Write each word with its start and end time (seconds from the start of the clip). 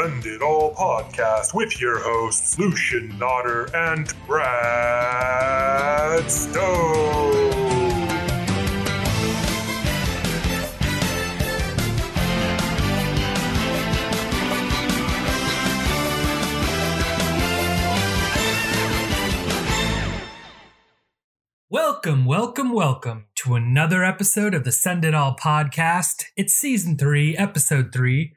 Send 0.00 0.24
It 0.24 0.40
All 0.40 0.74
podcast 0.74 1.52
with 1.52 1.78
your 1.78 1.98
hosts, 1.98 2.58
Lucian 2.58 3.18
Nodder 3.18 3.68
and 3.76 4.10
Brad 4.26 6.30
Stone. 6.30 7.50
Welcome, 21.68 22.24
welcome, 22.24 22.72
welcome 22.72 23.26
to 23.34 23.54
another 23.54 24.02
episode 24.02 24.54
of 24.54 24.64
the 24.64 24.72
Send 24.72 25.04
It 25.04 25.14
All 25.14 25.36
podcast. 25.36 26.24
It's 26.38 26.54
season 26.54 26.96
three, 26.96 27.36
episode 27.36 27.92
three. 27.92 28.32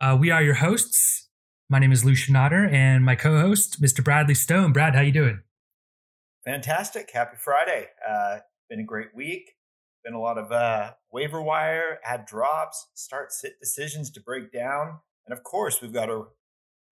Uh, 0.00 0.16
we 0.18 0.30
are 0.30 0.42
your 0.42 0.54
hosts. 0.54 1.28
My 1.70 1.78
name 1.78 1.90
is 1.90 2.04
Lucian 2.04 2.34
Nodder, 2.34 2.66
and 2.66 3.04
my 3.04 3.14
co-host, 3.14 3.80
Mr. 3.80 4.04
Bradley 4.04 4.34
Stone. 4.34 4.72
Brad, 4.72 4.94
how 4.94 5.00
you 5.00 5.12
doing? 5.12 5.40
Fantastic. 6.44 7.10
Happy 7.12 7.36
Friday. 7.38 7.86
Uh, 8.06 8.38
been 8.68 8.80
a 8.80 8.84
great 8.84 9.14
week. 9.14 9.52
Been 10.04 10.14
a 10.14 10.20
lot 10.20 10.38
of 10.38 10.52
uh, 10.52 10.92
waiver 11.10 11.40
wire, 11.40 11.98
add 12.04 12.26
drops, 12.26 12.88
start 12.94 13.32
sit 13.32 13.58
decisions 13.58 14.10
to 14.10 14.20
break 14.20 14.52
down. 14.52 14.98
And 15.26 15.36
of 15.36 15.42
course, 15.42 15.80
we've 15.80 15.92
got 15.92 16.06
to 16.06 16.26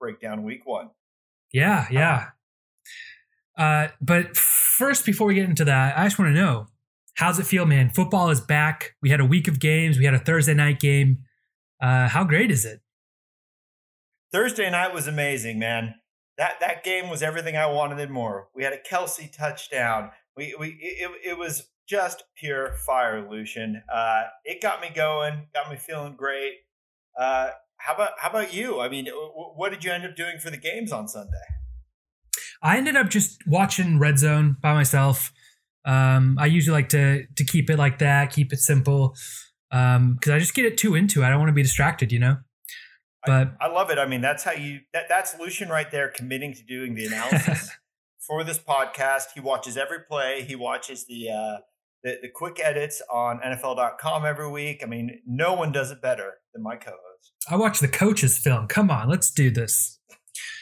break 0.00 0.19
down 0.19 0.43
week 0.43 0.62
one. 0.65 0.91
Yeah, 1.53 1.87
yeah. 1.91 2.28
Uh, 3.56 3.89
but 4.00 4.34
first, 4.34 5.05
before 5.05 5.27
we 5.27 5.34
get 5.34 5.48
into 5.48 5.67
that, 5.67 5.97
I 5.97 6.05
just 6.05 6.19
want 6.19 6.34
to 6.34 6.41
know 6.41 6.69
how's 7.17 7.39
it 7.39 7.47
feel, 7.47 7.67
man? 7.67 7.91
Football 7.91 8.31
is 8.31 8.41
back. 8.41 8.95
We 9.03 9.11
had 9.11 9.21
a 9.21 9.25
week 9.25 9.47
of 9.47 9.61
games. 9.61 9.98
We 9.98 10.06
had 10.06 10.15
a 10.15 10.19
Thursday 10.19 10.55
night 10.55 10.81
game. 10.81 11.19
Uh, 11.81 12.09
how 12.09 12.25
great 12.25 12.50
is 12.50 12.65
it? 12.65 12.81
Thursday 14.35 14.69
night 14.69 14.93
was 14.93 15.07
amazing, 15.07 15.61
man. 15.61 15.95
That 16.39 16.59
that 16.59 16.83
game 16.83 17.09
was 17.09 17.23
everything 17.23 17.57
I 17.57 17.67
wanted 17.67 18.01
and 18.01 18.13
more. 18.13 18.49
We 18.53 18.65
had 18.65 18.73
a 18.73 18.79
Kelce 18.79 19.33
touchdown. 19.33 20.11
We 20.37 20.57
we 20.59 20.77
it, 20.81 21.11
it 21.25 21.39
was 21.39 21.71
just 21.89 22.25
pure 22.37 22.75
fire, 22.85 23.31
Lucian. 23.31 23.81
Uh, 23.93 24.25
it 24.45 24.61
got 24.61 24.81
me 24.81 24.89
going, 24.93 25.47
got 25.55 25.71
me 25.71 25.77
feeling 25.77 26.17
great. 26.17 26.55
Uh, 27.17 27.51
how 27.77 27.95
about 27.95 28.11
how 28.19 28.31
about 28.31 28.53
you? 28.53 28.81
I 28.81 28.89
mean, 28.89 29.07
what 29.07 29.71
did 29.71 29.85
you 29.85 29.93
end 29.93 30.05
up 30.05 30.17
doing 30.17 30.41
for 30.41 30.51
the 30.51 30.57
games 30.57 30.91
on 30.91 31.07
Sunday? 31.07 31.31
I 32.61 32.77
ended 32.77 32.97
up 32.97 33.11
just 33.11 33.41
watching 33.47 34.01
Red 34.01 34.19
Zone 34.19 34.57
by 34.61 34.75
myself. 34.75 35.33
Um, 35.85 36.39
I 36.41 36.47
usually 36.47 36.73
like 36.73 36.89
to 36.89 37.25
to 37.37 37.45
keep 37.45 37.71
it 37.71 37.79
like 37.79 38.01
that, 38.01 38.33
keep 38.33 38.53
it 38.53 38.59
simple, 38.59 39.15
because 39.71 39.97
um, 39.97 40.19
I 40.27 40.41
just 40.41 40.57
get 40.57 40.65
it 40.65 40.77
too 40.77 40.97
into 40.97 41.23
it. 41.23 41.27
I 41.27 41.31
don't 41.31 41.39
want 41.39 41.51
to 41.51 41.55
be 41.55 41.62
distracted, 41.62 42.11
you 42.11 42.19
know. 42.19 42.39
But 43.27 43.55
I, 43.61 43.67
I, 43.67 43.72
love 43.72 43.91
it. 43.91 43.98
I 43.98 44.06
mean, 44.06 44.20
that's 44.20 44.44
how 44.44 44.53
you 44.53 44.80
that 44.92 45.05
that's 45.08 45.39
Lucian 45.39 45.69
right 45.69 45.91
there, 45.91 46.08
committing 46.08 46.55
to 46.55 46.62
doing 46.62 46.94
the 46.94 47.06
analysis 47.06 47.70
for 48.27 48.44
this 48.44 48.58
podcast. 48.58 49.33
He 49.34 49.41
watches 49.41 49.77
every 49.77 50.00
play. 50.08 50.42
He 50.42 50.55
watches 50.55 51.06
the 51.06 51.31
uh, 51.31 51.56
the, 52.03 52.19
the 52.22 52.28
quick 52.28 52.61
edits 52.62 53.03
on 53.12 53.41
NFL.com 53.41 54.25
every 54.25 54.50
week. 54.50 54.83
I 54.83 54.86
mean, 54.86 55.20
no 55.27 55.55
one 55.55 55.72
does 55.72 55.91
it 55.91 56.03
better 56.03 56.34
than 56.53 56.62
my 56.62 56.77
co-host. 56.77 57.33
I 57.50 57.56
watch 57.56 57.81
the 57.81 57.89
coaches 57.89 58.39
film. 58.39 58.69
Come 58.69 58.91
on, 58.91 59.09
let's 59.09 59.31
do 59.31 59.50
this. 59.50 59.99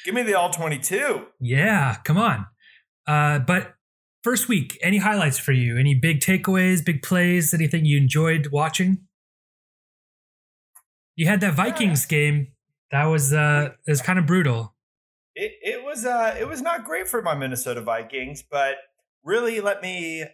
Give 0.04 0.14
me 0.14 0.22
the 0.22 0.34
all 0.34 0.50
22. 0.50 1.26
Yeah, 1.40 1.96
come 2.04 2.18
on. 2.18 2.46
Uh, 3.06 3.40
but 3.40 3.74
first 4.22 4.48
week, 4.48 4.78
any 4.82 4.98
highlights 4.98 5.38
for 5.38 5.52
you? 5.52 5.78
Any 5.78 5.94
big 5.94 6.20
takeaways, 6.20 6.84
big 6.84 7.02
plays, 7.02 7.52
anything 7.52 7.84
you 7.84 7.96
enjoyed 7.96 8.48
watching? 8.52 8.98
You 11.16 11.26
had 11.26 11.40
that 11.40 11.54
Vikings 11.54 12.06
yeah. 12.10 12.16
game. 12.16 12.48
That 12.90 13.04
was 13.04 13.32
uh 13.32 13.70
it 13.86 13.90
was 13.90 14.02
kind 14.02 14.18
of 14.18 14.26
brutal. 14.26 14.74
It 15.34 15.52
it 15.62 15.84
was 15.84 16.04
uh 16.04 16.36
it 16.38 16.46
was 16.46 16.62
not 16.62 16.84
great 16.84 17.08
for 17.08 17.22
my 17.22 17.34
Minnesota 17.34 17.80
Vikings, 17.80 18.42
but 18.42 18.76
really 19.24 19.60
let 19.60 19.82
me 19.82 20.24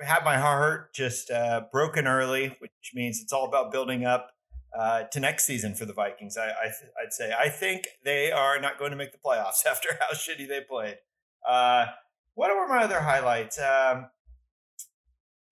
have 0.00 0.24
my 0.24 0.38
heart 0.38 0.94
just 0.94 1.30
uh, 1.30 1.62
broken 1.72 2.06
early, 2.06 2.54
which 2.60 2.92
means 2.94 3.20
it's 3.20 3.32
all 3.32 3.46
about 3.46 3.72
building 3.72 4.04
up 4.04 4.30
uh, 4.78 5.04
to 5.04 5.20
next 5.20 5.44
season 5.44 5.74
for 5.74 5.84
the 5.84 5.92
Vikings. 5.92 6.36
I, 6.36 6.48
I 6.48 6.72
would 7.02 7.12
say 7.12 7.32
I 7.38 7.48
think 7.48 7.88
they 8.04 8.30
are 8.30 8.60
not 8.60 8.78
going 8.78 8.90
to 8.90 8.96
make 8.96 9.12
the 9.12 9.18
playoffs 9.18 9.66
after 9.70 9.88
how 9.98 10.14
shitty 10.14 10.48
they 10.48 10.60
played. 10.60 10.98
Uh, 11.46 11.86
what 12.34 12.54
were 12.54 12.68
my 12.68 12.84
other 12.84 13.00
highlights? 13.00 13.58
Um, 13.58 14.08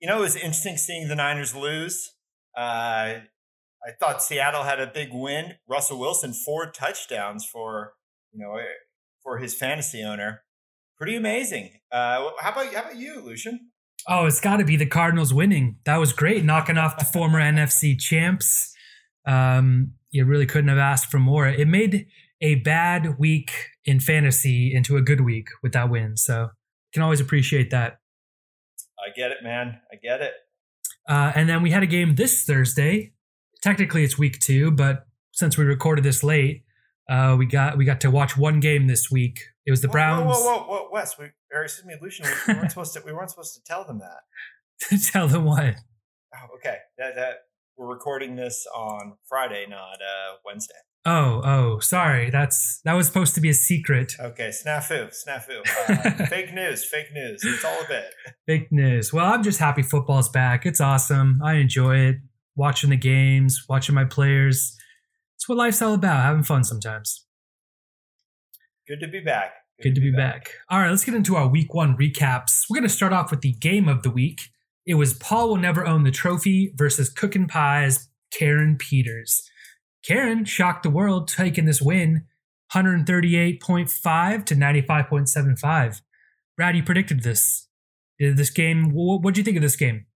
you 0.01 0.09
know, 0.09 0.19
it 0.19 0.23
was 0.23 0.37
interesting 0.37 0.77
seeing 0.77 1.09
the 1.09 1.17
Niners 1.17 1.55
lose. 1.55 2.13
Uh, 2.57 3.15
I 3.85 3.93
thought 3.99 4.23
Seattle 4.23 4.65
had 4.65 4.81
a 4.81 4.87
big 4.87 5.09
win. 5.13 5.55
Russell 5.69 5.99
Wilson 5.99 6.33
four 6.33 6.71
touchdowns 6.71 7.45
for 7.45 7.95
you 8.33 8.41
know 8.41 8.59
for 9.23 9.39
his 9.39 9.55
fantasy 9.55 10.03
owner. 10.03 10.43
Pretty 10.99 11.17
amazing. 11.17 11.73
Uh, 11.93 12.31
how 12.41 12.53
about 12.53 12.73
how 12.75 12.83
about 12.83 12.97
you, 12.97 13.21
Lucian? 13.21 13.71
Oh, 14.09 14.27
it's 14.27 14.41
got 14.41 14.59
to 14.59 14.65
be 14.65 14.77
the 14.77 14.87
Cardinals 14.87 15.35
winning. 15.35 15.79
That 15.85 15.97
was 15.97 16.13
great, 16.13 16.45
knocking 16.45 16.79
off 16.79 16.99
the 16.99 17.05
former 17.13 17.41
NFC 17.41 17.99
champs. 17.99 18.73
Um, 19.27 19.93
you 20.11 20.25
really 20.25 20.47
couldn't 20.47 20.69
have 20.69 20.79
asked 20.79 21.11
for 21.11 21.19
more. 21.19 21.49
It 21.49 21.67
made 21.67 22.07
a 22.41 22.57
bad 22.57 23.19
week 23.19 23.51
in 23.85 23.99
fantasy 23.99 24.73
into 24.75 24.97
a 24.97 25.03
good 25.03 25.23
week 25.23 25.49
with 25.63 25.73
that 25.73 25.91
win. 25.91 26.17
So 26.17 26.51
can 26.93 27.03
always 27.03 27.21
appreciate 27.21 27.71
that. 27.71 27.99
I 28.99 29.11
get 29.15 29.31
it, 29.31 29.39
man. 29.43 29.81
I 29.93 29.97
get 29.97 30.23
it. 30.23 30.33
Uh, 31.09 31.33
and 31.35 31.49
then 31.49 31.63
we 31.63 31.71
had 31.71 31.83
a 31.83 31.87
game 31.87 32.15
this 32.15 32.45
Thursday. 32.45 33.13
Technically, 33.67 34.05
it's 34.05 34.17
week 34.17 34.39
two, 34.39 34.71
but 34.71 35.09
since 35.33 35.59
we 35.59 35.65
recorded 35.65 36.05
this 36.05 36.23
late, 36.23 36.63
uh, 37.11 37.35
we 37.37 37.47
got 37.47 37.77
we 37.77 37.85
got 37.85 38.01
to 38.03 38.13
watch 38.13 38.37
one 38.37 38.61
game 38.61 38.87
this 38.87 39.11
week. 39.11 39.41
It 39.67 39.73
was 39.73 39.81
the 39.81 39.89
whoa, 39.89 39.93
Browns. 39.93 40.37
Whoa, 40.37 40.41
whoa, 40.41 40.59
whoa, 40.59 40.83
whoa, 40.83 40.89
Wes, 40.93 41.19
we, 41.19 41.25
or 41.53 41.65
excuse 41.65 41.85
me, 41.85 41.95
Lucian. 42.01 42.27
We, 42.27 42.55
we 42.55 42.61
weren't 42.61 42.71
supposed 42.71 42.93
to. 42.93 43.03
We 43.05 43.13
weren't 43.13 43.31
supposed 43.31 43.55
to 43.55 43.61
tell 43.65 43.83
them 43.83 43.99
that. 43.99 45.01
tell 45.13 45.27
them 45.27 45.47
what? 45.47 45.75
Oh, 46.33 46.55
okay. 46.59 46.77
That 46.97 47.17
that 47.17 47.39
we're 47.77 47.89
recording 47.89 48.37
this 48.37 48.69
on 48.73 49.15
Friday, 49.29 49.67
not 49.69 49.95
uh, 49.95 50.37
Wednesday. 50.45 50.75
Oh, 51.05 51.43
oh, 51.45 51.81
sorry. 51.81 52.31
That's 52.31 52.81
that 52.85 52.93
was 52.93 53.09
supposed 53.09 53.35
to 53.35 53.41
be 53.41 53.49
a 53.49 53.55
secret. 53.55 54.13
Okay, 54.21 54.51
snafu, 54.51 55.13
snafu. 55.13 55.63
Uh, 55.89 56.27
fake 56.27 56.55
news, 56.55 56.85
fake 56.85 57.13
news. 57.13 57.43
It's 57.43 57.65
all 57.65 57.83
a 57.83 57.89
bit. 57.89 58.15
Fake 58.47 58.71
news. 58.71 59.13
Well, 59.13 59.27
I'm 59.27 59.43
just 59.43 59.59
happy 59.59 59.83
football's 59.83 60.29
back. 60.29 60.67
It's 60.67 60.81
awesome. 60.81 61.41
I 61.43 61.55
enjoy 61.55 61.97
it. 61.97 62.17
Watching 62.57 62.91
the 62.91 62.97
games, 62.97 63.65
watching 63.69 63.95
my 63.95 64.05
players. 64.05 64.77
It's 65.37 65.49
what 65.49 65.59
life's 65.59 65.83
all 65.83 65.95
about. 65.95 66.25
Having 66.25 66.45
fun 66.45 66.65
sometimes. 66.65 67.27
Good 68.89 69.01
to 69.01 69.09
be 69.09 69.21
back. 69.21 69.53
Good, 69.83 69.91
Good 69.91 69.95
to, 69.97 70.01
be, 70.01 70.11
be 70.11 70.17
back. 70.17 70.45
back. 70.45 70.53
All 70.71 70.81
right, 70.81 70.91
let's 70.91 71.05
get 71.05 71.15
into 71.15 71.37
our 71.37 71.49
week 71.49 71.75
one 71.75 71.97
recaps. 71.97 72.65
We're 72.71 72.77
going 72.77 72.89
to 72.89 72.95
start 72.95 73.13
off 73.13 73.31
with 73.31 73.43
the 73.43 73.53
game 73.53 73.89
of 73.89 74.03
the 74.03 74.11
week. 74.11 74.41
It 74.87 74.95
was 74.95 75.15
Paul 75.15 75.49
will 75.49 75.57
never 75.57 75.87
own 75.87 76.05
the 76.05 76.11
trophy 76.11 76.73
versus 76.77 77.11
Cookin' 77.11 77.47
Pies 77.47 78.09
Karen 78.33 78.77
Peters. 78.79 79.43
Karen 80.05 80.45
shocked 80.45 80.83
the 80.83 80.91
world 80.91 81.29
taking 81.29 81.65
this 81.65 81.83
win 81.83 82.27
138.5 82.75 84.45
to 84.45 84.55
95.75. 84.55 86.01
Brad, 86.57 86.77
you 86.77 86.83
predicted 86.83 87.23
this. 87.23 87.69
This 88.19 88.51
game, 88.51 88.93
what 88.95 89.35
do 89.35 89.41
you 89.41 89.45
think 89.45 89.57
of 89.57 89.63
this 89.63 89.77
game? 89.77 90.07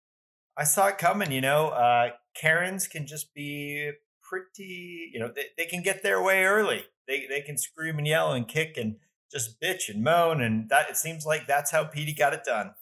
I 0.57 0.65
saw 0.65 0.87
it 0.89 0.99
coming, 0.99 1.33
you 1.33 1.41
know. 1.41 1.69
Uh, 1.69 2.11
Karens 2.35 2.87
can 2.87 3.07
just 3.07 3.35
be 3.35 3.93
pretty, 4.23 5.11
you 5.13 5.19
know, 5.19 5.31
they, 5.35 5.47
they 5.57 5.65
can 5.65 5.83
get 5.83 6.03
their 6.03 6.23
way 6.23 6.45
early. 6.45 6.85
They, 7.09 7.27
they 7.29 7.41
can 7.41 7.59
scream 7.59 7.99
and 7.99 8.07
yell 8.07 8.33
and 8.33 8.47
kick 8.47 8.77
and 8.77 8.97
just 9.31 9.61
bitch 9.61 9.89
and 9.89 10.03
moan. 10.03 10.41
And 10.41 10.69
that 10.71 10.91
it 10.91 10.97
seems 10.97 11.27
like 11.27 11.47
that's 11.47 11.71
how 11.71 11.85
Petey 11.85 12.15
got 12.15 12.33
it 12.33 12.45
done. 12.45 12.73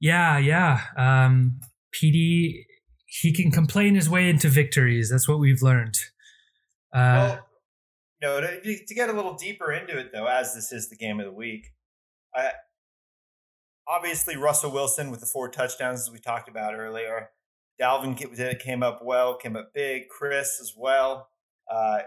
Yeah, 0.00 0.38
yeah. 0.38 0.80
Um, 0.96 1.60
PD, 1.92 2.64
he 3.06 3.32
can 3.32 3.50
complain 3.50 3.94
his 3.94 4.08
way 4.08 4.28
into 4.28 4.48
victories. 4.48 5.10
That's 5.10 5.28
what 5.28 5.38
we've 5.38 5.62
learned. 5.62 5.98
Uh, 6.92 7.36
well, 7.36 7.46
know, 8.22 8.40
to, 8.40 8.86
to, 8.86 8.94
get 8.94 9.10
a 9.10 9.12
little 9.12 9.34
deeper 9.34 9.72
into 9.72 9.98
it, 9.98 10.10
though, 10.12 10.26
as 10.26 10.54
this 10.54 10.72
is 10.72 10.88
the 10.88 10.96
game 10.96 11.20
of 11.20 11.26
the 11.26 11.32
week, 11.32 11.66
I, 12.34 12.52
obviously 13.86 14.36
Russell 14.36 14.70
Wilson 14.70 15.10
with 15.10 15.20
the 15.20 15.26
four 15.26 15.48
touchdowns, 15.48 16.00
as 16.00 16.10
we 16.10 16.18
talked 16.18 16.48
about 16.48 16.74
earlier. 16.74 17.30
Dalvin 17.80 18.58
came 18.58 18.82
up 18.82 19.00
well, 19.04 19.36
came 19.36 19.56
up 19.56 19.72
big. 19.74 20.08
Chris 20.08 20.58
as 20.60 20.74
well. 20.76 21.28
Uh, 21.70 22.00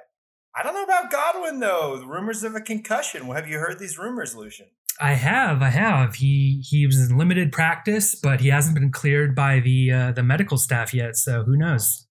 I 0.55 0.63
don't 0.63 0.73
know 0.73 0.83
about 0.83 1.11
Godwin 1.11 1.59
though. 1.59 1.97
The 1.97 2.05
rumors 2.05 2.43
of 2.43 2.55
a 2.55 2.61
concussion. 2.61 3.25
Have 3.27 3.47
you 3.47 3.59
heard 3.59 3.79
these 3.79 3.97
rumors, 3.97 4.35
Lucian? 4.35 4.67
I 4.99 5.13
have, 5.13 5.61
I 5.61 5.69
have. 5.69 6.15
He 6.15 6.63
he 6.67 6.85
was 6.85 7.09
in 7.09 7.17
limited 7.17 7.51
practice, 7.51 8.13
but 8.15 8.41
he 8.41 8.49
hasn't 8.49 8.75
been 8.75 8.91
cleared 8.91 9.33
by 9.35 9.59
the 9.59 9.91
uh, 9.91 10.11
the 10.11 10.23
medical 10.23 10.57
staff 10.57 10.93
yet. 10.93 11.15
So 11.15 11.43
who 11.43 11.55
knows? 11.55 12.07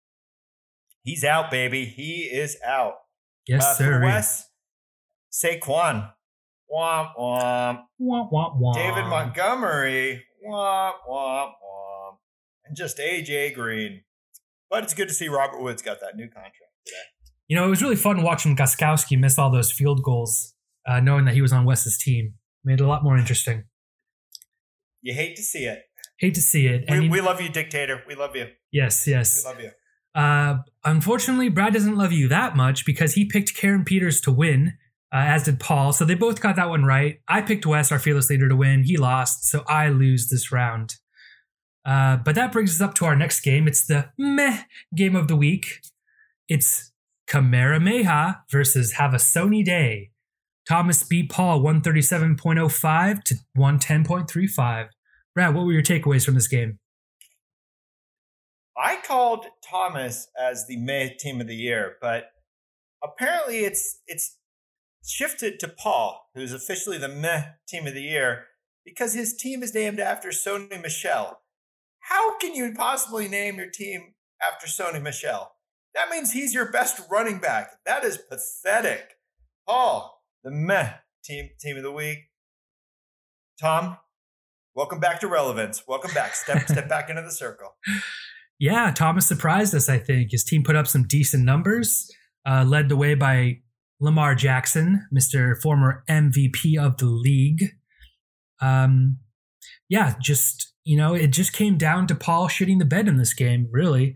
He's 1.03 1.25
out, 1.25 1.51
baby. 1.51 1.85
He 1.85 2.23
is 2.25 2.59
out. 2.65 2.95
Yes, 3.47 3.65
uh, 3.65 3.75
sir. 3.75 4.05
Wes, 4.05 4.51
Saquon, 5.33 6.13
womp 6.73 7.17
womp, 7.19 7.85
womp 8.01 8.31
womp 8.31 8.61
womp. 8.61 8.75
David 8.75 9.07
Montgomery, 9.07 10.25
womp 10.47 10.95
womp 11.09 11.53
womp, 11.63 11.66
and 12.67 12.77
just 12.77 12.99
AJ 12.99 13.55
Green. 13.55 14.03
But 14.71 14.83
it's 14.85 14.95
good 14.95 15.09
to 15.09 15.15
see 15.15 15.29
Robert 15.29 15.63
Woods 15.63 15.83
got 15.83 16.01
that 16.01 16.17
new 16.17 16.27
contract 16.27 16.57
today. 16.85 16.97
You 17.49 17.57
know, 17.57 17.65
it 17.67 17.71
was 17.71 17.83
really 17.83 17.97
fun 17.97 18.23
watching 18.23 18.57
Gostkowski 18.57 19.19
miss 19.19 19.39
all 19.39 19.51
those 19.53 19.71
field 19.71 20.03
goals, 20.03 20.55
uh, 20.89 20.99
knowing 21.01 21.25
that 21.27 21.35
he 21.35 21.43
was 21.43 21.53
on 21.53 21.65
Wes's 21.65 21.97
team. 21.99 22.35
Made 22.65 22.81
it 22.81 22.85
a 22.85 22.87
lot 22.89 23.05
more 23.05 23.17
interesting. 23.17 23.65
You 25.03 25.15
hate 25.15 25.37
to 25.37 25.43
see 25.43 25.65
it. 25.65 25.83
Hate 26.19 26.35
to 26.35 26.41
see 26.41 26.67
it. 26.67 26.85
We, 26.91 27.05
you- 27.05 27.11
we 27.11 27.21
love 27.21 27.41
you, 27.41 27.49
dictator. 27.49 28.03
We 28.09 28.15
love 28.15 28.35
you. 28.35 28.49
yes, 28.73 29.07
yes. 29.07 29.45
We 29.45 29.51
love 29.53 29.61
you. 29.63 29.71
Uh, 30.21 30.59
unfortunately, 30.85 31.49
Brad 31.51 31.75
doesn't 31.75 31.97
love 31.97 32.11
you 32.11 32.27
that 32.29 32.57
much 32.57 32.87
because 32.87 33.15
he 33.15 33.27
picked 33.27 33.55
Karen 33.57 33.85
Peters 33.85 34.21
to 34.23 34.33
win, 34.33 34.73
uh, 35.13 35.19
as 35.19 35.45
did 35.45 35.61
Paul. 35.61 35.93
So 35.93 36.05
they 36.07 36.15
both 36.15 36.41
got 36.41 36.57
that 36.57 36.71
one 36.71 36.85
right. 36.85 37.19
I 37.29 37.43
picked 37.43 37.67
Wes, 37.67 37.93
our 37.93 37.99
fearless 37.99 38.31
leader, 38.31 38.49
to 38.49 38.57
win. 38.57 38.83
He 38.85 38.97
lost, 38.97 39.45
so 39.45 39.63
I 39.69 39.91
lose 39.91 40.29
this 40.31 40.51
round. 40.51 40.95
Uh, 41.87 42.17
but 42.17 42.35
that 42.35 42.51
brings 42.51 42.75
us 42.75 42.81
up 42.81 42.95
to 42.97 43.05
our 43.05 43.15
next 43.15 43.41
game. 43.41 43.69
It's 43.69 43.87
the 43.87 44.11
meh 44.19 44.65
game 44.95 45.15
of 45.15 45.29
the 45.29 45.37
week. 45.37 45.83
It's 46.49 46.93
Kamehameha 47.29 48.43
versus 48.51 48.93
Have 48.95 49.15
a 49.15 49.19
Sony 49.19 49.65
Day. 49.65 50.11
Thomas 50.69 51.05
beat 51.05 51.31
Paul 51.31 51.63
137.05 51.63 53.23
to 53.23 53.35
110.35. 53.57 54.89
Brad, 55.33 55.55
what 55.55 55.65
were 55.65 55.73
your 55.73 55.83
takeaways 55.83 56.25
from 56.25 56.35
this 56.35 56.49
game? 56.49 56.81
I 58.77 58.99
called 59.07 59.47
Thomas 59.65 60.29
as 60.39 60.67
the 60.67 60.77
May 60.77 61.17
team 61.19 61.41
of 61.41 61.47
the 61.47 61.55
year, 61.55 61.97
but 62.01 62.31
apparently 63.03 63.61
it's 63.61 64.01
it's 64.07 64.37
shifted 65.05 65.61
to 65.61 65.69
Paul, 65.69 66.29
who's 66.35 66.53
officially 66.53 66.99
the 66.99 67.09
meh 67.09 67.45
team 67.69 67.87
of 67.87 67.95
the 67.95 68.03
year, 68.03 68.47
because 68.85 69.15
his 69.15 69.35
team 69.35 69.63
is 69.63 69.73
named 69.73 70.01
after 70.01 70.31
Sony 70.31 70.83
Michel. 70.83 71.41
How 72.09 72.39
can 72.39 72.55
you 72.55 72.73
possibly 72.73 73.27
name 73.27 73.57
your 73.57 73.69
team 73.69 74.15
after 74.41 74.69
Sony 74.69 75.03
Michel? 75.03 75.51
That 75.93 76.09
means 76.09 76.33
he's 76.33 76.55
your 76.55 76.71
best 76.71 77.01
running 77.11 77.41
back. 77.41 77.71
That 77.85 78.05
is 78.05 78.17
pathetic. 78.17 79.15
Paul, 79.67 80.23
the 80.45 80.53
meh 80.53 80.93
team 81.25 81.51
team 81.59 81.77
of 81.77 81.83
the 81.83 81.91
week. 81.91 82.19
Tom, 83.61 83.97
welcome 84.77 85.01
back 85.01 85.19
to 85.21 85.27
relevance. 85.27 85.83
Welcome 85.89 86.15
back. 86.15 86.37
Step 86.37 86.63
step 86.69 86.89
back 86.89 87.11
into 87.11 87.23
the 87.23 87.33
circle. 87.33 87.75
Yeah, 88.61 88.93
Thomas 88.93 89.27
surprised 89.27 89.75
us, 89.75 89.89
I 89.89 89.99
think. 89.99 90.31
His 90.31 90.45
team 90.45 90.63
put 90.63 90.77
up 90.77 90.87
some 90.87 91.09
decent 91.09 91.45
numbers, 91.45 92.09
uh, 92.49 92.65
led 92.65 92.89
the 92.89 92.97
way 92.97 93.17
by 93.17 93.63
Lamar 93.99 94.37
Jackson, 94.37 95.09
Mr. 95.13 95.61
former 95.61 96.05
MVP 96.09 96.79
of 96.79 96.99
the 96.99 97.07
league. 97.07 97.73
Um, 98.61 99.19
yeah, 99.89 100.15
just, 100.21 100.73
you 100.87 100.97
know, 100.97 101.15
it 101.15 101.29
just 101.33 101.53
came 101.53 101.77
down 101.77 102.07
to 102.07 102.15
Paul 102.15 102.47
shitting 102.47 102.79
the 102.79 102.85
bed 102.85 103.09
in 103.09 103.17
this 103.17 103.35
game, 103.35 103.67
really. 103.73 104.15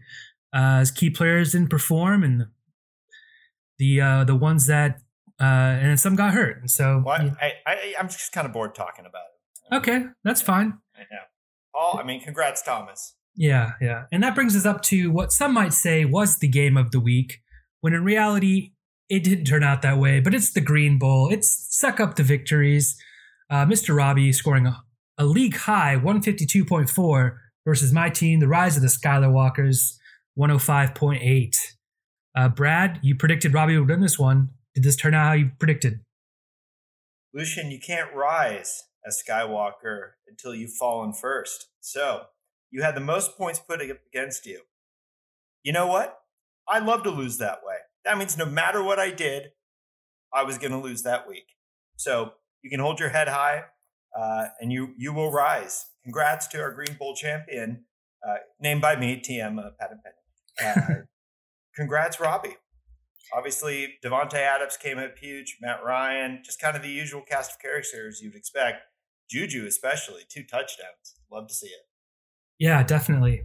Uh, 0.53 0.79
his 0.79 0.93
key 0.93 1.11
players 1.11 1.51
didn't 1.51 1.69
perform, 1.69 2.23
and 2.23 2.47
the 3.79 4.01
uh, 4.01 4.25
the 4.25 4.37
ones 4.37 4.67
that, 4.69 5.01
uh, 5.41 5.45
and 5.45 5.99
some 5.99 6.15
got 6.15 6.33
hurt. 6.33 6.61
And 6.61 6.71
so, 6.71 7.03
Well, 7.05 7.25
yeah. 7.25 7.35
I, 7.41 7.53
I, 7.67 7.95
I'm 7.99 8.07
just 8.07 8.31
kind 8.31 8.47
of 8.47 8.53
bored 8.53 8.77
talking 8.77 9.05
about 9.05 9.23
it. 9.73 9.77
okay, 9.79 10.05
that's 10.23 10.41
fine. 10.41 10.79
I 10.95 11.01
know. 11.01 11.23
Paul, 11.75 11.99
I 12.01 12.05
mean, 12.05 12.21
congrats, 12.21 12.63
Thomas. 12.63 13.15
Yeah, 13.35 13.73
yeah. 13.81 14.05
And 14.13 14.23
that 14.23 14.37
brings 14.37 14.55
us 14.55 14.65
up 14.65 14.83
to 14.83 15.11
what 15.11 15.33
some 15.33 15.53
might 15.53 15.73
say 15.73 16.05
was 16.05 16.39
the 16.39 16.49
game 16.49 16.77
of 16.77 16.93
the 16.93 17.01
week, 17.01 17.41
when 17.81 17.95
in 17.95 18.05
reality, 18.05 18.73
it 19.09 19.25
didn't 19.25 19.47
turn 19.47 19.65
out 19.65 19.83
that 19.83 19.99
way. 19.99 20.21
But 20.21 20.35
it's 20.35 20.53
the 20.53 20.61
Green 20.61 20.99
Bowl. 21.01 21.33
It's 21.33 21.67
suck 21.77 21.99
up 21.99 22.15
the 22.15 22.23
victories. 22.23 22.97
Uh, 23.49 23.67
Mr. 23.67 23.97
Robbie 23.97 24.33
scoring 24.33 24.67
a, 24.67 24.83
a 25.21 25.27
league 25.27 25.55
high 25.55 25.97
152.4 25.97 27.37
versus 27.67 27.93
my 27.93 28.09
team, 28.09 28.41
the 28.41 28.49
Rise 28.49 28.77
of 28.77 28.83
the 28.83 28.89
Skylar 28.89 29.31
Walkers, 29.31 29.99
105.8. 30.39 31.57
Uh, 32.35 32.49
Brad, 32.49 32.99
you 33.03 33.15
predicted 33.15 33.53
Robbie 33.53 33.79
would 33.79 33.87
win 33.87 34.01
this 34.01 34.19
one. 34.19 34.49
Did 34.75 34.83
this 34.83 34.97
turn 34.97 35.13
out 35.13 35.27
how 35.27 35.33
you 35.35 35.51
predicted? 35.59 36.01
Lucian, 37.35 37.71
you 37.71 37.79
can't 37.79 38.15
rise 38.15 38.85
as 39.07 39.23
Skywalker 39.23 40.13
until 40.27 40.55
you've 40.55 40.73
fallen 40.73 41.13
first. 41.13 41.69
So 41.81 42.23
you 42.71 42.83
had 42.83 42.97
the 42.97 43.01
most 43.01 43.37
points 43.37 43.59
put 43.59 43.83
against 43.83 44.47
you. 44.47 44.63
You 45.63 45.75
know 45.75 45.87
what? 45.87 46.19
I 46.67 46.79
love 46.79 47.03
to 47.03 47.11
lose 47.11 47.37
that 47.39 47.59
way. 47.63 47.77
That 48.07 48.17
means 48.17 48.39
no 48.39 48.47
matter 48.47 48.83
what 48.83 48.99
I 48.99 49.11
did, 49.11 49.51
I 50.33 50.45
was 50.45 50.57
going 50.57 50.73
to 50.73 50.79
lose 50.79 51.03
that 51.03 51.29
week. 51.29 51.57
So 51.97 52.33
you 52.63 52.71
can 52.71 52.81
hold 52.81 52.99
your 52.99 53.11
head 53.11 53.29
high, 53.29 53.65
uh, 54.19 54.47
and 54.61 54.73
you 54.73 54.95
you 54.97 55.13
will 55.13 55.33
rise. 55.33 55.87
Congrats 56.05 56.47
to 56.49 56.61
our 56.61 56.73
Green 56.73 56.97
Bowl 56.99 57.15
champion, 57.15 57.85
uh, 58.27 58.37
named 58.61 58.81
by 58.81 58.97
me, 58.97 59.21
TM 59.21 59.59
uh, 59.59 59.71
Pat 59.79 59.91
and 59.91 60.01
Penny. 60.03 60.77
Uh, 60.77 60.95
congrats, 61.77 62.19
Robbie. 62.21 62.57
Obviously, 63.33 63.95
Davante 64.05 64.35
Adams 64.35 64.77
came 64.77 64.99
up 64.99 65.17
huge. 65.19 65.59
Matt 65.61 65.85
Ryan, 65.85 66.43
just 66.45 66.61
kind 66.61 66.77
of 66.77 66.83
the 66.83 66.89
usual 66.89 67.23
cast 67.23 67.53
of 67.53 67.59
characters 67.61 68.21
you'd 68.21 68.35
expect. 68.35 68.83
Juju, 69.31 69.67
especially, 69.67 70.23
two 70.29 70.43
touchdowns. 70.43 71.15
Love 71.31 71.47
to 71.47 71.55
see 71.55 71.69
it. 71.69 71.87
Yeah, 72.59 72.83
definitely. 72.83 73.43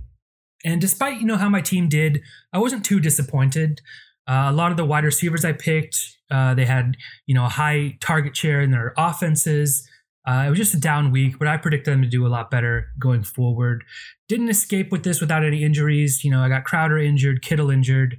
And 0.64 0.82
despite 0.82 1.22
you 1.22 1.28
know 1.28 1.38
how 1.38 1.50
my 1.50 1.62
team 1.62 1.88
did, 1.88 2.22
I 2.52 2.58
wasn't 2.58 2.84
too 2.84 3.00
disappointed. 3.00 3.82
Uh, 4.28 4.48
a 4.48 4.54
lot 4.54 4.72
of 4.72 4.78
the 4.78 4.86
wide 4.86 5.04
receivers 5.04 5.46
I 5.46 5.54
picked, 5.54 6.18
uh, 6.32 6.56
they 6.56 6.66
had 6.66 6.98
you 7.28 7.36
know 7.36 7.46
a 7.46 7.50
high 7.50 7.98
target 8.02 8.36
share 8.36 8.62
in 8.62 8.72
their 8.72 8.94
offenses. 8.98 9.88
Uh, 10.28 10.46
it 10.48 10.50
was 10.50 10.58
just 10.58 10.74
a 10.74 10.80
down 10.80 11.12
week, 11.12 11.38
but 11.38 11.48
I 11.48 11.58
predicted 11.58 11.94
them 11.94 12.02
to 12.02 12.08
do 12.08 12.26
a 12.26 12.30
lot 12.30 12.50
better 12.50 12.88
going 12.98 13.24
forward. 13.24 13.84
Didn't 14.28 14.50
escape 14.50 14.92
with 14.92 15.04
this 15.04 15.22
without 15.22 15.44
any 15.44 15.64
injuries. 15.64 16.24
You 16.24 16.32
know, 16.32 16.42
I 16.42 16.50
got 16.50 16.64
Crowder 16.64 16.98
injured, 16.98 17.44
Kittle 17.44 17.70
injured. 17.70 18.18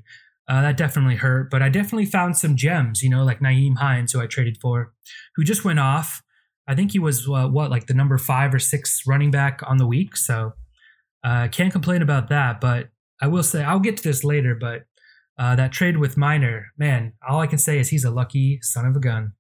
Uh, 0.49 0.63
that 0.63 0.77
definitely 0.77 1.17
hurt, 1.17 1.51
but 1.51 1.61
I 1.61 1.69
definitely 1.69 2.07
found 2.07 2.37
some 2.37 2.55
gems. 2.55 3.03
You 3.03 3.11
know, 3.11 3.25
like 3.25 3.41
Nyheim 3.41 3.79
Hines, 3.79 4.13
who 4.13 4.21
I 4.21 4.27
traded 4.27 4.59
for, 4.61 4.93
who 5.35 5.43
just 5.43 5.65
went 5.65 5.81
off. 5.81 6.23
I 6.69 6.77
think 6.77 6.93
he 6.93 7.01
was 7.01 7.29
uh, 7.29 7.49
what 7.49 7.71
like 7.71 7.87
the 7.87 7.95
number 7.95 8.19
five 8.19 8.55
or 8.55 8.61
six 8.61 9.03
running 9.07 9.33
back 9.33 9.61
on 9.67 9.79
the 9.79 9.87
week. 9.87 10.17
So 10.17 10.53
uh, 11.25 11.49
can't 11.49 11.73
complain 11.73 12.03
about 12.03 12.29
that, 12.29 12.61
but 12.61 12.91
I 13.21 13.27
will 13.27 13.43
say 13.43 13.65
I'll 13.65 13.81
get 13.81 13.97
to 13.97 14.03
this 14.05 14.23
later. 14.23 14.55
But 14.55 14.85
uh, 15.39 15.57
that 15.57 15.73
trade 15.73 15.97
with 15.97 16.17
Miner, 16.17 16.67
man, 16.79 17.15
all 17.29 17.41
I 17.41 17.49
can 17.49 17.59
say 17.59 17.81
is 17.81 17.89
he's 17.89 18.05
a 18.05 18.11
lucky 18.11 18.61
son 18.63 18.87
of 18.87 18.95
a 18.95 19.01
gun. 19.01 19.33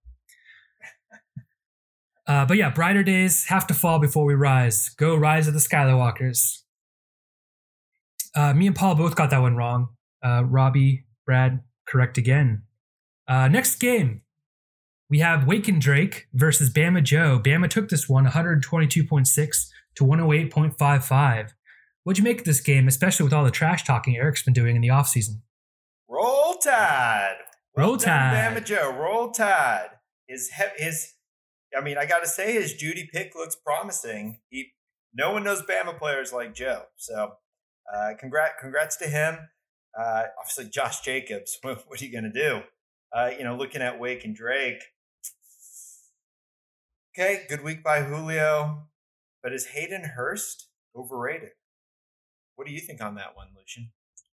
Uh, 2.27 2.45
but 2.45 2.57
yeah, 2.57 2.71
brighter 2.71 3.03
days 3.03 3.47
have 3.47 3.67
to 3.69 3.75
fall 3.75 3.99
before 3.99 4.25
we 4.25 4.35
rise. 4.35 4.89
Go 4.91 5.15
rise 5.15 5.47
of 5.47 5.55
the 5.55 5.61
Skywalkers. 5.61 6.63
Uh, 8.35 8.53
me 8.53 8.67
and 8.67 8.77
Paul 8.77 8.95
both 8.97 9.15
got 9.15 9.31
that 9.31 9.41
one 9.41 9.57
wrong. 9.57 9.91
Uh, 10.23 10.43
Robbie, 10.45 11.07
Brad, 11.25 11.63
correct 11.87 12.19
again. 12.19 12.63
Uh, 13.29 13.49
next 13.49 13.77
game, 13.77 14.23
we 15.09 15.21
have 15.21 15.47
Waken 15.47 15.79
Drake 15.79 16.27
versus 16.35 16.73
Bama 16.73 17.03
Joe. 17.03 17.41
Bama 17.43 17.71
took 17.71 17.89
this 17.89 18.09
one 18.09 18.27
122.6 18.27 19.69
to 19.95 20.05
108.55. 20.05 21.51
What'd 22.03 22.19
you 22.19 22.25
make 22.25 22.41
of 22.41 22.45
this 22.45 22.61
game, 22.61 22.87
especially 22.89 23.25
with 23.25 23.33
all 23.33 23.45
the 23.45 23.51
trash 23.51 23.85
talking 23.85 24.17
Eric's 24.17 24.43
been 24.43 24.53
doing 24.55 24.77
in 24.77 24.83
the 24.83 24.89
offseason? 24.89 25.41
Roll 26.09 26.55
Tide. 26.55 27.37
Roll 27.77 27.91
Well 27.93 27.97
Tide. 27.99 28.55
Bama 28.55 28.65
Joe. 28.65 28.93
Roll 28.97 29.31
Tide. 29.31 29.91
His 30.29 30.51
he- 30.51 30.85
his. 30.85 31.13
I 31.77 31.83
mean, 31.83 31.99
I 31.99 32.07
got 32.07 32.21
to 32.21 32.29
say, 32.29 32.53
his 32.53 32.75
Jeudy 32.75 33.09
pick 33.11 33.35
looks 33.35 33.57
promising. 33.57 34.41
He, 34.49 34.73
no 35.15 35.33
one 35.33 35.45
knows 35.45 35.63
Bama 35.63 35.99
players 35.99 36.33
like 36.33 36.55
Joe. 36.55 36.85
So, 36.97 37.35
uh, 37.93 38.11
congrats, 38.19 38.55
congrats 38.61 38.97
to 38.97 39.07
him. 39.07 39.39
Uh, 39.99 40.25
obviously, 40.39 40.69
Josh 40.69 41.01
Jacobs. 41.01 41.59
What, 41.63 41.85
what 41.89 42.01
are 42.01 42.05
you 42.05 42.13
going 42.13 42.31
to 42.31 42.31
do? 42.31 42.61
Uh, 43.13 43.31
you 43.37 43.45
know, 43.45 43.57
looking 43.57 43.83
at 43.83 43.99
Wake 43.99 44.25
and 44.25 44.35
Drake. 44.35 44.83
Okay, 47.19 47.45
good 47.49 47.63
week 47.63 47.83
by 47.83 48.03
Julio, 48.03 48.89
but 49.43 49.55
is 49.55 49.69
Hayden 49.69 50.05
Hurst 50.17 50.69
overrated? 50.95 51.53
What 52.57 52.67
do 52.67 52.75
you 52.75 52.81
think 52.81 53.03
on 53.03 53.15
that 53.15 53.35
one, 53.35 53.49
Lucian? 53.57 53.91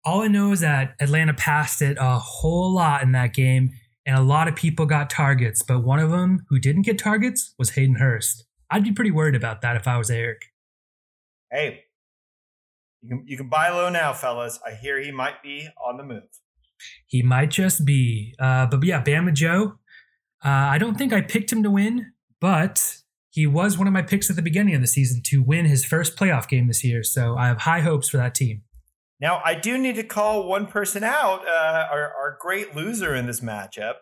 All 0.05 0.21
I 0.21 0.27
know 0.29 0.53
is 0.53 0.61
that 0.61 0.95
Atlanta 1.01 1.33
passed 1.33 1.81
it 1.81 1.97
a 1.99 2.17
whole 2.19 2.73
lot 2.73 3.03
in 3.03 3.11
that 3.11 3.33
game, 3.33 3.71
and 4.05 4.17
a 4.17 4.21
lot 4.21 4.47
of 4.47 4.55
people 4.55 4.85
got 4.85 5.09
targets, 5.09 5.61
but 5.61 5.83
one 5.83 5.99
of 5.99 6.11
them 6.11 6.45
who 6.49 6.59
didn't 6.59 6.83
get 6.83 6.97
targets 6.97 7.53
was 7.57 7.71
Hayden 7.71 7.95
Hurst. 7.95 8.45
I'd 8.71 8.83
be 8.83 8.91
pretty 8.91 9.11
worried 9.11 9.35
about 9.35 9.61
that 9.61 9.75
if 9.75 9.87
I 9.87 9.97
was 9.97 10.09
Eric. 10.09 10.41
Hey, 11.51 11.83
you 13.01 13.09
can 13.09 13.23
you 13.25 13.37
can 13.37 13.49
buy 13.49 13.69
low 13.69 13.89
now, 13.89 14.13
fellas. 14.13 14.59
I 14.65 14.73
hear 14.73 15.01
he 15.01 15.11
might 15.11 15.41
be 15.41 15.67
on 15.83 15.97
the 15.97 16.03
move. 16.03 16.23
He 17.07 17.21
might 17.21 17.49
just 17.49 17.85
be. 17.85 18.35
Uh, 18.39 18.67
but 18.67 18.83
yeah, 18.83 19.03
Bama 19.03 19.33
Joe. 19.33 19.79
Uh, 20.43 20.49
I 20.49 20.77
don't 20.77 20.97
think 20.97 21.11
I 21.11 21.21
picked 21.21 21.51
him 21.51 21.63
to 21.63 21.71
win, 21.71 22.13
but 22.39 22.97
he 23.29 23.45
was 23.45 23.77
one 23.77 23.87
of 23.87 23.93
my 23.93 24.01
picks 24.01 24.29
at 24.29 24.35
the 24.35 24.41
beginning 24.41 24.75
of 24.75 24.81
the 24.81 24.87
season 24.87 25.21
to 25.25 25.43
win 25.43 25.65
his 25.65 25.83
first 25.83 26.17
playoff 26.17 26.47
game 26.47 26.67
this 26.67 26.83
year. 26.83 27.03
So 27.03 27.35
I 27.35 27.47
have 27.47 27.59
high 27.59 27.81
hopes 27.81 28.09
for 28.09 28.17
that 28.17 28.35
team. 28.35 28.63
Now, 29.19 29.41
I 29.43 29.53
do 29.55 29.77
need 29.77 29.95
to 29.95 30.03
call 30.03 30.47
one 30.47 30.67
person 30.67 31.03
out. 31.03 31.45
Uh, 31.47 31.87
our 31.91 32.13
our 32.13 32.37
great 32.39 32.75
loser 32.75 33.13
in 33.15 33.25
this 33.27 33.41
matchup, 33.41 33.95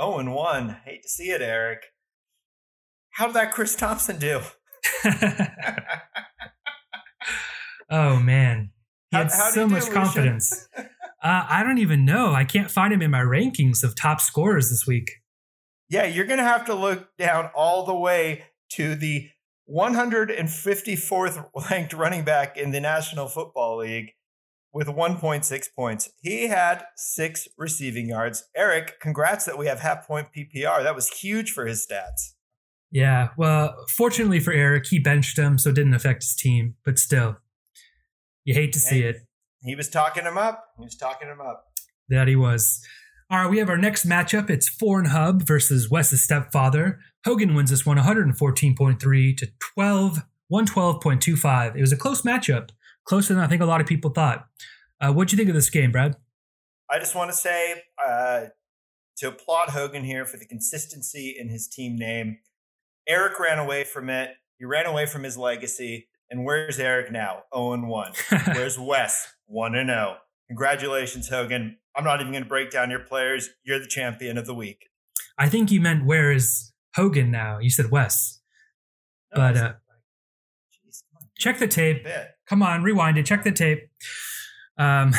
zero 0.00 0.18
and 0.18 0.34
one. 0.34 0.78
Hate 0.84 1.02
to 1.02 1.08
see 1.08 1.30
it, 1.30 1.40
Eric. 1.40 1.84
How 3.12 3.26
did 3.26 3.36
that 3.36 3.52
Chris 3.52 3.76
Thompson 3.76 4.18
do? 4.18 4.40
oh 7.90 8.18
man, 8.18 8.70
he 9.10 9.16
How- 9.16 9.24
had 9.24 9.32
how'd 9.32 9.52
so 9.52 9.68
much 9.68 9.90
confidence. 9.90 10.68
Uh, 11.22 11.44
I 11.50 11.62
don't 11.62 11.76
even 11.76 12.06
know. 12.06 12.32
I 12.32 12.44
can't 12.44 12.70
find 12.70 12.94
him 12.94 13.02
in 13.02 13.10
my 13.10 13.20
rankings 13.20 13.84
of 13.84 13.94
top 13.94 14.22
scorers 14.22 14.70
this 14.70 14.86
week. 14.86 15.16
Yeah, 15.90 16.06
you're 16.06 16.24
going 16.24 16.38
to 16.38 16.44
have 16.44 16.64
to 16.64 16.74
look 16.74 17.14
down 17.18 17.50
all 17.54 17.84
the 17.84 17.94
way 17.94 18.44
to 18.70 18.94
the 18.94 19.28
154th 19.70 21.50
ranked 21.68 21.92
running 21.92 22.24
back 22.24 22.56
in 22.56 22.70
the 22.70 22.80
National 22.80 23.28
Football 23.28 23.80
League 23.80 24.12
with 24.72 24.86
1.6 24.86 25.66
points. 25.74 26.10
He 26.20 26.48
had 26.48 26.84
six 26.96 27.48
receiving 27.58 28.08
yards. 28.08 28.44
Eric, 28.56 29.00
congrats 29.00 29.44
that 29.44 29.58
we 29.58 29.66
have 29.66 29.80
half 29.80 30.06
point 30.06 30.28
PPR. 30.36 30.82
That 30.82 30.94
was 30.94 31.08
huge 31.08 31.50
for 31.50 31.66
his 31.66 31.86
stats. 31.86 32.34
Yeah, 32.92 33.28
well, 33.36 33.74
fortunately 33.96 34.40
for 34.40 34.52
Eric, 34.52 34.86
he 34.86 34.98
benched 34.98 35.38
him, 35.38 35.58
so 35.58 35.70
it 35.70 35.76
didn't 35.76 35.94
affect 35.94 36.22
his 36.22 36.34
team. 36.34 36.74
But 36.84 36.98
still, 36.98 37.36
you 38.44 38.54
hate 38.54 38.72
to 38.72 38.80
see 38.80 39.02
it. 39.02 39.16
He 39.62 39.76
was 39.76 39.88
talking 39.88 40.24
him 40.24 40.38
up. 40.38 40.64
He 40.78 40.84
was 40.84 40.96
talking 40.96 41.28
him 41.28 41.40
up. 41.40 41.66
That 42.08 42.26
he 42.26 42.36
was. 42.36 42.80
All 43.30 43.38
right, 43.38 43.50
we 43.50 43.58
have 43.58 43.68
our 43.68 43.76
next 43.76 44.08
matchup. 44.08 44.50
It's 44.50 44.68
Foreign 44.68 45.06
Hub 45.06 45.42
versus 45.42 45.88
Wes's 45.88 46.22
stepfather. 46.22 46.98
Hogan 47.24 47.54
wins 47.54 47.70
this 47.70 47.86
one 47.86 47.96
114.3 47.96 49.36
to 49.36 49.48
12, 49.60 50.18
112.25. 50.52 51.76
It 51.76 51.80
was 51.80 51.92
a 51.92 51.96
close 51.96 52.22
matchup, 52.22 52.70
closer 53.10 53.34
than 53.34 53.42
I 53.42 53.48
think 53.48 53.60
a 53.60 53.66
lot 53.66 53.80
of 53.80 53.88
people 53.88 54.10
thought. 54.10 54.46
Uh, 55.00 55.12
what 55.12 55.26
do 55.26 55.32
you 55.32 55.36
think 55.36 55.48
of 55.48 55.54
this 55.56 55.68
game, 55.68 55.90
Brad? 55.90 56.14
I 56.88 57.00
just 57.00 57.16
want 57.16 57.28
to 57.32 57.36
say 57.36 57.82
uh, 58.06 58.42
to 59.18 59.28
applaud 59.28 59.70
Hogan 59.70 60.04
here 60.04 60.24
for 60.24 60.36
the 60.36 60.46
consistency 60.46 61.34
in 61.36 61.48
his 61.48 61.66
team 61.66 61.96
name. 61.96 62.38
Eric 63.08 63.40
ran 63.40 63.58
away 63.58 63.82
from 63.82 64.08
it. 64.10 64.30
He 64.60 64.64
ran 64.64 64.86
away 64.86 65.06
from 65.06 65.24
his 65.24 65.36
legacy. 65.36 66.06
And 66.30 66.44
where's 66.44 66.78
Eric 66.78 67.10
now? 67.10 67.42
0 67.52 67.72
and 67.72 67.88
1. 67.88 68.12
Where's 68.54 68.78
Wes? 68.78 69.34
1 69.46 69.74
and 69.74 69.88
0. 69.88 70.18
Congratulations, 70.46 71.28
Hogan. 71.28 71.78
I'm 71.96 72.04
not 72.04 72.20
even 72.20 72.32
going 72.32 72.44
to 72.44 72.48
break 72.48 72.70
down 72.70 72.90
your 72.90 73.00
players. 73.00 73.48
You're 73.64 73.80
the 73.80 73.88
champion 73.88 74.38
of 74.38 74.46
the 74.46 74.54
week. 74.54 74.86
I 75.36 75.48
think 75.48 75.72
you 75.72 75.80
meant 75.80 76.06
where 76.06 76.30
is 76.30 76.72
Hogan 76.94 77.32
now? 77.32 77.58
You 77.58 77.70
said 77.70 77.90
Wes. 77.90 78.38
No, 79.34 79.40
But, 79.40 79.56
uh, 79.56 79.72
Jeez. 80.86 81.02
Check 81.36 81.58
the 81.58 81.66
tape. 81.66 82.06
Come 82.50 82.64
on, 82.64 82.82
rewind 82.82 83.16
it. 83.16 83.26
Check 83.26 83.44
the 83.44 83.52
tape. 83.52 83.88
Um, 84.76 85.12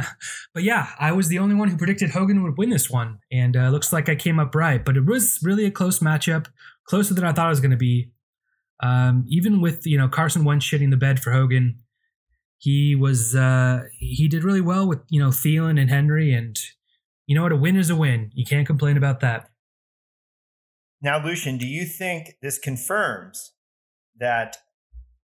but 0.54 0.62
yeah, 0.62 0.90
I 1.00 1.10
was 1.10 1.26
the 1.26 1.40
only 1.40 1.56
one 1.56 1.68
who 1.68 1.76
predicted 1.76 2.10
Hogan 2.10 2.44
would 2.44 2.56
win 2.56 2.70
this 2.70 2.88
one, 2.88 3.18
and 3.32 3.56
uh, 3.56 3.70
looks 3.70 3.92
like 3.92 4.08
I 4.08 4.14
came 4.14 4.38
up 4.38 4.54
right. 4.54 4.84
But 4.84 4.96
it 4.96 5.04
was 5.04 5.40
really 5.42 5.64
a 5.64 5.70
close 5.72 5.98
matchup, 5.98 6.46
closer 6.84 7.12
than 7.12 7.24
I 7.24 7.32
thought 7.32 7.46
it 7.46 7.50
was 7.50 7.60
going 7.60 7.72
to 7.72 7.76
be. 7.76 8.12
Um, 8.80 9.24
even 9.26 9.60
with 9.60 9.84
you 9.84 9.98
know 9.98 10.06
Carson 10.06 10.44
Wentz 10.44 10.64
shitting 10.64 10.90
the 10.90 10.96
bed 10.96 11.18
for 11.18 11.32
Hogan, 11.32 11.80
he 12.58 12.94
was 12.94 13.34
uh, 13.34 13.82
he 13.98 14.28
did 14.28 14.44
really 14.44 14.60
well 14.60 14.86
with 14.86 15.00
you 15.08 15.20
know 15.20 15.30
Thielen 15.30 15.80
and 15.80 15.90
Henry, 15.90 16.32
and 16.32 16.56
you 17.26 17.34
know 17.34 17.42
what, 17.42 17.50
a 17.50 17.56
win 17.56 17.74
is 17.74 17.90
a 17.90 17.96
win. 17.96 18.30
You 18.32 18.44
can't 18.44 18.66
complain 18.66 18.96
about 18.96 19.18
that. 19.20 19.50
Now, 21.02 21.24
Lucian, 21.24 21.58
do 21.58 21.66
you 21.66 21.84
think 21.84 22.36
this 22.42 22.58
confirms 22.58 23.54
that 24.20 24.58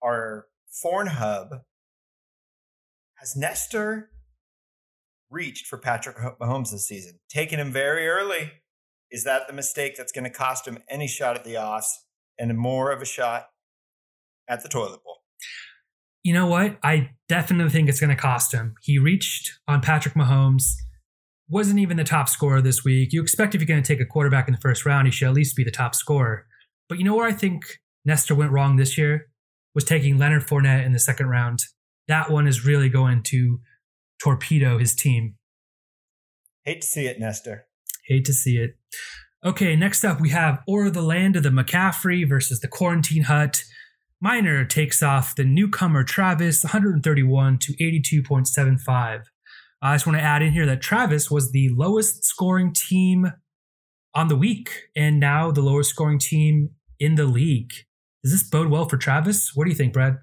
our 0.02 0.46
foreign 0.70 1.08
hub 1.08 1.62
has 3.16 3.36
Nestor 3.36 4.10
reached 5.30 5.66
for 5.66 5.78
Patrick 5.78 6.16
Mahomes 6.40 6.70
this 6.70 6.88
season? 6.88 7.18
Taking 7.28 7.58
him 7.58 7.72
very 7.72 8.08
early. 8.08 8.52
Is 9.10 9.24
that 9.24 9.46
the 9.46 9.52
mistake 9.52 9.96
that's 9.96 10.12
going 10.12 10.24
to 10.24 10.30
cost 10.30 10.66
him 10.66 10.78
any 10.88 11.08
shot 11.08 11.36
at 11.36 11.44
the 11.44 11.56
offs 11.56 12.04
and 12.38 12.56
more 12.56 12.92
of 12.92 13.02
a 13.02 13.04
shot 13.04 13.48
at 14.48 14.62
the 14.62 14.68
toilet 14.68 15.02
bowl? 15.04 15.18
You 16.22 16.34
know 16.34 16.46
what? 16.46 16.78
I 16.82 17.10
definitely 17.28 17.70
think 17.70 17.88
it's 17.88 18.00
going 18.00 18.14
to 18.14 18.20
cost 18.20 18.52
him. 18.52 18.74
He 18.82 18.98
reached 18.98 19.58
on 19.66 19.80
Patrick 19.80 20.14
Mahomes, 20.14 20.74
wasn't 21.48 21.80
even 21.80 21.96
the 21.96 22.04
top 22.04 22.28
scorer 22.28 22.60
this 22.60 22.84
week. 22.84 23.12
You 23.12 23.22
expect 23.22 23.54
if 23.54 23.60
you're 23.60 23.66
going 23.66 23.82
to 23.82 23.86
take 23.86 24.00
a 24.00 24.06
quarterback 24.06 24.46
in 24.46 24.54
the 24.54 24.60
first 24.60 24.86
round, 24.86 25.06
he 25.06 25.10
should 25.10 25.28
at 25.28 25.34
least 25.34 25.56
be 25.56 25.64
the 25.64 25.70
top 25.70 25.94
scorer. 25.94 26.46
But 26.88 26.98
you 26.98 27.04
know 27.04 27.16
where 27.16 27.26
I 27.26 27.32
think 27.32 27.64
Nestor 28.04 28.34
went 28.34 28.52
wrong 28.52 28.76
this 28.76 28.96
year? 28.96 29.28
Was 29.74 29.84
taking 29.84 30.18
Leonard 30.18 30.46
Fournette 30.46 30.84
in 30.84 30.92
the 30.92 30.98
second 30.98 31.28
round. 31.28 31.60
That 32.08 32.30
one 32.30 32.46
is 32.46 32.64
really 32.64 32.88
going 32.88 33.22
to 33.24 33.60
torpedo 34.22 34.78
his 34.78 34.94
team. 34.94 35.36
Hate 36.64 36.82
to 36.82 36.86
see 36.86 37.06
it, 37.06 37.18
Nestor. 37.18 37.66
Hate 38.06 38.24
to 38.24 38.32
see 38.32 38.58
it. 38.58 38.76
Okay, 39.44 39.76
next 39.76 40.04
up 40.04 40.20
we 40.20 40.30
have 40.30 40.60
Or 40.66 40.90
the 40.90 41.02
Land 41.02 41.36
of 41.36 41.42
the 41.42 41.50
McCaffrey 41.50 42.28
versus 42.28 42.60
the 42.60 42.68
Quarantine 42.68 43.22
Hut. 43.22 43.64
Miner 44.20 44.66
takes 44.66 45.02
off 45.02 45.34
the 45.34 45.44
newcomer 45.44 46.04
Travis 46.04 46.62
131 46.62 47.58
to 47.58 47.72
82.75. 47.72 49.22
I 49.80 49.94
just 49.94 50.06
want 50.06 50.18
to 50.18 50.22
add 50.22 50.42
in 50.42 50.52
here 50.52 50.66
that 50.66 50.82
Travis 50.82 51.30
was 51.30 51.52
the 51.52 51.70
lowest 51.70 52.24
scoring 52.24 52.74
team 52.74 53.32
on 54.14 54.28
the 54.28 54.36
week 54.36 54.88
and 54.94 55.18
now 55.18 55.50
the 55.50 55.62
lowest 55.62 55.90
scoring 55.90 56.18
team 56.18 56.70
in 56.98 57.14
the 57.14 57.24
league. 57.24 57.72
Does 58.22 58.32
this 58.32 58.42
bode 58.42 58.68
well 58.68 58.88
for 58.88 58.96
Travis? 58.96 59.54
What 59.54 59.64
do 59.64 59.70
you 59.70 59.76
think, 59.76 59.92
Brad? 59.92 60.18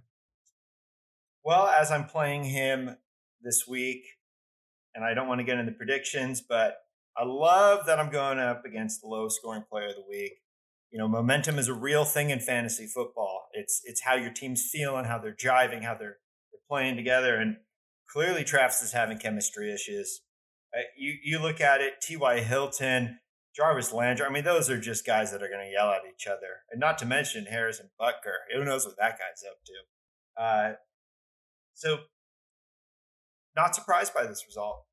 Well, 1.44 1.68
as 1.68 1.92
I'm 1.92 2.06
playing 2.06 2.44
him 2.44 2.98
this 3.42 3.68
week, 3.68 4.04
and 4.94 5.04
I 5.04 5.14
don't 5.14 5.28
want 5.28 5.40
to 5.40 5.46
get 5.46 5.58
into 5.58 5.72
predictions, 5.72 6.42
but 6.42 6.78
I 7.16 7.24
love 7.24 7.86
that 7.88 8.00
I'm 8.00 8.12
going 8.12 8.40
up 8.40 8.66
against 8.66 9.02
the 9.02 9.08
lowest 9.08 9.38
scoring 9.38 9.64
player 9.70 9.88
of 9.88 9.96
the 9.96 10.06
week. 10.08 10.34
You 10.92 11.00
know, 11.00 11.08
momentum 11.08 11.58
is 11.58 11.68
a 11.68 11.74
real 11.74 12.06
thing 12.06 12.30
in 12.30 12.40
fantasy 12.40 12.86
football. 12.86 13.48
It's 13.54 13.82
it's 13.86 14.02
how 14.02 14.16
your 14.16 14.32
team's 14.32 14.70
feeling, 14.72 15.06
how 15.06 15.18
they're 15.18 15.36
jiving, 15.36 15.84
how 15.84 15.96
they're 15.96 16.18
they're 16.52 16.62
playing 16.70 16.96
together, 16.96 17.36
and 17.36 17.58
clearly 18.10 18.44
Travis 18.44 18.82
is 18.82 18.94
having 18.94 19.18
chemistry 19.18 19.74
issues. 19.74 20.22
Uh, 20.76 20.82
you 20.98 21.16
you 21.24 21.40
look 21.40 21.60
at 21.60 21.82
it, 21.82 21.96
T.Y. 22.02 22.42
Hilton, 22.42 23.20
Jarvis 23.58 23.92
Landry. 23.92 24.28
I 24.28 24.30
mean, 24.30 24.44
those 24.44 24.70
are 24.70 24.80
just 24.80 25.04
guys 25.06 25.32
that 25.32 25.42
are 25.42 25.50
going 25.50 25.66
to 25.66 25.72
yell 25.72 25.90
at 25.90 26.02
each 26.08 26.28
other, 26.28 26.62
and 26.72 26.80
not 26.80 27.00
to 27.00 27.06
mention 27.06 27.46
Harrison 27.46 27.90
Butker. 28.00 28.38
Who 28.54 28.64
knows 28.64 28.86
what 28.86 28.98
that 28.98 29.18
guy's 29.18 29.44
up 29.50 29.58
to? 29.66 30.42
Uh, 30.42 30.74
so, 31.74 31.98
not 33.56 33.74
surprised 33.74 34.14
by 34.14 34.28
this 34.28 34.46
result. 34.46 34.84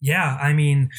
Yeah, 0.00 0.36
I 0.40 0.52
mean, 0.52 0.90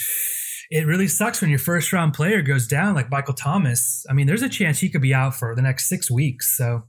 it 0.71 0.87
really 0.87 1.07
sucks 1.07 1.41
when 1.41 1.49
your 1.49 1.59
first 1.59 1.91
round 1.91 2.13
player 2.13 2.41
goes 2.41 2.67
down 2.67 2.95
like 2.95 3.11
Michael 3.11 3.33
Thomas. 3.33 4.05
I 4.09 4.13
mean, 4.13 4.27
there's 4.27 4.41
a 4.41 4.49
chance 4.49 4.79
he 4.79 4.89
could 4.89 5.01
be 5.01 5.13
out 5.13 5.35
for 5.35 5.53
the 5.55 5.61
next 5.61 5.89
six 5.89 6.09
weeks. 6.09 6.57
So 6.57 6.83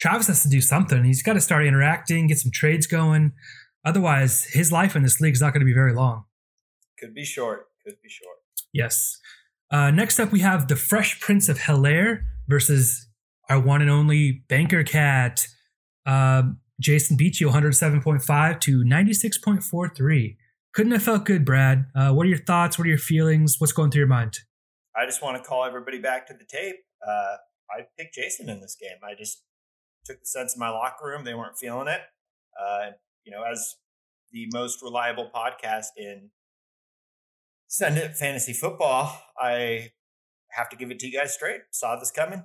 Travis 0.00 0.26
has 0.26 0.42
to 0.42 0.48
do 0.48 0.60
something. 0.60 1.04
He's 1.04 1.22
got 1.22 1.34
to 1.34 1.40
start 1.40 1.66
interacting, 1.66 2.26
get 2.26 2.38
some 2.38 2.52
trades 2.52 2.86
going. 2.86 3.32
Otherwise, 3.84 4.44
his 4.44 4.70
life 4.72 4.94
in 4.94 5.02
this 5.02 5.20
league 5.20 5.34
is 5.34 5.40
not 5.40 5.54
going 5.54 5.60
to 5.60 5.66
be 5.66 5.72
very 5.72 5.94
long. 5.94 6.24
Could 6.98 7.14
be 7.14 7.24
short. 7.24 7.66
Could 7.88 8.02
be 8.02 8.10
short. 8.10 8.36
Yes. 8.74 9.18
Uh, 9.70 9.90
next 9.90 10.20
up, 10.20 10.30
we 10.30 10.40
have 10.40 10.68
the 10.68 10.76
Fresh 10.76 11.20
Prince 11.20 11.48
of 11.48 11.60
Hilaire 11.60 12.26
versus 12.48 13.08
our 13.48 13.58
one 13.58 13.80
and 13.80 13.90
only 13.90 14.44
Banker 14.46 14.84
Cat, 14.84 15.46
um, 16.04 16.58
Jason 16.78 17.16
you 17.18 17.48
107.5 17.48 18.60
to 18.60 18.84
96.43. 18.84 20.36
Couldn't 20.74 20.92
have 20.92 21.02
felt 21.02 21.24
good, 21.24 21.46
Brad. 21.46 21.86
Uh, 21.94 22.12
what 22.12 22.26
are 22.26 22.28
your 22.28 22.44
thoughts? 22.44 22.78
What 22.78 22.84
are 22.84 22.90
your 22.90 22.98
feelings? 22.98 23.56
What's 23.58 23.72
going 23.72 23.90
through 23.90 24.00
your 24.00 24.08
mind? 24.08 24.38
I 24.94 25.06
just 25.06 25.22
want 25.22 25.42
to 25.42 25.48
call 25.48 25.64
everybody 25.64 25.98
back 25.98 26.26
to 26.26 26.34
the 26.34 26.44
tape. 26.44 26.76
Uh, 27.06 27.36
I 27.70 27.86
picked 27.98 28.16
Jason 28.16 28.50
in 28.50 28.60
this 28.60 28.76
game. 28.78 28.98
I 29.02 29.14
just 29.14 29.42
took 30.04 30.20
the 30.20 30.26
sense 30.26 30.54
in 30.54 30.60
my 30.60 30.68
locker 30.68 31.06
room. 31.06 31.24
They 31.24 31.34
weren't 31.34 31.56
feeling 31.58 31.88
it. 31.88 32.02
Uh, 32.60 32.90
you 33.24 33.32
know, 33.32 33.44
as 33.50 33.76
the 34.30 34.46
most 34.52 34.82
reliable 34.82 35.30
podcast 35.34 35.86
in 35.96 36.30
Send 37.70 37.98
It 37.98 38.16
Fantasy 38.16 38.54
Football, 38.54 39.22
I 39.38 39.90
have 40.52 40.70
to 40.70 40.76
give 40.76 40.90
it 40.90 40.98
to 41.00 41.06
you 41.06 41.18
guys 41.18 41.34
straight. 41.34 41.60
Saw 41.70 41.96
this 41.96 42.10
coming. 42.10 42.44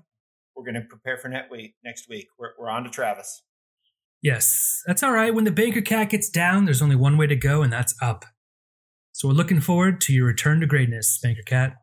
We're 0.54 0.66
going 0.66 0.76
to 0.76 0.82
prepare 0.82 1.18
for 1.18 1.30
net 1.30 1.48
week 1.50 1.76
next 1.82 2.10
week. 2.10 2.28
We're, 2.38 2.50
we're 2.60 2.70
on 2.70 2.84
to 2.84 2.90
Travis. 2.90 3.42
Yes, 4.22 4.82
that's 4.86 5.02
all 5.02 5.14
right. 5.14 5.34
When 5.34 5.46
the 5.46 5.52
Banker 5.52 5.82
Cat 5.82 6.10
gets 6.10 6.30
down, 6.30 6.66
there's 6.66 6.82
only 6.82 6.98
one 6.98 7.18
way 7.18 7.28
to 7.28 7.38
go, 7.38 7.62
and 7.62 7.72
that's 7.72 7.96
up. 8.02 8.26
So 9.14 9.30
we're 9.30 9.34
looking 9.34 9.62
forward 9.62 10.02
to 10.02 10.14
your 10.14 10.26
return 10.26 10.60
to 10.60 10.68
greatness, 10.68 11.18
Banker 11.24 11.42
Cat. 11.42 11.76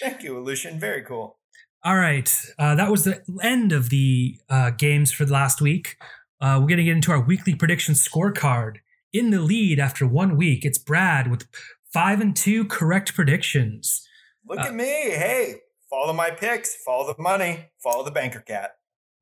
Thank 0.00 0.22
you, 0.22 0.38
Lucian. 0.40 0.80
Very 0.80 1.02
cool. 1.02 1.38
All 1.84 1.96
right, 1.96 2.34
uh, 2.58 2.74
that 2.74 2.90
was 2.90 3.04
the 3.04 3.22
end 3.42 3.72
of 3.72 3.90
the 3.90 4.38
uh, 4.48 4.70
games 4.70 5.12
for 5.12 5.26
the 5.26 5.32
last 5.32 5.60
week. 5.60 5.96
Uh, 6.40 6.56
we're 6.60 6.68
going 6.68 6.78
to 6.78 6.84
get 6.84 6.96
into 6.96 7.12
our 7.12 7.20
weekly 7.20 7.54
prediction 7.54 7.94
scorecard. 7.94 8.76
In 9.12 9.30
the 9.30 9.40
lead 9.40 9.78
after 9.78 10.06
one 10.06 10.36
week, 10.36 10.64
it's 10.64 10.78
Brad 10.78 11.30
with 11.30 11.46
five 11.92 12.20
and 12.20 12.36
two 12.36 12.64
correct 12.64 13.14
predictions. 13.14 14.06
Look 14.46 14.58
Uh, 14.60 14.64
at 14.64 14.74
me. 14.74 14.84
Hey, 14.84 15.56
follow 15.88 16.12
my 16.12 16.30
picks, 16.30 16.74
follow 16.84 17.12
the 17.12 17.20
money, 17.22 17.66
follow 17.82 18.04
the 18.04 18.10
banker 18.10 18.40
cat. 18.40 18.72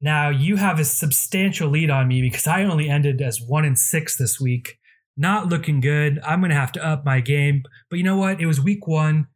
Now 0.00 0.28
you 0.28 0.56
have 0.56 0.78
a 0.78 0.84
substantial 0.84 1.68
lead 1.68 1.90
on 1.90 2.06
me 2.06 2.20
because 2.22 2.46
I 2.46 2.62
only 2.64 2.88
ended 2.88 3.20
as 3.20 3.40
one 3.40 3.64
and 3.64 3.78
six 3.78 4.16
this 4.16 4.40
week. 4.40 4.78
Not 5.16 5.48
looking 5.48 5.80
good. 5.80 6.20
I'm 6.25 6.40
going 6.40 6.50
to 6.50 6.56
have 6.56 6.70
to 6.72 6.87
up 6.87 7.04
my 7.04 7.20
game. 7.20 7.64
But 7.90 7.96
you 7.96 8.04
know 8.04 8.16
what? 8.16 8.40
It 8.40 8.46
was 8.46 8.60
week 8.60 8.87
one. 8.87 9.26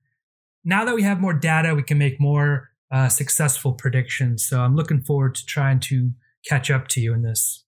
Now 0.65 0.85
that 0.85 0.95
we 0.95 1.03
have 1.03 1.21
more 1.21 1.33
data, 1.33 1.75
we 1.75 1.83
can 1.83 1.99
make 1.99 2.21
more 2.21 2.71
uh, 2.93 3.09
successful 3.09 3.73
predictions. 3.73 4.47
So 4.47 4.61
I'm 4.61 4.77
looking 4.77 5.03
forward 5.03 5.35
to 5.35 5.45
trying 5.45 5.81
to 5.81 6.13
catch 6.47 6.71
up 6.71 6.87
to 6.89 7.01
you 7.01 7.13
in 7.13 7.23
this. 7.23 7.65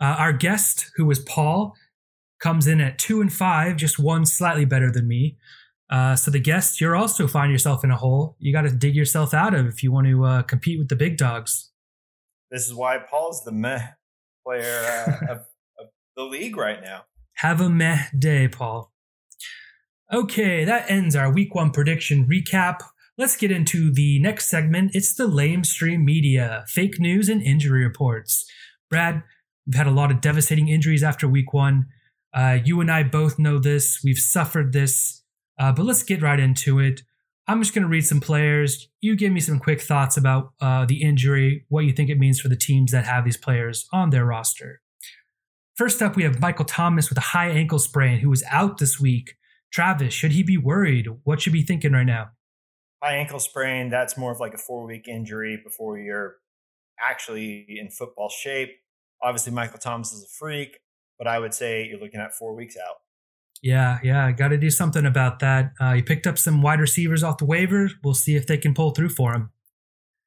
Uh, 0.00 0.04
our 0.18 0.32
guest, 0.32 0.90
who 0.96 1.04
was 1.04 1.18
Paul, 1.18 1.74
comes 2.40 2.66
in 2.66 2.80
at 2.80 2.98
two 2.98 3.20
and 3.20 3.32
five, 3.32 3.76
just 3.76 3.98
one 3.98 4.26
slightly 4.26 4.64
better 4.64 4.90
than 4.90 5.08
me. 5.08 5.36
Uh, 5.90 6.14
so 6.14 6.30
the 6.30 6.38
guests, 6.38 6.80
you're 6.80 6.96
also 6.96 7.26
find 7.26 7.50
yourself 7.50 7.82
in 7.82 7.90
a 7.90 7.96
hole. 7.96 8.36
You 8.38 8.52
got 8.52 8.62
to 8.62 8.70
dig 8.70 8.94
yourself 8.94 9.32
out 9.32 9.54
of 9.54 9.66
if 9.66 9.82
you 9.82 9.90
want 9.90 10.06
to 10.06 10.24
uh, 10.24 10.42
compete 10.42 10.78
with 10.78 10.88
the 10.88 10.96
big 10.96 11.16
dogs. 11.16 11.70
This 12.50 12.66
is 12.66 12.74
why 12.74 12.98
Paul's 12.98 13.44
the 13.44 13.52
meh 13.52 13.88
player 14.46 14.82
uh, 14.84 15.32
of, 15.32 15.38
of 15.78 15.86
the 16.16 16.24
league 16.24 16.56
right 16.56 16.82
now. 16.82 17.04
Have 17.36 17.60
a 17.60 17.70
meh 17.70 18.04
day, 18.18 18.48
Paul. 18.48 18.92
Okay, 20.12 20.64
that 20.64 20.90
ends 20.90 21.14
our 21.14 21.32
week 21.32 21.54
one 21.54 21.70
prediction 21.70 22.26
recap. 22.26 22.80
Let's 23.16 23.36
get 23.36 23.50
into 23.50 23.92
the 23.92 24.18
next 24.20 24.48
segment. 24.48 24.92
It's 24.94 25.14
the 25.14 25.26
lame 25.26 25.64
stream 25.64 26.04
media, 26.04 26.64
fake 26.68 27.00
news 27.00 27.28
and 27.28 27.42
injury 27.42 27.84
reports. 27.84 28.48
Brad, 28.88 29.22
we've 29.66 29.74
had 29.74 29.86
a 29.86 29.90
lot 29.92 30.10
of 30.10 30.20
devastating 30.20 30.68
injuries 30.68 31.02
after 31.02 31.28
week 31.28 31.52
one. 31.52 31.86
Uh, 32.34 32.58
you 32.64 32.80
and 32.80 32.90
I 32.90 33.02
both 33.02 33.38
know 33.38 33.58
this. 33.58 34.00
We've 34.04 34.18
suffered 34.18 34.72
this. 34.72 35.22
Uh, 35.58 35.72
but 35.72 35.84
let's 35.84 36.02
get 36.02 36.22
right 36.22 36.38
into 36.38 36.78
it. 36.78 37.02
I'm 37.46 37.62
just 37.62 37.74
going 37.74 37.82
to 37.82 37.88
read 37.88 38.04
some 38.04 38.20
players. 38.20 38.88
You 39.00 39.16
give 39.16 39.32
me 39.32 39.40
some 39.40 39.58
quick 39.58 39.80
thoughts 39.80 40.16
about 40.16 40.52
uh, 40.60 40.84
the 40.84 41.02
injury, 41.02 41.64
what 41.68 41.84
you 41.84 41.92
think 41.92 42.10
it 42.10 42.18
means 42.18 42.40
for 42.40 42.48
the 42.48 42.56
teams 42.56 42.92
that 42.92 43.06
have 43.06 43.24
these 43.24 43.38
players 43.38 43.88
on 43.90 44.10
their 44.10 44.26
roster. 44.26 44.82
First 45.74 46.02
up, 46.02 46.14
we 46.14 46.24
have 46.24 46.40
Michael 46.40 46.66
Thomas 46.66 47.08
with 47.08 47.18
a 47.18 47.22
high 47.22 47.48
ankle 47.48 47.78
sprain 47.78 48.18
who 48.18 48.30
is 48.32 48.44
out 48.50 48.78
this 48.78 49.00
week. 49.00 49.36
Travis, 49.72 50.12
should 50.12 50.32
he 50.32 50.42
be 50.42 50.58
worried? 50.58 51.08
What 51.24 51.40
should 51.40 51.54
he 51.54 51.60
be 51.60 51.66
thinking 51.66 51.92
right 51.92 52.04
now? 52.04 52.30
High 53.02 53.16
ankle 53.16 53.38
sprain, 53.38 53.88
that's 53.88 54.18
more 54.18 54.32
of 54.32 54.40
like 54.40 54.54
a 54.54 54.58
four 54.58 54.86
week 54.86 55.08
injury 55.08 55.58
before 55.62 55.98
you're 55.98 56.36
actually 57.00 57.64
in 57.68 57.90
football 57.90 58.28
shape. 58.28 58.70
Obviously, 59.22 59.52
Michael 59.52 59.78
Thomas 59.78 60.12
is 60.12 60.24
a 60.24 60.28
freak, 60.38 60.80
but 61.18 61.26
I 61.26 61.38
would 61.38 61.54
say 61.54 61.86
you're 61.86 62.00
looking 62.00 62.20
at 62.20 62.34
four 62.34 62.54
weeks 62.54 62.76
out. 62.76 62.96
Yeah, 63.62 63.98
yeah, 64.02 64.30
got 64.32 64.48
to 64.48 64.56
do 64.56 64.70
something 64.70 65.04
about 65.04 65.40
that. 65.40 65.72
Uh, 65.80 65.94
he 65.94 66.02
picked 66.02 66.26
up 66.26 66.38
some 66.38 66.62
wide 66.62 66.80
receivers 66.80 67.24
off 67.24 67.38
the 67.38 67.46
waivers. 67.46 67.90
We'll 68.04 68.14
see 68.14 68.36
if 68.36 68.46
they 68.46 68.56
can 68.56 68.72
pull 68.72 68.92
through 68.92 69.08
for 69.10 69.34
him. 69.34 69.50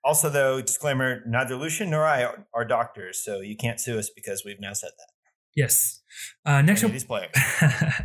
Also, 0.04 0.30
though, 0.30 0.62
disclaimer: 0.62 1.22
neither 1.26 1.56
Lucian 1.56 1.90
nor 1.92 2.06
I 2.06 2.24
are, 2.24 2.48
are 2.54 2.66
doctors, 2.66 3.24
so 3.24 3.40
you 3.40 3.56
can't 3.56 3.80
sue 3.80 3.98
us 3.98 4.10
because 4.14 4.44
we've 4.46 4.60
now 4.60 4.74
said 4.74 4.92
that. 4.98 5.08
Yes. 5.56 6.02
Uh, 6.46 6.62
next 6.62 6.84
up, 6.84 6.92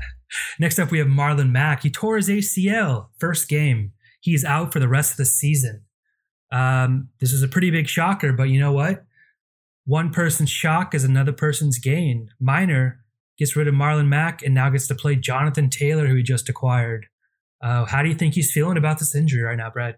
next 0.61 0.79
up, 0.79 0.91
we 0.91 0.99
have 0.99 1.09
Marlon 1.09 1.51
Mack. 1.51 1.83
He 1.83 1.91
tore 1.91 2.17
his 2.17 2.29
ACL 2.29 3.09
first 3.19 3.49
game. 3.49 3.93
He's 4.21 4.45
out 4.45 4.73
for 4.73 4.81
the 4.81 4.89
rest 4.89 5.13
of 5.13 5.17
the 5.19 5.25
season. 5.25 5.83
Um, 6.53 7.09
this 7.21 7.33
is 7.33 7.43
a 7.43 7.49
pretty 7.49 7.71
big 7.71 7.89
shocker, 7.89 8.33
but 8.33 8.45
you 8.45 8.61
know 8.61 8.73
what? 8.73 9.05
One 9.87 10.11
person's 10.11 10.51
shock 10.51 10.95
is 10.95 11.05
another 11.05 11.33
person's 11.33 11.79
gain. 11.79 12.31
Miner 12.41 13.05
gets 13.39 13.55
rid 13.55 13.69
of 13.69 13.75
Marlon 13.75 14.09
Mack 14.09 14.43
and 14.43 14.53
now 14.53 14.69
gets 14.69 14.89
to 14.89 14.95
play 14.95 15.15
Jonathan 15.15 15.71
Taylor, 15.71 16.09
who 16.09 16.17
he 16.17 16.23
just 16.23 16.49
acquired. 16.49 17.07
Uh, 17.63 17.85
how 17.85 18.03
do 18.03 18.09
you 18.09 18.15
think 18.15 18.35
he's 18.35 18.51
feeling 18.51 18.77
about 18.77 18.99
this 18.99 19.15
injury 19.15 19.43
right 19.43 19.57
now, 19.57 19.71
Brad? 19.71 19.97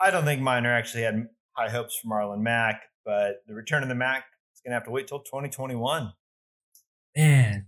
I 0.00 0.10
don't 0.10 0.24
think 0.24 0.40
Miner 0.40 0.72
actually 0.72 1.02
had 1.02 1.26
high 1.52 1.68
hopes 1.68 1.98
for 2.00 2.08
Marlon 2.08 2.40
Mack, 2.40 2.82
but 3.04 3.42
the 3.46 3.54
return 3.54 3.82
of 3.82 3.88
the 3.88 3.94
Mack 3.96 4.24
is 4.54 4.60
going 4.64 4.70
to 4.70 4.74
have 4.74 4.84
to 4.84 4.90
wait 4.90 5.08
till 5.08 5.20
2021. 5.20 6.12
Man, 7.16 7.66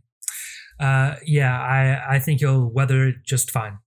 uh, 0.79 1.17
yeah, 1.27 1.61
I, 1.61 2.17
I 2.17 2.19
think 2.21 2.41
he'll 2.41 2.71
weather 2.71 3.09
it 3.09 3.17
just 3.27 3.51
fine. 3.51 3.79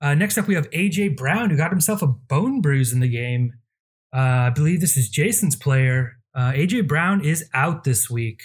Uh, 0.00 0.14
next 0.14 0.38
up, 0.38 0.46
we 0.46 0.54
have 0.54 0.70
AJ 0.70 1.16
Brown, 1.16 1.50
who 1.50 1.56
got 1.56 1.70
himself 1.70 2.02
a 2.02 2.06
bone 2.06 2.60
bruise 2.60 2.92
in 2.92 3.00
the 3.00 3.08
game. 3.08 3.52
Uh, 4.14 4.18
I 4.48 4.50
believe 4.50 4.80
this 4.80 4.96
is 4.96 5.08
Jason's 5.08 5.56
player. 5.56 6.18
Uh, 6.34 6.52
AJ 6.52 6.88
Brown 6.88 7.24
is 7.24 7.48
out 7.54 7.84
this 7.84 8.08
week. 8.08 8.40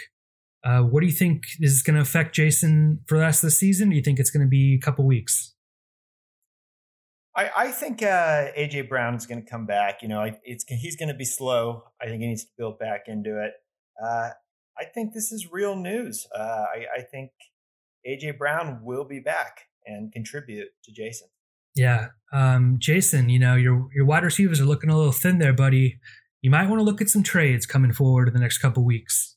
Uh, 0.64 0.82
what 0.82 1.02
do 1.02 1.06
you 1.06 1.14
think 1.14 1.44
is 1.60 1.84
going 1.84 1.96
to 1.96 2.02
affect 2.02 2.36
Jason 2.36 3.02
for 3.06 3.18
the 3.18 3.24
rest 3.24 3.44
of 3.44 3.48
the 3.48 3.52
season? 3.52 3.90
Do 3.90 3.96
you 3.96 4.02
think 4.02 4.20
it's 4.20 4.32
going 4.32 4.46
to 4.46 4.50
be 4.50 4.76
a 4.76 4.84
couple 4.84 5.06
weeks? 5.06 5.54
I, 7.36 7.50
I 7.56 7.72
think 7.72 8.02
uh, 8.02 8.52
AJ 8.58 8.90
Brown 8.90 9.16
is 9.16 9.26
going 9.26 9.44
to 9.44 9.50
come 9.50 9.66
back. 9.66 10.02
You 10.02 10.08
know, 10.08 10.30
he's 10.44 10.96
going 10.96 11.10
to 11.10 11.16
be 11.16 11.26
slow. 11.26 11.84
I 12.02 12.06
think 12.06 12.22
he 12.22 12.28
needs 12.28 12.44
to 12.46 12.52
build 12.58 12.80
back 12.80 13.04
into 13.08 13.44
it. 13.44 13.54
Uh, 14.02 14.30
I 14.78 14.86
think 14.94 15.14
this 15.14 15.32
is 15.32 15.52
real 15.52 15.76
news. 15.76 16.28
Uh, 16.36 16.66
I, 16.74 17.00
I 17.00 17.02
think 17.02 17.32
AJ 18.08 18.38
Brown 18.38 18.82
will 18.84 19.06
be 19.06 19.20
back 19.20 19.62
and 19.86 20.12
contribute 20.12 20.70
to 20.84 20.92
Jason. 20.92 21.28
Yeah, 21.76 22.08
um, 22.32 22.78
Jason, 22.80 23.30
you 23.30 23.40
know 23.40 23.56
your 23.56 23.88
your 23.94 24.06
wide 24.06 24.24
receivers 24.24 24.60
are 24.60 24.66
looking 24.66 24.90
a 24.90 24.98
little 24.98 25.12
thin 25.12 25.40
there, 25.40 25.54
buddy. 25.54 26.00
You 26.42 26.50
might 26.50 26.68
want 26.68 26.80
to 26.80 26.84
look 26.84 27.02
at 27.02 27.10
some 27.10 27.24
trades 27.24 27.66
coming 27.66 27.94
forward 27.94 28.28
in 28.28 28.34
the 28.34 28.40
next 28.40 28.58
couple 28.58 28.84
weeks. 28.84 29.36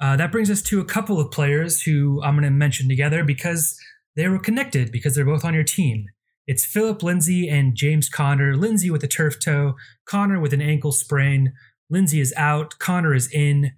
Uh, 0.00 0.16
that 0.16 0.32
brings 0.32 0.50
us 0.50 0.62
to 0.62 0.80
a 0.80 0.84
couple 0.84 1.20
of 1.20 1.30
players 1.30 1.82
who 1.82 2.22
I'm 2.22 2.34
going 2.34 2.44
to 2.44 2.50
mention 2.50 2.88
together 2.88 3.24
because 3.24 3.76
they 4.16 4.28
were 4.28 4.38
connected 4.38 4.92
because 4.92 5.14
they're 5.14 5.24
both 5.24 5.44
on 5.44 5.54
your 5.54 5.64
team. 5.64 6.06
It's 6.46 6.64
Philip 6.64 7.02
Lindsay 7.02 7.48
and 7.48 7.74
James 7.74 8.08
Conner. 8.08 8.54
Lindsay 8.54 8.90
with 8.90 9.02
a 9.02 9.08
turf 9.08 9.40
toe, 9.40 9.74
Conner 10.04 10.38
with 10.38 10.52
an 10.52 10.60
ankle 10.60 10.92
sprain. 10.92 11.54
Lindsay 11.88 12.20
is 12.20 12.34
out, 12.36 12.78
Conner 12.78 13.14
is 13.14 13.32
in. 13.32 13.72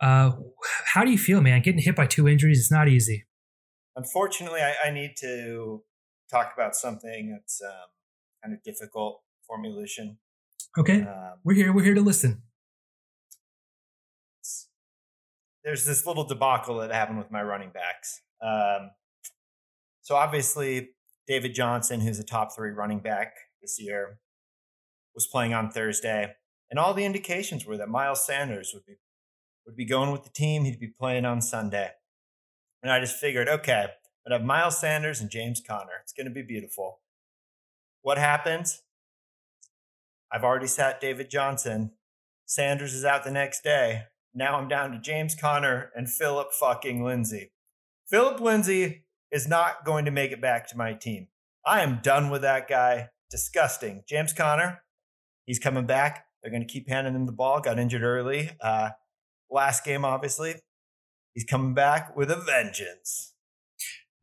Uh, 0.00 0.32
how 0.86 1.04
do 1.04 1.10
you 1.10 1.18
feel, 1.18 1.40
man? 1.40 1.62
Getting 1.62 1.82
hit 1.82 1.94
by 1.94 2.06
two 2.06 2.28
injuries 2.28 2.58
is 2.58 2.70
not 2.70 2.88
easy. 2.88 3.26
Unfortunately, 3.96 4.60
I, 4.60 4.88
I 4.88 4.90
need 4.90 5.14
to 5.18 5.82
talk 6.30 6.52
about 6.54 6.74
something 6.76 7.30
that's 7.30 7.60
um, 7.62 7.88
kind 8.42 8.54
of 8.54 8.62
difficult 8.62 9.22
for 9.46 9.58
me, 9.58 9.68
Lucian. 9.68 10.18
Okay, 10.78 11.02
um, 11.02 11.34
we're 11.44 11.54
here. 11.54 11.72
We're 11.72 11.84
here 11.84 11.94
to 11.94 12.00
listen. 12.00 12.42
There's 15.64 15.84
this 15.84 16.06
little 16.06 16.24
debacle 16.24 16.78
that 16.78 16.92
happened 16.92 17.18
with 17.18 17.30
my 17.30 17.42
running 17.42 17.70
backs. 17.70 18.22
Um, 18.42 18.92
so 20.00 20.16
obviously, 20.16 20.90
David 21.26 21.54
Johnson, 21.54 22.00
who's 22.00 22.18
a 22.18 22.24
top 22.24 22.54
three 22.54 22.70
running 22.70 23.00
back 23.00 23.34
this 23.60 23.80
year, 23.80 24.18
was 25.14 25.26
playing 25.26 25.52
on 25.52 25.70
Thursday, 25.70 26.34
and 26.70 26.78
all 26.78 26.94
the 26.94 27.04
indications 27.04 27.66
were 27.66 27.76
that 27.76 27.88
Miles 27.88 28.24
Sanders 28.24 28.70
would 28.72 28.86
be 28.86 28.94
would 29.66 29.76
be 29.76 29.84
going 29.84 30.10
with 30.10 30.24
the 30.24 30.30
team. 30.30 30.64
He'd 30.64 30.80
be 30.80 30.92
playing 30.98 31.24
on 31.24 31.42
Sunday, 31.42 31.90
and 32.82 32.90
I 32.90 33.00
just 33.00 33.16
figured, 33.16 33.48
okay, 33.48 33.86
I'd 34.26 34.32
have 34.32 34.44
Miles 34.44 34.78
Sanders 34.78 35.20
and 35.20 35.30
James 35.30 35.62
Conner. 35.66 36.00
It's 36.02 36.12
going 36.12 36.26
to 36.26 36.32
be 36.32 36.42
beautiful. 36.42 37.00
What 38.02 38.18
happens? 38.18 38.82
I've 40.32 40.44
already 40.44 40.66
sat 40.66 41.00
David 41.00 41.30
Johnson. 41.30 41.92
Sanders 42.46 42.94
is 42.94 43.04
out 43.04 43.24
the 43.24 43.30
next 43.30 43.62
day. 43.62 44.04
Now 44.34 44.56
I'm 44.56 44.68
down 44.68 44.92
to 44.92 44.98
James 44.98 45.34
Conner 45.34 45.90
and 45.94 46.08
Philip 46.08 46.52
fucking 46.52 47.02
Lindsay. 47.02 47.52
Philip 48.08 48.40
Lindsay 48.40 49.04
is 49.30 49.48
not 49.48 49.84
going 49.84 50.04
to 50.04 50.10
make 50.10 50.32
it 50.32 50.40
back 50.40 50.68
to 50.68 50.76
my 50.76 50.92
team. 50.92 51.28
I 51.66 51.82
am 51.82 52.00
done 52.02 52.30
with 52.30 52.42
that 52.42 52.68
guy. 52.68 53.10
Disgusting. 53.30 54.02
James 54.08 54.32
Conner, 54.32 54.82
he's 55.46 55.60
coming 55.60 55.86
back. 55.86 56.26
They're 56.42 56.50
going 56.50 56.66
to 56.66 56.72
keep 56.72 56.88
handing 56.88 57.14
him 57.14 57.26
the 57.26 57.32
ball. 57.32 57.60
Got 57.60 57.78
injured 57.78 58.02
early. 58.02 58.50
Uh, 58.60 58.90
last 59.50 59.84
game, 59.84 60.04
obviously. 60.04 60.56
He's 61.34 61.44
coming 61.44 61.74
back 61.74 62.16
with 62.16 62.30
a 62.30 62.36
vengeance. 62.36 63.34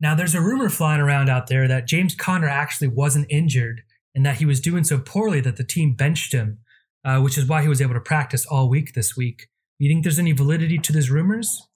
Now, 0.00 0.14
there's 0.14 0.34
a 0.34 0.40
rumor 0.40 0.68
flying 0.68 1.00
around 1.00 1.28
out 1.28 1.48
there 1.48 1.66
that 1.66 1.86
James 1.86 2.14
Conner 2.14 2.48
actually 2.48 2.88
wasn't 2.88 3.26
injured 3.30 3.82
and 4.14 4.24
that 4.24 4.36
he 4.36 4.46
was 4.46 4.60
doing 4.60 4.84
so 4.84 4.98
poorly 4.98 5.40
that 5.40 5.56
the 5.56 5.64
team 5.64 5.94
benched 5.94 6.32
him, 6.32 6.58
uh, 7.04 7.20
which 7.20 7.36
is 7.36 7.46
why 7.46 7.62
he 7.62 7.68
was 7.68 7.82
able 7.82 7.94
to 7.94 8.00
practice 8.00 8.46
all 8.46 8.68
week 8.68 8.94
this 8.94 9.16
week. 9.16 9.48
You 9.78 9.88
think 9.90 10.04
there's 10.04 10.18
any 10.18 10.32
validity 10.32 10.78
to 10.78 10.92
these 10.92 11.10
rumors? 11.10 11.68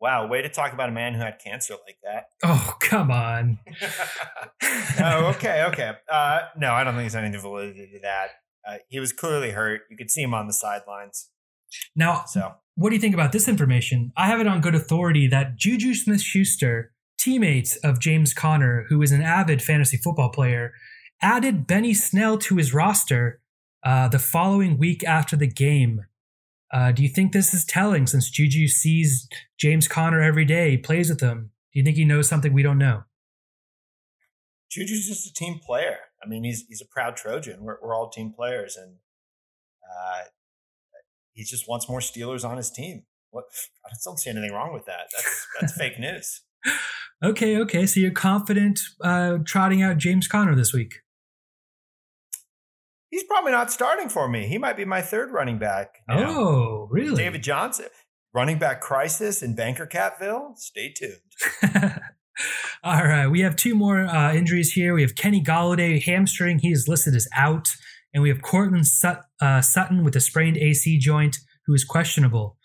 Wow, 0.00 0.26
way 0.26 0.42
to 0.42 0.48
talk 0.48 0.72
about 0.72 0.88
a 0.88 0.92
man 0.92 1.14
who 1.14 1.20
had 1.20 1.38
cancer 1.38 1.74
like 1.86 1.98
that. 2.02 2.28
Oh, 2.42 2.76
come 2.80 3.10
on. 3.10 3.58
oh, 5.00 5.32
okay, 5.36 5.64
okay. 5.68 5.92
Uh, 6.10 6.40
no, 6.56 6.72
I 6.72 6.84
don't 6.84 6.94
think 6.94 7.10
there's 7.10 7.24
any 7.24 7.36
validity 7.36 7.88
to 7.92 8.00
that. 8.00 8.28
Uh, 8.66 8.78
he 8.88 8.98
was 8.98 9.12
clearly 9.12 9.50
hurt. 9.50 9.82
You 9.90 9.96
could 9.96 10.10
see 10.10 10.22
him 10.22 10.34
on 10.34 10.46
the 10.46 10.52
sidelines. 10.52 11.30
Now, 11.96 12.24
so 12.26 12.54
what 12.76 12.90
do 12.90 12.96
you 12.96 13.00
think 13.00 13.14
about 13.14 13.32
this 13.32 13.48
information? 13.48 14.12
I 14.16 14.26
have 14.26 14.40
it 14.40 14.46
on 14.46 14.60
good 14.60 14.74
authority 14.74 15.26
that 15.28 15.56
Juju 15.56 15.94
Smith 15.94 16.20
Schuster 16.20 16.92
teammates 17.24 17.76
of 17.76 18.00
James 18.00 18.34
Conner, 18.34 18.84
who 18.90 19.00
is 19.00 19.10
an 19.10 19.22
avid 19.22 19.62
fantasy 19.62 19.96
football 19.96 20.28
player, 20.28 20.74
added 21.22 21.66
Benny 21.66 21.94
Snell 21.94 22.36
to 22.38 22.56
his 22.56 22.74
roster 22.74 23.40
uh, 23.82 24.08
the 24.08 24.18
following 24.18 24.76
week 24.76 25.02
after 25.04 25.34
the 25.34 25.46
game. 25.46 26.02
Uh, 26.70 26.92
do 26.92 27.02
you 27.02 27.08
think 27.08 27.32
this 27.32 27.54
is 27.54 27.64
telling 27.64 28.06
since 28.06 28.28
Juju 28.28 28.68
sees 28.68 29.26
James 29.58 29.88
Conner 29.88 30.20
every 30.20 30.44
day, 30.44 30.72
he 30.72 30.76
plays 30.76 31.08
with 31.08 31.20
him? 31.20 31.50
Do 31.72 31.78
you 31.78 31.84
think 31.84 31.96
he 31.96 32.04
knows 32.04 32.28
something 32.28 32.52
we 32.52 32.62
don't 32.62 32.78
know? 32.78 33.04
Juju's 34.70 35.06
just 35.06 35.26
a 35.26 35.32
team 35.32 35.60
player. 35.64 35.98
I 36.22 36.28
mean, 36.28 36.44
he's 36.44 36.64
he's 36.68 36.80
a 36.80 36.86
proud 36.86 37.16
Trojan. 37.16 37.62
We're, 37.62 37.78
we're 37.82 37.94
all 37.94 38.10
team 38.10 38.32
players, 38.34 38.76
and 38.76 38.96
uh, 39.88 40.24
he 41.32 41.44
just 41.44 41.68
wants 41.68 41.88
more 41.88 42.00
Steelers 42.00 42.44
on 42.44 42.56
his 42.56 42.70
team. 42.70 43.04
What? 43.30 43.44
I 43.86 43.90
don't 44.04 44.18
see 44.18 44.30
anything 44.30 44.52
wrong 44.52 44.72
with 44.72 44.86
that. 44.86 45.06
That's 45.14 45.46
that's 45.60 45.72
fake 45.78 45.98
news. 45.98 46.42
Okay, 47.22 47.56
okay. 47.58 47.86
So 47.86 48.00
you're 48.00 48.10
confident 48.10 48.80
uh, 49.00 49.38
trotting 49.46 49.82
out 49.82 49.96
James 49.96 50.28
Conner 50.28 50.54
this 50.54 50.72
week? 50.74 50.96
He's 53.10 53.24
probably 53.24 53.52
not 53.52 53.70
starting 53.70 54.08
for 54.08 54.28
me. 54.28 54.46
He 54.48 54.58
might 54.58 54.76
be 54.76 54.84
my 54.84 55.00
third 55.00 55.30
running 55.30 55.58
back. 55.58 56.00
Now. 56.08 56.28
Oh, 56.28 56.88
really? 56.90 57.16
David 57.16 57.42
Johnson. 57.42 57.86
running 58.34 58.58
back 58.58 58.80
crisis 58.80 59.42
in 59.42 59.54
Banker 59.54 59.86
Catville? 59.86 60.56
Stay 60.58 60.92
tuned. 60.92 61.20
All 62.82 63.04
right, 63.04 63.28
we 63.28 63.40
have 63.40 63.54
two 63.54 63.76
more 63.76 64.00
uh, 64.00 64.34
injuries 64.34 64.72
here. 64.72 64.92
We 64.92 65.02
have 65.02 65.14
Kenny 65.14 65.40
Golladay 65.40 66.02
hamstring; 66.02 66.58
he 66.58 66.72
is 66.72 66.88
listed 66.88 67.14
as 67.14 67.28
out, 67.34 67.68
and 68.12 68.22
we 68.22 68.28
have 68.28 68.42
Courtland 68.42 68.88
Sut- 68.88 69.22
uh, 69.40 69.60
Sutton 69.60 70.02
with 70.02 70.16
a 70.16 70.20
sprained 70.20 70.56
AC 70.56 70.98
joint, 70.98 71.36
who 71.66 71.74
is 71.74 71.84
questionable. 71.84 72.58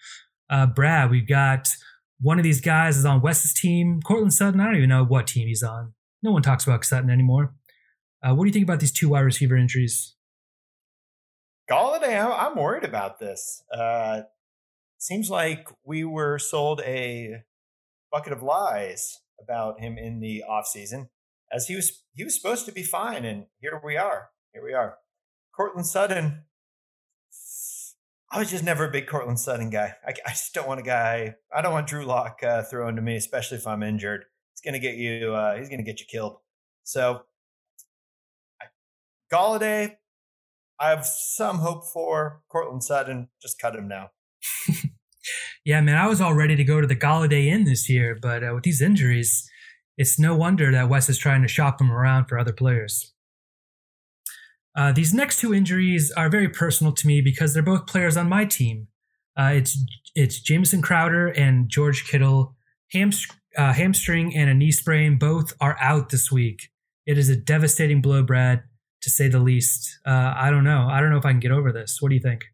Uh, 0.50 0.66
Brad, 0.66 1.12
we've 1.12 1.28
got 1.28 1.70
one 2.22 2.38
of 2.38 2.44
these 2.44 2.62
guys 2.62 2.98
is 2.98 3.06
on 3.06 3.22
Wes's 3.22 3.54
team. 3.54 4.02
Courtland 4.02 4.34
Sutton, 4.34 4.60
I 4.60 4.66
don't 4.66 4.76
even 4.76 4.90
know 4.90 5.06
what 5.06 5.28
team 5.28 5.48
he's 5.48 5.64
on. 5.64 5.94
No 6.22 6.32
one 6.32 6.42
talks 6.42 6.66
about 6.66 6.84
Sutton 6.84 7.10
anymore. 7.10 7.54
Uh, 8.22 8.36
what 8.36 8.44
do 8.44 8.50
you 8.50 8.54
think 8.54 8.66
about 8.66 8.82
these 8.82 8.92
two 8.92 9.10
wide 9.10 9.22
receiver 9.22 9.56
injuries? 9.56 10.16
Golladay, 11.70 12.20
I'm 12.20 12.58
worried 12.58 12.84
about 12.84 13.20
this. 13.20 13.64
Uh, 13.74 14.22
seems 14.98 15.30
like 15.30 15.70
we 15.86 16.04
were 16.04 16.38
sold 16.38 16.82
a 16.82 17.44
bucket 18.12 18.34
of 18.34 18.44
lies 18.44 19.20
about 19.42 19.80
him 19.80 19.98
in 19.98 20.20
the 20.20 20.44
offseason 20.50 21.08
as 21.52 21.68
he 21.68 21.76
was 21.76 22.04
he 22.14 22.24
was 22.24 22.36
supposed 22.36 22.66
to 22.66 22.72
be 22.72 22.84
fine 22.84 23.26
and 23.26 23.46
here 23.60 23.80
we 23.84 23.98
are 23.98 24.30
here 24.54 24.64
we 24.64 24.74
are 24.74 24.98
Courtland 25.56 25.88
Sutton 25.88 26.44
I 28.32 28.40
was 28.40 28.52
just 28.52 28.64
never 28.64 28.86
a 28.86 28.92
big 28.92 29.08
Courtland 29.08 29.40
Sutton 29.40 29.70
guy. 29.70 29.96
I, 30.06 30.14
I 30.26 30.30
just 30.30 30.54
don't 30.54 30.68
want 30.68 30.80
a 30.80 30.84
guy 30.84 31.36
I 31.56 31.62
don't 31.62 31.74
want 31.74 31.88
Drew 31.88 32.06
Lock 32.06 32.40
uh, 32.44 32.64
throwing 32.64 32.96
to 32.96 33.02
me 33.02 33.16
especially 33.16 33.58
if 33.58 33.68
I'm 33.68 33.84
injured. 33.84 34.26
He's 34.54 34.62
gonna 34.62 34.80
get 34.80 34.96
you 34.96 35.34
uh, 35.34 35.58
he's 35.58 35.70
gonna 35.70 35.84
get 35.84 36.00
you 36.00 36.06
killed. 36.06 36.38
So 36.84 37.24
Golladay 39.32 39.98
I 40.80 40.90
have 40.90 41.06
some 41.06 41.58
hope 41.58 41.86
for. 41.92 42.42
Courtland 42.50 42.84
Sutton 42.84 43.30
just 43.42 43.60
cut 43.60 43.76
him 43.76 43.88
now. 43.88 44.12
Yeah, 45.66 45.82
man, 45.82 45.98
I 45.98 46.08
was 46.08 46.22
all 46.22 46.34
ready 46.34 46.56
to 46.56 46.64
go 46.64 46.80
to 46.82 46.88
the 46.88 46.96
Golladay 46.96 47.48
Inn 47.48 47.66
this 47.66 47.90
year, 47.90 48.18
but 48.20 48.44
uh, 48.44 48.52
with 48.56 48.64
these 48.64 48.82
injuries, 48.82 49.50
it's 49.98 50.18
no 50.18 50.36
wonder 50.36 50.72
that 50.72 50.90
Wes 50.90 51.10
is 51.10 51.18
trying 51.18 51.42
to 51.42 51.48
shop 51.48 51.82
him 51.82 51.92
around 51.92 52.26
for 52.26 52.40
other 52.40 52.54
players. 52.54 53.14
Uh, 54.80 54.94
these 54.94 55.14
next 55.14 55.42
two 55.42 55.54
injuries 55.54 56.10
are 56.16 56.30
very 56.30 56.48
personal 56.48 56.94
to 56.94 57.06
me 57.06 57.20
because 57.20 57.54
they're 57.54 57.62
both 57.62 57.86
players 57.86 58.16
on 58.16 58.30
my 58.30 58.46
team. 58.46 58.88
Uh, 59.38 59.52
it's 59.54 59.78
it's 60.16 60.40
Jamison 60.40 60.82
Crowder 60.82 61.28
and 61.28 61.68
George 61.68 62.08
Kittle. 62.08 62.56
uh, 62.96 63.74
hamstring 63.74 64.34
and 64.34 64.50
a 64.50 64.54
knee 64.54 64.72
sprain 64.72 65.18
both 65.18 65.54
are 65.60 65.76
out 65.82 66.12
this 66.12 66.32
week. 66.32 66.70
It 67.06 67.18
is 67.18 67.28
a 67.28 67.36
devastating 67.36 68.02
blow, 68.02 68.24
Brad, 68.24 68.64
to 69.02 69.10
say 69.10 69.28
the 69.28 69.40
least. 69.40 70.00
Uh, 70.06 70.34
I 70.34 70.50
don't 70.50 70.64
know. 70.64 70.88
I 70.90 71.02
don't 71.02 71.10
know 71.10 71.18
if 71.18 71.26
I 71.26 71.32
can 71.32 71.42
get 71.42 71.52
over 71.52 71.74
this. 71.74 71.98
What 72.00 72.08
do 72.08 72.16
you 72.16 72.22
think? 72.22 72.46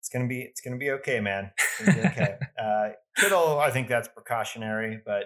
it's 0.00 0.08
gonna 0.08 0.26
be 0.26 0.40
it's 0.40 0.62
gonna 0.62 0.78
be 0.78 0.90
okay, 0.92 1.20
man. 1.20 1.50
Be 1.84 1.90
okay. 1.90 2.38
uh, 2.58 2.88
Kittle, 3.18 3.58
I 3.58 3.70
think 3.70 3.88
that's 3.88 4.08
precautionary, 4.08 5.02
but 5.04 5.24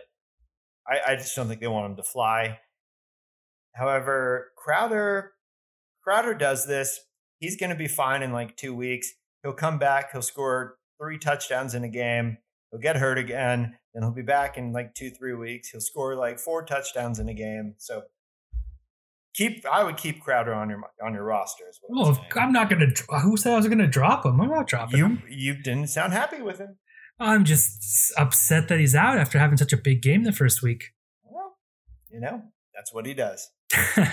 I, 0.89 1.13
I 1.13 1.15
just 1.15 1.37
don't 1.37 1.47
think 1.47 1.61
they 1.61 1.69
want 1.69 1.87
him 1.87 1.97
to 1.99 2.03
fly. 2.03 2.59
However, 3.77 4.51
Crowder 4.57 5.32
Crowder 6.03 6.35
does 6.35 6.67
this. 6.67 7.01
He's 7.39 7.57
going 7.57 7.71
to 7.71 7.77
be 7.77 7.89
fine 7.89 8.23
in 8.23 8.33
like 8.33 8.57
two 8.57 8.75
weeks. 8.75 9.13
He'll 9.43 9.53
come 9.53 9.79
back. 9.79 10.13
He'll 10.13 10.23
score 10.23 10.77
three 11.01 11.19
touchdowns 11.19 11.75
in 11.75 11.85
a 11.85 11.89
game. 11.89 12.39
He'll 12.71 12.81
get 12.81 12.97
hurt 12.97 13.19
again. 13.19 13.77
Then 13.93 14.03
he'll 14.03 14.13
be 14.13 14.23
back 14.23 14.57
in 14.57 14.73
like 14.73 14.95
two, 14.95 15.11
three 15.11 15.35
weeks. 15.35 15.71
He'll 15.71 15.81
score 15.81 16.15
like 16.15 16.39
four 16.39 16.65
touchdowns 16.65 17.19
in 17.19 17.29
a 17.29 17.35
game. 17.35 17.75
So 17.79 18.03
keep 19.35 19.67
I 19.67 19.85
would 19.85 19.97
keep 19.97 20.21
Crowder 20.21 20.55
on 20.55 20.71
your 20.71 20.81
on 21.05 21.15
your 21.15 21.25
roster. 21.25 21.65
What 21.83 22.07
well, 22.07 22.27
I'm, 22.33 22.43
I'm, 22.43 22.53
not 22.53 22.71
gonna. 22.71 22.93
Who 23.23 23.37
said 23.37 23.53
I 23.53 23.57
was 23.57 23.69
gonna 23.69 23.87
drop 23.87 24.25
him? 24.25 24.41
I'm 24.41 24.49
not 24.49 24.67
dropping 24.67 24.99
you, 24.99 25.07
him. 25.07 25.23
You 25.29 25.55
didn't 25.55 25.89
sound 25.89 26.13
happy 26.13 26.41
with 26.41 26.59
him. 26.59 26.79
I'm 27.19 27.45
just 27.45 28.13
upset 28.19 28.69
that 28.69 28.81
he's 28.81 28.95
out 28.95 29.19
after 29.19 29.39
having 29.39 29.57
such 29.57 29.73
a 29.73 29.77
big 29.77 30.03
game 30.03 30.25
the 30.25 30.33
first 30.33 30.63
week. 30.63 30.93
Well, 31.23 31.59
you 32.11 32.21
know 32.21 32.43
that's 32.75 32.93
what 32.93 33.07
he 33.07 33.15
does. 33.15 33.51
All 33.97 34.05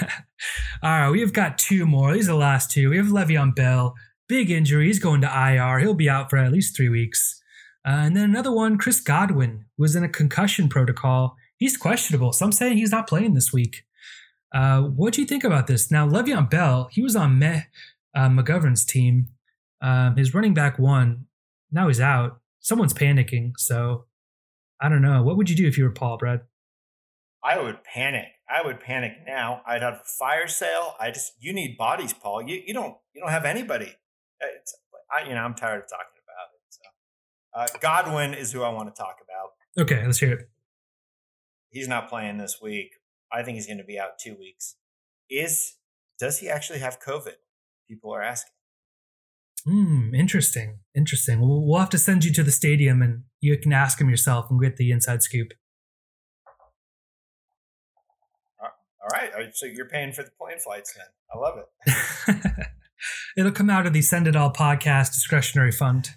right, 0.84 1.10
we've 1.10 1.34
got 1.34 1.58
two 1.58 1.86
more. 1.86 2.14
These 2.14 2.30
are 2.30 2.34
the 2.34 2.38
last 2.38 2.72
two. 2.72 2.90
We 2.90 2.98
have 2.98 3.08
Le'Veon 3.08 3.56
Bell, 3.56 3.96
big 4.28 4.50
injury. 4.50 4.88
He's 4.88 5.00
going 5.00 5.22
to 5.22 5.28
IR. 5.28 5.80
He'll 5.80 5.94
be 5.94 6.10
out 6.10 6.30
for 6.30 6.38
at 6.38 6.52
least 6.52 6.76
three 6.76 6.90
weeks. 6.90 7.42
Uh, 7.86 7.92
and 7.92 8.16
then 8.16 8.30
another 8.30 8.52
one, 8.52 8.78
Chris 8.78 9.02
Godwin, 9.02 9.66
was 9.78 9.96
in 9.96 10.04
a 10.04 10.10
concussion 10.10 10.70
protocol. 10.70 11.36
He's 11.58 11.78
questionable. 11.78 12.32
Some 12.32 12.52
say 12.52 12.74
he's 12.74 12.92
not 12.92 13.08
playing 13.08 13.34
this 13.34 13.52
week. 13.52 13.84
Uh, 14.54 14.82
what 14.82 15.14
do 15.14 15.22
you 15.22 15.28
think 15.28 15.44
about 15.44 15.68
this? 15.68 15.92
Now, 15.92 16.08
Le'Veon 16.08 16.50
Bell, 16.50 16.90
he 16.92 17.02
was 17.02 17.16
on 17.16 17.38
Meh 17.38 17.64
uh, 18.16 18.30
McGovern's 18.30 18.86
team. 18.86 19.28
Um, 19.82 20.16
his 20.18 20.34
running 20.34 20.54
back 20.54 20.80
won. 20.80 21.26
Now 21.72 21.88
he's 21.88 22.02
out. 22.02 22.40
Someone's 22.60 22.94
panicking. 22.94 23.54
So 23.58 24.06
I 24.82 24.90
don't 24.90 25.02
know. 25.02 25.24
What 25.24 25.38
would 25.38 25.50
you 25.50 25.56
do 25.56 25.68
if 25.68 25.78
you 25.78 25.84
were 25.84 25.92
Paul, 25.92 26.18
Brad? 26.18 26.42
I 27.44 27.62
would 27.62 27.84
panic. 27.84 28.28
I 28.50 28.66
would 28.66 28.80
panic 28.80 29.14
now. 29.26 29.62
I'd 29.66 29.82
have 29.82 29.94
a 29.96 30.04
fire 30.04 30.48
sale. 30.48 30.96
I 31.00 31.12
just 31.12 31.34
you 31.40 31.54
need 31.54 31.78
bodies, 31.78 32.14
Paul. 32.14 32.42
You 32.42 32.62
you 32.66 32.74
don't 32.74 32.96
you 33.14 33.22
don't 33.22 33.32
have 33.32 33.46
anybody. 33.46 33.96
Uh, 34.42 34.48
it's, 34.58 34.76
I 35.12 35.28
you 35.28 35.34
know 35.34 35.42
I'm 35.42 35.56
tired 35.56 35.84
of 35.84 35.90
talking 35.90 36.20
about 36.26 36.48
it. 36.54 36.62
So 36.70 37.76
uh, 37.76 37.80
Godwin 37.80 38.34
is 38.34 38.52
who 38.52 38.64
I 38.64 38.70
want 38.70 38.94
to 38.94 39.00
talk 39.00 39.18
about. 39.24 39.84
Okay, 39.84 40.06
let's 40.06 40.20
hear 40.20 40.34
it. 40.34 40.50
He's 41.70 41.88
not 41.88 42.10
playing 42.10 42.38
this 42.38 42.60
week. 42.62 42.92
I 43.32 43.44
think 43.44 43.56
he's 43.56 43.68
going 43.68 43.78
to 43.78 43.84
be 43.84 44.00
out 44.00 44.20
two 44.20 44.36
weeks. 44.38 44.76
Is 45.30 45.76
does 46.20 46.40
he 46.40 46.50
actually 46.50 46.80
have 46.80 47.00
COVID? 47.00 47.36
People 47.88 48.14
are 48.14 48.22
asking. 48.22 48.52
Hmm, 49.66 50.14
interesting. 50.16 50.80
Interesting. 50.96 51.42
We'll, 51.42 51.66
we'll 51.66 51.80
have 51.80 51.90
to 51.90 51.98
send 51.98 52.24
you 52.26 52.34
to 52.34 52.44
the 52.44 52.52
stadium 52.52 53.02
and 53.02 53.24
you 53.42 53.58
can 53.58 53.74
ask 53.74 54.00
him 54.00 54.10
yourself 54.10 54.48
and 54.50 54.60
get 54.60 54.78
the 54.78 54.92
inside 54.92 55.22
scoop. 55.22 55.50
All 59.12 59.20
right. 59.20 59.56
So 59.56 59.66
you're 59.66 59.88
paying 59.88 60.12
for 60.12 60.24
the 60.24 60.32
plane 60.32 60.60
flights 60.60 60.94
then. 60.94 61.06
I 61.34 61.38
love 61.38 61.58
it. 61.58 62.68
It'll 63.38 63.52
come 63.52 63.70
out 63.70 63.86
of 63.86 63.94
the 63.94 64.02
Send 64.02 64.28
It 64.28 64.36
All 64.36 64.52
podcast 64.52 65.14
discretionary 65.14 65.72
fund. 65.72 66.10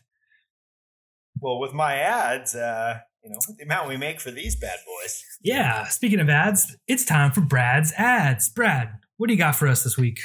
Well, 1.41 1.59
with 1.59 1.73
my 1.73 1.95
ads, 1.97 2.55
uh, 2.55 3.01
you 3.25 3.31
know, 3.31 3.39
the 3.57 3.65
amount 3.65 3.89
we 3.89 3.97
make 3.97 4.21
for 4.21 4.31
these 4.31 4.57
bad 4.57 4.79
boys. 4.87 5.25
Yeah. 5.41 5.87
Speaking 5.89 6.21
of 6.21 6.29
ads, 6.29 6.77
it's 6.87 7.05
time 7.05 7.31
for 7.31 7.41
Brad's 7.41 7.93
ads. 7.97 8.49
Brad, 8.49 8.91
what 9.17 9.29
do 9.29 9.33
you 9.33 9.39
got 9.39 9.57
for 9.57 9.69
us 9.69 9.85
this 9.85 9.97
week? 9.97 10.21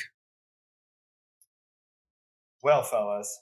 Well, 2.64 2.84
fellas, 2.84 3.40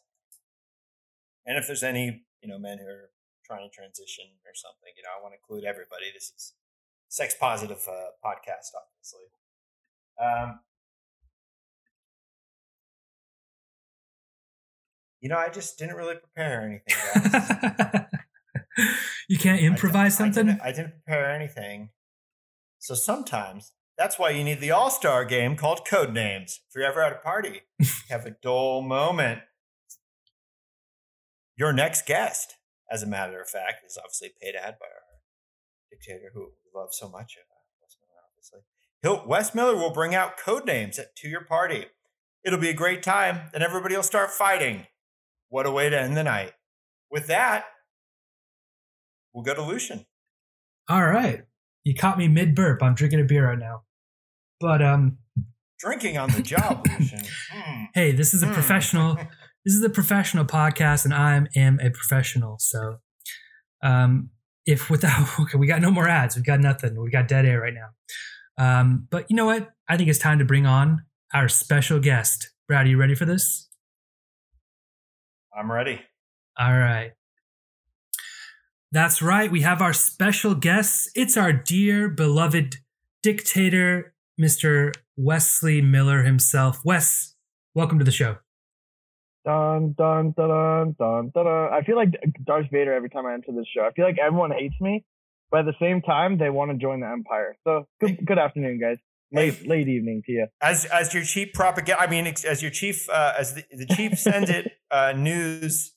and 1.46 1.58
if 1.58 1.68
there's 1.68 1.84
any, 1.84 2.26
you 2.42 2.50
know, 2.50 2.60
men 2.60 2.80
who 2.80 2.86
are 2.86 3.10
trying 3.46 3.68
to 3.68 3.74
transition 3.74 4.26
or 4.46 4.54
something, 4.54 4.92
you 4.98 5.04
know, 5.04 5.10
I 5.18 5.22
want 5.22 5.34
to 5.34 5.38
include 5.38 5.64
everybody. 5.64 6.12
This 6.14 6.32
is 6.36 6.54
sex 7.16 7.34
positive 7.40 7.82
uh, 7.88 8.12
podcast, 8.22 8.76
obviously. 8.76 9.24
Um, 10.22 10.60
you 15.22 15.30
know, 15.30 15.38
I 15.38 15.48
just 15.48 15.80
didn't 15.80 15.96
really 15.96 16.16
prepare 16.16 16.62
anything. 16.62 18.06
you 19.30 19.38
can't 19.38 19.62
improvise 19.62 20.16
I 20.16 20.26
something? 20.26 20.50
I 20.50 20.52
didn't, 20.52 20.62
I 20.62 20.72
didn't 20.74 20.94
prepare 21.06 21.32
anything. 21.32 21.92
So 22.80 22.96
sometimes 22.96 23.72
that's 23.98 24.20
why 24.20 24.32
you 24.32 24.44
need 24.44 24.60
the 24.60 24.72
all 24.72 24.90
star 24.90 25.24
game 25.24 25.56
called 25.56 25.88
Code 25.88 26.12
Names. 26.14 26.60
If 26.68 26.76
you're 26.76 26.84
ever 26.84 27.02
at 27.02 27.14
a 27.14 27.20
party, 27.20 27.62
have 28.10 28.26
a 28.26 28.32
dull 28.42 28.82
moment. 28.82 29.40
Your 31.56 31.72
next 31.72 32.06
guest, 32.06 32.56
as 32.92 33.04
a 33.04 33.08
matter 33.08 33.40
of 33.40 33.48
fact, 33.48 33.86
is 33.88 33.98
obviously 33.98 34.34
paid 34.42 34.56
ad 34.56 34.76
by 34.82 34.88
our 34.88 35.05
dictator 35.96 36.32
who 36.34 36.42
we 36.42 36.80
love 36.80 36.90
so 36.92 37.10
much. 37.10 37.38
Uh, 37.40 37.44
Wes 37.82 37.98
Miller, 38.02 38.22
obviously. 38.30 38.60
He'll, 39.02 39.28
Wes 39.28 39.56
Miller 39.56 39.76
will 39.76 39.94
bring 39.94 40.16
out 40.16 40.38
code 40.38 40.66
names 40.66 41.00
at, 41.00 41.16
to 41.18 41.28
your 41.28 41.44
party. 41.44 41.86
It'll 42.44 42.60
be 42.60 42.70
a 42.70 42.74
great 42.74 43.02
time. 43.02 43.50
and 43.54 43.64
everybody 43.64 43.96
will 43.96 44.04
start 44.04 44.32
fighting. 44.32 44.88
What 45.50 45.66
a 45.66 45.72
way 45.72 45.90
to 45.90 46.00
end 46.00 46.18
the 46.18 46.24
night. 46.24 46.54
With 47.12 47.28
that, 47.28 47.66
we'll 49.34 49.44
go 49.44 49.54
to 49.54 49.62
Lucian. 49.62 50.06
All 50.90 51.06
right. 51.06 51.44
You 51.84 51.96
caught 51.96 52.18
me 52.18 52.28
mid 52.28 52.56
burp. 52.56 52.82
I'm 52.84 52.96
drinking 52.96 53.22
a 53.22 53.24
beer 53.24 53.48
right 53.48 53.58
now. 53.58 53.84
But 54.60 54.82
um 54.82 55.18
drinking 55.80 56.18
on 56.18 56.32
the 56.32 56.42
job, 56.42 56.86
Lucian. 57.00 57.20
Mm. 57.54 57.88
Hey, 57.94 58.12
this 58.12 58.34
is 58.34 58.44
a 58.44 58.48
mm. 58.48 58.54
professional 58.54 59.16
this 59.64 59.74
is 59.74 59.84
a 59.84 59.90
professional 59.90 60.46
podcast 60.46 61.06
and 61.06 61.14
I 61.14 61.42
am 61.56 61.80
a 61.80 61.90
professional. 61.90 62.58
So 62.60 62.98
um 63.84 64.30
if 64.66 64.90
without 64.90 65.28
okay, 65.40 65.58
we 65.58 65.68
got 65.68 65.82
no 65.82 65.92
more 65.92 66.08
ads, 66.08 66.36
we've 66.36 66.46
got 66.46 66.60
nothing. 66.60 67.02
We 67.02 67.10
got 67.10 67.28
dead 67.28 67.46
air 67.46 67.62
right 67.62 67.74
now. 67.74 67.90
Um, 68.58 69.08
but 69.10 69.30
you 69.30 69.36
know 69.36 69.46
what? 69.46 69.72
I 69.88 69.98
think 69.98 70.10
it's 70.10 70.20
time 70.20 70.40
to 70.40 70.46
bring 70.46 70.66
on 70.66 71.04
our 71.34 71.50
special 71.50 72.00
guest. 72.00 72.52
Brad, 72.68 72.86
are 72.86 72.90
you 72.90 72.98
ready 72.98 73.16
for 73.16 73.26
this? 73.26 73.70
I'm 75.56 75.72
ready. 75.72 76.02
All 76.58 76.74
right. 76.74 77.12
That's 78.92 79.22
right. 79.22 79.52
We 79.52 79.62
have 79.62 79.82
our 79.82 79.94
special 79.94 80.56
guest. 80.56 81.10
It's 81.16 81.36
our 81.36 81.52
dear, 81.52 82.08
beloved 82.08 82.78
dictator, 83.22 84.14
Mr. 84.40 84.94
Wesley 85.18 85.82
Miller 85.82 86.24
himself. 86.24 86.80
Wes, 86.86 87.36
welcome 87.74 88.00
to 88.00 88.06
the 88.06 88.12
show. 88.12 88.38
Dun 89.46 89.94
dun 89.96 90.34
dun 90.36 90.48
dun 90.50 90.96
dun 90.98 91.32
dun. 91.34 91.44
dun. 91.46 91.74
I 91.74 91.82
feel 91.86 91.96
like 91.96 92.10
Darth 92.44 92.66
Vader 92.72 92.94
every 92.94 93.10
time 93.10 93.26
I 93.26 93.34
enter 93.34 93.52
this 93.52 93.68
show. 93.74 93.84
I 93.84 93.92
feel 93.92 94.06
like 94.06 94.18
everyone 94.18 94.52
hates 94.52 94.76
me, 94.82 95.06
but 95.52 95.60
at 95.60 95.66
the 95.66 95.76
same 95.80 96.02
time 96.02 96.38
they 96.38 96.50
want 96.50 96.72
to 96.72 96.78
join 96.78 97.02
the 97.02 97.08
Empire. 97.08 97.56
So 97.64 97.88
good 98.02 98.26
good 98.26 98.40
afternoon, 98.40 98.80
guys. 98.80 98.98
Late 99.32 99.68
late 99.68 99.88
evening 99.88 100.24
to 100.26 100.32
you. 100.32 100.48
As 100.62 100.86
as 100.86 101.14
your 101.14 101.24
chief 101.24 101.54
propaganda, 101.54 102.02
I 102.02 102.08
mean, 102.08 102.26
as 102.26 102.62
your 102.62 102.72
chief, 102.72 103.08
uh, 103.10 103.34
as 103.38 103.54
the, 103.54 103.64
the 103.72 103.86
chief 103.86 104.18
sends 104.20 104.50
it 104.50 104.72
uh, 104.90 105.14
news 105.16 105.94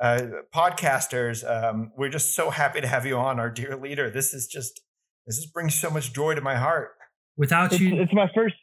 uh, 0.00 0.22
podcasters, 0.54 1.48
um, 1.48 1.92
we're 1.96 2.08
just 2.08 2.34
so 2.34 2.50
happy 2.50 2.80
to 2.80 2.86
have 2.86 3.06
you 3.06 3.16
on, 3.16 3.38
our 3.38 3.50
dear 3.50 3.76
leader. 3.76 4.10
This 4.10 4.32
is 4.32 4.46
just 4.46 4.80
this 5.26 5.38
is 5.38 5.46
brings 5.46 5.74
so 5.74 5.90
much 5.90 6.12
joy 6.12 6.34
to 6.34 6.40
my 6.40 6.56
heart. 6.56 6.90
Without 7.36 7.72
It's, 7.72 7.80
you, 7.80 8.00
it's 8.00 8.12
my 8.12 8.28
first 8.34 8.56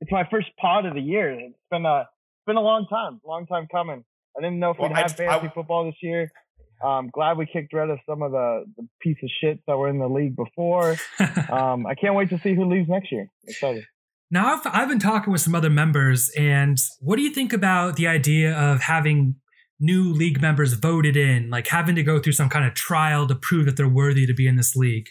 it's 0.00 0.10
my 0.12 0.26
first 0.30 0.48
pod 0.60 0.84
of 0.84 0.94
the 0.94 1.00
year. 1.00 1.30
It's 1.32 1.54
been 1.70 1.86
a 1.86 2.08
it's 2.42 2.46
been 2.46 2.56
a 2.56 2.60
long 2.60 2.86
time, 2.90 3.20
long 3.24 3.46
time 3.46 3.66
coming. 3.70 4.04
I 4.36 4.40
didn't 4.40 4.58
know 4.58 4.70
if 4.70 4.78
Well, 4.78 4.88
we'd 4.88 4.96
I- 4.96 5.02
have 5.02 5.12
fantasy 5.16 5.46
I- 5.48 5.52
football 5.54 5.84
this 5.86 5.94
year. 6.02 6.30
Um, 6.84 7.10
glad 7.14 7.38
we 7.38 7.46
kicked 7.46 7.72
rid 7.72 7.90
of 7.90 7.98
some 8.08 8.22
of 8.22 8.32
the, 8.32 8.64
the 8.76 8.88
piece 9.00 9.16
of 9.22 9.30
shit 9.40 9.60
that 9.68 9.76
were 9.76 9.88
in 9.88 9.98
the 10.00 10.08
league 10.08 10.34
before. 10.34 10.96
Um, 11.52 11.86
I 11.86 11.94
can't 11.94 12.14
wait 12.16 12.30
to 12.30 12.38
see 12.38 12.54
who 12.54 12.64
leaves 12.68 12.88
next 12.88 13.12
year. 13.12 13.26
Excited. 13.46 13.84
Now, 14.30 14.54
I've, 14.54 14.60
I've 14.66 14.88
been 14.88 14.98
talking 14.98 15.30
with 15.32 15.42
some 15.42 15.54
other 15.54 15.68
members, 15.70 16.30
and 16.36 16.76
what 17.00 17.16
do 17.16 17.22
you 17.22 17.30
think 17.30 17.52
about 17.52 17.96
the 17.96 18.06
idea 18.08 18.56
of 18.56 18.80
having 18.80 19.36
new 19.78 20.12
league 20.12 20.40
members 20.40 20.72
voted 20.72 21.16
in, 21.16 21.50
like 21.50 21.68
having 21.68 21.94
to 21.96 22.02
go 22.02 22.18
through 22.18 22.32
some 22.32 22.48
kind 22.48 22.64
of 22.66 22.72
trial 22.74 23.28
to 23.28 23.34
prove 23.34 23.66
that 23.66 23.76
they're 23.76 23.88
worthy 23.88 24.26
to 24.26 24.32
be 24.34 24.46
in 24.48 24.56
this 24.56 24.74
league? 24.74 25.08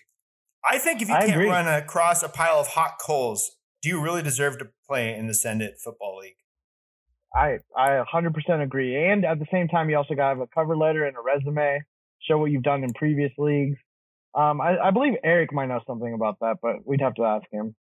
I 0.70 0.78
think 0.80 1.02
if 1.02 1.08
you 1.10 1.14
I 1.14 1.20
can't 1.22 1.34
agree. 1.34 1.48
run 1.50 1.68
across 1.68 2.24
a 2.24 2.30
pile 2.30 2.58
of 2.60 2.68
hot 2.68 2.94
coals, 3.00 3.52
do 3.84 3.90
you 3.90 4.02
really 4.02 4.24
deserve 4.24 4.58
to 4.60 4.70
play 4.90 5.14
in 5.16 5.28
the 5.28 5.34
Send 5.36 5.62
Football 5.84 6.18
League? 6.22 6.36
I 7.34 7.60
I 7.76 8.04
100% 8.14 8.62
agree. 8.64 9.10
And 9.10 9.26
at 9.26 9.40
the 9.40 9.46
same 9.52 9.68
time, 9.68 9.90
you 9.90 9.98
also 9.98 10.16
got 10.16 10.34
to 10.34 10.40
have 10.40 10.40
a 10.40 10.48
cover 10.48 10.76
letter 10.76 11.06
and 11.06 11.16
a 11.16 11.22
resume, 11.22 11.82
show 12.22 12.38
what 12.38 12.52
you've 12.52 12.64
done 12.64 12.84
in 12.84 12.94
previous 12.94 13.32
leagues. 13.38 13.78
Um, 14.34 14.62
I, 14.62 14.78
I 14.78 14.92
believe 14.92 15.14
Eric 15.24 15.54
might 15.54 15.68
know 15.68 15.82
something 15.86 16.14
about 16.14 16.40
that, 16.40 16.58
but 16.62 16.86
we'd 16.86 17.02
have 17.02 17.16
to 17.16 17.24
ask 17.24 17.46
him. 17.52 17.76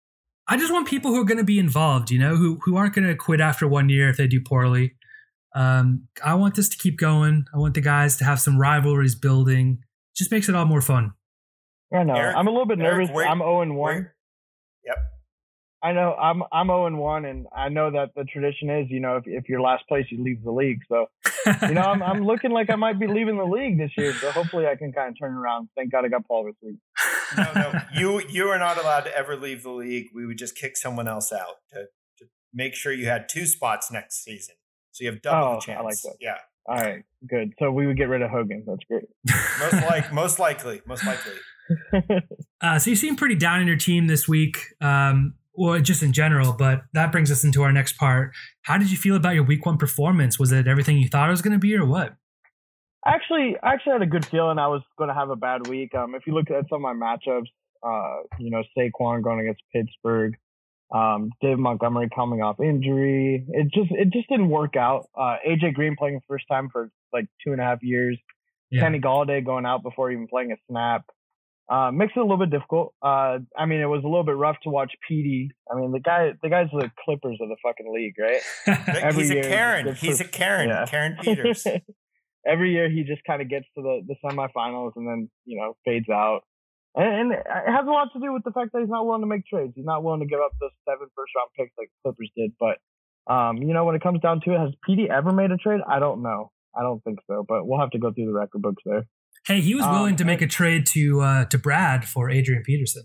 I 0.48 0.56
just 0.56 0.72
want 0.72 0.88
people 0.88 1.12
who 1.12 1.20
are 1.20 1.24
going 1.24 1.38
to 1.38 1.44
be 1.44 1.58
involved, 1.60 2.10
you 2.10 2.18
know, 2.18 2.36
who 2.36 2.58
who 2.64 2.76
aren't 2.76 2.94
going 2.94 3.06
to 3.06 3.14
quit 3.14 3.40
after 3.40 3.68
one 3.68 3.88
year 3.88 4.08
if 4.08 4.16
they 4.16 4.26
do 4.26 4.40
poorly. 4.40 4.94
Um, 5.54 6.08
I 6.24 6.34
want 6.34 6.54
this 6.54 6.68
to 6.68 6.76
keep 6.76 6.98
going. 6.98 7.44
I 7.54 7.58
want 7.58 7.74
the 7.74 7.80
guys 7.80 8.16
to 8.18 8.24
have 8.24 8.40
some 8.40 8.58
rivalries 8.58 9.14
building. 9.14 9.78
Just 10.16 10.30
makes 10.30 10.48
it 10.48 10.54
all 10.54 10.64
more 10.64 10.80
fun. 10.80 11.12
I 11.92 12.04
know. 12.04 12.14
Eric- 12.14 12.36
I'm 12.36 12.46
a 12.46 12.50
little 12.50 12.66
bit 12.66 12.78
Eric, 12.80 12.98
nervous. 13.08 13.14
where- 13.14 13.26
I'm 13.26 13.38
0 13.38 13.62
and 13.62 13.76
1. 13.76 13.94
Where- 13.94 14.14
Yep. 14.84 14.96
I 15.82 15.92
know 15.92 16.14
I'm 16.14 16.42
I'm 16.52 16.66
0 16.66 16.86
and 16.86 16.98
1, 16.98 17.24
and 17.24 17.46
I 17.56 17.68
know 17.70 17.90
that 17.90 18.10
the 18.14 18.24
tradition 18.24 18.68
is, 18.68 18.86
you 18.90 19.00
know, 19.00 19.16
if 19.16 19.24
if 19.26 19.48
you're 19.48 19.60
last 19.60 19.86
place, 19.88 20.04
you 20.10 20.22
leave 20.22 20.42
the 20.44 20.50
league. 20.52 20.80
So 20.88 21.06
you 21.62 21.74
know, 21.74 21.82
I'm 21.82 22.02
I'm 22.02 22.24
looking 22.26 22.50
like 22.50 22.68
I 22.70 22.76
might 22.76 22.98
be 23.00 23.06
leaving 23.06 23.38
the 23.38 23.44
league 23.44 23.78
this 23.78 23.90
year. 23.96 24.12
So 24.14 24.30
hopefully, 24.30 24.66
I 24.66 24.76
can 24.76 24.92
kind 24.92 25.08
of 25.08 25.18
turn 25.18 25.34
around. 25.34 25.68
Thank 25.76 25.92
God 25.92 26.04
I 26.04 26.08
got 26.08 26.26
Paul 26.26 26.44
this 26.44 26.56
week. 26.62 26.76
No, 27.36 27.52
no, 27.54 27.80
you 27.94 28.22
you 28.28 28.48
are 28.48 28.58
not 28.58 28.76
allowed 28.78 29.02
to 29.02 29.16
ever 29.16 29.36
leave 29.36 29.62
the 29.62 29.70
league. 29.70 30.08
We 30.14 30.26
would 30.26 30.36
just 30.38 30.56
kick 30.56 30.76
someone 30.76 31.08
else 31.08 31.32
out 31.32 31.56
to, 31.72 31.86
to 32.18 32.26
make 32.52 32.74
sure 32.74 32.92
you 32.92 33.06
had 33.06 33.28
two 33.30 33.46
spots 33.46 33.90
next 33.90 34.22
season, 34.22 34.56
so 34.90 35.04
you 35.04 35.10
have 35.10 35.22
double 35.22 35.48
Oh, 35.48 35.54
the 35.54 35.60
chance. 35.60 35.78
I 35.80 35.82
like 35.82 36.00
that. 36.02 36.16
Yeah, 36.20 36.34
All 36.66 36.76
right, 36.76 37.04
good. 37.28 37.52
So 37.58 37.70
we 37.70 37.86
would 37.86 37.96
get 37.96 38.08
rid 38.08 38.20
of 38.20 38.30
Hogan. 38.30 38.64
That's 38.66 38.84
great. 38.84 39.04
most 39.60 39.86
like 39.88 40.12
most 40.12 40.38
likely, 40.38 40.82
most 40.86 41.06
likely. 41.06 41.32
Uh, 42.62 42.78
so 42.78 42.90
you 42.90 42.96
seem 42.96 43.16
pretty 43.16 43.36
down 43.36 43.60
in 43.62 43.66
your 43.66 43.76
team 43.76 44.06
this 44.06 44.28
week, 44.28 44.58
um, 44.82 45.32
or 45.52 45.80
just 45.80 46.02
in 46.02 46.12
general. 46.12 46.52
But 46.52 46.82
that 46.92 47.12
brings 47.12 47.30
us 47.30 47.44
into 47.44 47.62
our 47.62 47.72
next 47.72 47.94
part. 47.94 48.32
How 48.62 48.78
did 48.78 48.90
you 48.90 48.96
feel 48.96 49.16
about 49.16 49.34
your 49.34 49.44
week 49.44 49.66
one 49.66 49.78
performance? 49.78 50.38
Was 50.38 50.52
it 50.52 50.66
everything 50.66 50.98
you 50.98 51.08
thought 51.08 51.28
it 51.28 51.32
was 51.32 51.42
going 51.42 51.52
to 51.52 51.58
be, 51.58 51.74
or 51.76 51.84
what? 51.84 52.16
actually, 53.06 53.56
I 53.62 53.74
actually 53.74 53.92
had 53.92 54.02
a 54.02 54.06
good 54.06 54.26
feeling 54.26 54.58
I 54.58 54.68
was 54.68 54.82
going 54.98 55.08
to 55.08 55.14
have 55.14 55.30
a 55.30 55.36
bad 55.36 55.66
week. 55.66 55.94
Um, 55.94 56.14
if 56.14 56.26
you 56.26 56.34
look 56.34 56.50
at 56.50 56.68
some 56.68 56.84
of 56.84 56.94
my 56.94 56.94
matchups, 56.94 57.46
uh, 57.82 58.22
you 58.38 58.50
know, 58.50 58.62
Saquon 58.76 59.22
going 59.22 59.40
against 59.40 59.62
Pittsburgh, 59.74 60.34
um, 60.94 61.30
David 61.40 61.58
Montgomery 61.58 62.08
coming 62.14 62.42
off 62.42 62.60
injury. 62.60 63.46
It 63.48 63.72
just 63.72 63.90
it 63.90 64.10
just 64.12 64.28
didn't 64.28 64.50
work 64.50 64.76
out. 64.76 65.08
Uh, 65.16 65.36
AJ 65.48 65.74
Green 65.74 65.96
playing 65.96 66.20
first 66.28 66.44
time 66.50 66.68
for 66.70 66.90
like 67.12 67.26
two 67.44 67.52
and 67.52 67.60
a 67.60 67.64
half 67.64 67.82
years. 67.82 68.18
Yeah. 68.70 68.82
Kenny 68.82 69.00
Golladay 69.00 69.44
going 69.44 69.66
out 69.66 69.82
before 69.82 70.10
even 70.10 70.28
playing 70.28 70.52
a 70.52 70.56
snap. 70.68 71.04
Uh, 71.70 71.92
makes 71.92 72.12
it 72.16 72.18
a 72.18 72.22
little 72.22 72.36
bit 72.36 72.50
difficult. 72.50 72.92
Uh, 73.00 73.38
I 73.56 73.64
mean, 73.64 73.80
it 73.80 73.86
was 73.86 74.02
a 74.02 74.08
little 74.08 74.24
bit 74.24 74.34
rough 74.34 74.56
to 74.64 74.70
watch 74.70 74.90
PD. 75.08 75.50
I 75.70 75.78
mean, 75.78 75.92
the 75.92 76.00
guy, 76.00 76.32
the 76.42 76.48
guy's 76.48 76.66
the 76.72 76.90
Clippers 77.04 77.38
of 77.40 77.48
the 77.48 77.54
fucking 77.62 77.86
league, 77.94 78.16
right? 78.18 78.42
Every 79.00 79.22
he's 79.22 79.30
year 79.30 79.44
a 79.44 79.48
Karen. 79.48 79.94
He's 79.94 80.20
a 80.20 80.24
Karen. 80.24 80.68
Yeah. 80.68 80.84
Karen 80.86 81.16
Peters. 81.22 81.64
Every 82.44 82.72
year 82.72 82.90
he 82.90 83.04
just 83.04 83.22
kind 83.24 83.40
of 83.40 83.48
gets 83.48 83.66
to 83.76 83.82
the, 83.82 84.00
the 84.04 84.16
semifinals 84.24 84.92
and 84.96 85.06
then, 85.06 85.30
you 85.44 85.60
know, 85.60 85.76
fades 85.84 86.08
out. 86.08 86.40
And, 86.96 87.06
and 87.06 87.32
it 87.32 87.46
has 87.46 87.86
a 87.86 87.90
lot 87.90 88.08
to 88.14 88.20
do 88.20 88.32
with 88.32 88.42
the 88.42 88.50
fact 88.50 88.72
that 88.72 88.80
he's 88.80 88.90
not 88.90 89.06
willing 89.06 89.22
to 89.22 89.28
make 89.28 89.46
trades. 89.46 89.72
He's 89.76 89.84
not 89.84 90.02
willing 90.02 90.20
to 90.20 90.26
give 90.26 90.40
up 90.40 90.50
those 90.60 90.72
seven 90.88 91.06
first 91.14 91.30
round 91.36 91.50
picks 91.56 91.78
like 91.78 91.88
the 91.88 92.10
Clippers 92.10 92.32
did. 92.36 92.50
But, 92.58 92.78
um, 93.32 93.58
you 93.58 93.74
know, 93.74 93.84
when 93.84 93.94
it 93.94 94.02
comes 94.02 94.20
down 94.20 94.40
to 94.44 94.54
it, 94.54 94.58
has 94.58 94.70
PD 94.88 95.08
ever 95.08 95.30
made 95.30 95.52
a 95.52 95.56
trade? 95.56 95.82
I 95.88 96.00
don't 96.00 96.20
know. 96.20 96.50
I 96.74 96.82
don't 96.82 97.02
think 97.04 97.20
so, 97.28 97.44
but 97.46 97.64
we'll 97.64 97.78
have 97.78 97.90
to 97.90 97.98
go 98.00 98.12
through 98.12 98.26
the 98.26 98.32
record 98.32 98.62
books 98.62 98.82
there. 98.84 99.06
Hey, 99.50 99.60
he 99.60 99.74
was 99.74 99.84
Um, 99.84 99.92
willing 99.92 100.16
to 100.16 100.24
make 100.24 100.40
a 100.42 100.46
trade 100.46 100.86
to 100.94 101.20
uh, 101.20 101.44
to 101.46 101.58
Brad 101.58 102.04
for 102.04 102.30
Adrian 102.30 102.62
Peterson. 102.62 103.04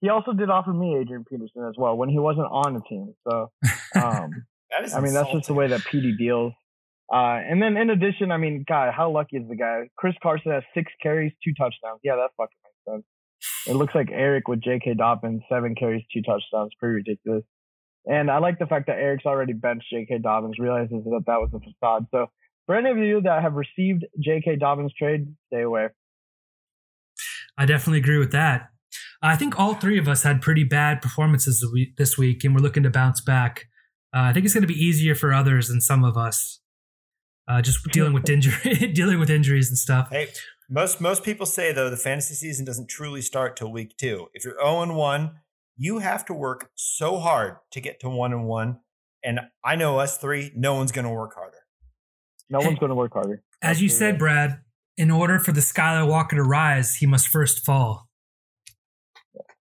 He 0.00 0.08
also 0.08 0.32
did 0.32 0.48
offer 0.48 0.72
me 0.72 0.96
Adrian 0.96 1.24
Peterson 1.28 1.66
as 1.68 1.74
well 1.76 1.96
when 1.96 2.08
he 2.08 2.18
wasn't 2.18 2.46
on 2.46 2.74
the 2.74 2.80
team. 2.88 3.14
So, 3.28 3.50
um, 3.96 4.30
That 4.70 4.84
is. 4.84 4.94
I 4.94 5.00
mean, 5.00 5.14
that's 5.14 5.32
just 5.32 5.48
the 5.48 5.54
way 5.54 5.66
that 5.68 5.80
PD 5.80 6.16
deals. 6.16 6.52
Uh, 7.12 7.40
and 7.50 7.60
then 7.62 7.76
in 7.78 7.88
addition, 7.88 8.30
I 8.30 8.36
mean, 8.36 8.64
God, 8.68 8.92
how 8.94 9.10
lucky 9.10 9.38
is 9.38 9.48
the 9.48 9.56
guy? 9.56 9.88
Chris 9.96 10.14
Carson 10.22 10.52
has 10.52 10.62
six 10.74 10.92
carries, 11.02 11.32
two 11.42 11.54
touchdowns. 11.54 12.00
Yeah, 12.04 12.16
that 12.16 12.30
fucking 12.36 12.58
makes 12.62 12.96
sense. 12.96 13.04
It 13.66 13.76
looks 13.78 13.94
like 13.94 14.10
Eric 14.12 14.46
with 14.46 14.60
J.K. 14.60 14.94
Dobbins, 14.94 15.42
seven 15.48 15.74
carries, 15.74 16.04
two 16.12 16.20
touchdowns. 16.22 16.72
Pretty 16.78 16.96
ridiculous. 16.96 17.44
And 18.04 18.30
I 18.30 18.38
like 18.38 18.58
the 18.58 18.66
fact 18.66 18.88
that 18.88 18.98
Eric's 18.98 19.24
already 19.26 19.54
benched 19.54 19.86
J.K. 19.90 20.18
Dobbins, 20.18 20.58
realizes 20.58 21.02
that 21.04 21.22
that 21.26 21.40
was 21.40 21.50
a 21.54 21.60
facade. 21.60 22.06
So 22.10 22.26
for 22.68 22.76
any 22.76 22.90
of 22.90 22.98
you 22.98 23.22
that 23.22 23.40
have 23.40 23.54
received 23.54 24.04
J.K. 24.20 24.56
Dobbins 24.56 24.92
trade, 24.92 25.34
stay 25.46 25.62
away. 25.62 25.88
I 27.56 27.64
definitely 27.64 27.98
agree 27.98 28.18
with 28.18 28.30
that. 28.32 28.68
I 29.22 29.36
think 29.36 29.58
all 29.58 29.72
three 29.72 29.98
of 29.98 30.06
us 30.06 30.22
had 30.22 30.42
pretty 30.42 30.64
bad 30.64 31.00
performances 31.00 31.66
this 31.96 32.18
week- 32.18 32.44
and 32.44 32.54
we're 32.54 32.60
looking 32.60 32.82
to 32.82 32.90
bounce 32.90 33.22
back. 33.22 33.68
Uh, 34.14 34.20
I 34.20 34.32
think 34.34 34.44
it's 34.44 34.52
going 34.52 34.66
to 34.66 34.72
be 34.72 34.78
easier 34.78 35.14
for 35.14 35.32
others 35.32 35.68
than 35.68 35.80
some 35.80 36.04
of 36.04 36.18
us. 36.18 36.60
Uh, 37.48 37.62
just 37.62 37.82
dealing 37.90 38.12
with 38.12 38.28
injury, 38.30 38.74
dealing 38.92 39.18
with 39.18 39.30
injuries 39.30 39.70
and 39.70 39.78
stuff. 39.78 40.10
Hey, 40.10 40.28
most 40.68 41.00
most 41.00 41.24
people 41.24 41.46
say 41.46 41.72
though 41.72 41.88
the 41.88 41.96
fantasy 41.96 42.34
season 42.34 42.66
doesn't 42.66 42.90
truly 42.90 43.22
start 43.22 43.56
till 43.56 43.72
week 43.72 43.96
two. 43.96 44.28
If 44.34 44.44
you're 44.44 44.58
zero 44.60 44.82
and 44.82 44.94
one, 44.94 45.40
you 45.74 46.00
have 46.00 46.26
to 46.26 46.34
work 46.34 46.70
so 46.74 47.18
hard 47.18 47.56
to 47.70 47.80
get 47.80 47.98
to 48.00 48.10
one 48.10 48.34
and 48.34 48.44
one. 48.44 48.80
And 49.24 49.40
I 49.64 49.74
know 49.76 49.98
us 49.98 50.18
three, 50.18 50.52
no 50.54 50.74
one's 50.74 50.92
going 50.92 51.06
to 51.06 51.10
work 51.10 51.34
harder. 51.34 51.57
No 52.50 52.58
one's 52.60 52.78
going 52.78 52.90
to 52.90 52.94
work 52.94 53.12
harder. 53.12 53.42
As 53.60 53.82
you 53.82 53.88
said, 53.88 54.18
Brad, 54.18 54.60
in 54.96 55.10
order 55.10 55.38
for 55.38 55.52
the 55.52 55.60
Skylar 55.60 56.08
Walker 56.08 56.36
to 56.36 56.42
rise, 56.42 56.96
he 56.96 57.06
must 57.06 57.28
first 57.28 57.64
fall. 57.64 58.08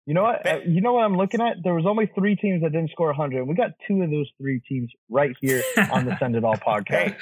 You 0.06 0.14
know 0.14 0.22
what? 0.22 0.46
Uh, 0.46 0.60
you 0.66 0.80
know 0.80 0.94
what 0.94 1.04
I'm 1.04 1.18
looking 1.18 1.42
at? 1.42 1.56
There 1.62 1.74
was 1.74 1.84
only 1.86 2.10
three 2.14 2.34
teams 2.34 2.62
that 2.62 2.72
didn't 2.72 2.90
score 2.92 3.08
100. 3.08 3.44
We 3.44 3.54
got 3.54 3.72
two 3.86 4.00
of 4.00 4.10
those 4.10 4.30
three 4.40 4.62
teams 4.66 4.90
right 5.10 5.36
here 5.38 5.62
on 5.92 6.06
the 6.06 6.16
Send 6.18 6.34
It 6.34 6.44
All 6.44 6.56
podcast. 6.66 6.88
Hey, 6.88 7.16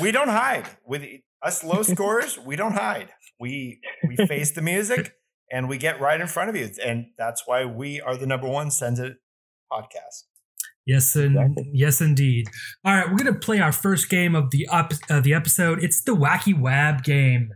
we 0.00 0.10
don't 0.10 0.28
hide 0.28 0.66
with 0.84 1.04
us 1.40 1.62
low 1.62 1.82
scorers. 1.82 2.40
We 2.40 2.56
don't 2.56 2.72
hide. 2.72 3.10
We 3.38 3.80
we 4.08 4.16
face 4.26 4.50
the 4.50 4.62
music 4.62 5.14
and 5.52 5.68
we 5.68 5.78
get 5.78 6.00
right 6.00 6.20
in 6.20 6.26
front 6.26 6.50
of 6.50 6.56
you, 6.56 6.68
and 6.84 7.06
that's 7.16 7.42
why 7.46 7.64
we 7.64 8.00
are 8.00 8.16
the 8.16 8.26
number 8.26 8.48
one 8.48 8.72
Send 8.72 8.98
It 8.98 9.18
podcast. 9.70 10.24
Yes, 10.86 11.14
and 11.14 11.36
Exactly. 11.38 11.70
yes, 11.72 12.00
indeed. 12.00 12.48
All 12.84 12.94
right, 12.94 13.08
we're 13.10 13.18
gonna 13.18 13.34
play 13.34 13.60
our 13.60 13.72
first 13.72 14.08
game 14.08 14.34
of 14.34 14.50
the 14.50 14.66
up 14.68 14.92
uh, 15.08 15.20
the 15.20 15.32
episode. 15.34 15.82
It's 15.82 16.02
the 16.02 16.12
Wacky 16.16 16.58
Wab 16.58 17.04
game. 17.04 17.50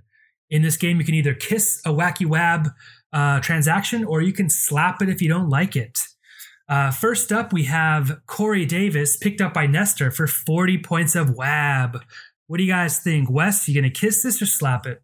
In 0.48 0.62
this 0.62 0.76
game, 0.76 0.98
you 1.00 1.04
can 1.04 1.14
either 1.14 1.34
kiss 1.34 1.80
a 1.84 1.90
Wacky 1.90 2.24
Wab 2.24 2.68
uh, 3.12 3.40
transaction 3.40 4.04
or 4.04 4.22
you 4.22 4.32
can 4.32 4.48
slap 4.48 5.02
it 5.02 5.08
if 5.08 5.20
you 5.20 5.28
don't 5.28 5.48
like 5.48 5.74
it. 5.74 5.98
Uh, 6.68 6.90
first 6.92 7.32
up, 7.32 7.52
we 7.52 7.64
have 7.64 8.20
Corey 8.26 8.64
Davis 8.64 9.16
picked 9.16 9.40
up 9.40 9.52
by 9.52 9.66
Nestor 9.66 10.10
for 10.12 10.26
40 10.26 10.78
points 10.78 11.14
of 11.16 11.30
Wab. 11.30 11.98
What 12.46 12.58
do 12.58 12.62
you 12.64 12.72
guys 12.72 12.98
think, 12.98 13.28
Wes? 13.28 13.68
You 13.68 13.74
gonna 13.74 13.90
kiss 13.90 14.22
this 14.22 14.40
or 14.40 14.46
slap 14.46 14.86
it? 14.86 15.02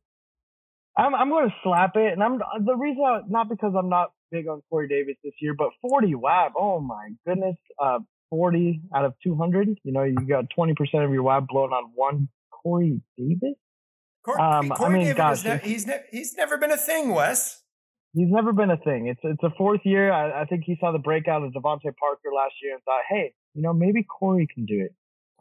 I'm 0.97 1.15
I'm 1.15 1.31
going 1.31 1.49
to 1.49 1.55
slap 1.63 1.93
it, 1.97 2.13
and 2.13 2.23
I'm 2.23 2.39
the 2.65 2.77
reason 2.77 3.03
I, 3.03 3.21
not 3.27 3.49
because 3.49 3.73
I'm 3.77 3.89
not 3.89 4.13
big 4.31 4.47
on 4.47 4.63
Corey 4.69 4.89
Davis 4.89 5.17
this 5.25 5.33
year, 5.41 5.55
but 5.57 5.71
40 5.81 6.15
WAB. 6.17 6.53
Oh 6.57 6.81
my 6.81 7.11
goodness, 7.27 7.57
uh, 7.83 7.99
40 8.33 8.81
out 8.97 9.05
of 9.05 9.13
200. 9.23 9.69
You 9.85 9.93
know, 9.93 10.05
you 10.05 10.17
got 10.27 10.47
20 10.55 10.73
percent 10.75 11.05
of 11.05 11.13
your 11.13 11.23
WAB 11.23 11.47
blown 11.49 11.71
on 11.75 11.91
one 11.95 12.29
Corey 12.51 13.03
Davis. 13.19 13.57
Cor- 14.25 14.41
Um, 14.41 14.73
I 14.73 14.89
mean, 14.89 15.03
David 15.03 15.17
gosh, 15.19 15.45
ne- 15.45 15.59
he's 15.59 15.87
ne- 15.87 16.01
he's 16.11 16.35
never 16.37 16.57
been 16.57 16.71
a 16.71 16.77
thing, 16.79 17.11
Wes. 17.11 17.63
He's 18.15 18.31
never 18.31 18.53
been 18.55 18.71
a 18.71 18.77
thing. 18.79 19.07
It's 19.09 19.21
it's 19.23 19.43
a 19.43 19.51
fourth 19.59 19.81
year. 19.85 20.11
I, 20.11 20.43
I 20.43 20.45
think 20.47 20.63
he 20.65 20.77
saw 20.81 20.93
the 20.93 20.99
breakout 20.99 21.43
of 21.43 21.53
DeVante 21.53 21.95
Parker 21.97 22.31
last 22.35 22.55
year 22.63 22.73
and 22.75 22.83
thought, 22.85 23.03
hey, 23.11 23.35
you 23.55 23.61
know, 23.63 23.73
maybe 23.75 24.03
Corey 24.05 24.47
can 24.55 24.65
do 24.65 24.87
it. 24.87 24.95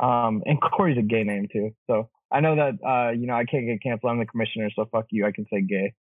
Um, 0.03 0.41
and 0.45 0.59
Corey's 0.75 0.97
a 0.97 1.01
gay 1.01 1.23
name 1.23 1.47
too. 1.51 1.71
So 1.87 2.09
I 2.31 2.41
know 2.41 2.55
that 2.57 2.73
uh, 2.85 3.11
you 3.11 3.25
know 3.27 3.35
I 3.35 3.45
can't 3.45 3.65
get 3.67 3.81
canceled. 3.81 4.11
I'm 4.11 4.19
the 4.19 4.25
commissioner, 4.25 4.69
so 4.75 4.85
fuck 4.91 5.05
you. 5.11 5.25
I 5.25 5.31
can 5.31 5.45
say 5.53 5.61
gay. 5.61 5.93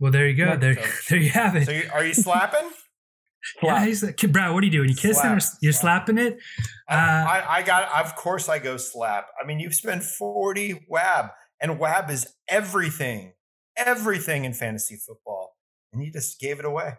Well, 0.00 0.10
there 0.10 0.26
you 0.28 0.34
go. 0.36 0.46
Yeah, 0.46 0.56
there, 0.56 0.74
so- 0.74 0.90
there 1.10 1.18
you 1.20 1.30
have 1.30 1.54
it. 1.56 1.66
So 1.66 1.72
you, 1.72 1.82
are 1.92 2.04
you 2.04 2.14
slapping? 2.14 2.70
yeah, 3.62 3.84
he's 3.84 4.02
like, 4.02 4.16
Brad, 4.32 4.52
what 4.52 4.62
are 4.62 4.66
you 4.66 4.72
doing? 4.72 4.88
You 4.88 4.94
kissing 4.94 5.30
or 5.30 5.40
Slap, 5.40 5.58
you're 5.62 5.72
slap. 5.72 6.06
slapping 6.06 6.18
it? 6.18 6.38
I, 6.88 6.94
Uh, 6.94 7.24
I, 7.28 7.44
I 7.58 7.62
got. 7.62 8.04
Of 8.04 8.16
course, 8.16 8.48
I 8.48 8.58
go 8.58 8.76
slap. 8.76 9.26
I 9.42 9.46
mean, 9.46 9.60
you've 9.60 9.74
spent 9.74 10.02
forty 10.02 10.86
WAB, 10.88 11.30
and 11.60 11.78
WAB 11.78 12.10
is 12.10 12.26
everything, 12.48 13.32
everything 13.76 14.44
in 14.44 14.52
fantasy 14.54 14.96
football, 15.06 15.56
and 15.92 16.04
you 16.04 16.12
just 16.12 16.40
gave 16.40 16.58
it 16.58 16.64
away. 16.64 16.94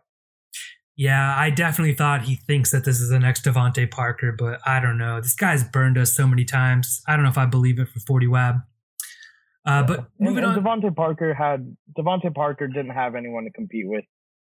Yeah, 0.97 1.35
I 1.37 1.49
definitely 1.49 1.93
thought 1.93 2.21
he 2.21 2.35
thinks 2.35 2.71
that 2.71 2.85
this 2.85 3.01
is 3.01 3.09
the 3.09 3.19
next 3.19 3.43
DeVante 3.43 3.91
Parker, 3.91 4.31
but 4.37 4.61
I 4.65 4.79
don't 4.79 4.97
know. 4.97 5.19
This 5.19 5.35
guy's 5.35 5.61
burned 5.63 5.97
us 5.97 6.13
so 6.13 6.25
many 6.25 6.45
times. 6.45 7.01
I 7.05 7.15
don't 7.17 7.23
know 7.23 7.29
if 7.29 7.37
I 7.37 7.45
believe 7.45 7.79
it 7.79 7.89
for 7.89 7.99
40 7.99 8.27
wab. 8.27 8.55
Uh, 9.65 9.83
but 9.83 9.97
And, 9.97 10.07
moving 10.19 10.45
and 10.45 10.57
on. 10.57 10.63
DeVante 10.63 10.95
Parker 10.95 11.33
had 11.33 11.75
DeVante 11.97 12.33
Parker 12.33 12.67
didn't 12.67 12.91
have 12.91 13.15
anyone 13.15 13.43
to 13.43 13.51
compete 13.51 13.89
with, 13.89 14.05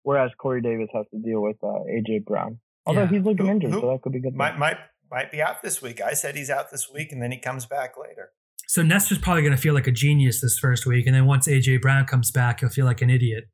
whereas 0.03 0.31
Corey 0.37 0.61
Davis 0.61 0.87
has 0.93 1.05
to 1.11 1.19
deal 1.19 1.41
with 1.41 1.57
uh, 1.63 1.67
AJ 1.89 2.25
Brown. 2.25 2.59
Although 2.85 3.01
Yeah. 3.03 3.07
he's 3.09 3.23
looking 3.23 3.45
Who- 3.47 3.51
injured, 3.51 3.71
who- 3.71 3.81
so 3.81 3.91
that 3.91 4.01
could 4.01 4.13
be 4.13 4.21
good. 4.21 4.35
Might 4.35 4.57
might 4.59 4.77
might 5.11 5.31
be 5.31 5.41
out 5.41 5.61
this 5.63 5.81
week. 5.81 6.01
I 6.01 6.13
said 6.13 6.35
he's 6.35 6.49
out 6.49 6.71
this 6.71 6.89
week, 6.93 7.11
and 7.11 7.21
then 7.21 7.31
he 7.31 7.37
comes 7.39 7.65
back 7.65 7.93
later. 8.01 8.31
So 8.67 8.81
Nestor's 8.81 9.19
probably 9.19 9.41
going 9.43 9.55
to 9.55 9.61
feel 9.61 9.73
like 9.75 9.85
a 9.87 9.91
genius 9.91 10.41
this 10.41 10.57
first 10.57 10.85
week, 10.85 11.05
and 11.05 11.15
then 11.15 11.25
once 11.25 11.47
AJ 11.47 11.81
Brown 11.81 12.05
comes 12.05 12.31
back, 12.31 12.61
he'll 12.61 12.69
feel 12.69 12.85
like 12.85 13.01
an 13.01 13.09
idiot. 13.09 13.45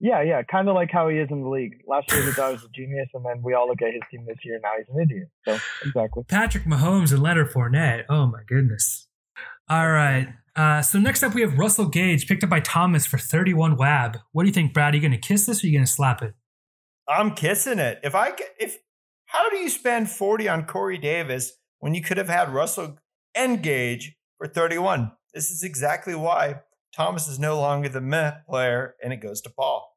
Yeah, 0.00 0.20
yeah, 0.22 0.42
kind 0.42 0.68
of 0.68 0.74
like 0.74 0.90
how 0.90 1.08
he 1.08 1.18
is 1.18 1.28
in 1.30 1.42
the 1.42 1.48
league. 1.48 1.74
Last 1.86 2.10
year 2.10 2.24
we 2.26 2.32
thought 2.32 2.48
he 2.48 2.52
was 2.54 2.64
a 2.64 2.68
genius, 2.74 3.08
and 3.14 3.24
then 3.24 3.40
we 3.42 3.54
all 3.54 3.68
look 3.68 3.80
at 3.82 3.92
his 3.92 4.02
team 4.10 4.24
this 4.26 4.38
year, 4.44 4.54
and 4.56 4.62
now 4.62 4.70
he's 4.76 4.88
an 4.88 5.00
idiot. 5.00 5.28
So 5.46 5.58
exactly. 5.86 6.24
Patrick 6.28 6.64
Mahomes 6.64 7.12
and 7.12 7.22
Leonard 7.22 7.52
Fournette. 7.52 8.04
Oh 8.08 8.26
my 8.26 8.40
goodness. 8.48 9.06
All 9.68 9.90
right. 9.90 10.28
Uh, 10.54 10.82
so 10.82 10.98
next 10.98 11.22
up, 11.22 11.34
we 11.34 11.40
have 11.40 11.58
Russell 11.58 11.86
Gage 11.86 12.26
picked 12.26 12.44
up 12.44 12.50
by 12.50 12.60
Thomas 12.60 13.06
for 13.06 13.16
31 13.16 13.76
wab. 13.76 14.18
What 14.32 14.42
do 14.42 14.48
you 14.48 14.52
think, 14.52 14.74
Brad? 14.74 14.92
Are 14.92 14.96
you 14.96 15.00
going 15.00 15.12
to 15.12 15.18
kiss 15.18 15.46
this 15.46 15.62
or 15.62 15.66
are 15.66 15.70
you 15.70 15.78
going 15.78 15.86
to 15.86 15.90
slap 15.90 16.22
it? 16.22 16.34
I'm 17.08 17.34
kissing 17.34 17.78
it. 17.78 18.00
If 18.02 18.14
I 18.14 18.32
if 18.58 18.78
how 19.26 19.50
do 19.50 19.56
you 19.56 19.68
spend 19.68 20.10
forty 20.10 20.48
on 20.48 20.66
Corey 20.66 20.98
Davis 20.98 21.52
when 21.78 21.94
you 21.94 22.02
could 22.02 22.16
have 22.16 22.28
had 22.28 22.50
Russell 22.50 22.98
and 23.34 23.62
Gage 23.62 24.16
for 24.38 24.46
thirty 24.46 24.78
one? 24.78 25.12
This 25.34 25.50
is 25.50 25.62
exactly 25.62 26.14
why 26.14 26.60
Thomas 26.94 27.26
is 27.26 27.38
no 27.38 27.58
longer 27.58 27.88
the 27.88 28.00
meh 28.00 28.32
player, 28.48 28.94
and 29.02 29.12
it 29.12 29.16
goes 29.16 29.40
to 29.42 29.50
Paul. 29.50 29.88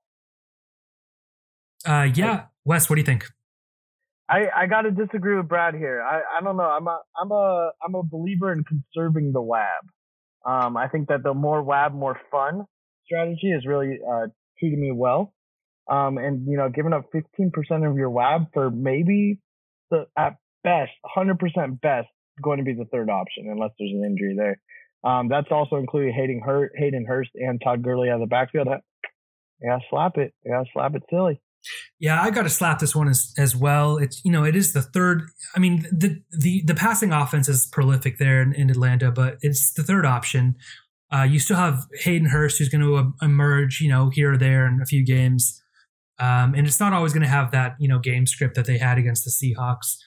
Uh, 1.86 2.10
yeah. 2.13 2.45
Wes, 2.63 2.89
what 2.89 2.95
do 2.95 3.01
you 3.01 3.06
think? 3.06 3.25
I, 4.27 4.45
I 4.55 4.65
got 4.67 4.81
to 4.81 4.91
disagree 4.91 5.38
with 5.38 5.47
Brad 5.47 5.75
here. 5.75 6.01
I, 6.01 6.21
I 6.39 6.43
don't 6.43 6.57
know. 6.57 6.63
I'm 6.63 6.88
a 6.88 6.99
I'm 7.19 7.31
a 7.31 7.71
I'm 7.85 7.95
a 7.95 8.03
believer 8.03 8.51
in 8.51 8.63
conserving 8.63 9.31
the 9.33 9.41
WAB. 9.41 9.85
Um, 10.45 10.77
I 10.77 10.88
think 10.88 11.09
that 11.09 11.23
the 11.23 11.33
more 11.33 11.61
WAB, 11.61 11.93
more 11.93 12.19
fun 12.31 12.65
strategy 13.05 13.51
is 13.51 13.65
really 13.65 13.99
uh, 14.07 14.27
treating 14.59 14.81
me 14.81 14.91
well. 14.91 15.33
Um, 15.89 16.17
and 16.17 16.47
you 16.47 16.57
know, 16.57 16.69
giving 16.69 16.93
up 16.93 17.11
15% 17.13 17.88
of 17.88 17.95
your 17.95 18.09
WAB 18.09 18.47
for 18.53 18.71
maybe 18.71 19.39
the 19.91 20.05
at 20.17 20.38
best 20.63 20.91
100% 21.15 21.79
best 21.81 22.07
going 22.41 22.57
to 22.57 22.63
be 22.63 22.73
the 22.73 22.85
third 22.91 23.09
option 23.09 23.47
unless 23.51 23.71
there's 23.77 23.91
an 23.91 24.03
injury 24.03 24.35
there. 24.35 24.59
Um, 25.03 25.29
that's 25.29 25.47
also 25.51 25.75
including 25.75 26.13
Hayden 26.13 26.41
Hurt, 26.43 26.71
Hayden 26.75 27.05
Hurst, 27.07 27.29
and 27.35 27.61
Todd 27.63 27.83
Gurley 27.83 28.09
out 28.09 28.15
of 28.15 28.21
the 28.21 28.27
backfield. 28.27 28.67
Yeah, 29.61 29.77
slap 29.91 30.17
it. 30.17 30.33
Yeah, 30.43 30.63
slap 30.73 30.95
it 30.95 31.03
silly. 31.09 31.39
Yeah, 31.99 32.21
I 32.21 32.30
got 32.30 32.43
to 32.43 32.49
slap 32.49 32.80
this 32.80 32.95
one 32.95 33.08
as 33.08 33.34
as 33.38 33.56
well. 33.56 33.97
It's 33.97 34.23
you 34.23 34.32
know 34.32 34.43
it 34.43 34.56
is 34.56 34.73
the 34.73 34.82
third. 34.82 35.23
I 35.56 35.60
mean 35.60 35.88
the 35.91 36.21
the 36.32 36.63
the 36.65 36.75
passing 36.75 37.12
offense 37.12 37.47
is 37.47 37.65
prolific 37.65 38.17
there 38.17 38.41
in, 38.41 38.54
in 38.54 38.69
Atlanta, 38.69 39.12
but 39.12 39.38
it's 39.41 39.73
the 39.73 39.84
third 39.84 40.06
option. 40.06 40.56
Uh, 41.13 41.23
you 41.23 41.39
still 41.39 41.58
have 41.58 41.86
Hayden 42.01 42.30
Hurst 42.30 42.58
who's 42.58 42.69
going 42.69 42.82
to 42.82 43.13
emerge, 43.21 43.80
you 43.80 43.89
know, 43.89 44.10
here 44.10 44.34
or 44.34 44.38
there 44.38 44.65
in 44.65 44.82
a 44.82 44.86
few 44.86 45.06
games, 45.06 45.62
um, 46.19 46.54
and 46.56 46.65
it's 46.67 46.80
not 46.80 46.93
always 46.93 47.13
going 47.13 47.23
to 47.23 47.30
have 47.30 47.51
that 47.51 47.75
you 47.80 47.88
know 47.88 47.99
game 47.99 48.25
script 48.25 48.56
that 48.56 48.65
they 48.65 48.78
had 48.78 48.97
against 48.97 49.23
the 49.23 49.32
Seahawks. 49.32 49.97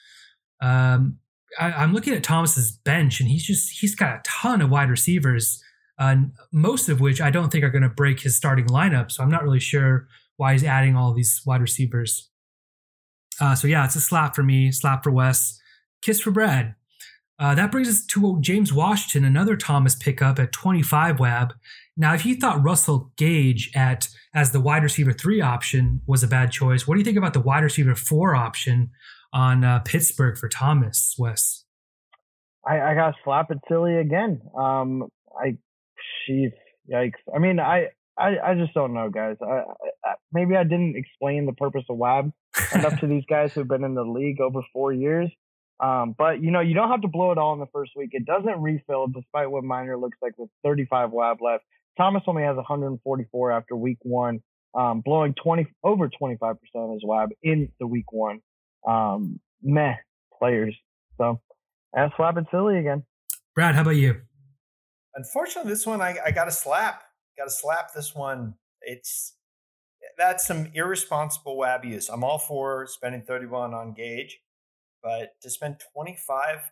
Um, 0.61 1.19
I, 1.59 1.71
I'm 1.71 1.93
looking 1.93 2.13
at 2.13 2.23
Thomas's 2.23 2.71
bench, 2.71 3.19
and 3.19 3.29
he's 3.29 3.43
just 3.43 3.79
he's 3.79 3.95
got 3.95 4.19
a 4.19 4.21
ton 4.23 4.61
of 4.61 4.69
wide 4.69 4.89
receivers, 4.89 5.61
uh, 5.97 6.15
most 6.51 6.89
of 6.89 6.99
which 6.99 7.21
I 7.21 7.31
don't 7.31 7.51
think 7.51 7.63
are 7.63 7.69
going 7.69 7.83
to 7.83 7.89
break 7.89 8.21
his 8.21 8.35
starting 8.35 8.67
lineup. 8.67 9.11
So 9.11 9.23
I'm 9.23 9.31
not 9.31 9.43
really 9.43 9.59
sure 9.59 10.07
why 10.39 10.53
he's 10.53 10.63
adding 10.63 10.95
all 10.95 11.13
these 11.13 11.41
wide 11.45 11.59
receivers. 11.59 12.29
Uh, 13.41 13.55
so 13.55 13.67
yeah, 13.67 13.83
it's 13.83 13.97
a 13.97 14.01
slap 14.01 14.33
for 14.33 14.41
me, 14.41 14.71
slap 14.71 15.03
for 15.03 15.11
Wes, 15.11 15.59
kiss 16.01 16.21
for 16.21 16.31
Brad. 16.31 16.75
Uh, 17.37 17.53
that 17.55 17.71
brings 17.73 17.89
us 17.89 18.05
to 18.05 18.39
James 18.39 18.71
Washington, 18.71 19.25
another 19.27 19.57
Thomas 19.57 19.95
pickup 19.95 20.39
at 20.39 20.53
25 20.53 21.19
wab. 21.19 21.53
Now, 21.97 22.13
if 22.13 22.25
you 22.25 22.35
thought 22.35 22.63
Russell 22.63 23.11
Gage 23.17 23.69
at 23.75 24.07
as 24.33 24.51
the 24.51 24.61
wide 24.61 24.83
receiver 24.83 25.11
three 25.11 25.41
option 25.41 26.01
was 26.07 26.23
a 26.23 26.27
bad 26.27 26.51
choice, 26.51 26.87
what 26.87 26.95
do 26.95 26.99
you 26.99 27.05
think 27.05 27.17
about 27.17 27.33
the 27.33 27.41
wide 27.41 27.63
receiver 27.63 27.93
four 27.93 28.33
option 28.33 28.91
on 29.33 29.65
uh, 29.65 29.79
Pittsburgh 29.79 30.37
for 30.37 30.47
Thomas, 30.47 31.15
Wes? 31.19 31.65
I, 32.65 32.79
I 32.79 32.93
got 32.95 33.15
slap 33.25 33.51
it 33.51 33.57
silly 33.67 33.97
again. 33.97 34.41
Um, 34.57 35.09
I, 35.37 35.57
she's 36.25 36.51
yikes. 36.89 37.19
I 37.35 37.39
mean, 37.39 37.59
I, 37.59 37.87
I, 38.19 38.37
I 38.51 38.55
just 38.55 38.73
don't 38.73 38.93
know, 38.93 39.09
guys. 39.09 39.37
I, 39.41 39.63
I, 40.05 40.13
maybe 40.33 40.55
I 40.55 40.63
didn't 40.63 40.95
explain 40.97 41.45
the 41.45 41.53
purpose 41.53 41.85
of 41.89 41.97
WAB 41.97 42.31
enough 42.75 42.99
to 42.99 43.07
these 43.07 43.23
guys 43.29 43.53
who've 43.53 43.67
been 43.67 43.83
in 43.83 43.95
the 43.95 44.03
league 44.03 44.41
over 44.41 44.61
four 44.73 44.91
years. 44.91 45.31
Um, 45.79 46.13
but 46.17 46.43
you 46.43 46.51
know, 46.51 46.59
you 46.59 46.73
don't 46.73 46.89
have 46.89 47.01
to 47.01 47.07
blow 47.07 47.31
it 47.31 47.37
all 47.37 47.53
in 47.53 47.59
the 47.59 47.67
first 47.73 47.91
week. 47.95 48.09
It 48.11 48.25
doesn't 48.25 48.61
refill, 48.61 49.07
despite 49.07 49.49
what 49.49 49.63
Miner 49.63 49.97
looks 49.97 50.17
like 50.21 50.33
with 50.37 50.49
35 50.63 51.11
WAB 51.11 51.37
left. 51.41 51.63
Thomas 51.97 52.23
only 52.27 52.43
has 52.43 52.57
144 52.57 53.51
after 53.51 53.75
week 53.75 53.97
one, 54.01 54.41
um, 54.77 55.01
blowing 55.01 55.33
20 55.41 55.67
over 55.83 56.09
25% 56.09 56.55
of 56.75 56.93
his 56.93 57.03
WAB 57.03 57.29
in 57.41 57.71
the 57.79 57.87
week 57.87 58.11
one. 58.11 58.41
Um, 58.87 59.39
meh 59.61 59.95
players. 60.37 60.75
So 61.17 61.39
that's 61.93 62.13
slap 62.17 62.37
it 62.37 62.45
silly 62.51 62.77
again. 62.77 63.03
Brad, 63.55 63.75
how 63.75 63.81
about 63.81 63.91
you? 63.91 64.21
Unfortunately, 65.15 65.69
this 65.71 65.85
one 65.85 66.01
I, 66.01 66.17
I 66.25 66.31
got 66.31 66.47
a 66.47 66.51
slap. 66.51 67.03
Got 67.39 67.45
to 67.45 67.51
slap 67.51 67.93
this 67.93 68.13
one. 68.13 68.55
It's 68.81 69.35
that's 70.17 70.45
some 70.45 70.67
irresponsible 70.73 71.57
wab 71.57 71.85
use. 71.85 72.09
I'm 72.09 72.23
all 72.23 72.37
for 72.37 72.85
spending 72.85 73.21
31 73.21 73.73
on 73.73 73.93
Gage, 73.93 74.39
but 75.01 75.39
to 75.41 75.49
spend 75.49 75.77
25 75.93 76.71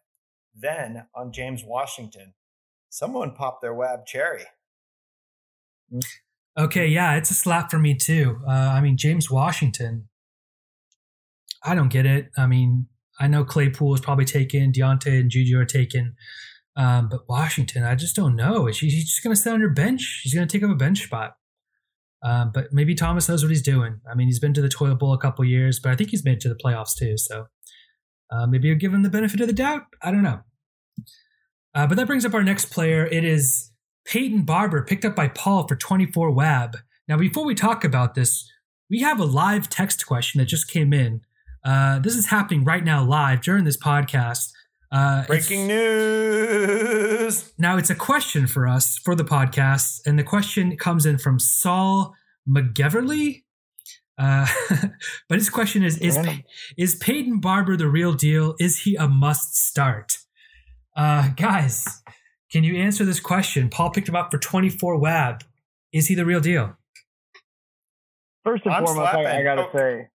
then 0.53 1.05
on 1.15 1.31
James 1.31 1.63
Washington, 1.63 2.33
someone 2.89 3.33
popped 3.33 3.61
their 3.61 3.73
wab 3.73 4.05
cherry. 4.05 4.43
Okay, 6.57 6.87
yeah, 6.87 7.15
it's 7.15 7.31
a 7.31 7.33
slap 7.33 7.71
for 7.71 7.79
me 7.79 7.95
too. 7.95 8.41
Uh, 8.45 8.51
I 8.51 8.81
mean, 8.81 8.97
James 8.97 9.31
Washington. 9.31 10.09
I 11.63 11.75
don't 11.75 11.89
get 11.89 12.05
it. 12.05 12.29
I 12.37 12.45
mean, 12.45 12.87
I 13.19 13.27
know 13.27 13.45
Claypool 13.45 13.95
is 13.95 14.01
probably 14.01 14.25
taken, 14.25 14.73
Diontae 14.73 15.21
and 15.21 15.31
Juju 15.31 15.57
are 15.59 15.65
taken, 15.65 16.15
um, 16.77 17.09
but 17.09 17.27
Washington, 17.27 17.83
I 17.83 17.95
just 17.95 18.15
don't 18.15 18.35
know. 18.35 18.67
Is 18.67 18.79
he, 18.79 18.89
he's 18.89 19.09
just 19.09 19.23
going 19.23 19.35
to 19.35 19.41
sit 19.41 19.51
on 19.51 19.59
your 19.59 19.71
bench? 19.71 20.21
He's 20.23 20.33
going 20.33 20.47
to 20.47 20.51
take 20.51 20.63
up 20.63 20.71
a 20.71 20.75
bench 20.75 21.03
spot. 21.03 21.35
Um, 22.23 22.51
but 22.53 22.71
maybe 22.71 22.93
Thomas 22.93 23.27
knows 23.27 23.43
what 23.43 23.49
he's 23.49 23.63
doing. 23.63 23.99
I 24.09 24.15
mean, 24.15 24.27
he's 24.27 24.39
been 24.39 24.53
to 24.53 24.61
the 24.61 24.69
toilet 24.69 24.99
bowl 24.99 25.13
a 25.13 25.17
couple 25.17 25.43
years, 25.43 25.79
but 25.79 25.91
I 25.91 25.95
think 25.95 26.11
he's 26.11 26.23
made 26.23 26.33
it 26.33 26.39
to 26.41 26.49
the 26.49 26.55
playoffs 26.55 26.95
too. 26.95 27.17
So 27.17 27.47
uh, 28.31 28.45
maybe 28.45 28.67
you'll 28.67 28.77
give 28.77 28.93
him 28.93 29.01
the 29.01 29.09
benefit 29.09 29.41
of 29.41 29.47
the 29.47 29.53
doubt. 29.53 29.83
I 30.03 30.11
don't 30.11 30.23
know. 30.23 30.41
Uh, 31.73 31.87
but 31.87 31.95
that 31.97 32.07
brings 32.07 32.25
up 32.25 32.33
our 32.33 32.43
next 32.43 32.65
player. 32.65 33.05
It 33.05 33.23
is 33.23 33.71
Peyton 34.05 34.43
Barber, 34.43 34.83
picked 34.83 35.05
up 35.05 35.15
by 35.15 35.29
Paul 35.29 35.67
for 35.67 35.75
24 35.75 36.31
WAB. 36.31 36.77
Now, 37.07 37.17
before 37.17 37.45
we 37.45 37.55
talk 37.55 37.83
about 37.83 38.13
this, 38.13 38.51
we 38.89 39.01
have 39.01 39.19
a 39.19 39.25
live 39.25 39.69
text 39.69 40.05
question 40.05 40.39
that 40.39 40.45
just 40.45 40.69
came 40.69 40.93
in. 40.93 41.21
Uh, 41.63 41.99
this 41.99 42.15
is 42.15 42.27
happening 42.27 42.63
right 42.63 42.83
now, 42.83 43.03
live 43.03 43.41
during 43.41 43.63
this 43.63 43.77
podcast. 43.77 44.51
Uh, 44.91 45.25
Breaking 45.25 45.67
news. 45.67 47.51
now, 47.57 47.77
it's 47.77 47.89
a 47.89 47.95
question 47.95 48.47
for 48.47 48.67
us 48.67 48.97
for 48.97 49.15
the 49.15 49.23
podcast, 49.25 49.99
and 50.05 50.17
the 50.17 50.23
question 50.23 50.77
comes 50.77 51.05
in 51.05 51.17
from 51.17 51.39
Saul 51.39 52.13
McGeverly. 52.47 53.43
Uh, 54.17 54.47
but 55.29 55.37
his 55.37 55.49
question 55.49 55.83
is: 55.83 55.97
Is 55.97 56.15
Random. 56.15 56.43
is 56.77 56.95
Peyton 56.95 57.39
Barber 57.39 57.75
the 57.75 57.87
real 57.89 58.13
deal? 58.13 58.55
Is 58.59 58.79
he 58.79 58.95
a 58.95 59.07
must 59.07 59.55
start? 59.55 60.17
Uh, 60.95 61.29
guys, 61.35 61.85
can 62.51 62.63
you 62.63 62.77
answer 62.77 63.03
this 63.05 63.19
question? 63.19 63.69
Paul 63.69 63.91
picked 63.91 64.07
him 64.09 64.15
up 64.15 64.31
for 64.31 64.37
24 64.39 64.97
WAB. 64.99 65.43
Is 65.93 66.07
he 66.07 66.15
the 66.15 66.25
real 66.25 66.39
deal? 66.39 66.75
First 68.43 68.65
and 68.65 68.73
I'm 68.73 68.85
foremost, 68.85 69.13
I, 69.13 69.39
I 69.39 69.43
gotta 69.43 69.63
Oh. 69.63 69.69
say. 69.75 70.07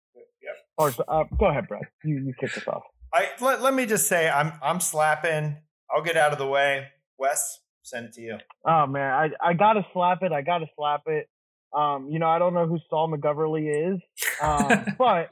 Yep. 0.42 0.54
Or 0.78 0.92
uh, 1.06 1.24
go 1.38 1.46
ahead, 1.46 1.68
Brad. 1.68 1.82
You 2.02 2.16
you 2.24 2.34
kick 2.40 2.56
us 2.56 2.66
off. 2.66 2.82
I 3.14 3.28
let, 3.40 3.62
let 3.62 3.74
me 3.74 3.86
just 3.86 4.06
say 4.06 4.28
I'm 4.28 4.52
I'm 4.62 4.80
slapping. 4.80 5.56
I'll 5.94 6.02
get 6.02 6.16
out 6.16 6.32
of 6.32 6.38
the 6.38 6.46
way. 6.46 6.88
Wes, 7.18 7.60
send 7.82 8.06
it 8.06 8.12
to 8.14 8.20
you. 8.22 8.38
Oh 8.66 8.86
man, 8.86 9.12
I 9.12 9.50
I 9.50 9.52
gotta 9.54 9.86
slap 9.92 10.22
it. 10.22 10.32
I 10.32 10.42
gotta 10.42 10.66
slap 10.76 11.02
it. 11.06 11.28
Um, 11.76 12.08
you 12.10 12.18
know, 12.18 12.28
I 12.28 12.38
don't 12.38 12.54
know 12.54 12.66
who 12.66 12.78
Saul 12.90 13.10
McGoverly 13.10 13.94
is, 13.94 14.00
um, 14.42 14.84
but 14.98 15.30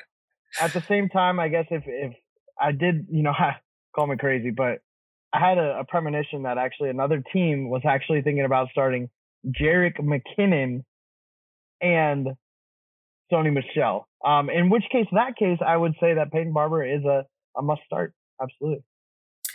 at 0.60 0.72
the 0.72 0.82
same 0.88 1.08
time, 1.08 1.38
I 1.38 1.48
guess 1.48 1.66
if 1.70 1.84
if 1.86 2.14
I 2.60 2.72
did, 2.72 3.06
you 3.10 3.22
know, 3.22 3.30
I 3.30 3.56
call 3.94 4.06
me 4.06 4.16
crazy, 4.16 4.50
but 4.50 4.80
I 5.32 5.38
had 5.38 5.58
a, 5.58 5.80
a 5.80 5.84
premonition 5.84 6.42
that 6.42 6.58
actually 6.58 6.90
another 6.90 7.22
team 7.32 7.70
was 7.70 7.82
actually 7.84 8.22
thinking 8.22 8.44
about 8.44 8.68
starting 8.72 9.08
Jerick 9.46 9.96
McKinnon 9.98 10.84
and 11.80 12.28
Sony 13.32 13.52
Michel. 13.52 14.06
Um, 14.24 14.50
in 14.50 14.70
which 14.70 14.84
case, 14.92 15.06
that 15.12 15.36
case, 15.36 15.58
I 15.64 15.76
would 15.76 15.94
say 16.00 16.14
that 16.14 16.32
Peyton 16.32 16.52
Barber 16.52 16.84
is 16.84 17.04
a, 17.04 17.24
a 17.56 17.62
must 17.62 17.82
start. 17.86 18.14
Absolutely. 18.42 18.84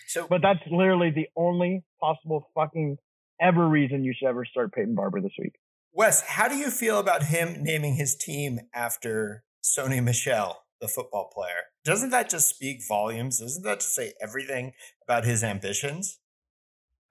So, 0.08 0.28
But 0.30 0.41
that's 0.41 0.60
literally 0.72 1.12
the 1.12 1.28
only 1.36 1.84
possible 2.00 2.50
fucking 2.56 2.98
ever 3.41 3.68
reason 3.68 4.04
you 4.04 4.14
should 4.18 4.28
ever 4.28 4.46
start 4.46 4.74
Peyton 4.74 4.96
Barber 4.96 5.22
this 5.22 5.34
week. 5.39 5.54
Wes, 5.93 6.22
how 6.22 6.48
do 6.48 6.56
you 6.56 6.70
feel 6.70 7.00
about 7.00 7.24
him 7.24 7.64
naming 7.64 7.96
his 7.96 8.16
team 8.16 8.60
after 8.74 9.43
Sony 9.64 10.04
Michel, 10.04 10.64
the 10.82 10.88
football 10.88 11.30
player? 11.34 11.72
Doesn't 11.84 12.10
that 12.10 12.30
just 12.30 12.50
speak 12.50 12.82
volumes? 12.88 13.39
Doesn't 13.39 13.64
that 13.64 13.80
just 13.80 13.96
say 13.96 14.14
everything 14.22 14.74
about 15.04 15.26
his 15.26 15.43
ambitions? 15.43 16.20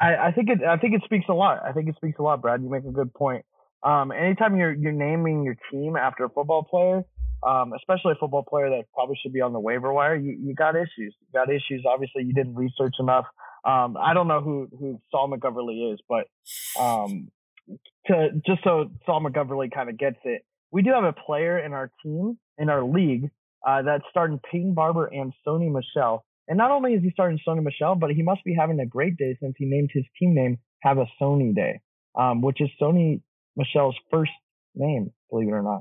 I, 0.01 0.16
I 0.16 0.32
think 0.32 0.51
it. 0.51 0.59
I 0.62 0.76
think 0.76 0.95
it 0.95 1.03
speaks 1.05 1.26
a 1.28 1.32
lot. 1.32 1.61
I 1.64 1.72
think 1.72 1.89
it 1.89 1.97
speaks 1.97 2.18
a 2.18 2.22
lot, 2.22 2.43
Brad. 2.43 2.62
You 2.62 2.68
make 2.68 2.85
a 2.85 2.91
good 2.91 3.14
point. 3.14 3.45
Um, 3.82 4.12
anytime 4.12 4.57
you're 4.57 4.72
you're 4.72 4.93
naming 4.93 5.45
your 5.45 5.57
team 5.70 5.97
after 5.97 6.24
a 6.24 6.28
football 6.28 6.64
player, 6.64 7.05
um, 7.47 7.72
especially 7.76 8.12
a 8.12 8.14
football 8.14 8.45
player 8.49 8.70
that 8.70 8.84
probably 8.95 9.18
should 9.22 9.32
be 9.32 9.40
on 9.40 9.53
the 9.53 9.61
waiver 9.61 9.92
wire, 9.92 10.16
you, 10.16 10.36
you 10.40 10.55
got 10.55 10.76
issues. 10.76 11.14
You 11.20 11.26
got 11.32 11.51
issues. 11.51 11.84
Obviously, 11.86 12.24
you 12.24 12.32
didn't 12.32 12.55
research 12.55 12.95
enough. 12.99 13.26
Um, 13.64 13.97
I 14.01 14.14
don't 14.14 14.28
know 14.28 14.40
who 14.40 14.68
who 14.78 15.01
Saul 15.11 15.30
McGoverly 15.30 15.95
is, 15.95 16.01
but 16.09 16.26
um, 16.80 17.28
to 18.07 18.30
just 18.47 18.62
so 18.64 18.90
Saul 19.07 19.22
McGoverly 19.22 19.72
kind 19.72 19.88
of 19.88 19.99
gets 19.99 20.18
it, 20.24 20.42
we 20.70 20.82
do 20.82 20.90
have 20.90 21.05
a 21.05 21.12
player 21.12 21.59
in 21.59 21.72
our 21.72 21.90
team 22.03 22.38
in 22.59 22.68
our 22.68 22.84
league 22.84 23.30
uh, 23.66 23.82
that's 23.82 24.05
starting 24.11 24.40
Peyton 24.51 24.74
Barber 24.74 25.07
and 25.07 25.32
Sony 25.47 25.70
Michel. 25.70 26.24
And 26.47 26.59
not 26.59 26.70
only 26.70 26.92
is 26.92 27.03
he 27.03 27.11
starting 27.11 27.38
Sony 27.47 27.62
Michel, 27.62 27.95
but 27.95 28.11
he 28.11 28.22
must 28.22 28.45
be 28.45 28.55
having 28.55 28.78
a 28.80 28.86
great 28.86 29.16
day 29.16 29.36
since 29.40 29.55
he 29.57 29.64
named 29.64 29.90
his 29.95 30.05
team 30.18 30.34
name 30.34 30.59
Have 30.80 30.99
a 30.99 31.07
Sony 31.20 31.55
Day, 31.55 31.80
um, 32.18 32.42
which 32.42 32.61
is 32.61 32.68
Sony 32.80 33.22
Michel's 33.57 33.97
first 34.11 34.32
name, 34.74 35.11
believe 35.30 35.49
it 35.49 35.53
or 35.53 35.62
not. 35.62 35.80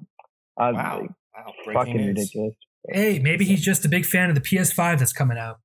Uh, 0.56 0.72
Wow. 0.74 1.08
Wow. 1.36 1.54
Breaking 1.66 1.74
Fucking 1.80 1.98
news. 1.98 2.08
ridiculous. 2.18 2.56
Hey, 2.90 3.20
maybe 3.20 3.46
he's 3.46 3.62
just 3.64 3.86
a 3.86 3.90
big 3.90 4.06
fan 4.06 4.30
of 4.30 4.36
the 4.36 4.42
PS5 4.42 5.00
that's 5.00 5.14
coming 5.14 5.38
out. 5.38 5.60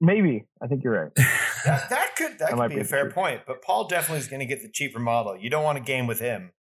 Maybe. 0.00 0.46
I 0.62 0.66
think 0.66 0.82
you're 0.84 0.92
right. 1.04 1.12
That, 1.64 1.90
that 1.90 2.14
could 2.16 2.38
that, 2.38 2.50
could 2.50 2.56
might 2.56 2.68
be 2.68 2.76
be 2.76 2.80
a 2.82 2.84
fair 2.84 3.02
truth. 3.02 3.14
point, 3.14 3.40
but 3.44 3.62
Paul 3.62 3.88
definitely 3.88 4.20
is 4.20 4.28
going 4.28 4.38
to 4.40 4.46
get 4.46 4.62
the 4.62 4.70
cheaper 4.72 5.00
model. 5.00 5.36
You 5.36 5.50
don't 5.50 5.64
want 5.64 5.76
to 5.76 5.82
game 5.82 6.06
with 6.06 6.20
him. 6.20 6.52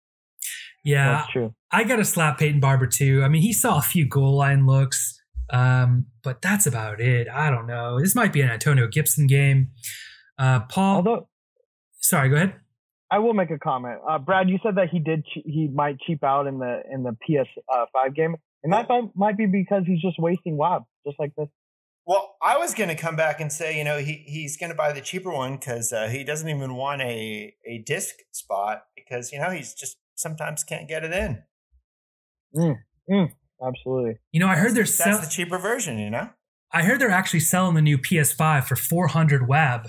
yeah, 0.84 1.18
That's 1.20 1.32
true. 1.32 1.53
I 1.72 1.84
got 1.84 1.97
to 1.97 2.03
slap 2.03 2.39
Peyton 2.39 2.60
Barber 2.60 2.88
too. 2.88 3.22
I 3.24 3.28
mean, 3.28 3.43
he 3.43 3.53
saw 3.53 3.78
a 3.78 3.82
few 3.84 4.08
goal 4.08 4.36
line 4.36 4.66
looks, 4.66 5.22
um, 5.51 6.08
but 6.24 6.41
that's 6.41 6.66
about 6.66 6.99
it. 6.99 7.28
I 7.30 7.51
don't 7.51 7.68
know. 7.68 7.99
This 7.99 8.16
might 8.16 8.34
be 8.34 8.41
an 8.41 8.49
Antonio 8.49 8.88
Gibson 8.88 9.28
game. 9.28 9.70
Uh, 10.39 10.62
Paul, 10.62 10.95
Although 10.97 11.30
sorry, 12.01 12.30
go 12.30 12.38
ahead. 12.38 12.55
I 13.10 13.20
will 13.20 13.34
make 13.34 13.51
a 13.51 13.58
comment. 13.60 13.99
Uh, 14.08 14.18
Brad, 14.20 14.49
you 14.49 14.60
said 14.64 14.76
that 14.76 14.89
he 14.89 14.99
did 14.99 15.26
che- 15.26 15.43
he 15.45 15.68
might 15.74 15.99
cheap 16.01 16.24
out 16.24 16.45
in 16.47 16.60
the 16.60 16.82
in 16.91 17.03
the 17.03 17.14
PS 17.14 17.47
uh, 17.74 17.86
five 17.93 18.14
game, 18.16 18.36
and 18.64 18.74
that 18.74 18.89
might- 18.89 19.16
might 19.16 19.38
be 19.38 19.45
because 19.45 19.84
he's 19.86 20.01
just 20.01 20.20
wasting 20.20 20.58
WAB, 20.58 20.84
just 21.05 21.18
like 21.20 21.34
this. 21.38 21.47
Well, 22.05 22.36
I 22.41 22.58
was 22.58 22.74
going 22.74 22.88
to 22.89 22.95
come 22.95 23.16
back 23.18 23.41
and 23.41 23.51
say, 23.51 23.78
you 23.78 23.84
know, 23.84 23.97
he 23.99 24.24
he's 24.28 24.55
going 24.58 24.70
to 24.72 24.76
buy 24.76 24.93
the 24.93 25.01
cheaper 25.01 25.32
one 25.32 25.58
because 25.58 25.91
uh, 25.91 26.08
he 26.08 26.24
doesn't 26.24 26.47
even 26.49 26.76
want 26.76 27.01
a 27.01 27.53
a 27.66 27.80
disc 27.80 28.16
spot 28.32 28.84
because 28.95 29.32
you 29.32 29.39
know 29.39 29.49
he's 29.51 29.74
just 29.74 29.97
sometimes 30.16 30.64
can't 30.64 30.88
get 30.88 31.03
it 31.03 31.12
in. 31.14 31.43
Absolutely. 33.66 34.18
You 34.32 34.39
know, 34.39 34.47
I 34.47 34.55
heard 34.55 34.74
they're 34.76 34.84
That's 34.84 34.93
sell- 34.95 35.20
the 35.22 35.28
cheaper 35.28 35.58
version, 35.58 35.97
you 35.97 36.10
know. 36.10 36.30
I 36.72 36.84
heard 36.84 36.99
they're 36.99 37.10
actually 37.10 37.39
selling 37.39 37.76
the 37.76 37.82
new 37.82 37.97
PS5 37.97 38.66
for 38.66 38.76
400 38.76 39.47
WAB. 39.47 39.88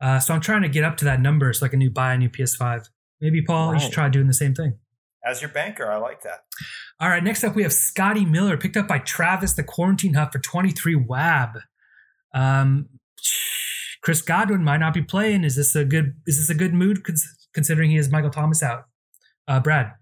Uh, 0.00 0.20
so 0.20 0.34
I'm 0.34 0.40
trying 0.40 0.62
to 0.62 0.68
get 0.68 0.84
up 0.84 0.96
to 0.98 1.04
that 1.06 1.20
number 1.20 1.52
so 1.52 1.66
I 1.66 1.68
can 1.68 1.78
new, 1.78 1.90
buy 1.90 2.14
a 2.14 2.18
new 2.18 2.28
PS5. 2.28 2.88
Maybe 3.20 3.42
Paul, 3.42 3.74
you 3.74 3.80
should 3.80 3.92
try 3.92 4.08
doing 4.08 4.28
the 4.28 4.34
same 4.34 4.54
thing. 4.54 4.78
As 5.24 5.42
your 5.42 5.50
banker, 5.50 5.90
I 5.90 5.96
like 5.96 6.22
that. 6.22 6.44
All 7.00 7.08
right, 7.08 7.22
next 7.22 7.42
up 7.42 7.56
we 7.56 7.64
have 7.64 7.72
Scotty 7.72 8.24
Miller, 8.24 8.56
picked 8.56 8.76
up 8.76 8.86
by 8.86 8.98
Travis 8.98 9.54
the 9.54 9.64
Quarantine 9.64 10.14
Hut 10.14 10.32
for 10.32 10.38
23 10.38 10.94
WAB. 10.94 11.58
Um, 12.32 12.88
Chris 14.02 14.22
Godwin 14.22 14.62
might 14.62 14.78
not 14.78 14.94
be 14.94 15.02
playing. 15.02 15.44
Is 15.44 15.56
this 15.56 15.74
a 15.74 15.84
good? 15.84 16.14
Is 16.26 16.38
this 16.38 16.48
a 16.48 16.54
good 16.54 16.72
mood 16.72 17.04
considering 17.52 17.90
he 17.90 17.96
has 17.96 18.10
Michael 18.10 18.30
Thomas 18.30 18.62
out? 18.62 18.84
Uh, 19.46 19.60
Brad. 19.60 19.92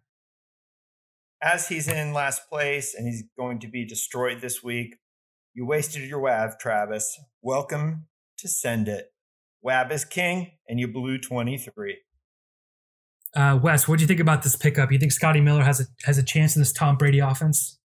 As 1.43 1.69
he's 1.69 1.89
in 1.89 2.13
last 2.13 2.49
place 2.49 2.95
and 2.95 3.07
he's 3.07 3.25
going 3.39 3.59
to 3.61 3.69
be 3.69 3.85
destroyed 3.85 4.41
this 4.41 4.63
week, 4.63 4.97
you 5.55 5.67
wasted 5.67 6.09
your 6.09 6.21
WAB, 6.21 6.59
Travis. 6.59 7.19
Welcome 7.43 8.07
to 8.39 8.49
Send 8.49 8.89
It. 8.89 9.13
WAB 9.67 9.91
is 9.91 10.05
king, 10.05 10.53
and 10.69 10.79
you 10.79 10.87
blew 10.87 11.19
23. 11.19 11.99
Uh, 13.35 13.59
Wes, 13.61 13.89
what 13.89 13.99
do 13.99 14.05
you 14.05 14.07
think 14.07 14.21
about 14.21 14.45
this 14.45 14.55
pickup? 14.55 14.93
You 14.93 14.99
think 14.99 15.11
Scotty 15.11 15.41
Miller 15.41 15.65
has 15.65 15.81
a 15.81 15.85
has 16.05 16.19
a 16.19 16.23
chance 16.23 16.55
in 16.55 16.63
this 16.63 16.73
Tom 16.73 16.97
Brady 16.97 17.19
offense? 17.19 17.81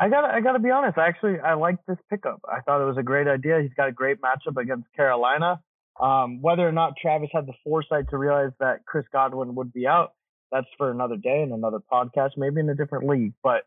I 0.00 0.08
gotta 0.08 0.34
I 0.34 0.40
gotta 0.40 0.58
be 0.58 0.70
honest. 0.70 0.98
Actually, 0.98 1.38
I 1.38 1.54
like 1.54 1.76
this 1.86 1.96
pickup. 2.10 2.40
I 2.52 2.60
thought 2.60 2.82
it 2.82 2.86
was 2.86 2.98
a 2.98 3.04
great 3.04 3.28
idea. 3.28 3.60
He's 3.62 3.72
got 3.76 3.88
a 3.88 3.92
great 3.92 4.18
matchup 4.20 4.60
against 4.60 4.92
Carolina. 4.96 5.62
Um, 6.00 6.42
whether 6.42 6.68
or 6.68 6.72
not 6.72 6.94
Travis 7.00 7.30
had 7.32 7.46
the 7.46 7.54
foresight 7.62 8.10
to 8.10 8.18
realize 8.18 8.50
that 8.58 8.84
Chris 8.84 9.06
Godwin 9.12 9.54
would 9.54 9.72
be 9.72 9.86
out, 9.86 10.12
that's 10.50 10.66
for 10.76 10.90
another 10.90 11.16
day 11.16 11.40
and 11.40 11.52
another 11.52 11.78
podcast, 11.90 12.30
maybe 12.36 12.60
in 12.60 12.68
a 12.68 12.74
different 12.74 13.08
league. 13.08 13.32
But 13.44 13.62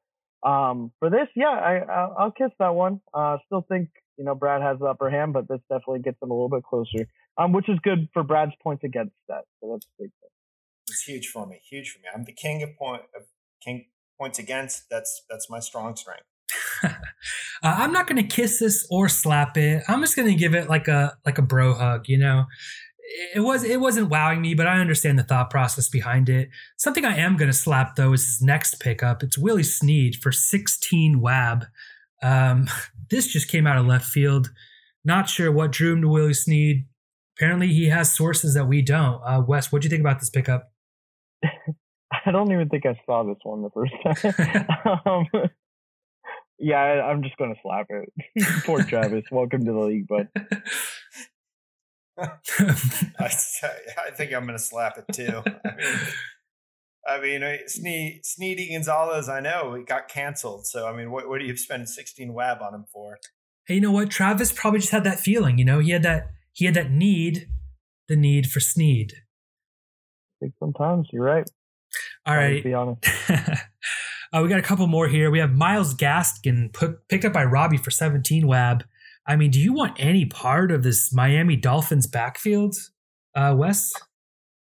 um, 0.47 0.91
for 0.99 1.09
this, 1.09 1.27
yeah, 1.35 1.47
I, 1.47 1.77
I'll, 1.89 2.15
I'll 2.19 2.31
kiss 2.31 2.51
that 2.59 2.75
one. 2.75 2.99
Uh, 3.13 3.37
still 3.45 3.65
think 3.67 3.89
you 4.17 4.25
know 4.25 4.35
Brad 4.35 4.61
has 4.61 4.77
the 4.77 4.85
upper 4.85 5.09
hand, 5.09 5.31
but 5.31 5.47
this 5.47 5.61
definitely 5.69 5.99
gets 5.99 6.21
him 6.21 6.29
a 6.29 6.33
little 6.33 6.49
bit 6.49 6.63
closer, 6.63 7.07
um, 7.39 7.53
which 7.53 7.69
is 7.69 7.79
good 7.81 8.09
for 8.13 8.21
Brad's 8.21 8.53
points 8.61 8.83
against 8.83 9.15
that. 9.29 9.45
So 9.59 9.71
that's 9.71 9.85
a 9.85 10.03
big 10.03 10.11
thing. 10.21 10.29
It's 10.89 11.03
huge 11.03 11.27
for 11.27 11.47
me. 11.47 11.61
Huge 11.69 11.89
for 11.91 11.99
me. 11.99 12.05
I'm 12.13 12.25
the 12.25 12.33
king 12.33 12.61
of 12.61 12.75
point 12.77 13.03
of 13.15 13.23
king 13.63 13.85
points 14.19 14.37
against. 14.37 14.89
That's 14.89 15.23
that's 15.29 15.49
my 15.49 15.59
strong 15.59 15.95
strength. 15.95 16.25
uh, 16.83 16.89
I'm 17.63 17.93
not 17.93 18.07
going 18.07 18.21
to 18.21 18.35
kiss 18.35 18.59
this 18.59 18.85
or 18.91 19.07
slap 19.07 19.57
it. 19.57 19.83
I'm 19.87 20.01
just 20.01 20.15
going 20.15 20.27
to 20.27 20.35
give 20.35 20.53
it 20.53 20.69
like 20.69 20.87
a 20.87 21.17
like 21.25 21.37
a 21.37 21.43
bro 21.43 21.73
hug. 21.73 22.09
You 22.09 22.17
know, 22.17 22.45
it 23.33 23.41
was 23.41 23.63
it 23.63 23.79
wasn't 23.79 24.09
wowing 24.09 24.41
me, 24.41 24.53
but 24.53 24.67
I 24.67 24.79
understand 24.79 25.17
the 25.17 25.23
thought 25.23 25.49
process 25.49 25.87
behind 25.87 26.27
it. 26.27 26.49
Something 26.77 27.05
I 27.05 27.17
am 27.17 27.37
going 27.37 27.51
to 27.51 27.57
slap 27.57 27.95
though 27.95 28.13
is 28.13 28.25
his 28.25 28.41
next 28.41 28.79
pickup. 28.79 29.23
It's 29.23 29.37
Willie 29.37 29.63
Snead 29.63 30.17
for 30.17 30.31
16 30.31 31.21
WAB. 31.21 31.65
Um, 32.21 32.67
this 33.09 33.27
just 33.27 33.47
came 33.47 33.65
out 33.65 33.77
of 33.77 33.85
left 33.85 34.05
field. 34.05 34.51
Not 35.05 35.29
sure 35.29 35.51
what 35.51 35.71
drew 35.71 35.93
him 35.93 36.01
to 36.01 36.09
Willie 36.09 36.33
Snead. 36.33 36.85
Apparently, 37.39 37.69
he 37.69 37.87
has 37.87 38.13
sources 38.13 38.53
that 38.53 38.65
we 38.65 38.81
don't. 38.81 39.21
Uh, 39.23 39.41
Wes, 39.47 39.71
what 39.71 39.81
do 39.81 39.85
you 39.85 39.89
think 39.89 40.01
about 40.01 40.19
this 40.19 40.29
pickup? 40.29 40.73
I 42.25 42.31
don't 42.31 42.51
even 42.51 42.67
think 42.67 42.85
I 42.85 42.99
saw 43.05 43.23
this 43.23 43.37
one 43.43 43.61
the 43.61 43.69
first 43.69 43.93
time. 44.03 45.01
um, 45.05 45.25
yeah, 46.59 46.79
I, 46.79 47.09
I'm 47.09 47.23
just 47.23 47.37
gonna 47.37 47.55
slap 47.63 47.85
it. 47.89 48.11
Poor 48.65 48.83
Travis. 48.83 49.23
Welcome 49.31 49.63
to 49.63 49.71
the 49.71 49.79
league, 49.79 50.07
bud. 50.07 50.27
I, 52.17 52.27
I 53.21 54.11
think 54.17 54.33
I'm 54.33 54.45
going 54.45 54.57
to 54.57 54.59
slap 54.59 54.97
it 54.97 55.05
too. 55.13 55.41
I 57.07 57.21
mean, 57.21 57.43
I 57.45 57.51
mean, 57.51 57.59
Snead, 57.67 58.23
Sneedy 58.25 58.73
Gonzalez, 58.73 59.29
I 59.29 59.39
know 59.39 59.75
he 59.75 59.83
got 59.83 60.09
canceled. 60.09 60.67
So 60.67 60.85
I 60.85 60.93
mean, 60.93 61.11
what 61.11 61.29
what 61.29 61.39
do 61.39 61.45
you 61.45 61.55
spend 61.55 61.87
16 61.87 62.33
WAB 62.33 62.61
on 62.61 62.75
him 62.75 62.85
for? 62.91 63.17
hey, 63.69 63.75
you 63.75 63.81
know 63.81 63.91
what? 63.91 64.09
Travis 64.09 64.51
probably 64.51 64.79
just 64.79 64.91
had 64.91 65.03
that 65.03 65.19
feeling. 65.19 65.59
You 65.59 65.63
know, 65.63 65.77
he 65.79 65.91
had 65.91 66.01
that 66.01 66.31
he 66.59 66.65
had 66.65 66.73
that 66.73 66.91
need, 66.91 67.47
the 68.09 68.17
need 68.17 68.47
for 68.47 68.59
Sneed. 68.59 69.13
I 69.15 70.35
think 70.41 70.53
sometimes 70.59 71.07
you're 71.13 71.23
right. 71.23 71.49
All 72.25 72.35
right. 72.35 72.61
be 72.61 72.73
honest. 72.73 72.99
uh, 73.29 74.41
we 74.43 74.49
got 74.49 74.59
a 74.59 74.61
couple 74.61 74.85
more 74.87 75.07
here. 75.07 75.31
We 75.31 75.39
have 75.39 75.53
Myles 75.53 75.95
Gaskin 75.95 76.73
put, 76.73 77.07
picked 77.07 77.23
up 77.23 77.31
by 77.31 77.45
Robbie 77.45 77.77
for 77.77 77.91
17 77.91 78.45
WAB. 78.45 78.83
I 79.25 79.37
mean, 79.37 79.51
do 79.51 79.59
you 79.59 79.71
want 79.73 79.95
any 79.99 80.25
part 80.25 80.69
of 80.69 80.83
this 80.83 81.13
Miami 81.13 81.55
Dolphins 81.55 82.07
backfield, 82.07 82.75
uh, 83.35 83.55
Wes? 83.57 83.93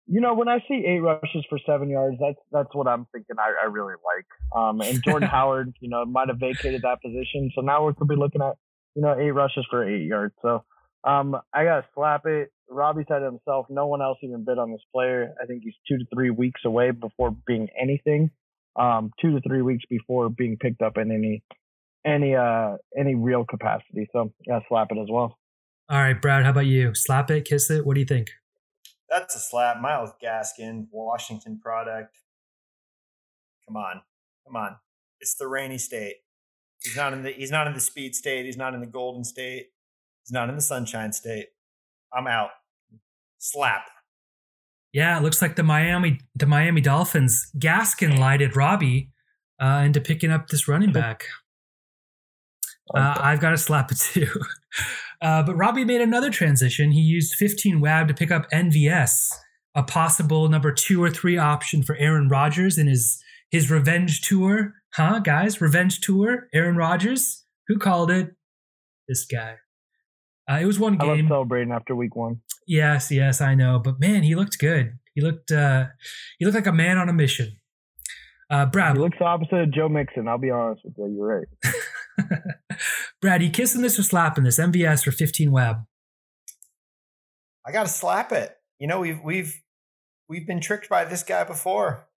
You 0.06 0.20
know, 0.20 0.34
when 0.34 0.50
I 0.50 0.60
see 0.68 0.84
eight 0.86 1.00
rushes 1.00 1.46
for 1.50 1.60
seven 1.66 1.90
yards, 1.90 2.18
that's 2.20 2.40
that's 2.52 2.76
what 2.76 2.88
I'm 2.88 3.08
thinking. 3.14 3.38
I, 3.40 3.54
I 3.64 3.68
really 3.68 3.94
like. 3.94 4.60
Um, 4.60 4.82
and 4.82 5.02
Jordan 5.02 5.30
Howard, 5.32 5.74
you 5.80 5.90
know, 5.90 6.04
might 6.06 6.28
have 6.28 6.40
vacated 6.40 6.82
that 6.82 7.02
position, 7.02 7.52
so 7.56 7.62
now 7.62 7.88
we 7.88 7.94
could 7.94 8.08
be 8.08 8.16
looking 8.16 8.42
at, 8.42 8.54
you 8.96 9.02
know, 9.02 9.18
eight 9.18 9.32
rushes 9.32 9.66
for 9.70 9.88
eight 9.88 10.06
yards. 10.06 10.34
So, 10.42 10.64
um, 11.06 11.36
I 11.54 11.64
gotta 11.64 11.86
slap 11.94 12.26
it. 12.26 12.52
Robbie 12.70 13.06
said 13.08 13.22
it 13.22 13.26
himself. 13.26 13.68
No 13.70 13.86
one 13.86 14.02
else 14.02 14.18
even 14.24 14.44
bid 14.44 14.58
on 14.58 14.72
this 14.72 14.82
player. 14.92 15.34
I 15.42 15.46
think 15.46 15.62
he's 15.64 15.76
two 15.88 15.98
to 16.00 16.06
three 16.14 16.32
weeks 16.32 16.62
away 16.66 16.92
before 16.92 17.32
being 17.46 17.70
anything. 17.80 18.32
Um, 18.76 19.12
two 19.22 19.32
to 19.32 19.42
three 19.48 19.62
weeks 19.62 19.86
before 19.90 20.30
being 20.30 20.58
picked 20.58 20.82
up 20.82 20.98
in 20.98 21.12
any 21.12 21.44
any 22.06 22.36
uh 22.36 22.78
any 22.98 23.16
real 23.16 23.46
capacity. 23.46 24.10
So, 24.12 24.34
yeah, 24.48 24.60
slap 24.68 24.88
it 24.92 24.98
as 24.98 25.08
well. 25.10 25.38
All 25.90 26.00
right, 26.00 26.20
Brad, 26.20 26.44
how 26.44 26.50
about 26.50 26.66
you? 26.66 26.96
Slap 26.96 27.30
it, 27.30 27.46
kiss 27.46 27.70
it. 27.70 27.86
What 27.86 27.94
do 27.94 28.00
you 28.00 28.08
think? 28.08 28.32
That's 29.08 29.36
a 29.36 29.40
slap. 29.40 29.80
Myles 29.80 30.12
Gaskin, 30.22 30.88
Washington 30.92 31.60
product. 31.60 32.18
Come 33.68 33.78
on, 33.78 34.02
come 34.46 34.56
on. 34.56 34.78
It's 35.22 35.36
the 35.36 35.48
rainy 35.48 35.78
state. 35.78 36.16
He's 36.82 36.96
not 36.96 37.14
in 37.14 37.22
the. 37.22 37.32
He's 37.32 37.52
not 37.52 37.68
in 37.68 37.74
the 37.74 37.80
speed 37.80 38.16
state. 38.16 38.46
He's 38.46 38.58
not 38.58 38.74
in 38.74 38.82
the 38.82 38.88
golden 38.88 39.24
state. 39.24 39.68
He's 40.26 40.34
not 40.34 40.50
in 40.50 40.56
the 40.56 40.62
Sunshine 40.62 41.14
State. 41.14 41.48
I'm 42.12 42.28
out. 42.28 42.50
Slap. 43.38 43.86
Yeah, 44.92 45.18
it 45.18 45.24
looks 45.24 45.42
like 45.42 45.56
the 45.56 45.64
Miami 45.64 46.20
the 46.36 46.46
Miami 46.46 46.82
Dolphins 46.82 47.52
Gaskin 47.58 48.18
lighted 48.18 48.56
Robbie 48.56 49.12
uh, 49.62 49.84
into 49.86 50.02
picking 50.02 50.32
up 50.32 50.48
this 50.48 50.68
running 50.68 50.92
back. 50.94 51.26
Uh, 52.94 53.16
I've 53.18 53.40
got 53.40 53.52
to 53.52 53.58
slap 53.58 53.92
it 53.92 54.00
too. 54.00 54.28
Uh, 55.22 55.42
but 55.42 55.56
Robbie 55.56 55.86
made 55.86 56.02
another 56.02 56.30
transition. 56.30 56.92
He 56.92 57.00
used 57.00 57.36
15 57.36 57.80
WAB 57.80 58.10
to 58.10 58.14
pick 58.14 58.32
up 58.32 58.52
MVS, 58.52 59.32
a 59.74 59.82
possible 59.82 60.50
number 60.50 60.74
two 60.74 61.02
or 61.02 61.10
three 61.10 61.38
option 61.38 61.84
for 61.84 61.96
Aaron 61.96 62.28
Rodgers 62.28 62.78
in 62.78 62.88
his 62.88 63.24
his 63.50 63.72
revenge 63.72 64.22
tour. 64.22 64.74
Huh, 64.94 65.20
guys? 65.20 65.62
Revenge 65.62 66.02
tour? 66.02 66.50
Aaron 66.54 66.76
Rodgers? 66.76 67.46
Who 67.70 67.80
called 67.80 68.12
it? 68.12 68.36
This 69.08 69.26
guy. 69.26 69.56
Uh, 70.50 70.60
it 70.62 70.66
was 70.66 70.80
one 70.80 70.94
game. 70.98 71.02
I 71.02 71.06
love 71.12 71.18
game. 71.18 71.28
celebrating 71.28 71.72
after 71.72 71.96
week 71.96 72.16
one. 72.16 72.42
Yes, 72.68 73.12
yes, 73.12 73.42
I 73.42 73.56
know. 73.56 73.80
But 73.80 74.00
man, 74.00 74.24
he 74.24 74.36
looked 74.36 74.60
good. 74.60 74.98
He 75.14 75.22
looked 75.22 75.52
uh 75.52 75.86
he 76.40 76.46
looked 76.46 76.56
like 76.56 76.68
a 76.68 76.72
man 76.72 76.98
on 76.98 77.10
a 77.10 77.14
mission. 77.14 77.54
Uh 78.50 78.66
Brad, 78.66 78.96
He 78.96 79.02
looks 79.02 79.18
the 79.18 79.26
opposite 79.26 79.56
of 79.56 79.72
Joe 79.74 79.90
Mixon. 79.90 80.28
I'll 80.28 80.38
be 80.38 80.52
honest 80.52 80.82
with 80.84 80.94
you. 80.98 81.16
You're 81.16 81.46
right. 82.24 82.80
Brad, 83.22 83.42
you 83.42 83.50
kissing 83.50 83.82
this 83.82 83.98
or 83.98 84.04
slapping 84.04 84.44
this? 84.44 84.60
MVS 84.60 85.04
for 85.04 85.12
15 85.12 85.52
web. 85.52 85.78
I 87.66 87.72
got 87.72 87.84
to 87.84 87.92
slap 87.92 88.32
it. 88.32 88.56
You 88.80 88.88
know, 88.88 89.00
we've 89.00 89.20
we've 89.24 89.62
we've 90.30 90.46
been 90.46 90.62
tricked 90.62 90.90
by 90.90 91.06
this 91.06 91.24
guy 91.24 91.44
before. 91.44 92.08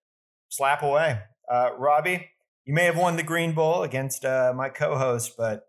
Slap 0.51 0.83
away, 0.83 1.21
uh, 1.51 1.71
Robbie. 1.79 2.31
You 2.65 2.75
may 2.75 2.85
have 2.85 2.97
won 2.99 3.17
the 3.17 3.23
Green 3.23 3.53
Bowl 3.53 3.83
against 3.83 4.25
uh, 4.25 4.53
my 4.55 4.69
co-host, 4.69 5.35
but 5.39 5.69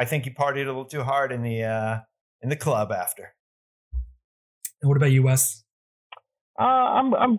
I 0.00 0.06
think 0.06 0.24
you 0.24 0.32
partied 0.32 0.62
a 0.62 0.66
little 0.66 0.86
too 0.86 1.02
hard 1.02 1.30
in 1.30 1.42
the 1.42 1.62
uh, 1.62 1.98
in 2.40 2.48
the 2.48 2.56
club 2.56 2.90
after. 2.90 3.34
And 4.80 4.88
what 4.88 4.96
about 4.96 5.12
you, 5.12 5.22
Wes? 5.22 5.62
Uh, 6.58 6.62
I'm 6.62 7.14
I'm 7.14 7.38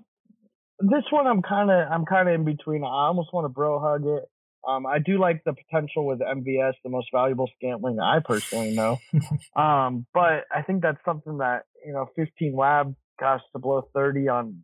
this 0.80 1.04
one. 1.10 1.26
I'm 1.26 1.42
kind 1.42 1.72
of 1.72 1.92
I'm 1.92 2.06
kind 2.06 2.30
of 2.30 2.36
in 2.36 2.46
between. 2.46 2.84
I 2.84 3.08
almost 3.08 3.34
want 3.34 3.46
to 3.46 3.50
bro 3.50 3.80
hug 3.80 4.06
it. 4.06 4.26
Um, 4.68 4.86
I 4.86 5.00
do 5.00 5.20
like 5.20 5.42
the 5.44 5.54
potential 5.54 6.06
with 6.06 6.20
MVS, 6.20 6.74
the 6.84 6.92
most 6.92 7.08
valuable 7.12 7.50
scantling 7.58 8.00
I 8.00 8.20
personally 8.24 8.76
know. 8.76 9.00
um, 9.56 10.06
but 10.14 10.46
I 10.56 10.62
think 10.62 10.84
that's 10.84 11.04
something 11.04 11.40
that 11.40 11.64
you 11.84 11.94
know, 11.94 12.12
15 12.16 12.56
lab, 12.56 12.96
gosh, 13.20 13.42
to 13.54 13.60
blow 13.60 13.88
30 13.96 14.28
on 14.28 14.64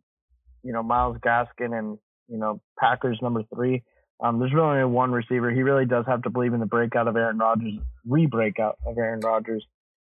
you 0.62 0.72
know 0.72 0.84
Myles 0.84 1.16
Gaskin 1.18 1.76
and 1.76 1.98
you 2.28 2.38
know 2.38 2.60
Packers 2.78 3.18
number 3.20 3.42
three. 3.52 3.82
Um, 4.20 4.40
there's 4.40 4.52
really 4.52 4.80
only 4.80 4.84
one 4.84 5.12
receiver. 5.12 5.50
He 5.50 5.62
really 5.62 5.86
does 5.86 6.04
have 6.06 6.22
to 6.22 6.30
believe 6.30 6.52
in 6.52 6.60
the 6.60 6.66
breakout 6.66 7.06
of 7.06 7.16
Aaron 7.16 7.38
Rodgers, 7.38 7.74
re-breakout 8.06 8.76
of 8.84 8.98
Aaron 8.98 9.20
Rodgers. 9.20 9.64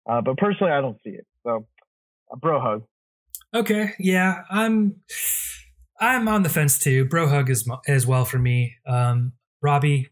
Uh, 0.08 0.20
but 0.20 0.36
personally, 0.36 0.72
I 0.72 0.80
don't 0.80 0.98
see 1.02 1.10
it. 1.10 1.26
So, 1.44 1.66
a 2.30 2.36
bro 2.36 2.60
hug. 2.60 2.84
Okay, 3.54 3.92
yeah, 3.98 4.42
I'm 4.50 4.96
I'm 6.00 6.28
on 6.28 6.42
the 6.42 6.48
fence 6.48 6.78
too. 6.78 7.06
Bro 7.06 7.28
hug 7.28 7.50
is 7.50 7.68
as 7.88 8.06
well 8.06 8.24
for 8.24 8.38
me. 8.38 8.76
Um, 8.86 9.32
Robbie, 9.62 10.08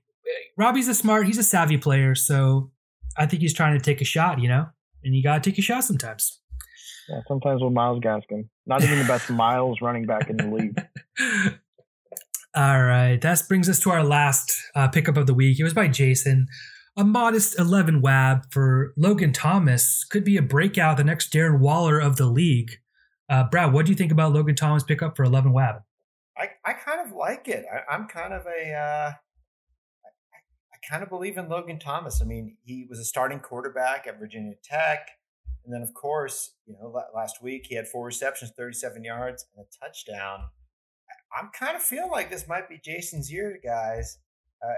Robbie's 0.57 0.89
a 0.89 0.95
smart, 0.95 1.27
he's 1.27 1.39
a 1.39 1.43
savvy 1.43 1.77
player, 1.77 2.15
so 2.15 2.71
I 3.17 3.27
think 3.27 3.43
he's 3.43 3.55
trying 3.55 3.79
to 3.79 3.85
take 3.85 4.01
a 4.01 4.05
shot, 4.05 4.41
you 4.41 4.49
know, 4.49 4.67
and 5.05 5.15
you 5.15 5.23
gotta 5.23 5.41
take 5.41 5.59
a 5.59 5.63
shot 5.63 5.85
sometimes. 5.85 6.41
Yeah, 7.09 7.21
sometimes 7.29 7.63
with 7.63 7.73
Myles 7.73 8.01
Gaskin, 8.01 8.49
not 8.67 8.83
even 8.83 8.99
the 8.99 9.05
best 9.05 9.31
Miles 9.31 9.81
running 9.81 10.07
back 10.07 10.31
in 10.31 10.37
the 10.37 10.47
league. 10.47 11.59
All 12.57 12.83
right, 12.85 13.21
that 13.21 13.43
brings 13.49 13.69
us 13.69 13.81
to 13.81 13.91
our 13.91 14.05
last 14.05 14.57
uh, 14.77 14.89
pickup 14.89 15.17
of 15.17 15.27
the 15.27 15.35
week. 15.35 15.59
It 15.59 15.65
was 15.65 15.75
by 15.75 15.89
Jason. 15.89 16.47
A 16.97 17.03
modest 17.03 17.59
11 17.59 18.01
WAB 18.01 18.53
for 18.53 18.95
Logan 18.97 19.33
Thomas 19.33 20.05
could 20.05 20.23
be 20.23 20.37
a 20.37 20.43
breakout, 20.43 20.97
the 20.97 21.05
next 21.05 21.33
Darren 21.33 21.59
Waller 21.59 21.99
of 21.99 22.17
the 22.17 22.27
league. 22.27 22.79
Uh, 23.29 23.43
Brad, 23.45 23.73
what 23.73 23.87
do 23.87 23.93
you 23.93 23.97
think 23.97 24.13
about 24.13 24.33
Logan 24.33 24.55
Thomas 24.55 24.85
pickup 24.85 25.17
for 25.17 25.25
11 25.25 25.53
WAB? 25.53 25.83
I, 26.39 26.51
I 26.65 26.75
kind 26.75 27.01
of 27.01 27.13
like 27.13 27.49
it. 27.49 27.65
I, 27.73 27.93
I'm 27.93 28.07
kind 28.07 28.33
of 28.33 28.47
a, 28.47 28.73
uh, 28.73 29.13
kind 30.89 31.03
of 31.03 31.09
believe 31.09 31.37
in 31.37 31.49
Logan 31.49 31.79
Thomas. 31.79 32.21
I 32.23 32.25
mean, 32.25 32.57
he 32.65 32.87
was 32.89 32.99
a 32.99 33.05
starting 33.05 33.41
quarterback 33.41 34.07
at 34.07 34.19
Virginia 34.19 34.55
Tech. 34.63 35.09
And 35.65 35.73
then, 35.73 35.83
of 35.83 35.95
course, 35.95 36.55
you 36.67 36.75
know, 36.75 36.95
last 37.15 37.43
week 37.43 37.67
he 37.69 37.75
had 37.75 37.89
four 37.89 38.05
receptions, 38.05 38.53
37 38.57 39.03
yards, 39.03 39.47
and 39.57 39.65
a 39.65 39.85
touchdown. 39.85 40.51
I'm 41.37 41.51
kind 41.59 41.77
of 41.77 41.83
feeling 41.83 42.11
like 42.11 42.31
this 42.31 42.47
might 42.47 42.69
be 42.69 42.81
Jason's 42.83 43.33
year, 43.33 43.59
guys. 43.63 44.19
Uh, 44.65 44.75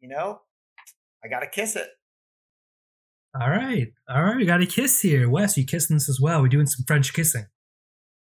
you 0.00 0.08
know, 0.08 0.40
I 1.24 1.28
got 1.28 1.40
to 1.40 1.46
kiss 1.46 1.76
it. 1.76 1.88
All 3.40 3.48
right. 3.48 3.92
All 4.08 4.22
right. 4.22 4.36
We 4.36 4.44
got 4.44 4.60
a 4.60 4.66
kiss 4.66 5.00
here. 5.00 5.28
Wes, 5.28 5.56
you 5.56 5.64
kissing 5.64 5.96
this 5.96 6.08
as 6.08 6.20
well. 6.20 6.42
We're 6.42 6.48
doing 6.48 6.66
some 6.66 6.84
French 6.86 7.12
kissing. 7.12 7.46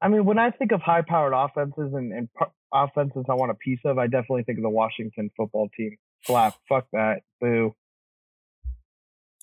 I 0.02 0.08
mean, 0.08 0.24
when 0.24 0.38
I 0.38 0.50
think 0.50 0.72
of 0.72 0.80
high 0.80 1.02
powered 1.02 1.32
offenses 1.34 1.92
and, 1.94 2.12
and 2.12 2.28
p- 2.38 2.46
offenses 2.72 3.24
I 3.28 3.34
want 3.34 3.50
a 3.50 3.54
piece 3.54 3.80
of, 3.84 3.98
I 3.98 4.06
definitely 4.06 4.44
think 4.44 4.58
of 4.58 4.62
the 4.62 4.70
Washington 4.70 5.30
football 5.36 5.68
team. 5.76 5.96
Slap. 6.24 6.54
Fuck 6.68 6.86
that. 6.92 7.20
Boo. 7.40 7.74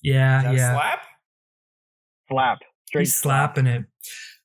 Yeah. 0.02 0.52
yeah. 0.52 0.74
slap? 0.74 1.00
Slap. 2.30 2.60
Straight 2.88 3.02
He's 3.02 3.16
slapping 3.16 3.68
it. 3.68 3.86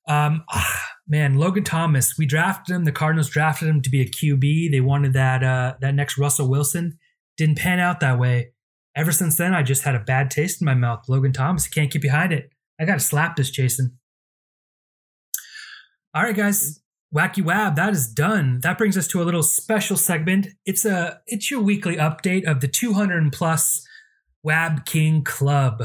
Um, 0.07 0.43
ah, 0.49 0.90
man, 1.11 1.35
Logan 1.37 1.65
Thomas. 1.65 2.17
We 2.17 2.25
drafted 2.25 2.73
him. 2.73 2.85
The 2.85 2.91
Cardinals 2.91 3.29
drafted 3.29 3.67
him 3.67 3.81
to 3.81 3.89
be 3.89 4.01
a 4.01 4.09
QB. 4.09 4.71
They 4.71 4.79
wanted 4.79 5.13
that 5.13 5.43
uh, 5.43 5.75
that 5.81 5.93
next 5.93 6.17
Russell 6.17 6.49
Wilson. 6.49 6.97
Didn't 7.37 7.57
pan 7.57 7.79
out 7.79 7.99
that 7.99 8.17
way. 8.17 8.53
Ever 8.95 9.11
since 9.11 9.37
then, 9.37 9.53
I 9.53 9.61
just 9.61 9.83
had 9.83 9.95
a 9.95 9.99
bad 9.99 10.31
taste 10.31 10.61
in 10.61 10.65
my 10.65 10.73
mouth. 10.73 11.07
Logan 11.07 11.33
Thomas 11.33 11.67
can't 11.67 11.91
get 11.91 12.01
behind 12.01 12.33
it. 12.33 12.49
I 12.79 12.85
got 12.85 12.95
to 12.95 12.99
slap 12.99 13.35
this, 13.35 13.51
Jason. 13.51 13.99
All 16.15 16.23
right, 16.23 16.35
guys. 16.35 16.79
Wacky 17.13 17.43
Wab, 17.43 17.75
that 17.75 17.91
is 17.91 18.07
done. 18.07 18.61
That 18.63 18.77
brings 18.77 18.97
us 18.97 19.07
to 19.09 19.21
a 19.21 19.25
little 19.25 19.43
special 19.43 19.97
segment. 19.97 20.47
It's 20.65 20.85
a 20.85 21.19
it's 21.27 21.51
your 21.51 21.61
weekly 21.61 21.97
update 21.97 22.45
of 22.45 22.61
the 22.61 22.69
200 22.69 23.33
plus 23.33 23.85
Wab 24.43 24.85
King 24.85 25.23
Club. 25.23 25.83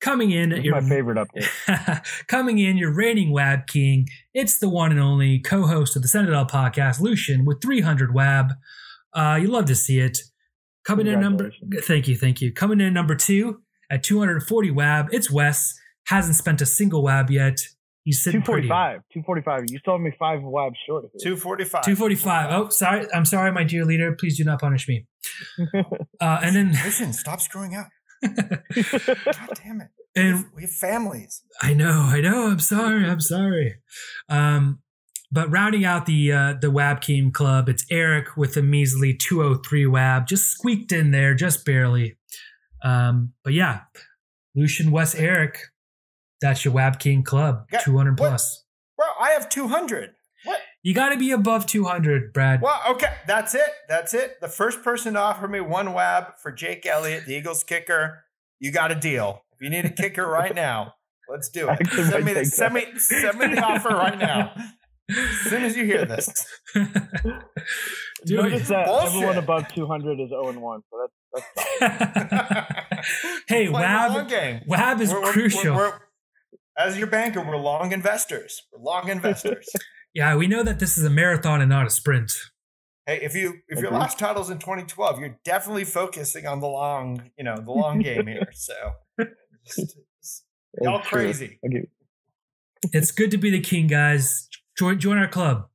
Coming 0.00 0.30
in, 0.30 0.50
That's 0.50 0.62
your, 0.62 0.80
my 0.80 0.88
favorite 0.88 1.18
update. 1.18 2.06
coming 2.28 2.58
in, 2.58 2.76
your 2.76 2.92
reigning 2.92 3.32
Wab 3.32 3.66
King. 3.66 4.08
It's 4.32 4.58
the 4.58 4.68
one 4.68 4.92
and 4.92 5.00
only 5.00 5.40
co-host 5.40 5.96
of 5.96 6.02
the 6.02 6.08
Citadel 6.08 6.46
podcast, 6.46 7.00
Lucian, 7.00 7.44
with 7.44 7.60
300 7.60 8.14
Wab. 8.14 8.52
Uh, 9.12 9.38
you 9.40 9.48
love 9.48 9.64
to 9.66 9.74
see 9.74 9.98
it. 9.98 10.18
Coming 10.84 11.08
in 11.08 11.20
number, 11.20 11.50
thank 11.82 12.06
you, 12.06 12.16
thank 12.16 12.40
you. 12.40 12.52
Coming 12.52 12.80
in 12.80 12.94
number 12.94 13.14
two 13.14 13.60
at 13.90 14.02
240 14.02 14.70
Wab. 14.70 15.08
It's 15.12 15.30
Wes. 15.30 15.74
Hasn't 16.06 16.36
spent 16.36 16.62
a 16.62 16.66
single 16.66 17.02
Wab 17.02 17.30
yet. 17.30 17.58
He's 18.04 18.22
sitting 18.22 18.40
245. 18.40 19.02
245. 19.12 19.70
You 19.70 19.78
still 19.80 19.94
have 19.94 20.00
me 20.00 20.12
five 20.18 20.40
Wab 20.42 20.72
short 20.86 21.04
of 21.04 21.10
it. 21.12 21.22
245. 21.22 21.82
245. 21.82 22.52
Oh, 22.52 22.68
sorry. 22.70 23.06
I'm 23.12 23.26
sorry, 23.26 23.52
my 23.52 23.64
dear 23.64 23.84
leader. 23.84 24.16
Please 24.18 24.38
do 24.38 24.44
not 24.44 24.60
punish 24.60 24.88
me. 24.88 25.04
uh, 25.74 26.40
and 26.42 26.56
then 26.56 26.70
listen, 26.72 27.12
stop 27.12 27.40
screwing 27.40 27.74
up. 27.74 27.88
God 28.24 29.50
damn 29.62 29.80
it. 29.80 29.88
And 30.16 30.46
we 30.54 30.62
have 30.62 30.70
families. 30.70 31.42
I 31.62 31.74
know, 31.74 31.90
I 31.90 32.20
know. 32.20 32.48
I'm 32.48 32.60
sorry. 32.60 33.04
I'm 33.04 33.20
sorry. 33.20 33.76
Um, 34.28 34.80
but 35.30 35.50
rounding 35.50 35.84
out 35.84 36.06
the 36.06 36.32
uh, 36.32 36.54
the 36.60 36.70
Wab 36.70 37.00
Keem 37.00 37.32
Club, 37.32 37.68
it's 37.68 37.84
Eric 37.90 38.36
with 38.36 38.56
a 38.56 38.62
measly 38.62 39.14
203 39.14 39.86
Wab, 39.86 40.26
just 40.26 40.46
squeaked 40.46 40.92
in 40.92 41.10
there, 41.10 41.34
just 41.34 41.64
barely. 41.64 42.16
Um, 42.82 43.34
but 43.44 43.52
yeah, 43.52 43.82
Lucian 44.54 44.90
West 44.90 45.16
Eric, 45.16 45.58
that's 46.40 46.64
your 46.64 46.74
Wab 46.74 46.98
King 46.98 47.22
Club, 47.22 47.68
got, 47.70 47.82
200 47.82 48.16
plus. 48.16 48.64
Bro, 48.96 49.06
I 49.20 49.30
have 49.30 49.48
200. 49.48 50.14
What? 50.44 50.58
You 50.82 50.94
got 50.94 51.08
to 51.10 51.18
be 51.18 51.32
above 51.32 51.66
200, 51.66 52.32
Brad. 52.32 52.62
Well, 52.62 52.80
okay, 52.90 53.12
that's 53.26 53.54
it. 53.54 53.70
That's 53.88 54.14
it. 54.14 54.40
The 54.40 54.48
first 54.48 54.82
person 54.82 55.14
to 55.14 55.20
offer 55.20 55.48
me 55.48 55.60
one 55.60 55.92
Wab 55.92 56.38
for 56.40 56.52
Jake 56.52 56.86
Elliott, 56.86 57.26
the 57.26 57.34
Eagles 57.34 57.64
kicker, 57.64 58.24
you 58.60 58.70
got 58.70 58.92
a 58.92 58.94
deal. 58.94 59.42
If 59.52 59.60
you 59.60 59.70
need 59.70 59.84
a 59.84 59.90
kicker 59.90 60.26
right 60.26 60.54
now, 60.54 60.94
let's 61.28 61.48
do 61.48 61.68
it. 61.80 61.86
Send 61.90 62.24
me, 62.24 62.32
the, 62.32 62.44
send, 62.44 62.74
me, 62.74 62.86
send 62.96 63.38
me 63.38 63.54
the 63.54 63.62
offer 63.62 63.88
right 63.88 64.18
now. 64.18 64.52
As 65.10 65.36
soon 65.50 65.64
as 65.64 65.76
you 65.76 65.84
hear 65.84 66.04
this. 66.04 66.46
Notice 68.26 68.68
that 68.68 68.86
Bullshit. 68.86 69.08
everyone 69.08 69.38
above 69.38 69.74
200 69.74 70.20
is 70.20 70.28
0 70.28 70.48
and 70.48 70.60
1. 70.60 70.82
So 70.90 71.08
that's, 71.32 71.80
that's 71.80 73.12
hey, 73.48 73.68
Wab, 73.68 74.30
Wab 74.66 75.00
is 75.00 75.12
we're, 75.12 75.32
crucial. 75.32 75.74
We're, 75.74 75.90
we're, 75.90 75.98
as 76.76 76.98
your 76.98 77.06
banker, 77.08 77.40
we're 77.40 77.56
long 77.56 77.92
investors. 77.92 78.62
We're 78.72 78.82
long 78.82 79.08
investors. 79.08 79.68
Yeah, 80.18 80.34
we 80.34 80.48
know 80.48 80.64
that 80.64 80.80
this 80.80 80.98
is 80.98 81.04
a 81.04 81.10
marathon 81.10 81.60
and 81.60 81.70
not 81.70 81.86
a 81.86 81.90
sprint. 81.90 82.32
Hey, 83.06 83.20
if 83.22 83.36
you 83.36 83.60
if 83.68 83.78
your 83.78 83.92
last 83.92 84.18
title's 84.18 84.50
in 84.50 84.58
2012, 84.58 85.20
you're 85.20 85.38
definitely 85.44 85.84
focusing 85.84 86.44
on 86.44 86.58
the 86.58 86.66
long, 86.66 87.30
you 87.38 87.44
know, 87.44 87.54
the 87.54 87.70
long 87.70 88.00
game 88.00 88.26
here. 88.26 88.48
So, 88.52 88.74
just, 89.64 89.96
just, 90.20 90.44
y'all 90.82 91.00
crazy. 91.02 91.60
It's 92.92 93.12
good 93.12 93.30
to 93.30 93.38
be 93.38 93.50
the 93.50 93.60
king, 93.60 93.86
guys. 93.86 94.48
Join 94.76 94.98
join 94.98 95.18
our 95.18 95.28
club. 95.28 95.68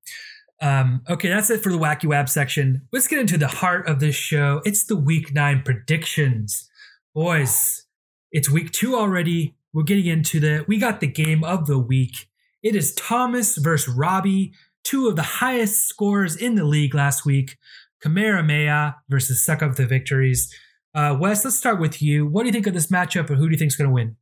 Um, 0.62 1.04
okay, 1.10 1.30
that's 1.30 1.50
it 1.50 1.64
for 1.64 1.72
the 1.72 1.78
Wacky 1.78 2.06
Wab 2.06 2.28
section. 2.28 2.86
Let's 2.92 3.08
get 3.08 3.20
into 3.20 3.38
the 3.38 3.48
heart 3.48 3.88
of 3.88 4.02
this 4.02 4.16
show. 4.16 4.62
It's 4.66 4.86
the 4.86 4.98
week 4.98 5.34
nine 5.34 5.62
predictions. 5.64 6.70
Boys, 7.16 7.86
It's 8.34 8.50
week 8.50 8.72
two 8.72 8.96
already. 8.96 9.56
We're 9.72 9.84
getting 9.84 10.08
into 10.08 10.42
the, 10.42 10.66
we 10.68 10.80
got 10.80 11.00
the 11.00 11.08
game 11.08 11.46
of 11.46 11.66
the 11.68 11.80
week. 11.80 12.28
It 12.64 12.78
is 12.78 12.94
Thomas 12.96 13.58
versus 13.58 13.94
Robbie, 13.94 14.54
two 14.86 15.10
of 15.10 15.18
the 15.18 15.22
highest 15.22 15.86
scores 15.86 16.38
in 16.38 16.56
the 16.56 16.64
league 16.64 16.96
last 16.96 17.26
week. 17.26 17.58
Kamara 18.02 18.38
Kamehameha 18.38 18.96
versus 19.10 19.44
Suck 19.44 19.62
Up 19.62 19.76
the 19.76 19.86
Victories. 19.86 20.50
Uh, 20.96 21.18
Wes, 21.20 21.44
let's 21.44 21.58
start 21.58 21.78
with 21.78 22.02
you. 22.02 22.26
What 22.26 22.44
do 22.44 22.48
you 22.48 22.54
think 22.54 22.66
of 22.66 22.74
this 22.74 22.88
matchup 22.88 23.30
and 23.30 23.38
who 23.38 23.50
do 23.50 23.52
you 23.52 23.58
think 23.58 23.68
is 23.68 23.76
going 23.76 23.90
to 23.90 23.94
win? 23.94 24.16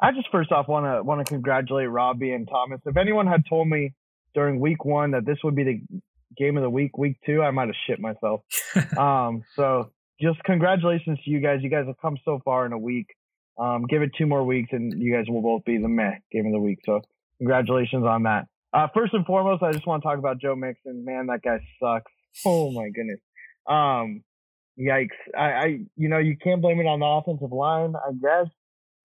I 0.00 0.12
just 0.12 0.28
first 0.32 0.50
off 0.52 0.68
want 0.68 0.86
to 0.86 1.02
want 1.02 1.26
to 1.26 1.30
congratulate 1.30 1.90
Robbie 1.90 2.32
and 2.32 2.48
Thomas. 2.48 2.80
If 2.86 2.96
anyone 2.96 3.26
had 3.26 3.42
told 3.46 3.68
me 3.68 3.92
during 4.32 4.58
week 4.58 4.86
one 4.86 5.10
that 5.10 5.26
this 5.26 5.36
would 5.44 5.54
be 5.54 5.64
the 5.64 6.00
game 6.38 6.56
of 6.56 6.62
the 6.62 6.70
week, 6.70 6.96
week 6.96 7.18
two, 7.26 7.42
I 7.42 7.50
might 7.50 7.66
have 7.66 7.76
shit 7.86 8.00
myself. 8.00 8.40
um, 8.96 9.42
so 9.54 9.90
just 10.18 10.42
congratulations 10.44 11.18
to 11.26 11.30
you 11.30 11.40
guys. 11.40 11.58
You 11.62 11.68
guys 11.68 11.84
have 11.86 12.00
come 12.00 12.16
so 12.24 12.40
far 12.42 12.64
in 12.64 12.72
a 12.72 12.78
week. 12.78 13.08
Um, 13.58 13.84
give 13.86 14.00
it 14.00 14.12
two 14.16 14.24
more 14.24 14.44
weeks 14.44 14.70
and 14.72 14.94
you 15.02 15.12
guys 15.12 15.26
will 15.28 15.42
both 15.42 15.66
be 15.66 15.76
the 15.76 15.88
meh 15.88 16.12
game 16.32 16.46
of 16.46 16.52
the 16.52 16.58
week. 16.58 16.78
So 16.86 17.02
congratulations 17.40 18.04
on 18.04 18.24
that. 18.24 18.46
Uh, 18.72 18.86
first 18.94 19.14
and 19.14 19.26
foremost, 19.26 19.62
I 19.62 19.72
just 19.72 19.86
want 19.86 20.02
to 20.02 20.08
talk 20.08 20.18
about 20.18 20.40
Joe 20.40 20.54
Mixon. 20.54 21.04
Man, 21.04 21.26
that 21.26 21.40
guy 21.42 21.58
sucks. 21.82 22.12
Oh 22.46 22.70
my 22.70 22.88
goodness. 22.90 23.18
Um, 23.66 24.22
yikes. 24.78 25.16
I, 25.36 25.42
I, 25.42 25.66
you 25.96 26.08
know, 26.08 26.18
you 26.18 26.36
can't 26.36 26.62
blame 26.62 26.80
it 26.80 26.86
on 26.86 27.00
the 27.00 27.06
offensive 27.06 27.52
line, 27.52 27.94
I 27.96 28.12
guess. 28.12 28.52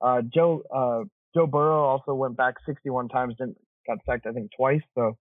Uh, 0.02 0.22
Joe, 0.22 0.62
uh, 0.74 1.06
Joe 1.34 1.48
Burrow 1.48 1.84
also 1.86 2.14
went 2.14 2.38
back 2.38 2.56
61 2.66 3.10
times, 3.10 3.36
didn't 3.40 3.58
got 3.88 4.00
sacked 4.06 4.26
I 4.28 4.32
think 4.32 4.52
twice. 4.56 4.82
So 4.96 5.18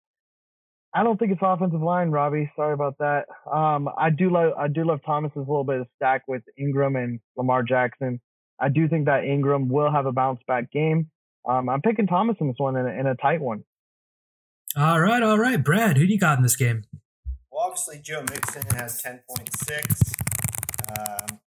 I 0.94 1.02
don't 1.02 1.18
think 1.18 1.32
it's 1.32 1.40
offensive 1.42 1.82
line, 1.82 2.10
Robbie. 2.10 2.50
Sorry 2.56 2.72
about 2.72 2.98
that. 2.98 3.26
Um, 3.50 3.88
I 3.96 4.10
do 4.10 4.30
love 4.30 4.52
I 4.58 4.68
do 4.68 4.84
love 4.84 5.00
Thomas's 5.04 5.36
little 5.36 5.64
bit 5.64 5.80
of 5.80 5.86
stack 5.96 6.22
with 6.28 6.42
Ingram 6.58 6.96
and 6.96 7.20
Lamar 7.36 7.62
Jackson. 7.62 8.20
I 8.60 8.68
do 8.68 8.88
think 8.88 9.06
that 9.06 9.24
Ingram 9.24 9.68
will 9.68 9.90
have 9.90 10.06
a 10.06 10.12
bounce 10.12 10.40
back 10.46 10.70
game. 10.70 11.10
Um, 11.46 11.68
I'm 11.68 11.82
picking 11.82 12.06
Thomas 12.06 12.36
in 12.40 12.48
this 12.48 12.56
one 12.58 12.76
in 12.76 12.86
a, 12.86 12.90
in 12.90 13.06
a 13.06 13.14
tight 13.14 13.40
one. 13.40 13.64
All 14.76 15.00
right, 15.00 15.22
all 15.22 15.38
right, 15.38 15.62
Brad. 15.62 15.96
Who 15.96 16.06
do 16.06 16.12
you 16.12 16.18
got 16.18 16.38
in 16.38 16.42
this 16.42 16.56
game? 16.56 16.84
Well, 17.50 17.66
obviously 17.66 18.00
Joe 18.02 18.22
Mixon 18.22 18.64
has 18.76 19.00
10.6. 19.02 20.14
Um, 20.98 21.38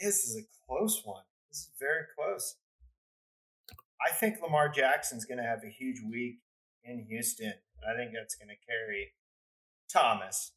this 0.00 0.24
is 0.24 0.36
a 0.36 0.42
close 0.66 1.00
one. 1.04 1.22
This 1.48 1.60
is 1.60 1.70
very 1.78 2.02
close. 2.18 2.56
I 4.06 4.12
think 4.12 4.36
Lamar 4.42 4.68
Jackson's 4.68 5.24
going 5.24 5.38
to 5.38 5.44
have 5.44 5.60
a 5.64 5.70
huge 5.70 6.00
week 6.10 6.40
in 6.84 7.06
Houston. 7.08 7.54
I 7.88 7.96
think 7.96 8.12
that's 8.12 8.34
going 8.34 8.48
to 8.48 8.66
carry 8.66 9.12
Thomas. 9.90 10.52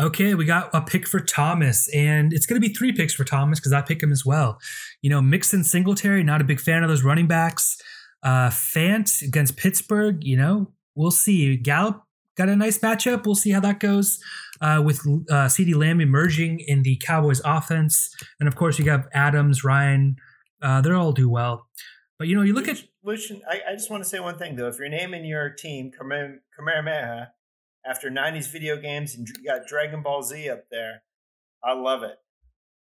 Okay, 0.00 0.34
we 0.34 0.46
got 0.46 0.70
a 0.72 0.80
pick 0.80 1.06
for 1.06 1.20
Thomas, 1.20 1.86
and 1.94 2.32
it's 2.32 2.46
going 2.46 2.58
to 2.58 2.66
be 2.66 2.72
three 2.72 2.90
picks 2.90 3.12
for 3.12 3.24
Thomas 3.24 3.60
because 3.60 3.74
I 3.74 3.82
pick 3.82 4.02
him 4.02 4.12
as 4.12 4.24
well. 4.24 4.58
You 5.02 5.10
know, 5.10 5.20
Mixon 5.20 5.62
Singletary, 5.62 6.22
not 6.22 6.40
a 6.40 6.44
big 6.44 6.58
fan 6.58 6.82
of 6.82 6.88
those 6.88 7.04
running 7.04 7.26
backs. 7.26 7.76
Uh, 8.22 8.48
Fant 8.48 9.20
against 9.20 9.58
Pittsburgh, 9.58 10.24
you 10.24 10.38
know, 10.38 10.72
we'll 10.94 11.10
see. 11.10 11.54
Gallup 11.56 12.02
got 12.34 12.48
a 12.48 12.56
nice 12.56 12.78
matchup. 12.78 13.26
We'll 13.26 13.34
see 13.34 13.50
how 13.50 13.60
that 13.60 13.78
goes 13.78 14.18
uh, 14.62 14.80
with 14.82 15.00
uh, 15.00 15.48
CeeDee 15.48 15.74
Lamb 15.74 16.00
emerging 16.00 16.60
in 16.60 16.82
the 16.82 16.96
Cowboys 17.04 17.42
offense. 17.44 18.14
And 18.38 18.48
of 18.48 18.56
course, 18.56 18.78
you 18.78 18.86
got 18.86 19.06
Adams, 19.12 19.64
Ryan. 19.64 20.16
Uh, 20.62 20.80
they'll 20.80 20.96
all 20.96 21.12
do 21.12 21.28
well. 21.28 21.66
But, 22.18 22.28
you 22.28 22.36
know, 22.36 22.42
you 22.42 22.54
look 22.54 22.68
at. 22.68 22.82
Lucian, 23.02 23.42
I, 23.46 23.60
I 23.70 23.72
just 23.74 23.90
want 23.90 24.02
to 24.02 24.08
say 24.08 24.20
one 24.20 24.38
thing, 24.38 24.56
though. 24.56 24.68
If 24.68 24.78
you're 24.78 24.88
naming 24.88 25.26
your 25.26 25.50
team 25.50 25.90
Kamehameha 25.90 27.32
after 27.86 28.10
90s 28.10 28.50
video 28.50 28.76
games 28.76 29.14
and 29.14 29.26
you 29.28 29.44
got 29.44 29.66
Dragon 29.66 30.02
Ball 30.02 30.22
Z 30.22 30.48
up 30.48 30.64
there, 30.70 31.02
I 31.64 31.72
love 31.74 32.02
it. 32.02 32.16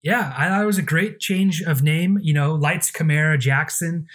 Yeah, 0.03 0.33
I 0.37 0.49
thought 0.49 0.63
it 0.63 0.67
was 0.67 0.79
a 0.79 0.83
great 0.83 1.19
change 1.19 1.63
of 1.63 1.83
name. 1.83 2.19
You 2.23 2.35
know, 2.35 2.55
Lights 2.55 2.91
Camara 2.91 3.39
Jackson 3.39 4.07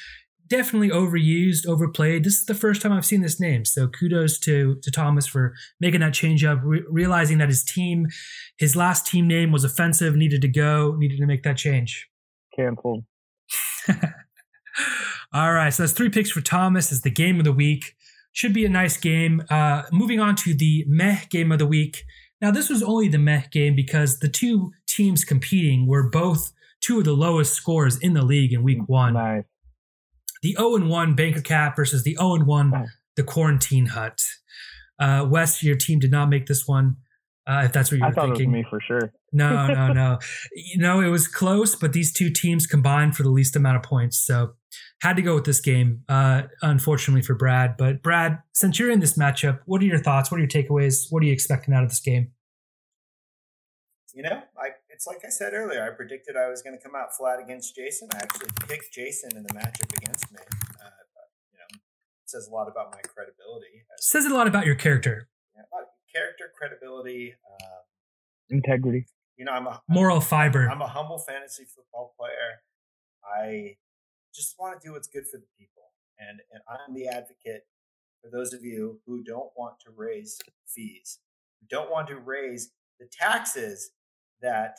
definitely 0.48 0.90
overused, 0.90 1.66
overplayed. 1.66 2.26
This 2.26 2.34
is 2.40 2.46
the 2.46 2.54
first 2.54 2.82
time 2.82 2.92
I've 2.92 3.06
seen 3.06 3.22
this 3.22 3.40
name, 3.40 3.66
so 3.66 3.88
kudos 3.88 4.38
to 4.40 4.76
to 4.84 4.92
Thomas 4.92 5.26
for 5.26 5.54
making 5.80 6.02
that 6.02 6.14
change 6.14 6.44
up, 6.44 6.60
re- 6.64 6.84
realizing 6.90 7.40
that 7.40 7.50
his 7.50 7.64
team, 7.64 8.08
his 8.58 8.76
last 8.76 9.08
team 9.08 9.28
name 9.28 9.52
was 9.52 9.64
offensive, 9.64 10.16
needed 10.16 10.42
to 10.42 10.48
go, 10.48 10.96
needed 10.98 11.18
to 11.18 11.26
make 11.26 11.44
that 11.44 11.58
change. 11.58 12.10
Canceled. 12.56 13.06
All 15.34 15.54
right, 15.54 15.74
so 15.74 15.84
that's 15.84 15.94
three 15.94 16.10
picks 16.10 16.30
for 16.30 16.42
Thomas 16.42 16.92
as 16.92 17.02
the 17.02 17.10
game 17.10 17.40
of 17.40 17.46
the 17.46 17.54
week. 17.54 17.96
Should 18.34 18.54
be 18.54 18.66
a 18.66 18.70
nice 18.70 18.98
game. 18.98 19.44
Uh, 19.50 19.84
moving 19.92 20.20
on 20.20 20.36
to 20.38 20.54
the 20.54 20.86
meh 20.88 21.20
game 21.30 21.52
of 21.52 21.60
the 21.60 21.66
week. 21.66 22.04
Now, 22.40 22.50
this 22.52 22.70
was 22.70 22.82
only 22.82 23.08
the 23.08 23.18
meh 23.18 23.44
game 23.52 23.76
because 23.76 24.20
the 24.20 24.30
two 24.30 24.72
teams 24.88 25.24
competing 25.24 25.86
were 25.88 26.10
both 26.10 26.52
two 26.82 26.98
of 27.00 27.06
the 27.06 27.14
lowest 27.14 27.54
scores 27.54 27.98
in 27.98 28.14
the 28.14 28.24
league 28.24 28.54
in 28.54 28.64
week 28.64 28.88
one. 28.88 29.14
Nice. 29.14 29.44
The 30.42 30.56
0 30.58 30.88
1 30.88 31.14
Banker 31.16 31.42
Cat 31.42 31.76
versus 31.76 32.04
the 32.04 32.16
0 32.20 32.44
1 32.46 32.74
Oh. 32.74 32.86
The 33.16 33.24
Quarantine 33.24 33.88
Hut. 33.88 34.20
Uh, 34.98 35.28
Wes, 35.30 35.62
your 35.62 35.76
team 35.76 36.00
did 36.00 36.12
not 36.12 36.30
make 36.30 36.48
this 36.48 36.68
one. 36.68 36.96
Uh, 37.48 37.64
if 37.66 37.74
that's 37.74 37.92
what 37.92 38.00
you 38.00 38.06
I 38.06 38.12
thought 38.12 38.28
thinking. 38.28 38.52
me 38.52 38.66
for 38.70 38.80
sure. 38.80 39.12
No, 39.32 39.68
no, 39.68 39.88
no. 39.94 40.20
you 40.54 40.80
know, 40.80 41.02
it 41.02 41.10
was 41.10 41.28
close, 41.28 41.76
but 41.76 41.94
these 41.94 42.14
two 42.14 42.30
teams 42.30 42.66
combined 42.66 43.16
for 43.16 43.24
the 43.24 43.30
least 43.30 43.56
amount 43.56 43.78
of 43.78 43.84
points. 43.84 44.18
So 44.18 44.54
had 45.02 45.16
to 45.16 45.22
go 45.22 45.36
with 45.36 45.46
this 45.46 45.60
game, 45.60 46.04
uh, 46.10 46.44
unfortunately 46.62 47.22
for 47.22 47.36
Brad. 47.36 47.76
But 47.78 48.02
Brad, 48.02 48.40
since 48.54 48.80
you're 48.80 48.92
in 48.92 49.00
this 49.00 49.18
matchup, 49.18 49.60
what 49.66 49.82
are 49.82 49.86
your 49.86 50.00
thoughts? 50.00 50.32
What 50.32 50.38
are 50.38 50.42
your 50.42 50.50
takeaways? 50.50 51.08
What 51.10 51.24
are 51.24 51.26
you 51.26 51.34
expecting 51.34 51.74
out 51.74 51.84
of 51.84 51.90
this 51.90 52.00
game? 52.00 52.32
You 54.14 54.24
know, 54.24 54.42
I 54.58 54.70
it's 54.90 55.08
like 55.08 55.24
I 55.26 55.30
said 55.30 55.54
earlier. 55.54 55.84
I 55.84 55.96
predicted 55.96 56.36
I 56.36 56.50
was 56.50 56.62
going 56.62 56.78
to 56.78 56.84
come 56.84 56.96
out 56.96 57.16
flat 57.16 57.40
against 57.42 57.76
Jason. 57.76 58.10
I 58.14 58.18
actually 58.18 58.50
picked 58.68 58.94
Jason 58.94 59.32
in 59.38 59.44
the 59.44 59.54
matchup 59.54 59.96
against 59.98 60.32
me. 60.32 60.40
Uh, 60.42 60.84
but, 61.16 61.30
you 61.54 61.58
know, 61.58 61.66
it 61.74 61.80
says 62.30 62.48
a 62.48 62.54
lot 62.54 62.68
about 62.68 62.92
my 62.92 63.00
credibility. 63.02 63.86
As, 63.98 64.06
Says 64.06 64.26
a 64.26 64.34
lot 64.34 64.48
about 64.48 64.66
your 64.66 64.76
character, 64.76 65.30
you 65.56 65.62
know, 65.62 65.66
a 65.72 65.74
lot 65.74 65.84
of 65.84 65.90
character, 66.14 66.52
credibility. 66.58 67.34
Uh, 67.34 67.78
Integrity. 68.50 69.06
you 69.38 69.46
know, 69.46 69.54
I'm 69.54 69.66
a 69.66 69.82
moral 69.88 70.20
fiber. 70.20 70.70
I'm 70.70 70.82
a 70.82 70.88
humble 70.88 71.18
fantasy 71.20 71.64
football 71.64 72.14
player. 72.20 72.62
I 73.24 73.78
just 74.34 74.56
want 74.60 74.80
to 74.80 74.88
do 74.88 74.94
what's 74.94 75.08
good 75.08 75.28
for 75.28 75.38
the 75.38 75.48
people, 75.58 75.84
and 76.20 76.40
and 76.52 76.62
I'm 76.70 76.94
the 76.94 77.08
advocate 77.08 77.66
for 78.22 78.30
those 78.30 78.54
of 78.54 78.64
you 78.64 79.00
who 79.06 79.24
don't 79.24 79.50
want 79.58 79.80
to 79.82 79.92
raise 79.96 80.40
fees, 80.68 81.20
who 81.60 81.68
don't 81.70 81.92
want 81.92 82.08
to 82.08 82.18
raise 82.18 82.72
the 83.00 83.08
taxes 83.12 83.92
that 84.42 84.78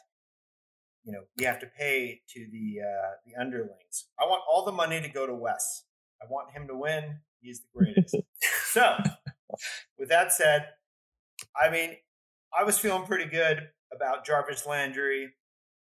you 1.05 1.13
know 1.13 1.23
we 1.37 1.45
have 1.45 1.59
to 1.61 1.67
pay 1.67 2.23
to 2.31 2.47
the 2.51 2.81
uh, 2.83 3.11
the 3.27 3.41
underlings. 3.41 4.07
I 4.21 4.25
want 4.27 4.43
all 4.51 4.65
the 4.65 4.73
money 4.73 5.01
to 5.01 5.09
go 5.09 5.27
to 5.27 5.35
Wes. 5.35 5.85
I 6.23 6.27
want 6.31 6.53
him 6.53 6.69
to 6.69 6.77
win. 6.77 7.19
He's 7.41 7.61
the 7.61 7.67
greatest. 7.77 8.17
so, 8.71 8.97
with 9.99 10.09
that 10.09 10.33
said, 10.33 10.69
I 11.61 11.71
mean, 11.71 11.97
I 12.57 12.63
was 12.65 12.79
feeling 12.79 13.05
pretty 13.05 13.29
good 13.29 13.69
about 13.93 14.25
Jarvis 14.25 14.67
Landry 14.67 15.31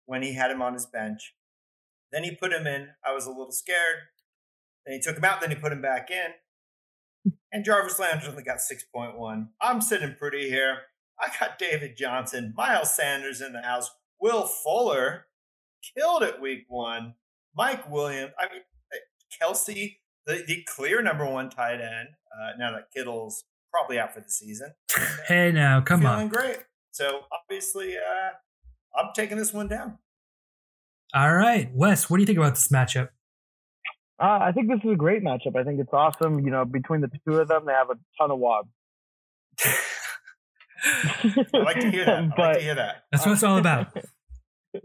when 0.06 0.22
he 0.22 0.32
had 0.32 0.50
him 0.50 0.62
on 0.62 0.74
his 0.74 0.86
bench. 0.86 1.34
Then 2.12 2.24
he 2.24 2.34
put 2.34 2.52
him 2.52 2.66
in. 2.66 2.88
I 3.04 3.12
was 3.12 3.26
a 3.26 3.30
little 3.30 3.52
scared. 3.52 3.98
Then 4.84 4.94
he 4.94 5.00
took 5.00 5.16
him 5.16 5.24
out. 5.24 5.40
Then 5.40 5.50
he 5.50 5.56
put 5.56 5.72
him 5.72 5.82
back 5.82 6.10
in. 6.10 7.32
And 7.52 7.64
Jarvis 7.64 7.98
Landry 7.98 8.28
only 8.28 8.42
got 8.42 8.58
6.1. 8.58 9.48
I'm 9.60 9.80
sitting 9.80 10.14
pretty 10.18 10.48
here. 10.48 10.78
I 11.20 11.30
got 11.38 11.58
David 11.58 11.96
Johnson, 11.96 12.54
Miles 12.56 12.94
Sanders 12.94 13.40
in 13.40 13.52
the 13.52 13.60
house, 13.60 13.90
Will 14.20 14.46
Fuller 14.46 15.26
killed 15.96 16.22
it 16.22 16.40
week 16.40 16.64
one, 16.68 17.14
Mike 17.54 17.90
Williams, 17.90 18.32
I 18.38 18.52
mean, 18.52 18.62
uh, 18.92 19.46
Kelce, 19.46 19.96
the, 20.26 20.44
the 20.46 20.64
clear 20.66 21.02
number 21.02 21.26
one 21.26 21.50
tight 21.50 21.80
end, 21.80 22.08
uh, 22.32 22.52
now 22.58 22.72
that 22.72 22.90
Kittle's 22.94 23.44
probably 23.72 23.98
out 23.98 24.14
for 24.14 24.20
the 24.20 24.30
season. 24.30 24.72
hey, 25.28 25.52
now, 25.52 25.80
come 25.80 26.00
Feeling 26.00 26.14
on. 26.14 26.28
great. 26.28 26.58
So 26.92 27.20
obviously, 27.32 27.96
uh, 27.96 28.30
I'm 28.98 29.10
taking 29.14 29.36
this 29.36 29.52
one 29.52 29.68
down. 29.68 29.98
All 31.14 31.34
right, 31.34 31.68
Wes, 31.72 32.08
what 32.08 32.16
do 32.18 32.22
you 32.22 32.26
think 32.26 32.38
about 32.38 32.54
this 32.54 32.68
matchup? 32.68 33.08
Uh, 34.20 34.38
I 34.42 34.52
think 34.52 34.68
this 34.68 34.80
is 34.84 34.92
a 34.92 34.96
great 34.96 35.24
matchup. 35.24 35.56
I 35.56 35.64
think 35.64 35.80
it's 35.80 35.92
awesome. 35.92 36.40
You 36.40 36.50
know, 36.50 36.64
between 36.64 37.00
the 37.00 37.10
two 37.26 37.36
of 37.36 37.48
them, 37.48 37.64
they 37.66 37.72
have 37.72 37.88
a 37.90 37.94
ton 38.20 38.30
of 38.30 38.38
wob. 38.38 38.68
I 40.84 41.58
like 41.58 41.80
to 41.80 41.90
hear 41.90 42.04
that. 42.04 42.30
I 42.36 42.42
like 42.42 42.56
to 42.58 42.62
hear 42.62 42.74
that. 42.74 43.04
That's 43.10 43.24
what 43.24 43.32
it's 43.32 43.42
all 43.42 43.58
about. 43.58 43.96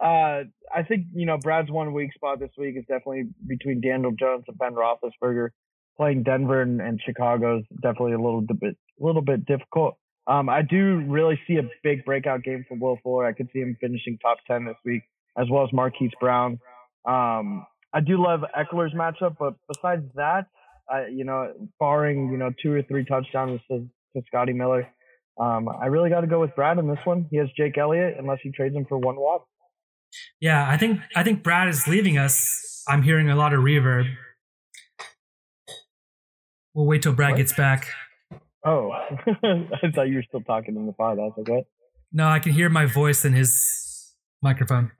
uh, 0.00 0.42
I 0.74 0.82
think 0.86 1.06
you 1.14 1.26
know 1.26 1.38
Brad's 1.38 1.70
one 1.70 1.92
weak 1.92 2.12
spot 2.14 2.40
this 2.40 2.50
week 2.58 2.76
is 2.76 2.84
definitely 2.88 3.24
between 3.46 3.80
Daniel 3.80 4.12
Jones 4.12 4.44
and 4.48 4.58
Ben 4.58 4.74
Roethlisberger. 4.74 5.50
Playing 5.96 6.22
Denver 6.22 6.62
and, 6.62 6.80
and 6.80 7.00
Chicago 7.04 7.58
is 7.58 7.64
definitely 7.82 8.14
a 8.14 8.18
little 8.18 8.40
bit 8.40 8.76
a 9.00 9.04
little 9.04 9.22
bit 9.22 9.46
difficult. 9.46 9.96
Um, 10.26 10.48
I 10.48 10.62
do 10.62 11.04
really 11.06 11.38
see 11.46 11.56
a 11.56 11.68
big 11.82 12.04
breakout 12.04 12.42
game 12.42 12.64
from 12.68 12.80
Will 12.80 12.98
Fuller. 13.02 13.26
I 13.26 13.32
could 13.32 13.48
see 13.52 13.60
him 13.60 13.76
finishing 13.80 14.18
top 14.18 14.38
ten 14.46 14.64
this 14.64 14.76
week, 14.84 15.02
as 15.38 15.46
well 15.50 15.64
as 15.64 15.72
Marquise 15.72 16.10
Brown. 16.20 16.58
Um, 17.08 17.66
I 17.92 18.00
do 18.00 18.22
love 18.22 18.40
Ekeler's 18.56 18.94
matchup, 18.94 19.36
but 19.38 19.54
besides 19.72 20.04
that, 20.14 20.46
I, 20.90 21.06
you 21.06 21.24
know, 21.24 21.52
barring 21.78 22.30
you 22.30 22.38
know 22.38 22.50
two 22.62 22.72
or 22.72 22.82
three 22.82 23.04
touchdowns 23.04 23.60
to, 23.70 23.86
to 24.16 24.22
Scotty 24.26 24.52
Miller, 24.52 24.88
Um, 25.38 25.68
I 25.68 25.86
really 25.86 26.10
got 26.10 26.20
to 26.22 26.26
go 26.26 26.40
with 26.40 26.54
Brad 26.54 26.78
in 26.78 26.88
this 26.88 26.98
one. 27.04 27.26
He 27.30 27.36
has 27.38 27.48
Jake 27.56 27.76
Elliott 27.78 28.16
unless 28.18 28.38
he 28.42 28.50
trades 28.50 28.74
him 28.74 28.84
for 28.88 28.98
one 28.98 29.16
watt. 29.16 29.44
Yeah, 30.40 30.68
I 30.68 30.76
think 30.76 31.00
I 31.16 31.22
think 31.22 31.42
Brad 31.42 31.68
is 31.68 31.86
leaving 31.88 32.18
us. 32.18 32.84
I'm 32.88 33.02
hearing 33.02 33.30
a 33.30 33.36
lot 33.36 33.52
of 33.54 33.60
reverb. 33.60 34.06
We'll 36.74 36.86
wait 36.86 37.02
till 37.02 37.12
Brad 37.12 37.32
What? 37.32 37.36
gets 37.38 37.52
back. 37.52 37.88
Oh, 38.64 38.90
I 39.26 39.90
thought 39.94 40.08
you 40.08 40.16
were 40.16 40.24
still 40.26 40.40
talking 40.42 40.76
in 40.76 40.86
the 40.86 40.92
pod. 40.92 41.18
I 41.18 41.22
was 41.22 41.32
like, 41.36 41.48
what? 41.48 41.64
No, 42.12 42.28
I 42.28 42.38
can 42.38 42.52
hear 42.52 42.68
my 42.68 42.86
voice 42.86 43.24
in 43.24 43.32
his 43.32 44.14
microphone. 44.42 44.92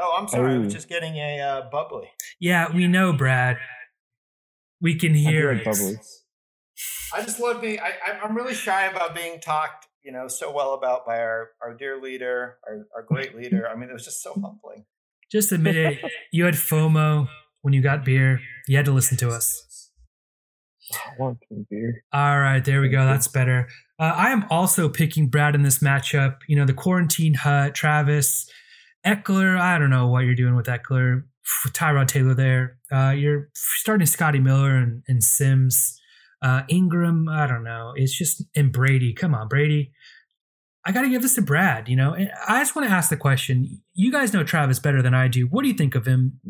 Oh, 0.00 0.16
I'm 0.18 0.28
sorry. 0.28 0.54
I 0.54 0.58
was 0.58 0.68
Oh. 0.68 0.70
just 0.70 0.88
getting 0.88 1.14
a 1.16 1.40
uh, 1.40 1.70
bubbly. 1.70 2.08
Yeah, 2.40 2.74
we 2.74 2.86
know, 2.88 3.12
Brad. 3.12 3.58
We 4.80 4.94
can 4.98 5.14
hear 5.14 5.50
I 5.50 5.52
it. 5.52 5.56
like 5.56 5.64
bubbly. 5.64 5.96
I 7.14 7.22
just 7.22 7.38
love 7.40 7.60
being. 7.60 7.78
I, 7.80 7.92
I- 8.06 8.18
I'm 8.22 8.34
really 8.36 8.54
shy 8.54 8.86
about 8.86 9.14
being 9.14 9.40
talked, 9.40 9.86
you 10.02 10.12
know, 10.12 10.26
so 10.28 10.50
well 10.52 10.74
about 10.74 11.04
by 11.06 11.18
our 11.18 11.50
our 11.62 11.74
dear 11.74 12.00
leader, 12.00 12.56
our 12.66 12.86
our 12.96 13.02
great 13.02 13.36
leader. 13.36 13.68
I 13.68 13.74
mean, 13.76 13.90
it 13.90 13.92
was 13.92 14.04
just 14.04 14.22
so 14.22 14.32
humbling. 14.32 14.84
Just 15.30 15.52
admit 15.52 15.76
it. 15.76 15.98
You 16.32 16.44
had 16.44 16.54
FOMO 16.54 17.28
when 17.62 17.74
you 17.74 17.82
got 17.82 18.04
beer. 18.04 18.40
You 18.68 18.76
had 18.76 18.86
to 18.86 18.92
listen 18.92 19.16
to 19.18 19.28
us. 19.28 19.90
I 20.92 21.10
want 21.18 21.38
some 21.48 21.66
beer. 21.70 22.02
All 22.12 22.40
right, 22.40 22.64
there 22.64 22.80
we 22.80 22.88
go. 22.88 23.04
That's 23.04 23.28
better. 23.28 23.68
Uh, 23.98 24.12
I 24.16 24.30
am 24.30 24.44
also 24.50 24.88
picking 24.88 25.28
Brad 25.28 25.54
in 25.54 25.62
this 25.62 25.78
matchup. 25.80 26.38
You 26.48 26.56
know, 26.56 26.64
the 26.64 26.72
quarantine 26.74 27.34
hut, 27.34 27.74
Travis, 27.76 28.50
Ekeler. 29.06 29.58
I 29.58 29.78
don't 29.78 29.90
know 29.90 30.08
what 30.08 30.24
you're 30.24 30.34
doing 30.34 30.56
with 30.56 30.66
Ekeler. 30.66 31.24
Tyrod 31.68 32.08
Taylor 32.08 32.34
there. 32.34 32.78
Uh, 32.92 33.10
you're 33.10 33.48
starting 33.54 34.06
Scotty 34.06 34.38
Miller 34.38 34.76
and, 34.76 35.02
and 35.08 35.22
Sims. 35.22 35.98
Uh, 36.42 36.62
Ingram, 36.68 37.28
I 37.28 37.46
don't 37.46 37.64
know. 37.64 37.92
It's 37.96 38.16
just, 38.16 38.44
and 38.56 38.72
Brady. 38.72 39.12
Come 39.12 39.34
on, 39.34 39.48
Brady. 39.48 39.92
I 40.86 40.92
got 40.92 41.02
to 41.02 41.10
give 41.10 41.22
this 41.22 41.34
to 41.34 41.42
Brad, 41.42 41.88
you 41.88 41.96
know. 41.96 42.14
And 42.14 42.30
I 42.48 42.60
just 42.60 42.74
want 42.74 42.88
to 42.88 42.94
ask 42.94 43.10
the 43.10 43.16
question. 43.16 43.82
You 43.92 44.10
guys 44.10 44.32
know 44.32 44.44
Travis 44.44 44.78
better 44.78 45.02
than 45.02 45.14
I 45.14 45.28
do. 45.28 45.46
What 45.46 45.62
do 45.62 45.68
you 45.68 45.74
think 45.74 45.94
of 45.94 46.06
him? 46.06 46.40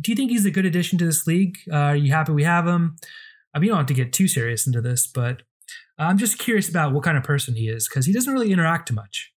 Do 0.00 0.10
you 0.10 0.16
think 0.16 0.30
he's 0.30 0.44
a 0.44 0.50
good 0.50 0.66
addition 0.66 0.98
to 0.98 1.06
this 1.06 1.26
league? 1.26 1.56
Uh, 1.70 1.76
are 1.76 1.96
you 1.96 2.12
happy 2.12 2.32
we 2.32 2.44
have 2.44 2.66
him? 2.66 2.96
I 3.54 3.58
mean, 3.58 3.66
you 3.66 3.70
don't 3.70 3.78
have 3.78 3.86
to 3.86 3.94
get 3.94 4.12
too 4.12 4.28
serious 4.28 4.66
into 4.66 4.80
this, 4.80 5.06
but 5.06 5.42
I'm 5.98 6.18
just 6.18 6.38
curious 6.38 6.68
about 6.68 6.92
what 6.92 7.04
kind 7.04 7.16
of 7.16 7.24
person 7.24 7.54
he 7.54 7.68
is 7.68 7.88
because 7.88 8.06
he 8.06 8.12
doesn't 8.12 8.32
really 8.32 8.52
interact 8.52 8.88
too 8.88 8.94
much. 8.94 9.31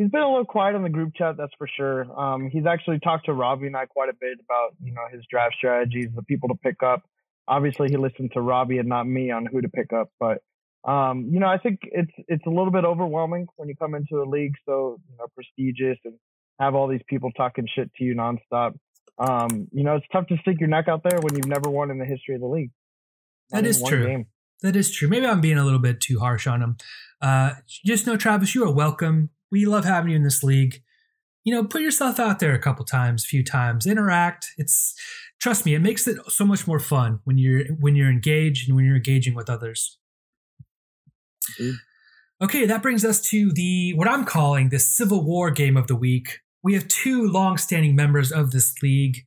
He's 0.00 0.08
been 0.08 0.22
a 0.22 0.28
little 0.30 0.46
quiet 0.46 0.74
on 0.74 0.82
the 0.82 0.88
group 0.88 1.12
chat, 1.14 1.36
that's 1.36 1.52
for 1.58 1.68
sure. 1.76 2.18
Um, 2.18 2.48
he's 2.48 2.64
actually 2.64 3.00
talked 3.00 3.26
to 3.26 3.34
Robbie 3.34 3.66
and 3.66 3.76
I 3.76 3.84
quite 3.84 4.08
a 4.08 4.14
bit 4.18 4.38
about, 4.42 4.70
you 4.82 4.94
know, 4.94 5.02
his 5.12 5.22
draft 5.30 5.56
strategies, 5.58 6.08
the 6.16 6.22
people 6.22 6.48
to 6.48 6.54
pick 6.54 6.82
up. 6.82 7.02
Obviously, 7.46 7.88
he 7.90 7.98
listened 7.98 8.30
to 8.32 8.40
Robbie 8.40 8.78
and 8.78 8.88
not 8.88 9.06
me 9.06 9.30
on 9.30 9.44
who 9.44 9.60
to 9.60 9.68
pick 9.68 9.92
up, 9.92 10.08
but 10.18 10.38
um, 10.90 11.28
you 11.30 11.38
know, 11.38 11.48
I 11.48 11.58
think 11.58 11.80
it's 11.82 12.12
it's 12.28 12.46
a 12.46 12.48
little 12.48 12.70
bit 12.70 12.86
overwhelming 12.86 13.46
when 13.56 13.68
you 13.68 13.76
come 13.76 13.94
into 13.94 14.22
a 14.22 14.24
league 14.24 14.54
so 14.64 14.98
you 15.10 15.18
know 15.18 15.26
prestigious 15.34 15.98
and 16.06 16.14
have 16.58 16.74
all 16.74 16.88
these 16.88 17.02
people 17.06 17.30
talking 17.32 17.66
shit 17.74 17.92
to 17.96 18.04
you 18.04 18.14
nonstop. 18.14 18.76
Um, 19.18 19.68
you 19.70 19.84
know, 19.84 19.96
it's 19.96 20.06
tough 20.10 20.28
to 20.28 20.38
stick 20.38 20.60
your 20.60 20.70
neck 20.70 20.88
out 20.88 21.02
there 21.02 21.20
when 21.20 21.36
you've 21.36 21.46
never 21.46 21.68
won 21.68 21.90
in 21.90 21.98
the 21.98 22.06
history 22.06 22.36
of 22.36 22.40
the 22.40 22.46
league. 22.46 22.70
That 23.50 23.66
is 23.66 23.82
true. 23.82 24.06
game. 24.06 24.26
That 24.62 24.76
is 24.76 24.90
true. 24.90 25.08
Maybe 25.08 25.26
I'm 25.26 25.42
being 25.42 25.58
a 25.58 25.64
little 25.64 25.78
bit 25.78 26.00
too 26.00 26.20
harsh 26.20 26.46
on 26.46 26.62
him. 26.62 26.76
Uh, 27.20 27.52
just 27.84 28.06
know, 28.06 28.16
Travis, 28.16 28.54
you 28.54 28.64
are 28.64 28.72
welcome. 28.72 29.28
We 29.50 29.66
love 29.66 29.84
having 29.84 30.10
you 30.10 30.16
in 30.16 30.22
this 30.22 30.42
league. 30.42 30.82
You 31.44 31.54
know, 31.54 31.64
put 31.64 31.82
yourself 31.82 32.20
out 32.20 32.38
there 32.38 32.54
a 32.54 32.58
couple 32.58 32.84
times, 32.84 33.24
a 33.24 33.28
few 33.28 33.42
times, 33.42 33.86
interact. 33.86 34.48
It's 34.58 34.94
trust 35.40 35.64
me, 35.64 35.74
it 35.74 35.80
makes 35.80 36.06
it 36.06 36.18
so 36.28 36.44
much 36.44 36.66
more 36.66 36.78
fun 36.78 37.20
when 37.24 37.38
you're 37.38 37.64
when 37.80 37.96
you're 37.96 38.10
engaged 38.10 38.68
and 38.68 38.76
when 38.76 38.84
you're 38.84 38.96
engaging 38.96 39.34
with 39.34 39.48
others. 39.48 39.98
Agreed. 41.54 41.74
Okay, 42.42 42.64
that 42.64 42.82
brings 42.82 43.04
us 43.04 43.20
to 43.30 43.52
the 43.52 43.92
what 43.94 44.08
I'm 44.08 44.24
calling 44.24 44.70
the 44.70 44.78
Civil 44.78 45.24
War 45.24 45.50
game 45.50 45.76
of 45.76 45.88
the 45.88 45.96
week. 45.96 46.38
We 46.62 46.74
have 46.74 46.88
two 46.88 47.26
long-standing 47.26 47.96
members 47.96 48.32
of 48.32 48.50
this 48.50 48.74
league. 48.82 49.26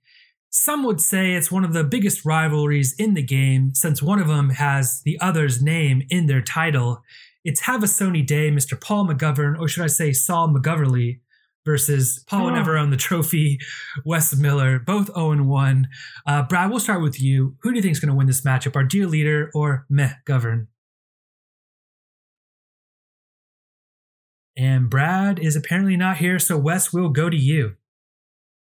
Some 0.49 0.83
would 0.83 1.01
say 1.01 1.33
it's 1.33 1.51
one 1.51 1.63
of 1.63 1.73
the 1.73 1.83
biggest 1.83 2.25
rivalries 2.25 2.93
in 2.97 3.15
the 3.15 3.23
game 3.23 3.73
since 3.73 4.03
one 4.03 4.19
of 4.19 4.27
them 4.27 4.51
has 4.51 5.01
the 5.03 5.19
other's 5.19 5.61
name 5.61 6.03
in 6.09 6.27
their 6.27 6.41
title. 6.41 7.01
It's 7.43 7.61
Have 7.61 7.83
a 7.83 7.87
Sony 7.87 8.25
Day, 8.25 8.49
Mr. 8.51 8.79
Paul 8.79 9.07
McGovern, 9.07 9.59
or 9.59 9.67
should 9.67 9.83
I 9.83 9.87
say 9.87 10.13
Saul 10.13 10.47
McGoverly, 10.47 11.19
versus 11.65 12.23
Paul 12.27 12.47
Oh. 12.47 12.49
Never 12.55 12.77
on 12.77 12.89
the 12.89 12.97
trophy, 12.97 13.59
Wes 14.05 14.35
Miller, 14.35 14.79
both 14.79 15.07
0 15.07 15.43
1. 15.43 15.87
Uh, 16.25 16.43
Brad, 16.43 16.69
we'll 16.69 16.79
start 16.79 17.01
with 17.01 17.21
you. 17.21 17.55
Who 17.61 17.71
do 17.71 17.75
you 17.77 17.81
think 17.81 17.93
is 17.93 17.99
going 17.99 18.11
to 18.11 18.15
win 18.15 18.27
this 18.27 18.41
matchup, 18.41 18.75
our 18.75 18.83
dear 18.83 19.07
leader 19.07 19.51
or 19.53 19.85
Meh 19.89 20.13
Govern? 20.25 20.67
And 24.55 24.89
Brad 24.89 25.39
is 25.39 25.55
apparently 25.55 25.97
not 25.97 26.17
here, 26.17 26.37
so 26.37 26.57
Wes 26.57 26.93
will 26.93 27.09
go 27.09 27.29
to 27.29 27.37
you. 27.37 27.75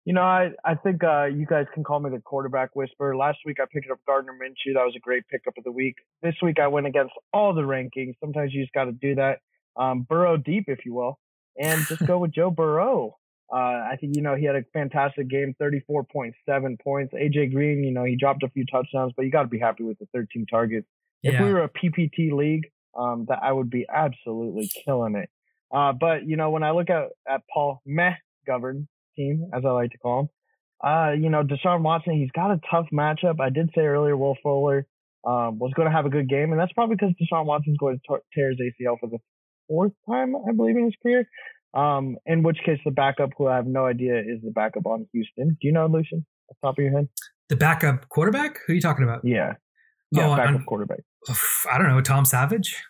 You 0.05 0.13
know, 0.13 0.21
I, 0.21 0.51
I 0.63 0.75
think 0.75 1.03
uh, 1.03 1.25
you 1.25 1.47
guys 1.47 1.65
can 1.73 1.83
call 1.83 1.99
me 1.99 2.11
the 2.11 2.21
quarterback 2.21 2.75
whisperer. 2.75 3.17
Last 3.17 3.39
week 3.43 3.57
I 3.59 3.65
picked 3.71 3.89
up 3.89 3.97
Gardner 4.05 4.33
Minshew. 4.33 4.75
That 4.75 4.85
was 4.85 4.93
a 4.95 4.99
great 4.99 5.27
pickup 5.27 5.57
of 5.57 5.63
the 5.63 5.71
week. 5.71 5.95
This 6.21 6.35
week 6.43 6.59
I 6.59 6.67
went 6.67 6.85
against 6.85 7.13
all 7.33 7.55
the 7.55 7.63
rankings. 7.63 8.13
Sometimes 8.19 8.53
you 8.53 8.61
just 8.61 8.73
got 8.73 8.85
to 8.85 8.91
do 8.91 9.15
that. 9.15 9.39
Um, 9.75 10.03
burrow 10.07 10.37
deep, 10.37 10.65
if 10.67 10.85
you 10.85 10.93
will, 10.93 11.19
and 11.59 11.85
just 11.87 12.05
go 12.05 12.19
with 12.19 12.31
Joe 12.31 12.51
Burrow. 12.51 13.17
Uh, 13.51 13.57
I 13.57 13.97
think, 13.99 14.15
you 14.15 14.21
know, 14.21 14.35
he 14.35 14.45
had 14.45 14.55
a 14.55 14.63
fantastic 14.73 15.27
game, 15.27 15.55
34.7 15.61 16.79
points. 16.79 17.13
AJ 17.13 17.51
Green, 17.51 17.83
you 17.83 17.91
know, 17.91 18.03
he 18.03 18.15
dropped 18.15 18.43
a 18.43 18.49
few 18.49 18.65
touchdowns, 18.65 19.13
but 19.15 19.25
you 19.25 19.31
got 19.31 19.43
to 19.43 19.47
be 19.47 19.59
happy 19.59 19.83
with 19.83 19.99
the 19.99 20.07
13 20.13 20.45
targets. 20.49 20.87
If 21.23 21.41
we 21.41 21.53
were 21.53 21.63
a 21.63 21.69
PPT 21.69 22.31
league, 22.31 22.69
um, 22.97 23.25
that 23.29 23.39
I 23.41 23.51
would 23.51 23.69
be 23.69 23.85
absolutely 23.93 24.69
killing 24.85 25.15
it. 25.15 25.29
Uh, 25.73 25.93
but 25.93 26.27
you 26.27 26.37
know, 26.37 26.51
when 26.51 26.63
I 26.63 26.71
look 26.71 26.89
at 26.89 27.09
at 27.27 27.41
Paul 27.51 27.81
Meh 27.85 28.13
governed 28.45 28.87
team, 29.15 29.49
as 29.53 29.63
I 29.65 29.69
like 29.71 29.91
to 29.91 29.97
call 29.97 30.19
him, 30.21 30.29
uh, 30.83 31.11
you 31.11 31.29
know, 31.29 31.43
Deshaun 31.43 31.81
Watson, 31.81 32.13
he's 32.19 32.31
got 32.31 32.51
a 32.51 32.59
tough 32.69 32.87
matchup. 32.93 33.39
I 33.39 33.49
did 33.49 33.69
say 33.75 33.81
earlier, 33.81 34.15
Will 34.17 34.37
Fuller 34.43 34.85
um, 35.25 35.57
was 35.57 35.71
going 35.75 35.87
to 35.87 35.91
have 35.95 36.05
a 36.05 36.09
good 36.09 36.29
game, 36.29 36.51
and 36.51 36.59
that's 36.59 36.73
probably 36.73 36.95
because 36.97 37.13
Deshaun 37.21 37.45
Watson's 37.45 37.77
going 37.77 37.99
to 38.09 38.17
tear 38.33 38.49
his 38.51 38.59
ACL 38.59 38.99
for 38.99 39.07
the 39.09 39.17
fourth 39.67 39.93
time, 40.09 40.35
I 40.35 40.51
believe, 40.53 40.77
in 40.77 40.85
his 40.85 40.93
career. 41.01 41.27
Um, 41.73 42.17
in 42.25 42.43
which 42.43 42.57
case, 42.65 42.79
the 42.85 42.91
backup, 42.91 43.31
who 43.37 43.47
I 43.47 43.55
have 43.57 43.65
no 43.67 43.85
idea 43.85 44.19
is 44.19 44.41
the 44.43 44.51
backup 44.51 44.85
on 44.85 45.07
Houston. 45.13 45.49
Do 45.49 45.67
you 45.67 45.73
know, 45.73 45.87
Lucian, 45.87 46.25
off 46.49 46.57
the 46.61 46.67
top 46.67 46.77
of 46.77 46.83
your 46.83 46.91
head? 46.93 47.09
The 47.49 47.55
backup 47.57 48.07
quarterback? 48.09 48.59
Who 48.65 48.73
are 48.73 48.75
you 48.75 48.81
talking 48.81 49.03
about? 49.03 49.21
Yeah, 49.25 49.53
yeah, 50.11 50.27
Oh, 50.27 50.35
backup 50.35 50.51
I'm- 50.55 50.65
quarterback. 50.65 50.99
I 51.71 51.77
don't 51.77 51.87
know, 51.87 52.01
Tom 52.01 52.23
Savage? 52.25 52.81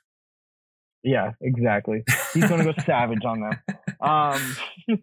Yeah, 1.03 1.31
exactly. 1.41 2.03
He's 2.33 2.47
going 2.49 2.65
to 2.65 2.73
go 2.73 2.81
savage 2.85 3.23
on 3.25 3.41
them. 3.41 3.59
Um, 4.01 4.55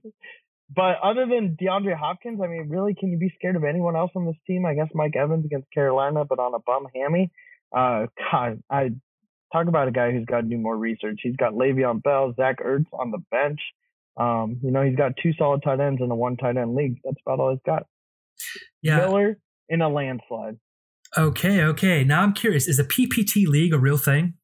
but 0.74 0.96
other 1.02 1.26
than 1.26 1.56
DeAndre 1.60 1.96
Hopkins, 1.96 2.40
I 2.42 2.46
mean, 2.46 2.68
really, 2.68 2.94
can 2.94 3.10
you 3.10 3.18
be 3.18 3.32
scared 3.36 3.56
of 3.56 3.64
anyone 3.64 3.96
else 3.96 4.10
on 4.14 4.26
this 4.26 4.36
team? 4.46 4.64
I 4.64 4.74
guess 4.74 4.88
Mike 4.94 5.16
Evans 5.16 5.44
against 5.44 5.70
Carolina, 5.72 6.24
but 6.24 6.38
on 6.38 6.54
a 6.54 6.58
bum 6.58 6.86
hammy. 6.94 7.30
Uh, 7.74 8.06
God, 8.30 8.62
I 8.70 8.90
talk 9.52 9.68
about 9.68 9.88
a 9.88 9.92
guy 9.92 10.12
who's 10.12 10.24
got 10.24 10.42
to 10.42 10.46
do 10.46 10.58
more 10.58 10.76
research. 10.76 11.20
He's 11.22 11.36
got 11.36 11.52
Le'Veon 11.52 12.02
Bell, 12.02 12.32
Zach 12.36 12.58
Ertz 12.58 12.86
on 12.92 13.10
the 13.10 13.18
bench. 13.30 13.60
Um, 14.16 14.60
you 14.62 14.70
know, 14.70 14.82
he's 14.82 14.96
got 14.96 15.12
two 15.22 15.32
solid 15.38 15.62
tight 15.62 15.80
ends 15.80 16.00
in 16.02 16.10
a 16.10 16.14
one 16.14 16.36
tight 16.36 16.56
end 16.56 16.74
league. 16.74 16.98
That's 17.04 17.16
about 17.26 17.40
all 17.40 17.50
he's 17.50 17.60
got. 17.64 17.86
Yeah. 18.82 18.98
Miller 18.98 19.38
in 19.68 19.80
a 19.80 19.88
landslide. 19.88 20.58
Okay, 21.16 21.62
okay. 21.62 22.04
Now 22.04 22.22
I'm 22.22 22.32
curious. 22.32 22.68
Is 22.68 22.78
a 22.78 22.84
PPT 22.84 23.46
league 23.46 23.72
a 23.72 23.78
real 23.78 23.98
thing? 23.98 24.34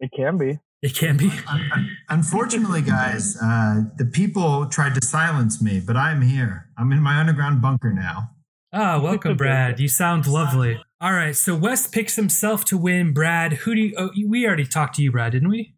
It 0.00 0.10
can 0.16 0.38
be. 0.38 0.58
It 0.82 0.94
can 0.96 1.16
be. 1.16 1.30
Un- 1.48 1.70
un- 1.74 1.96
Unfortunately, 2.08 2.82
guys, 2.82 3.36
uh, 3.40 3.82
the 3.96 4.04
people 4.04 4.66
tried 4.66 4.94
to 4.96 5.06
silence 5.06 5.62
me, 5.62 5.80
but 5.80 5.96
I'm 5.96 6.22
here. 6.22 6.68
I'm 6.76 6.92
in 6.92 7.00
my 7.00 7.18
underground 7.18 7.62
bunker 7.62 7.92
now. 7.92 8.30
Ah, 8.72 8.98
welcome, 9.00 9.36
Brad. 9.36 9.78
You 9.78 9.88
sound 9.88 10.26
lovely. 10.26 10.80
All 11.00 11.12
right, 11.12 11.36
so 11.36 11.54
Wes 11.54 11.86
picks 11.86 12.16
himself 12.16 12.64
to 12.66 12.78
win. 12.78 13.12
Brad, 13.12 13.52
who 13.52 13.74
do 13.74 13.80
you? 13.80 13.94
Oh, 13.96 14.10
we 14.26 14.46
already 14.46 14.64
talked 14.64 14.96
to 14.96 15.02
you, 15.02 15.12
Brad, 15.12 15.32
didn't 15.32 15.50
we? 15.50 15.74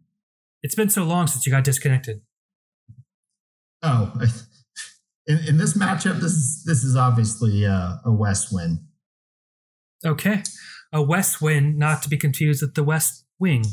It's 0.63 0.75
been 0.75 0.91
so 0.91 1.03
long 1.03 1.27
since 1.27 1.45
you 1.45 1.53
got 1.53 1.65
disconnected. 1.65 2.23
Oh, 3.83 4.13
in, 5.27 5.39
in 5.49 5.57
this 5.59 5.77
matchup, 5.77 6.21
this 6.21 6.33
is 6.33 6.65
this 6.65 6.85
is 6.85 6.97
obviously 6.97 7.67
uh, 7.67 7.97
a 8.05 8.13
West 8.13 8.49
win. 8.53 8.87
Okay, 10.07 10.43
a 10.93 11.03
West 11.03 11.43
win, 11.43 11.77
not 11.77 12.03
to 12.03 12.09
be 12.09 12.17
confused 12.17 12.63
with 12.63 12.75
the 12.75 12.85
West 12.85 13.25
Wing. 13.39 13.65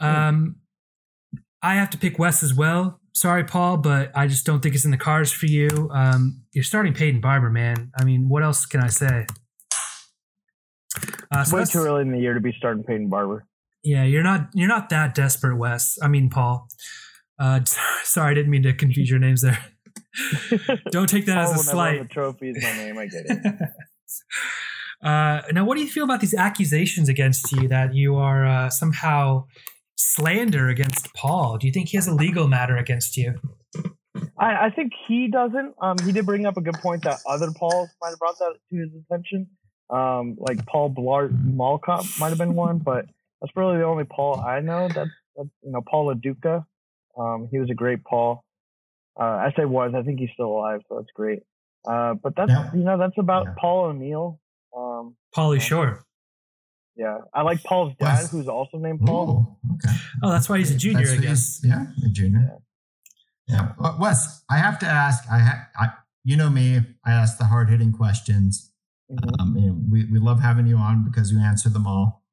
Um, 0.00 0.56
I 1.62 1.74
have 1.74 1.90
to 1.90 1.98
pick 1.98 2.18
West 2.18 2.42
as 2.42 2.54
well. 2.54 3.00
Sorry, 3.14 3.44
Paul, 3.44 3.78
but 3.78 4.10
I 4.14 4.26
just 4.26 4.44
don't 4.44 4.60
think 4.60 4.74
it's 4.74 4.84
in 4.84 4.90
the 4.90 4.98
cards 4.98 5.32
for 5.32 5.46
you. 5.46 5.90
Um, 5.92 6.42
you're 6.52 6.64
starting 6.64 6.92
Peyton 6.92 7.20
Barber, 7.20 7.50
man. 7.50 7.90
I 7.98 8.04
mean, 8.04 8.28
what 8.28 8.42
else 8.42 8.66
can 8.66 8.82
I 8.82 8.88
say? 8.88 9.26
Uh, 11.32 11.44
so 11.44 11.56
way 11.56 11.64
too 11.64 11.78
early 11.78 12.02
in 12.02 12.12
the 12.12 12.18
year 12.18 12.34
to 12.34 12.40
be 12.40 12.52
starting 12.56 12.84
Peyton 12.84 13.08
Barber. 13.08 13.46
Yeah, 13.82 14.04
you're 14.04 14.22
not 14.22 14.48
you're 14.54 14.68
not 14.68 14.90
that 14.90 15.14
desperate, 15.14 15.56
Wes. 15.56 15.98
I 16.02 16.08
mean, 16.08 16.28
Paul. 16.28 16.68
Uh, 17.38 17.60
sorry, 18.04 18.32
I 18.32 18.34
didn't 18.34 18.50
mean 18.50 18.62
to 18.64 18.72
confuse 18.72 19.08
your 19.08 19.18
names 19.18 19.42
there. 19.42 19.58
Don't 20.90 21.08
take 21.08 21.26
that 21.26 21.38
as 21.38 21.52
a 21.52 21.58
slight. 21.58 22.02
The 22.02 22.08
trophy 22.08 22.50
is 22.50 22.62
my 22.62 22.76
name. 22.76 22.98
I 22.98 23.06
get 23.06 23.26
it. 23.26 23.68
uh, 25.02 25.42
now, 25.52 25.64
what 25.64 25.76
do 25.76 25.82
you 25.82 25.88
feel 25.88 26.04
about 26.04 26.20
these 26.20 26.34
accusations 26.34 27.08
against 27.08 27.52
you 27.52 27.68
that 27.68 27.94
you 27.94 28.16
are 28.16 28.46
uh, 28.46 28.70
somehow 28.70 29.46
slander 29.96 30.68
against 30.68 31.12
Paul. 31.14 31.58
Do 31.58 31.66
you 31.66 31.72
think 31.72 31.88
he 31.88 31.96
has 31.96 32.06
a 32.06 32.14
legal 32.14 32.48
matter 32.48 32.76
against 32.76 33.16
you? 33.16 33.34
I, 34.38 34.66
I 34.66 34.70
think 34.74 34.92
he 35.08 35.28
doesn't. 35.28 35.74
Um, 35.80 35.96
he 36.04 36.12
did 36.12 36.24
bring 36.26 36.46
up 36.46 36.56
a 36.56 36.60
good 36.60 36.76
point 36.76 37.02
that 37.04 37.18
other 37.26 37.50
Pauls 37.52 37.88
might 38.00 38.10
have 38.10 38.18
brought 38.18 38.38
that 38.38 38.54
to 38.70 38.76
his 38.76 38.88
attention. 39.10 39.48
Um, 39.88 40.36
like 40.38 40.64
Paul 40.66 40.90
Blart 40.90 41.30
Malcop 41.30 42.18
might 42.18 42.30
have 42.30 42.38
been 42.38 42.54
one, 42.54 42.78
but 42.78 43.06
that's 43.40 43.52
really 43.54 43.78
the 43.78 43.84
only 43.84 44.04
Paul 44.04 44.40
I 44.40 44.60
know. 44.60 44.88
That's, 44.88 45.10
that's 45.36 45.48
you 45.62 45.72
know 45.72 45.82
Paul 45.88 46.06
Lo 46.06 46.14
Duca. 46.14 46.64
Um, 47.18 47.48
he 47.50 47.58
was 47.58 47.70
a 47.70 47.74
great 47.74 48.02
Paul. 48.04 48.44
Uh, 49.18 49.22
I 49.24 49.52
say 49.56 49.64
was. 49.64 49.92
I 49.96 50.02
think 50.02 50.18
he's 50.18 50.30
still 50.34 50.46
alive, 50.48 50.80
so 50.88 50.96
that's 50.96 51.12
great. 51.14 51.40
Uh, 51.88 52.14
but 52.14 52.34
that's 52.36 52.50
Yeah. 52.50 52.70
you 52.74 52.84
know 52.84 52.98
that's 52.98 53.16
about 53.18 53.46
Yeah. 53.46 53.54
Paul 53.58 53.84
O'Neill. 53.86 54.40
Um, 54.76 55.14
Pauly 55.34 55.56
Yeah. 55.56 55.62
Shore. 55.62 56.05
Yeah, 56.96 57.18
I 57.34 57.42
like 57.42 57.62
Paul's 57.62 57.94
dad, 57.98 58.06
Wes. 58.06 58.30
who's 58.30 58.48
also 58.48 58.78
named 58.78 59.00
Paul. 59.04 59.58
Oh, 59.68 59.74
okay. 59.74 59.96
Oh, 60.22 60.30
that's 60.30 60.48
why 60.48 60.58
he's 60.58 60.70
a 60.70 60.76
junior, 60.76 61.04
That's 61.04 61.18
I 61.18 61.22
guess. 61.22 61.60
Yeah, 61.62 61.86
a 62.04 62.08
junior. 62.10 62.58
Yeah. 63.48 63.72
Uh, 63.78 63.96
Wes, 64.00 64.42
I 64.50 64.56
have 64.58 64.78
to 64.80 64.86
ask. 64.86 65.24
I, 65.30 65.38
ha- 65.38 65.68
I, 65.78 65.88
you 66.24 66.36
know 66.36 66.50
me. 66.50 66.80
I 67.04 67.12
ask 67.12 67.38
the 67.38 67.44
hard 67.44 67.68
hitting 67.70 67.92
questions. 67.92 68.72
Mhm. 69.10 69.40
Um, 69.40 69.56
you 69.56 69.66
know, 69.68 69.78
we 69.90 70.04
we 70.10 70.18
love 70.18 70.40
having 70.40 70.66
you 70.66 70.76
on 70.76 71.04
because 71.04 71.30
you 71.30 71.38
answer 71.38 71.68
them 71.68 71.86
all. 71.86 72.24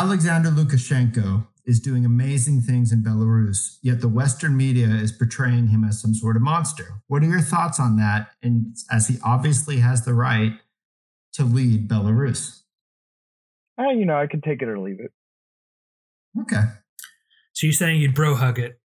Alexander 0.00 0.50
Lukashenko 0.50 1.46
is 1.64 1.80
doing 1.80 2.04
amazing 2.04 2.60
things 2.60 2.92
in 2.92 3.02
Belarus, 3.02 3.78
yet 3.82 4.00
the 4.00 4.08
Western 4.08 4.56
media 4.56 4.88
is 4.88 5.12
portraying 5.12 5.68
him 5.68 5.82
as 5.84 6.00
some 6.00 6.14
sort 6.14 6.36
of 6.36 6.42
monster. 6.42 7.00
What 7.06 7.22
are 7.22 7.26
your 7.26 7.40
thoughts 7.40 7.80
on 7.80 7.96
that? 7.96 8.32
And 8.42 8.76
as 8.90 9.08
he 9.08 9.18
obviously 9.24 9.78
has 9.78 10.04
the 10.04 10.12
right 10.14 10.52
to 11.34 11.44
lead 11.44 11.88
Belarus. 11.88 12.60
Eh, 13.78 13.92
you 13.92 14.06
know, 14.06 14.16
I 14.16 14.26
could 14.26 14.42
take 14.42 14.62
it 14.62 14.68
or 14.68 14.78
leave 14.78 15.00
it. 15.00 15.12
Okay. 16.40 16.62
So 17.52 17.66
you're 17.66 17.72
saying 17.72 18.00
you'd 18.00 18.14
bro 18.14 18.34
hug 18.34 18.58
it? 18.58 18.80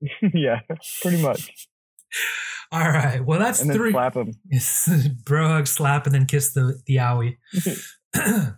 yeah, 0.34 0.60
pretty 1.02 1.22
much. 1.22 1.50
All 2.72 2.88
right. 2.88 3.24
Well, 3.24 3.38
that's 3.38 3.60
And 3.60 3.72
three. 3.72 3.92
slap 3.92 4.16
him. 4.16 4.34
Bro 5.24 5.48
hug, 5.48 5.66
slap, 5.66 6.06
and 6.06 6.14
then 6.14 6.26
kiss 6.26 6.52
the 6.54 6.80
the 6.86 6.96
owie. 6.96 7.36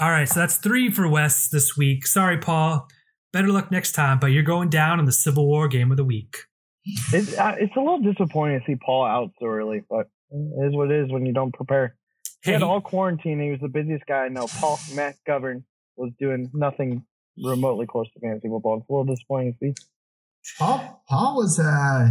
All 0.00 0.10
right, 0.10 0.28
so 0.28 0.38
that's 0.38 0.58
three 0.58 0.90
for 0.90 1.08
Wes 1.08 1.48
this 1.48 1.76
week. 1.76 2.06
Sorry, 2.06 2.38
Paul. 2.38 2.86
Better 3.32 3.48
luck 3.48 3.72
next 3.72 3.92
time, 3.92 4.20
but 4.20 4.28
you're 4.28 4.44
going 4.44 4.68
down 4.68 5.00
in 5.00 5.06
the 5.06 5.12
Civil 5.12 5.46
War 5.46 5.66
game 5.66 5.90
of 5.90 5.96
the 5.96 6.04
week. 6.04 6.36
It's 7.12 7.36
uh, 7.36 7.56
it's 7.58 7.74
a 7.76 7.80
little 7.80 8.00
disappointing 8.00 8.60
to 8.60 8.66
see 8.66 8.76
Paul 8.76 9.04
out 9.04 9.32
so 9.40 9.46
early, 9.46 9.82
but 9.90 10.08
it 10.30 10.68
is 10.68 10.74
what 10.76 10.90
it 10.90 11.04
is 11.04 11.10
when 11.10 11.26
you 11.26 11.32
don't 11.32 11.52
prepare. 11.52 11.96
He 12.44 12.52
had 12.52 12.62
all 12.62 12.80
quarantine. 12.80 13.40
He 13.40 13.50
was 13.50 13.60
the 13.60 13.68
busiest 13.68 14.06
guy 14.06 14.24
I 14.24 14.28
know. 14.28 14.46
Paul 14.46 14.76
McGovern 14.90 15.64
was 15.96 16.12
doing 16.18 16.50
nothing 16.54 17.04
remotely 17.36 17.86
close 17.86 18.10
to 18.12 18.20
fantasy 18.20 18.48
football. 18.48 18.78
It's 18.78 18.88
a 18.88 18.92
little 18.92 19.04
disappointing 19.04 19.54
to 19.54 19.58
see. 19.58 19.74
Paul 20.58 21.02
Paul 21.08 21.36
was 21.36 21.58
uh 21.58 22.10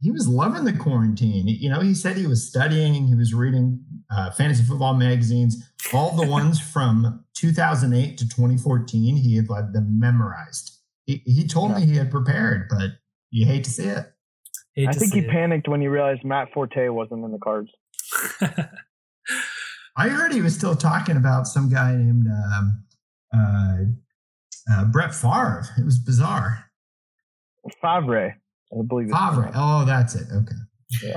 he 0.00 0.10
was 0.10 0.26
loving 0.26 0.64
the 0.64 0.72
quarantine. 0.72 1.46
You 1.46 1.68
know, 1.68 1.80
he 1.80 1.94
said 1.94 2.16
he 2.16 2.26
was 2.26 2.46
studying, 2.46 3.06
he 3.06 3.14
was 3.14 3.34
reading 3.34 3.84
uh, 4.10 4.30
fantasy 4.30 4.62
football 4.62 4.94
magazines, 4.94 5.62
all 5.92 6.16
the 6.16 6.26
ones 6.26 6.58
from 6.72 7.24
2008 7.34 8.16
to 8.16 8.24
2014. 8.24 9.16
He 9.16 9.36
had 9.36 9.50
like 9.50 9.72
them 9.72 10.00
memorized. 10.00 10.78
He, 11.04 11.22
he 11.26 11.46
told 11.46 11.74
me 11.74 11.84
he 11.84 11.96
had 11.96 12.10
prepared, 12.10 12.68
but 12.70 12.92
you 13.30 13.46
hate 13.46 13.64
to 13.64 13.70
see 13.70 13.84
it. 13.84 14.06
Hate 14.74 14.88
I 14.88 14.92
think 14.92 15.12
see 15.12 15.20
he 15.20 15.26
panicked 15.26 15.68
when 15.68 15.82
he 15.82 15.88
realized 15.88 16.24
Matt 16.24 16.52
Forte 16.54 16.88
wasn't 16.88 17.24
in 17.24 17.32
the 17.32 17.38
cards. 17.38 17.70
it. 19.96 20.00
I 20.00 20.08
heard 20.08 20.32
he 20.32 20.40
was 20.42 20.54
still 20.54 20.76
talking 20.76 21.16
about 21.16 21.46
some 21.46 21.68
guy 21.70 21.94
named 21.96 22.26
um, 22.26 22.84
uh, 23.34 23.76
uh, 24.72 24.84
Brett 24.86 25.14
Favre. 25.14 25.64
It 25.78 25.84
was 25.84 25.98
bizarre. 25.98 26.66
Favre, 27.82 28.36
I 28.72 28.82
believe. 28.88 29.08
Favre. 29.10 29.42
pronounced. 29.50 29.54
Oh, 29.56 29.84
that's 29.84 30.14
it. 30.14 30.26
Okay. 30.34 31.14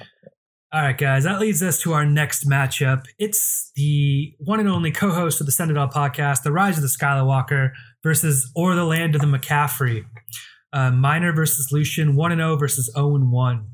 All 0.73 0.81
right, 0.81 0.97
guys, 0.97 1.23
that 1.25 1.39
leads 1.39 1.61
us 1.61 1.79
to 1.81 1.93
our 1.93 2.03
next 2.03 2.49
matchup. 2.49 3.03
It's 3.19 3.71
the 3.75 4.33
one 4.39 4.59
and 4.59 4.67
only 4.67 4.89
co-host 4.91 5.39
of 5.39 5.45
the 5.45 5.51
Sentinel 5.51 5.87
podcast, 5.87 6.41
The 6.41 6.51
Rise 6.51 6.77
of 6.77 6.81
the 6.81 6.87
Skywalker 6.89 7.71
versus 8.01 8.51
Or 8.55 8.73
the 8.73 8.83
Land 8.83 9.13
of 9.13 9.21
the 9.21 9.27
McCaffrey. 9.27 10.03
Uh, 10.73 10.89
Minor 10.89 11.31
versus 11.31 11.71
Lucian, 11.71 12.15
1 12.15 12.31
and 12.31 12.39
0 12.39 12.55
versus 12.57 12.91
0 12.95 13.15
and 13.15 13.31
1. 13.31 13.67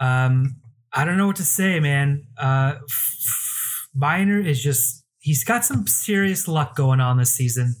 Um, 0.00 0.56
I 0.92 1.06
don't 1.06 1.16
know 1.16 1.26
what 1.26 1.36
to 1.36 1.44
say, 1.44 1.80
man. 1.80 2.24
Uh, 2.36 2.74
f- 2.76 3.47
Minor 3.94 4.40
is 4.40 4.62
just, 4.62 5.04
he's 5.18 5.44
got 5.44 5.64
some 5.64 5.86
serious 5.86 6.48
luck 6.48 6.76
going 6.76 7.00
on 7.00 7.18
this 7.18 7.34
season. 7.34 7.74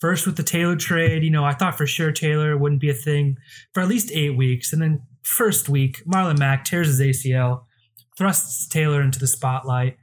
First 0.00 0.26
with 0.26 0.36
the 0.36 0.42
Taylor 0.42 0.76
trade, 0.76 1.22
you 1.22 1.30
know, 1.30 1.44
I 1.44 1.54
thought 1.54 1.78
for 1.78 1.86
sure 1.86 2.12
Taylor 2.12 2.56
wouldn't 2.58 2.80
be 2.80 2.90
a 2.90 2.94
thing 2.94 3.36
for 3.72 3.82
at 3.82 3.88
least 3.88 4.12
eight 4.12 4.36
weeks. 4.36 4.72
And 4.72 4.82
then 4.82 5.02
first 5.22 5.68
week, 5.68 6.02
Marlon 6.04 6.38
Mack 6.38 6.64
tears 6.64 6.88
his 6.88 7.00
ACL 7.00 7.64
thrusts 8.16 8.66
Taylor 8.68 9.02
into 9.02 9.18
the 9.18 9.26
spotlight. 9.26 9.96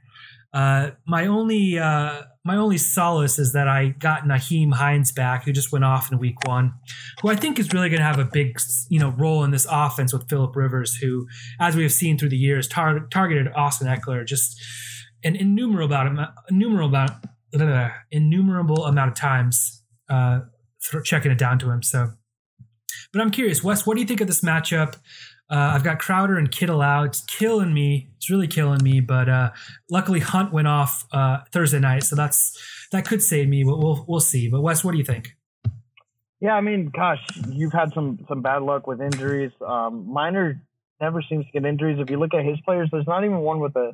Uh, 0.52 0.90
my 1.06 1.26
only 1.26 1.78
uh, 1.78 2.22
my 2.44 2.56
only 2.56 2.76
solace 2.76 3.38
is 3.38 3.52
that 3.54 3.68
I 3.68 3.88
got 3.88 4.24
Nyheim 4.24 4.74
Hines 4.74 5.10
back, 5.10 5.44
who 5.44 5.52
just 5.52 5.72
went 5.72 5.84
off 5.84 6.12
in 6.12 6.18
week 6.18 6.36
one, 6.46 6.74
who 7.22 7.30
I 7.30 7.36
think 7.36 7.58
is 7.58 7.72
really 7.72 7.88
going 7.88 8.00
to 8.00 8.06
have 8.06 8.18
a 8.18 8.24
big 8.24 8.58
you 8.90 9.00
know 9.00 9.10
role 9.10 9.44
in 9.44 9.50
this 9.50 9.66
offense 9.70 10.12
with 10.12 10.28
Philip 10.28 10.54
Rivers, 10.54 10.96
who, 10.96 11.26
as 11.58 11.74
we 11.74 11.82
have 11.84 11.92
seen 11.92 12.18
through 12.18 12.28
the 12.28 12.36
years, 12.36 12.68
tar- 12.68 13.06
targeted 13.10 13.50
Austin 13.54 13.88
Ekeler 13.88 14.26
just 14.26 14.60
an 15.24 15.36
innumerable 15.36 15.94
amount, 15.94 16.30
innumerable 16.50 17.08
amount, 17.54 17.92
innumerable 18.10 18.84
amount 18.86 19.10
of 19.10 19.16
times, 19.16 19.82
uh, 20.08 20.40
checking 21.04 21.30
it 21.30 21.38
down 21.38 21.58
to 21.60 21.70
him. 21.70 21.82
So, 21.82 22.12
but 23.12 23.20
I'm 23.22 23.30
curious, 23.30 23.62
Wes, 23.62 23.86
what 23.86 23.94
do 23.94 24.00
you 24.00 24.06
think 24.06 24.20
of 24.20 24.26
this 24.26 24.40
matchup? 24.40 24.96
Uh, 25.50 25.72
I've 25.74 25.84
got 25.84 25.98
Crowder 25.98 26.38
and 26.38 26.50
Kittle 26.50 26.80
out. 26.80 27.06
It's 27.06 27.20
killing 27.24 27.74
me. 27.74 28.08
It's 28.16 28.30
really 28.30 28.48
killing 28.48 28.82
me. 28.82 29.00
But 29.00 29.28
uh, 29.28 29.50
luckily, 29.90 30.20
Hunt 30.20 30.50
went 30.50 30.66
off 30.66 31.04
uh, 31.12 31.40
Thursday 31.52 31.78
night, 31.78 32.04
so 32.04 32.16
that's 32.16 32.58
that 32.90 33.04
could 33.04 33.22
save 33.22 33.48
me. 33.48 33.62
But 33.62 33.78
we'll 33.78 34.04
we'll 34.08 34.20
see. 34.20 34.48
But 34.48 34.62
Wes, 34.62 34.82
what 34.82 34.92
do 34.92 34.98
you 34.98 35.04
think? 35.04 35.36
Yeah, 36.40 36.54
I 36.54 36.60
mean, 36.60 36.90
gosh, 36.92 37.20
you've 37.48 37.72
had 37.72 37.92
some 37.92 38.24
some 38.28 38.40
bad 38.40 38.62
luck 38.62 38.86
with 38.86 39.02
injuries. 39.02 39.52
Um, 39.60 40.10
Minor 40.10 40.60
never 41.02 41.22
seems 41.28 41.44
to 41.46 41.52
get 41.52 41.66
injuries. 41.66 41.98
If 42.00 42.08
you 42.08 42.18
look 42.18 42.32
at 42.32 42.44
his 42.44 42.58
players, 42.62 42.88
there's 42.90 43.06
not 43.06 43.24
even 43.24 43.38
one 43.38 43.60
with 43.60 43.76
a, 43.76 43.92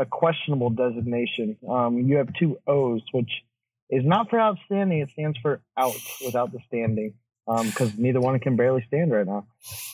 a 0.00 0.06
questionable 0.06 0.70
designation. 0.70 1.56
Um, 1.68 1.98
you 1.98 2.16
have 2.16 2.32
two 2.38 2.58
O's, 2.66 3.02
which 3.12 3.30
is 3.90 4.04
not 4.04 4.30
for 4.30 4.40
outstanding. 4.40 5.00
It 5.00 5.10
stands 5.10 5.38
for 5.38 5.60
out 5.76 5.94
without 6.24 6.52
the 6.52 6.58
standing 6.66 7.14
because 7.46 7.96
neither 7.98 8.20
one 8.20 8.38
can 8.40 8.56
barely 8.56 8.82
stand 8.86 9.12
right 9.12 9.26
now. 9.26 9.46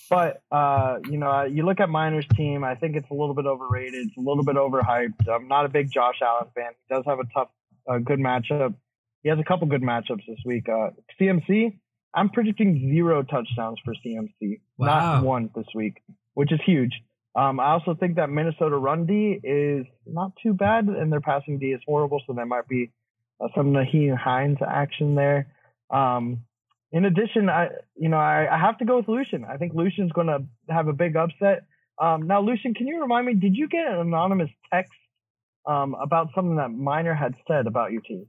But 0.08 0.42
uh, 0.50 0.98
you 1.08 1.18
know, 1.18 1.42
you 1.42 1.64
look 1.64 1.80
at 1.80 1.90
Miner's 1.90 2.26
team. 2.36 2.62
I 2.62 2.76
think 2.76 2.96
it's 2.96 3.10
a 3.10 3.14
little 3.14 3.34
bit 3.34 3.46
overrated. 3.46 4.06
It's 4.06 4.16
a 4.16 4.20
little 4.20 4.44
bit 4.44 4.56
overhyped. 4.56 5.28
I'm 5.28 5.48
not 5.48 5.66
a 5.66 5.68
big 5.68 5.92
Josh 5.92 6.20
Allen 6.22 6.50
fan. 6.54 6.70
He 6.88 6.94
does 6.94 7.04
have 7.06 7.18
a 7.18 7.24
tough, 7.34 7.48
uh, 7.88 7.98
good 7.98 8.20
matchup. 8.20 8.74
He 9.22 9.28
has 9.30 9.38
a 9.40 9.44
couple 9.44 9.66
good 9.66 9.82
matchups 9.82 10.24
this 10.28 10.38
week. 10.44 10.68
Uh, 10.68 10.90
CMC, 11.20 11.78
I'm 12.14 12.28
predicting 12.30 12.92
zero 12.92 13.22
touchdowns 13.22 13.80
for 13.84 13.94
CMC. 13.94 14.60
Wow. 14.78 14.86
Not 14.86 15.24
one 15.24 15.50
this 15.56 15.66
week, 15.74 16.02
which 16.34 16.52
is 16.52 16.60
huge. 16.64 16.92
Um, 17.36 17.60
I 17.60 17.72
also 17.72 17.94
think 17.94 18.16
that 18.16 18.30
Minnesota 18.30 18.76
run 18.76 19.04
D 19.04 19.38
is 19.44 19.84
not 20.06 20.32
too 20.42 20.54
bad, 20.54 20.86
and 20.86 21.12
their 21.12 21.20
passing 21.20 21.58
D 21.58 21.66
is 21.66 21.80
horrible. 21.86 22.22
So 22.26 22.32
there 22.32 22.46
might 22.46 22.66
be 22.66 22.92
uh, 23.40 23.48
some 23.54 23.72
Nyheim 23.72 24.16
Hines 24.16 24.58
action 24.66 25.14
there. 25.14 25.52
Um, 25.90 26.44
in 26.92 27.04
addition, 27.04 27.50
I 27.50 27.68
you 27.94 28.08
know 28.08 28.16
I, 28.16 28.48
I 28.50 28.58
have 28.58 28.78
to 28.78 28.86
go 28.86 28.96
with 28.96 29.08
Lucian. 29.08 29.44
I 29.44 29.58
think 29.58 29.74
Lucian's 29.74 30.12
going 30.12 30.28
to 30.28 30.44
have 30.72 30.88
a 30.88 30.94
big 30.94 31.14
upset. 31.14 31.64
Um, 32.00 32.26
now, 32.26 32.40
Lucian, 32.40 32.72
can 32.72 32.86
you 32.86 33.00
remind 33.02 33.26
me? 33.26 33.34
Did 33.34 33.54
you 33.54 33.68
get 33.68 33.86
an 33.86 33.98
anonymous 33.98 34.50
text 34.72 34.92
um, 35.66 35.94
about 35.94 36.28
something 36.34 36.56
that 36.56 36.70
Miner 36.70 37.14
had 37.14 37.34
said 37.46 37.66
about 37.66 37.92
your 37.92 38.00
team? 38.00 38.26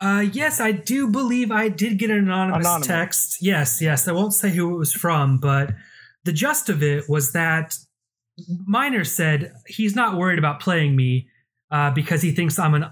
Uh, 0.00 0.24
yes, 0.32 0.60
I 0.60 0.72
do 0.72 1.08
believe 1.08 1.50
I 1.50 1.68
did 1.68 1.98
get 1.98 2.10
an 2.10 2.18
anonymous, 2.18 2.66
Anonymous. 2.66 2.86
text. 2.86 3.36
Yes, 3.40 3.80
yes. 3.80 4.06
I 4.06 4.12
won't 4.12 4.34
say 4.34 4.50
who 4.50 4.74
it 4.74 4.78
was 4.78 4.92
from, 4.92 5.38
but 5.38 5.74
the 6.24 6.32
gist 6.32 6.68
of 6.68 6.82
it 6.82 7.08
was 7.08 7.32
that 7.32 7.76
Miner 8.66 9.04
said 9.04 9.52
he's 9.66 9.94
not 9.96 10.16
worried 10.16 10.38
about 10.38 10.60
playing 10.60 10.96
me 10.96 11.28
uh, 11.70 11.90
because 11.90 12.22
he 12.22 12.30
thinks 12.32 12.58
I'm 12.58 12.74
an 12.74 12.86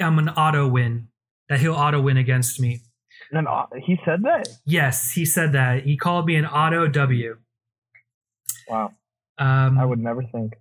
I'm 0.00 0.18
an 0.18 0.28
auto 0.30 0.66
win 0.68 1.08
that 1.48 1.60
he'll 1.60 1.74
auto 1.74 2.00
win 2.00 2.16
against 2.16 2.60
me. 2.60 2.80
And 3.30 3.46
uh, 3.46 3.66
he 3.82 3.98
said 4.04 4.22
that. 4.22 4.48
Yes, 4.64 5.12
he 5.12 5.24
said 5.24 5.52
that. 5.52 5.84
He 5.84 5.96
called 5.96 6.26
me 6.26 6.36
an 6.36 6.46
auto 6.46 6.88
W. 6.88 7.36
Wow, 8.68 8.92
Um, 9.38 9.78
I 9.78 9.84
would 9.84 9.98
never 9.98 10.22
think. 10.22 10.54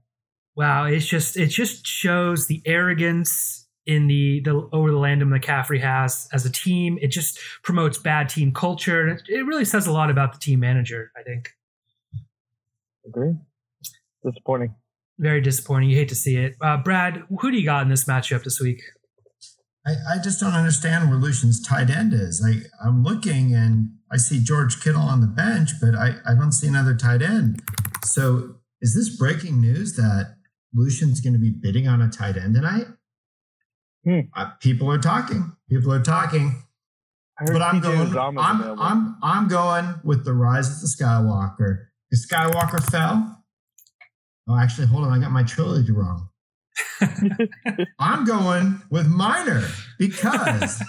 Wow, 0.56 0.86
it's 0.86 1.06
just 1.06 1.38
it 1.38 1.48
just 1.48 1.86
shows 1.86 2.48
the 2.48 2.62
arrogance 2.66 3.68
in 3.86 4.08
the 4.08 4.42
the 4.42 4.70
over 4.74 4.92
the 4.92 4.98
land 4.98 5.22
of 5.22 5.28
McCaffrey 5.28 5.80
has 5.82 6.28
as 6.34 6.46
a 6.46 6.52
team. 6.52 6.98
It 7.02 7.08
just 7.08 7.40
promotes 7.64 7.98
bad 7.98 8.30
team 8.30 8.54
culture. 8.54 9.20
It 9.28 9.46
really 9.46 9.66
says 9.66 9.88
a 9.88 9.92
lot 9.92 10.10
about 10.10 10.34
the 10.34 10.40
team 10.40 10.60
manager. 10.60 11.12
I 11.18 11.24
think 11.24 11.52
Agree. 13.06 13.36
Disappointing. 14.24 14.76
very 15.18 15.42
disappointing. 15.42 15.90
You 15.90 15.98
hate 15.98 16.10
to 16.10 16.16
see 16.16 16.38
it. 16.38 16.56
Uh, 16.62 16.78
Brad, 16.78 17.24
who 17.40 17.52
do 17.52 17.58
you 17.58 17.66
got 17.66 17.84
in 17.84 17.90
this 17.90 18.06
matchup 18.06 18.44
this 18.44 18.60
week? 18.60 18.82
I, 19.86 19.92
I 20.14 20.18
just 20.24 20.40
don't 20.40 20.54
understand 20.54 21.10
where 21.10 21.18
Lucian's 21.18 21.62
tight 21.62 21.90
end 21.90 22.14
is. 22.14 22.44
I, 22.46 22.62
I'm 22.88 23.04
looking 23.04 23.54
and 23.54 23.90
I 24.12 24.18
see 24.18 24.40
George 24.44 24.82
Kittle 24.82 25.02
on 25.02 25.22
the 25.22 25.28
bench, 25.28 25.72
but 25.82 25.96
I, 25.96 26.16
I 26.26 26.36
don't 26.36 26.52
see 26.52 26.68
another 26.68 26.96
tight 26.96 27.22
end. 27.22 27.62
So 28.04 28.58
is 28.80 28.94
this 28.96 29.16
breaking 29.16 29.60
news 29.60 29.96
that 29.96 30.36
Lucian's 30.74 31.20
going 31.20 31.34
to 31.34 31.40
be 31.40 31.50
bidding 31.50 31.88
on 31.88 32.02
a 32.02 32.10
tight 32.10 32.38
end 32.38 32.56
tonight? 32.56 32.86
Hmm. 34.04 34.20
Uh, 34.36 34.52
people 34.60 34.92
are 34.92 35.00
talking. 35.00 35.56
People 35.70 35.94
are 35.94 36.02
talking. 36.02 36.64
But 37.40 37.62
I'm 37.62 37.82
CJ 37.82 37.82
going. 37.82 38.08
Uzomah's 38.10 38.38
I'm. 38.38 38.80
I'm 38.80 39.18
I'm 39.24 39.48
going 39.48 39.96
with 40.04 40.26
the 40.26 40.34
rise 40.34 40.70
of 40.70 40.82
the 40.82 40.88
Skywalker. 40.88 41.86
If 42.12 42.28
Skywalker 42.28 42.84
fell. 42.92 43.41
Oh, 44.48 44.58
actually, 44.58 44.88
hold 44.88 45.06
on. 45.06 45.14
I 45.14 45.20
got 45.20 45.32
my 45.32 45.44
trilogy 45.44 45.92
wrong. 45.92 46.30
I'm 48.00 48.26
going 48.26 48.82
with 48.90 49.08
Minor 49.08 49.68
because 49.98 50.84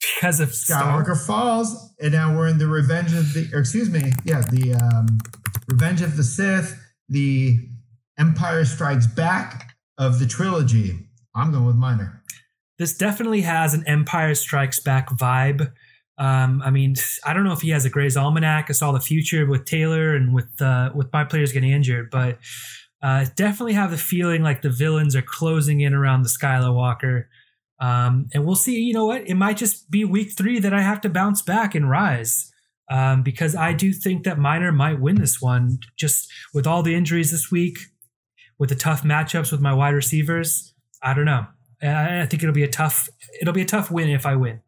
because 0.00 0.40
of 0.40 0.54
Star. 0.54 1.04
Skywalker 1.04 1.26
falls, 1.26 1.92
and 2.00 2.12
now 2.12 2.36
we're 2.36 2.48
in 2.48 2.58
the 2.58 2.66
Revenge 2.66 3.12
of 3.12 3.32
the. 3.34 3.50
Or 3.52 3.60
excuse 3.60 3.90
me, 3.90 4.12
yeah, 4.24 4.42
the 4.50 4.74
um, 4.74 5.18
Revenge 5.68 6.02
of 6.02 6.16
the 6.16 6.24
Sith, 6.24 6.80
the 7.08 7.58
Empire 8.18 8.64
Strikes 8.64 9.06
Back 9.06 9.76
of 9.98 10.18
the 10.18 10.26
trilogy. 10.26 10.98
I'm 11.34 11.52
going 11.52 11.66
with 11.66 11.76
Minor. 11.76 12.22
This 12.78 12.96
definitely 12.96 13.42
has 13.42 13.74
an 13.74 13.84
Empire 13.86 14.34
Strikes 14.34 14.80
Back 14.80 15.10
vibe. 15.10 15.72
Um, 16.16 16.62
I 16.64 16.70
mean, 16.70 16.94
I 17.24 17.32
don't 17.32 17.44
know 17.44 17.52
if 17.52 17.62
he 17.62 17.70
has 17.70 17.84
a 17.84 17.90
Gray's 17.90 18.16
Almanac. 18.16 18.66
I 18.68 18.72
saw 18.72 18.92
the 18.92 19.00
future 19.00 19.46
with 19.46 19.64
Taylor 19.64 20.14
and 20.14 20.32
with 20.32 20.60
uh, 20.60 20.90
with 20.94 21.12
my 21.12 21.24
players 21.24 21.52
getting 21.52 21.72
injured, 21.72 22.10
but 22.10 22.38
uh, 23.02 23.26
definitely 23.36 23.72
have 23.74 23.90
the 23.90 23.98
feeling 23.98 24.42
like 24.42 24.62
the 24.62 24.70
villains 24.70 25.16
are 25.16 25.22
closing 25.22 25.80
in 25.80 25.92
around 25.92 26.22
the 26.22 26.28
Skylar 26.28 26.74
Walker. 26.74 27.28
Um, 27.80 28.28
and 28.32 28.46
we'll 28.46 28.54
see. 28.54 28.80
You 28.80 28.94
know 28.94 29.06
what? 29.06 29.28
It 29.28 29.34
might 29.34 29.56
just 29.56 29.90
be 29.90 30.04
week 30.04 30.32
three 30.36 30.60
that 30.60 30.72
I 30.72 30.80
have 30.80 31.00
to 31.02 31.08
bounce 31.08 31.42
back 31.42 31.74
and 31.74 31.90
rise. 31.90 32.50
Um, 32.90 33.22
because 33.22 33.56
I 33.56 33.72
do 33.72 33.92
think 33.92 34.24
that 34.24 34.38
Miner 34.38 34.70
might 34.70 35.00
win 35.00 35.16
this 35.16 35.40
one, 35.40 35.78
just 35.96 36.30
with 36.52 36.66
all 36.66 36.82
the 36.82 36.94
injuries 36.94 37.30
this 37.30 37.50
week, 37.50 37.78
with 38.58 38.68
the 38.68 38.74
tough 38.76 39.02
matchups 39.02 39.50
with 39.50 39.60
my 39.60 39.72
wide 39.72 39.94
receivers. 39.94 40.74
I 41.02 41.14
don't 41.14 41.24
know. 41.24 41.46
I 41.82 42.20
I 42.22 42.26
think 42.26 42.42
it'll 42.42 42.54
be 42.54 42.62
a 42.62 42.68
tough. 42.68 43.08
It'll 43.40 43.54
be 43.54 43.62
a 43.62 43.66
tough 43.66 43.90
win 43.90 44.10
if 44.10 44.26
I 44.26 44.36
win. 44.36 44.60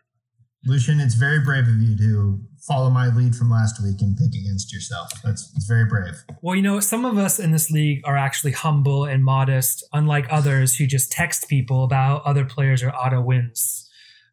Lucian, 0.65 1.01
it's 1.01 1.15
very 1.15 1.41
brave 1.41 1.69
of 1.69 1.77
you 1.77 1.97
to 1.97 2.41
follow 2.67 2.91
my 2.91 3.07
lead 3.15 3.35
from 3.37 3.51
last 3.51 3.81
week 3.83 4.01
and 4.01 4.17
pick 4.17 4.35
against 4.35 4.73
yourself. 4.73 5.11
That's 5.23 5.53
it's 5.55 5.67
very 5.67 5.85
brave. 5.85 6.25
Well, 6.43 6.57
you 6.57 6.63
know, 6.63 6.81
some 6.81 7.05
of 7.05 7.19
us 7.19 7.39
in 7.39 7.53
this 7.53 7.71
league 7.71 8.01
are 8.05 8.17
actually 8.17 8.53
humble 8.53 9.05
and 9.05 9.25
modest, 9.25 9.85
unlike 9.93 10.27
others 10.31 10.77
who 10.77 10.87
just 10.87 11.13
text 11.13 11.49
people 11.49 11.85
about 11.85 12.25
other 12.25 12.45
players 12.45 12.83
or 12.83 12.91
auto 12.91 13.21
wins. 13.21 13.89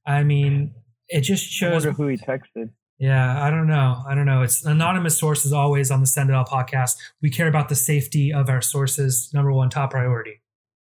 I 0.05 0.23
mean, 0.23 0.73
it 1.07 1.21
just 1.21 1.45
I 1.45 1.49
shows. 1.49 1.85
wonder 1.85 1.91
who 1.91 2.07
he 2.07 2.17
texted. 2.17 2.71
Yeah, 2.99 3.43
I 3.43 3.49
don't 3.49 3.67
know. 3.67 4.03
I 4.07 4.15
don't 4.15 4.25
know. 4.25 4.43
It's 4.43 4.63
anonymous 4.65 5.17
sources 5.17 5.51
always 5.51 5.91
on 5.91 5.99
the 5.99 6.07
Send 6.07 6.29
It 6.29 6.35
All 6.35 6.45
podcast. 6.45 6.95
We 7.21 7.29
care 7.29 7.47
about 7.47 7.69
the 7.69 7.75
safety 7.75 8.31
of 8.31 8.49
our 8.49 8.61
sources. 8.61 9.29
Number 9.33 9.51
one, 9.51 9.69
top 9.69 9.91
priority. 9.91 10.39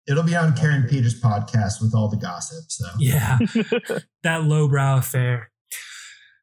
It'll 0.08 0.24
be 0.24 0.36
on 0.36 0.56
Karen 0.56 0.86
Peters' 0.88 1.20
podcast 1.20 1.82
with 1.82 1.94
all 1.96 2.10
the 2.10 2.18
gossip. 2.18 2.66
So 2.70 2.86
Yeah, 3.00 3.38
that 4.24 4.44
lowbrow 4.44 4.98
affair. 4.98 5.50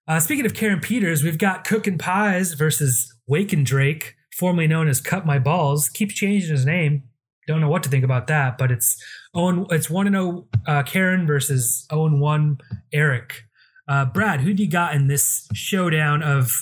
Uh, 0.09 0.19
speaking 0.19 0.47
of 0.47 0.55
Karen 0.55 0.81
Peters, 0.81 1.23
we've 1.23 1.39
got 1.39 1.65
Cookin' 1.65 1.99
Pies 1.99 2.55
versus 2.55 3.15
Waken 3.27 3.63
Drake, 3.63 4.17
formerly 4.37 4.67
known 4.67 4.89
as 4.89 5.01
Cut 5.01 5.25
My 5.25 5.39
Balls. 5.39 5.89
Keeps 5.89 6.15
changing 6.15 6.51
his 6.51 6.67
name. 6.67 7.05
Don't 7.47 7.61
know 7.61 7.69
what 7.69 7.83
to 7.83 7.89
think 7.89 8.05
about 8.05 8.27
that, 8.29 8.59
but 8.59 8.71
it's 8.73 9.01
Owen. 9.35 9.67
It's 9.71 9.91
one 9.91 10.07
and 10.07 10.15
zero 10.15 10.47
uh, 10.67 10.83
Karen 10.83 11.27
versus 11.27 11.87
Owen 11.91 12.19
one 12.21 12.59
Eric. 12.93 13.43
Uh, 13.87 14.05
Brad, 14.05 14.41
who 14.41 14.55
do 14.55 14.63
you 14.63 14.71
got 14.71 14.95
in 14.95 15.09
this 15.09 15.49
showdown 15.53 16.23
of 16.23 16.53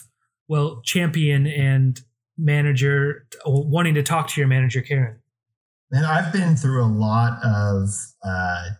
well 0.48 0.80
champion 0.84 1.46
and 1.46 2.00
manager 2.36 3.26
wanting 3.44 3.94
to 3.94 4.02
talk 4.02 4.28
to 4.28 4.40
your 4.40 4.48
manager 4.48 4.80
Karen? 4.80 5.20
And 5.90 6.04
I've 6.04 6.32
been 6.32 6.56
through 6.56 6.84
a 6.84 6.86
lot 6.86 7.38
of 7.42 7.88
uh, 8.22 8.70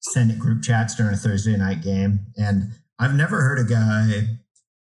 Senate 0.00 0.38
group 0.38 0.62
chats 0.62 0.94
during 0.94 1.14
a 1.14 1.16
Thursday 1.16 1.56
night 1.56 1.82
game, 1.82 2.26
and 2.36 2.72
I've 2.98 3.14
never 3.14 3.40
heard 3.40 3.58
a 3.58 3.64
guy 3.64 4.38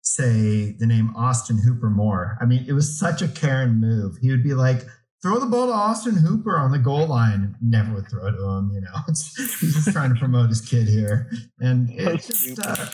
say 0.03 0.73
the 0.79 0.87
name 0.87 1.14
Austin 1.16 1.59
Hooper 1.59 1.91
more. 1.91 2.37
I 2.41 2.45
mean, 2.45 2.64
it 2.66 2.73
was 2.73 2.99
such 2.99 3.23
a 3.23 3.29
Karen 3.29 3.81
move. 3.81 4.16
He 4.21 4.31
would 4.31 4.43
be 4.43 4.55
like, 4.55 4.83
throw 5.23 5.39
the 5.39 5.47
ball 5.47 5.66
to 5.66 5.73
Austin 5.73 6.16
Hooper 6.16 6.59
on 6.59 6.73
the 6.73 6.79
goal 6.79 7.07
line. 7.07 7.55
Never 7.61 7.95
would 7.95 8.09
throw 8.09 8.27
it 8.27 8.33
to 8.33 8.45
him, 8.45 8.71
you 8.75 8.81
know. 8.81 8.95
It's, 9.09 9.61
he's 9.61 9.75
just 9.75 9.93
trying 9.93 10.12
to 10.12 10.18
promote 10.18 10.49
his 10.49 10.61
kid 10.61 10.89
here. 10.89 11.31
And 11.59 11.91
it's 11.95 12.27
just, 12.27 12.59
uh, 12.59 12.87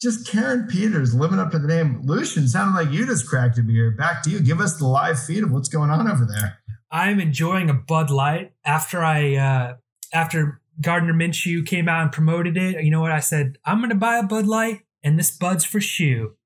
just 0.00 0.28
Karen 0.28 0.66
Peters 0.66 1.14
living 1.14 1.38
up 1.38 1.50
to 1.52 1.58
the 1.58 1.68
name. 1.68 2.02
Lucian, 2.04 2.48
sounded 2.48 2.78
like 2.78 2.92
you 2.92 3.06
just 3.06 3.28
cracked 3.28 3.58
a 3.58 3.62
beer. 3.62 3.90
Back 3.90 4.22
to 4.24 4.30
you. 4.30 4.40
Give 4.40 4.60
us 4.60 4.76
the 4.78 4.86
live 4.86 5.22
feed 5.22 5.42
of 5.42 5.50
what's 5.50 5.68
going 5.68 5.90
on 5.90 6.10
over 6.10 6.26
there. 6.26 6.58
I'm 6.96 7.20
enjoying 7.20 7.68
a 7.68 7.74
Bud 7.74 8.08
Light 8.08 8.54
after 8.64 9.04
I 9.04 9.36
uh, 9.36 9.76
after 10.14 10.62
Gardner 10.80 11.12
Minshew 11.12 11.66
came 11.66 11.90
out 11.90 12.02
and 12.04 12.10
promoted 12.10 12.56
it. 12.56 12.82
You 12.82 12.90
know 12.90 13.02
what 13.02 13.12
I 13.12 13.20
said? 13.20 13.58
I'm 13.66 13.78
going 13.78 13.90
to 13.90 13.96
buy 13.96 14.16
a 14.16 14.22
Bud 14.22 14.46
Light, 14.46 14.80
and 15.04 15.18
this 15.18 15.30
Bud's 15.30 15.66
for 15.66 15.78
shoe. 15.78 16.36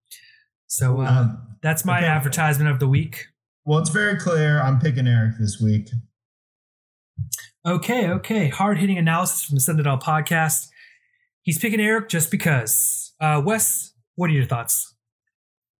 So 0.66 1.02
uh, 1.02 1.04
Um, 1.04 1.56
that's 1.62 1.84
my 1.84 1.98
okay. 1.98 2.06
advertisement 2.08 2.68
of 2.68 2.80
the 2.80 2.88
week. 2.88 3.26
Well, 3.64 3.78
it's 3.78 3.90
very 3.90 4.16
clear. 4.18 4.60
I'm 4.60 4.80
picking 4.80 5.06
Eric 5.06 5.34
this 5.38 5.60
week. 5.60 5.88
Okay, 7.64 8.08
okay. 8.08 8.48
Hard 8.48 8.78
hitting 8.78 8.98
analysis 8.98 9.44
from 9.44 9.54
the 9.54 9.60
Send 9.60 9.78
It 9.78 9.86
All 9.86 9.98
podcast. 9.98 10.66
He's 11.42 11.58
picking 11.58 11.80
Eric 11.80 12.08
just 12.08 12.28
because. 12.28 13.12
Uh, 13.20 13.40
Wes, 13.44 13.92
what 14.16 14.30
are 14.30 14.32
your 14.32 14.46
thoughts? 14.46 14.96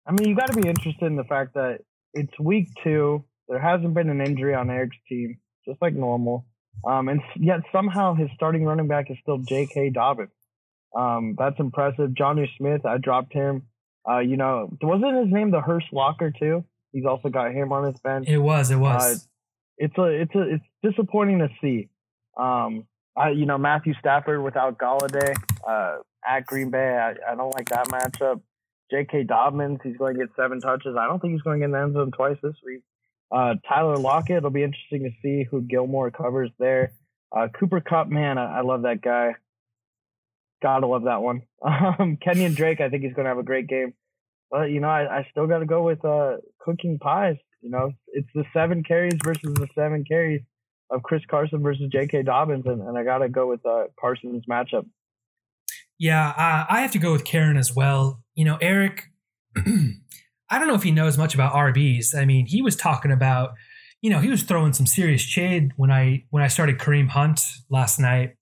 I 0.06 0.12
mean, 0.12 0.28
you 0.28 0.36
got 0.36 0.46
to 0.52 0.60
be 0.60 0.68
interested 0.68 1.06
in 1.06 1.16
the 1.16 1.24
fact 1.24 1.54
that 1.54 1.78
it's 2.14 2.38
week 2.38 2.68
two. 2.84 3.24
There 3.50 3.58
hasn't 3.58 3.94
been 3.94 4.08
an 4.08 4.20
injury 4.20 4.54
on 4.54 4.70
Eric's 4.70 4.96
team, 5.08 5.38
just 5.66 5.82
like 5.82 5.92
normal. 5.92 6.46
Um, 6.84 7.08
and 7.08 7.20
yet 7.36 7.60
somehow 7.72 8.14
his 8.14 8.28
starting 8.36 8.64
running 8.64 8.86
back 8.86 9.10
is 9.10 9.16
still 9.20 9.38
J.K. 9.38 9.90
Dobbins. 9.90 10.30
Um, 10.96 11.34
that's 11.36 11.58
impressive. 11.58 12.14
Johnny 12.14 12.50
Smith, 12.56 12.86
I 12.86 12.98
dropped 12.98 13.32
him. 13.32 13.64
Uh, 14.08 14.20
you 14.20 14.36
know, 14.36 14.70
wasn't 14.80 15.24
his 15.24 15.32
name 15.32 15.50
the 15.50 15.60
Hearst 15.60 15.88
Locker 15.92 16.30
too? 16.30 16.64
He's 16.92 17.04
also 17.04 17.28
got 17.28 17.52
him 17.52 17.72
on 17.72 17.84
his 17.92 18.00
bench. 18.00 18.28
It 18.28 18.38
was, 18.38 18.70
it 18.70 18.76
was. 18.76 19.28
it's 19.76 19.98
a 19.98 20.04
it's 20.04 20.34
a 20.34 20.54
it's 20.54 20.64
disappointing 20.82 21.40
to 21.40 21.48
see. 21.60 21.88
Um, 22.36 22.86
I 23.16 23.30
you 23.30 23.46
know 23.46 23.58
Matthew 23.58 23.94
Stafford 23.98 24.42
without 24.42 24.78
Golladay 24.78 25.34
uh, 25.66 25.98
at 26.26 26.46
Green 26.46 26.70
Bay, 26.70 26.96
I, 26.96 27.32
I 27.32 27.34
don't 27.34 27.54
like 27.54 27.68
that 27.70 27.88
matchup. 27.88 28.40
J.K. 28.90 29.24
Dobbins, 29.24 29.78
he's 29.84 29.96
going 29.96 30.14
to 30.14 30.20
get 30.20 30.30
seven 30.34 30.60
touches. 30.60 30.96
I 30.98 31.06
don't 31.06 31.20
think 31.20 31.32
he's 31.32 31.42
going 31.42 31.60
to 31.60 31.66
get 31.66 31.66
in 31.66 31.72
the 31.72 31.78
end 31.78 31.94
zone 31.94 32.10
twice 32.10 32.38
this 32.42 32.56
week. 32.64 32.82
Uh, 33.32 33.54
Tyler 33.68 33.96
Lockett, 33.96 34.38
it'll 34.38 34.50
be 34.50 34.62
interesting 34.62 35.04
to 35.04 35.10
see 35.22 35.44
who 35.44 35.62
Gilmore 35.62 36.10
covers 36.10 36.50
there. 36.58 36.92
Uh, 37.34 37.48
Cooper 37.48 37.80
Kupp, 37.80 38.08
man, 38.08 38.38
I, 38.38 38.58
I 38.58 38.60
love 38.62 38.82
that 38.82 39.02
guy. 39.02 39.34
Gotta 40.62 40.86
love 40.86 41.04
that 41.04 41.22
one. 41.22 41.42
Um, 41.62 42.16
Kenyon 42.16 42.54
Drake, 42.54 42.80
I 42.80 42.88
think 42.88 43.02
he's 43.04 43.12
going 43.12 43.24
to 43.24 43.28
have 43.28 43.38
a 43.38 43.42
great 43.42 43.66
game. 43.66 43.92
But 44.50 44.70
you 44.70 44.80
know, 44.80 44.88
I, 44.88 45.18
I 45.18 45.28
still 45.30 45.46
got 45.46 45.58
to 45.58 45.66
go 45.66 45.82
with 45.82 46.04
uh, 46.04 46.38
cooking 46.58 46.98
pies. 46.98 47.36
You 47.60 47.70
know, 47.70 47.92
it's 48.08 48.28
the 48.34 48.44
seven 48.52 48.82
carries 48.82 49.18
versus 49.22 49.54
the 49.54 49.68
seven 49.74 50.04
carries 50.04 50.40
of 50.90 51.02
Chris 51.02 51.22
Carson 51.30 51.62
versus 51.62 51.88
J.K. 51.92 52.22
Dobbins, 52.22 52.64
and, 52.66 52.80
and 52.80 52.98
I 52.98 53.04
got 53.04 53.18
to 53.18 53.28
go 53.28 53.46
with 53.46 53.64
uh, 53.64 53.84
Carson's 53.98 54.44
matchup. 54.50 54.86
Yeah, 55.98 56.28
uh, 56.30 56.66
I 56.68 56.80
have 56.80 56.92
to 56.92 56.98
go 56.98 57.12
with 57.12 57.24
Karen 57.24 57.56
as 57.56 57.76
well. 57.76 58.22
You 58.34 58.46
know, 58.46 58.58
Eric, 58.60 59.10
I 60.50 60.58
don't 60.58 60.66
know 60.66 60.74
if 60.74 60.82
he 60.82 60.90
knows 60.90 61.16
much 61.16 61.34
about 61.34 61.52
RBs. 61.52 62.14
I 62.14 62.24
mean, 62.24 62.46
he 62.46 62.60
was 62.60 62.74
talking 62.74 63.12
about, 63.12 63.50
you 64.02 64.10
know, 64.10 64.18
he 64.18 64.28
was 64.28 64.42
throwing 64.42 64.72
some 64.72 64.86
serious 64.86 65.20
shade 65.20 65.70
when 65.76 65.90
I 65.90 66.24
when 66.30 66.42
I 66.42 66.48
started 66.48 66.78
Kareem 66.78 67.08
Hunt 67.08 67.40
last 67.70 68.00
night. 68.00 68.36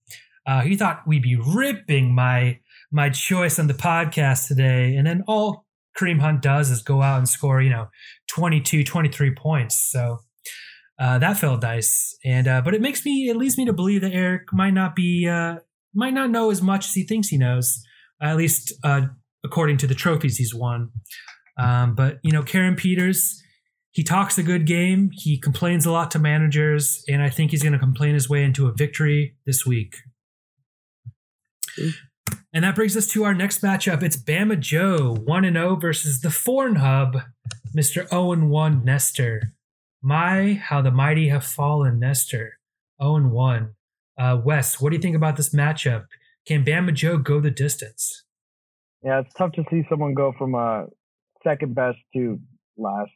Uh, 0.46 0.62
he 0.62 0.76
thought 0.76 1.06
we'd 1.06 1.22
be 1.22 1.36
ripping 1.36 2.14
my 2.14 2.60
my 2.90 3.10
choice 3.10 3.58
on 3.58 3.66
the 3.66 3.74
podcast 3.74 4.48
today, 4.48 4.96
and 4.96 5.06
then 5.06 5.22
all 5.28 5.66
Kareem 5.98 6.20
Hunt 6.20 6.40
does 6.40 6.70
is 6.70 6.82
go 6.82 7.02
out 7.02 7.18
and 7.18 7.28
score, 7.28 7.60
you 7.60 7.70
know, 7.70 7.88
22, 8.28 8.84
23 8.84 9.34
points. 9.34 9.90
So 9.90 10.20
uh, 10.98 11.18
that 11.18 11.36
felt 11.36 11.60
nice, 11.60 12.16
and 12.24 12.48
uh, 12.48 12.62
but 12.62 12.74
it 12.74 12.80
makes 12.80 13.04
me 13.04 13.28
it 13.28 13.36
leads 13.36 13.58
me 13.58 13.66
to 13.66 13.72
believe 13.74 14.00
that 14.00 14.12
Eric 14.12 14.52
might 14.52 14.72
not 14.72 14.96
be 14.96 15.28
uh, 15.28 15.56
might 15.94 16.14
not 16.14 16.30
know 16.30 16.50
as 16.50 16.62
much 16.62 16.86
as 16.86 16.94
he 16.94 17.04
thinks 17.04 17.28
he 17.28 17.36
knows, 17.36 17.82
at 18.22 18.36
least 18.36 18.72
uh, 18.82 19.02
according 19.44 19.76
to 19.78 19.86
the 19.86 19.94
trophies 19.94 20.38
he's 20.38 20.54
won. 20.54 20.90
Um, 21.58 21.94
but 21.94 22.18
you 22.22 22.32
know, 22.32 22.42
Karen 22.42 22.76
Peters, 22.76 23.42
he 23.90 24.04
talks 24.04 24.38
a 24.38 24.42
good 24.42 24.66
game. 24.66 25.10
He 25.12 25.38
complains 25.38 25.84
a 25.84 25.90
lot 25.90 26.10
to 26.12 26.18
managers, 26.18 27.04
and 27.08 27.22
I 27.22 27.30
think 27.30 27.50
he's 27.50 27.62
going 27.62 27.72
to 27.72 27.78
complain 27.78 28.14
his 28.14 28.28
way 28.28 28.44
into 28.44 28.68
a 28.68 28.72
victory 28.72 29.36
this 29.44 29.66
week. 29.66 29.96
And 32.52 32.64
that 32.64 32.74
brings 32.74 32.96
us 32.96 33.06
to 33.08 33.24
our 33.24 33.34
next 33.34 33.62
matchup. 33.62 34.02
It's 34.02 34.16
Bama 34.16 34.58
Joe, 34.58 35.16
1 35.24 35.44
and 35.44 35.56
0 35.56 35.76
versus 35.76 36.20
the 36.20 36.30
Foreign 36.30 36.76
Hub, 36.76 37.18
Mr. 37.76 38.08
0 38.08 38.32
and 38.32 38.50
1 38.50 38.84
Nestor. 38.84 39.54
My, 40.02 40.54
how 40.54 40.80
the 40.80 40.90
mighty 40.90 41.28
have 41.28 41.44
fallen, 41.44 41.98
Nestor. 41.98 42.58
0 43.02 43.16
and 43.16 43.32
1. 43.32 43.74
Uh, 44.18 44.40
Wes, 44.44 44.80
what 44.80 44.90
do 44.90 44.96
you 44.96 45.02
think 45.02 45.16
about 45.16 45.36
this 45.36 45.50
matchup? 45.50 46.06
Can 46.46 46.64
Bama 46.64 46.94
Joe 46.94 47.18
go 47.18 47.40
the 47.40 47.50
distance? 47.50 48.24
Yeah, 49.04 49.20
it's 49.20 49.32
tough 49.34 49.52
to 49.52 49.64
see 49.70 49.84
someone 49.88 50.14
go 50.14 50.32
from 50.36 50.54
uh, 50.54 50.84
second 51.44 51.74
best 51.74 51.98
to 52.14 52.38
last. 52.76 53.10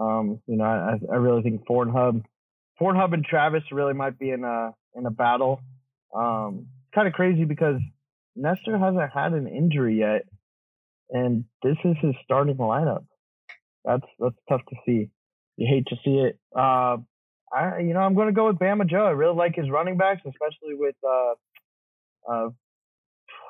Um, 0.00 0.40
you 0.46 0.56
know, 0.56 0.64
I, 0.64 0.98
I 1.12 1.16
really 1.16 1.42
think 1.42 1.66
Ford 1.66 1.90
Hub, 1.90 2.22
Ford 2.78 2.96
Hub 2.96 3.12
and 3.12 3.24
Travis 3.24 3.62
really 3.72 3.94
might 3.94 4.18
be 4.18 4.30
in 4.30 4.44
a 4.44 4.72
in 4.94 5.06
a 5.06 5.10
battle. 5.10 5.60
Um, 6.14 6.66
it's 6.84 6.94
kind 6.94 7.06
of 7.06 7.14
crazy 7.14 7.44
because 7.44 7.80
Nestor 8.36 8.78
hasn't 8.78 9.10
had 9.12 9.32
an 9.32 9.46
injury 9.46 9.98
yet, 9.98 10.22
and 11.10 11.44
this 11.62 11.76
is 11.84 11.96
his 12.00 12.14
starting 12.24 12.56
lineup. 12.56 13.04
That's 13.84 14.06
that's 14.18 14.36
tough 14.48 14.62
to 14.70 14.76
see. 14.86 15.10
You 15.56 15.66
hate 15.68 15.86
to 15.88 15.96
see 16.04 16.18
it. 16.18 16.38
Uh, 16.56 16.98
I 17.52 17.80
you 17.80 17.92
know 17.94 18.00
I'm 18.00 18.14
going 18.14 18.28
to 18.28 18.32
go 18.32 18.46
with 18.46 18.56
Bama 18.56 18.88
Joe. 18.88 19.04
I 19.04 19.10
really 19.10 19.36
like 19.36 19.54
his 19.54 19.68
running 19.70 19.96
backs, 19.96 20.22
especially 20.26 20.74
with 20.74 20.96
uh, 21.04 22.32
uh, 22.32 22.48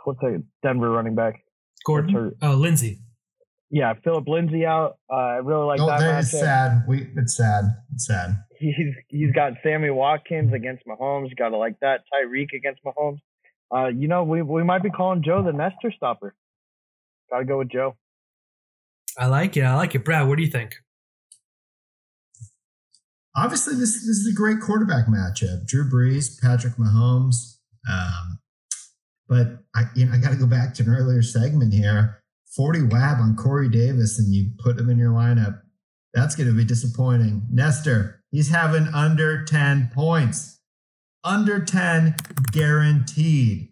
what's 0.04 0.22
a 0.22 0.42
Denver 0.62 0.90
running 0.90 1.14
back? 1.14 1.44
Gordon. 1.84 2.34
Oh, 2.42 2.54
Lindsay. 2.54 2.98
Yeah, 3.70 3.94
Philip 4.02 4.26
Lindsay 4.26 4.66
out. 4.66 4.98
Uh, 5.10 5.16
I 5.16 5.36
really 5.36 5.64
like 5.64 5.80
oh, 5.80 5.86
that. 5.86 6.00
that 6.00 6.18
is 6.20 6.34
matchup. 6.34 6.40
sad. 6.40 6.82
We, 6.88 7.08
it's 7.16 7.36
sad. 7.36 7.64
It's 7.94 8.06
sad. 8.06 8.36
He's 8.58 8.94
he's 9.08 9.32
got 9.32 9.52
Sammy 9.62 9.90
Watkins 9.90 10.52
against 10.52 10.84
Mahomes. 10.86 11.34
Got 11.36 11.50
to 11.50 11.56
like 11.56 11.78
that. 11.80 12.00
Tyreek 12.12 12.48
against 12.54 12.80
Mahomes. 12.84 13.18
Uh, 13.74 13.86
you 13.86 14.08
know, 14.08 14.24
we 14.24 14.42
we 14.42 14.64
might 14.64 14.82
be 14.82 14.90
calling 14.90 15.22
Joe 15.22 15.42
the 15.42 15.52
Nestor 15.52 15.92
stopper. 15.96 16.34
Got 17.30 17.38
to 17.38 17.44
go 17.44 17.58
with 17.58 17.70
Joe. 17.70 17.96
I 19.16 19.26
like 19.26 19.56
it. 19.56 19.62
I 19.62 19.76
like 19.76 19.94
it. 19.94 20.04
Brad, 20.04 20.28
what 20.28 20.36
do 20.36 20.42
you 20.42 20.50
think? 20.50 20.74
Obviously, 23.36 23.74
this 23.74 23.94
this 23.94 24.18
is 24.18 24.28
a 24.30 24.36
great 24.36 24.60
quarterback 24.60 25.06
matchup. 25.06 25.66
Drew 25.66 25.88
Brees, 25.88 26.40
Patrick 26.40 26.74
Mahomes. 26.74 27.58
Um, 27.88 28.40
but 29.28 29.60
I 29.74 29.84
you 29.94 30.06
know 30.06 30.12
I 30.12 30.18
got 30.18 30.30
to 30.30 30.36
go 30.36 30.46
back 30.46 30.74
to 30.74 30.82
an 30.82 30.88
earlier 30.88 31.22
segment 31.22 31.72
here. 31.72 32.19
40 32.56 32.82
WAB 32.82 33.18
on 33.20 33.36
Corey 33.36 33.68
Davis, 33.68 34.18
and 34.18 34.32
you 34.32 34.50
put 34.58 34.78
him 34.78 34.90
in 34.90 34.98
your 34.98 35.12
lineup. 35.12 35.60
That's 36.12 36.34
going 36.34 36.48
to 36.48 36.56
be 36.56 36.64
disappointing. 36.64 37.46
Nestor, 37.50 38.22
he's 38.30 38.50
having 38.50 38.88
under 38.88 39.44
10 39.44 39.90
points. 39.94 40.60
Under 41.22 41.60
10 41.60 42.16
guaranteed. 42.50 43.68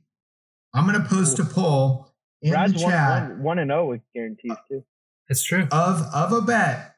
I'm 0.75 0.87
going 0.87 1.03
to 1.03 1.09
post 1.09 1.39
a 1.39 1.45
poll 1.45 2.09
in 2.43 2.53
Brad's 2.53 2.75
the 2.75 2.83
one, 2.83 2.93
chat 2.93 3.23
one, 3.31 3.43
one 3.43 3.59
and 3.59 3.71
zero 3.71 3.87
with 3.87 4.01
guarantees 4.15 4.53
uh, 4.53 4.57
too. 4.69 4.85
That's 5.29 5.43
true. 5.43 5.67
of 5.73 6.03
of 6.15 6.33
a 6.33 6.41
bet, 6.41 6.95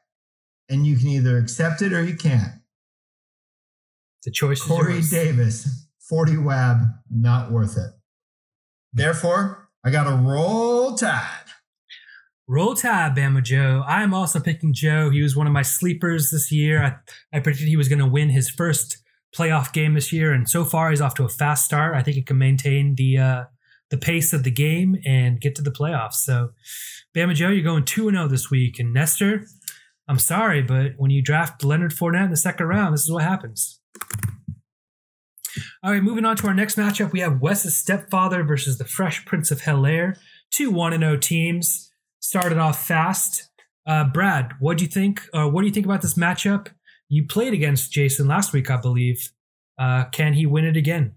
and 0.69 0.85
you 0.85 0.97
can 0.97 1.07
either 1.07 1.37
accept 1.37 1.81
it 1.81 1.93
or 1.93 2.03
you 2.03 2.15
can't. 2.15 2.61
The 4.23 4.31
choice 4.31 4.61
is 4.61 4.67
Corey 4.67 4.95
yours. 4.95 5.09
Davis, 5.09 5.87
40 6.09 6.37
WAB, 6.37 6.77
not 7.09 7.51
worth 7.51 7.77
it. 7.77 7.91
Therefore, 8.93 9.69
I 9.83 9.89
got 9.89 10.03
to 10.03 10.15
roll 10.15 10.95
tide. 10.95 11.40
Roll 12.51 12.75
Tide, 12.75 13.15
Bama 13.15 13.41
Joe. 13.41 13.81
I 13.87 14.03
am 14.03 14.13
also 14.13 14.37
picking 14.41 14.73
Joe. 14.73 15.09
He 15.09 15.21
was 15.21 15.37
one 15.37 15.47
of 15.47 15.53
my 15.53 15.61
sleepers 15.61 16.31
this 16.31 16.51
year. 16.51 16.83
I, 16.83 16.95
I 17.33 17.39
predicted 17.39 17.69
he 17.69 17.77
was 17.77 17.87
going 17.87 17.99
to 17.99 18.05
win 18.05 18.27
his 18.27 18.49
first 18.49 18.97
playoff 19.33 19.71
game 19.71 19.93
this 19.93 20.11
year, 20.11 20.33
and 20.33 20.49
so 20.49 20.65
far 20.65 20.89
he's 20.89 20.99
off 20.99 21.15
to 21.15 21.23
a 21.23 21.29
fast 21.29 21.63
start. 21.63 21.95
I 21.95 22.03
think 22.03 22.15
he 22.15 22.21
can 22.21 22.37
maintain 22.37 22.95
the 22.95 23.17
uh, 23.17 23.43
the 23.89 23.97
pace 23.97 24.33
of 24.33 24.43
the 24.43 24.51
game 24.51 24.97
and 25.05 25.39
get 25.39 25.55
to 25.55 25.61
the 25.61 25.71
playoffs. 25.71 26.15
So, 26.15 26.49
Bama 27.15 27.35
Joe, 27.35 27.47
you're 27.47 27.63
going 27.63 27.85
two 27.85 28.09
and 28.09 28.17
zero 28.17 28.27
this 28.27 28.51
week. 28.51 28.79
And 28.79 28.93
Nestor, 28.93 29.45
I'm 30.09 30.19
sorry, 30.19 30.61
but 30.61 30.95
when 30.97 31.09
you 31.09 31.21
draft 31.21 31.63
Leonard 31.63 31.93
Fournette 31.93 32.25
in 32.25 32.31
the 32.31 32.35
second 32.35 32.65
round, 32.65 32.93
this 32.93 33.05
is 33.05 33.11
what 33.11 33.23
happens. 33.23 33.79
All 35.81 35.93
right, 35.93 36.03
moving 36.03 36.25
on 36.25 36.35
to 36.35 36.47
our 36.47 36.53
next 36.53 36.75
matchup, 36.75 37.13
we 37.13 37.21
have 37.21 37.39
Wes's 37.39 37.77
stepfather 37.77 38.43
versus 38.43 38.77
the 38.77 38.83
Fresh 38.83 39.23
Prince 39.23 39.51
of 39.51 39.61
Hell 39.61 39.85
Air. 39.85 40.17
Two 40.49 40.69
one 40.69 40.91
and 40.91 41.01
zero 41.01 41.15
teams 41.15 41.90
started 42.21 42.57
off 42.57 42.87
fast. 42.87 43.49
Uh, 43.85 44.05
Brad, 44.05 44.53
what 44.59 44.77
do 44.77 44.85
you 44.85 44.89
think? 44.89 45.21
Uh, 45.33 45.47
what 45.47 45.61
do 45.61 45.67
you 45.67 45.73
think 45.73 45.85
about 45.85 46.01
this 46.01 46.13
matchup? 46.13 46.67
You 47.09 47.27
played 47.27 47.53
against 47.53 47.91
Jason 47.91 48.27
last 48.27 48.53
week, 48.53 48.69
I 48.69 48.77
believe. 48.77 49.31
Uh, 49.77 50.05
can 50.05 50.33
he 50.33 50.45
win 50.45 50.63
it 50.63 50.77
again? 50.77 51.15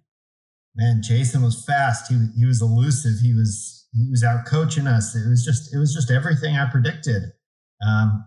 Man, 0.75 1.03
Jason 1.03 1.43
was 1.43 1.65
fast. 1.65 2.11
He 2.11 2.19
he 2.37 2.45
was 2.45 2.61
elusive. 2.61 3.21
He 3.23 3.33
was 3.33 3.87
he 3.93 4.11
was 4.11 4.25
out 4.25 4.45
coaching 4.47 4.89
us. 4.89 5.15
It 5.15 5.29
was 5.29 5.45
just 5.45 5.73
it 5.73 5.79
was 5.79 5.95
just 5.95 6.11
everything 6.11 6.57
I 6.57 6.69
predicted. 6.69 7.23
Um, 7.87 8.27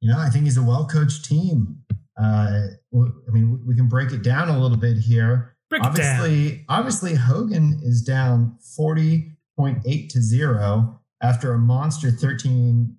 you 0.00 0.10
know, 0.10 0.18
I 0.18 0.30
think 0.30 0.44
he's 0.44 0.56
a 0.56 0.62
well 0.62 0.86
coached 0.86 1.24
team. 1.24 1.78
Uh, 2.20 2.66
I 2.92 3.30
mean, 3.30 3.60
we 3.66 3.76
can 3.76 3.88
break 3.88 4.12
it 4.12 4.22
down 4.22 4.48
a 4.48 4.58
little 4.58 4.76
bit 4.76 4.96
here. 4.96 5.56
Break 5.70 5.82
obviously, 5.82 6.64
obviously, 6.68 7.14
Hogan 7.14 7.80
is 7.84 8.02
down 8.02 8.58
forty 8.76 9.36
point 9.56 9.78
eight 9.86 10.10
to 10.10 10.20
zero 10.20 11.00
after 11.24 11.52
a 11.52 11.58
monster 11.58 12.10
thirteen 12.10 12.96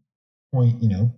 point, 0.54 0.82
you 0.82 0.90
know, 0.90 1.14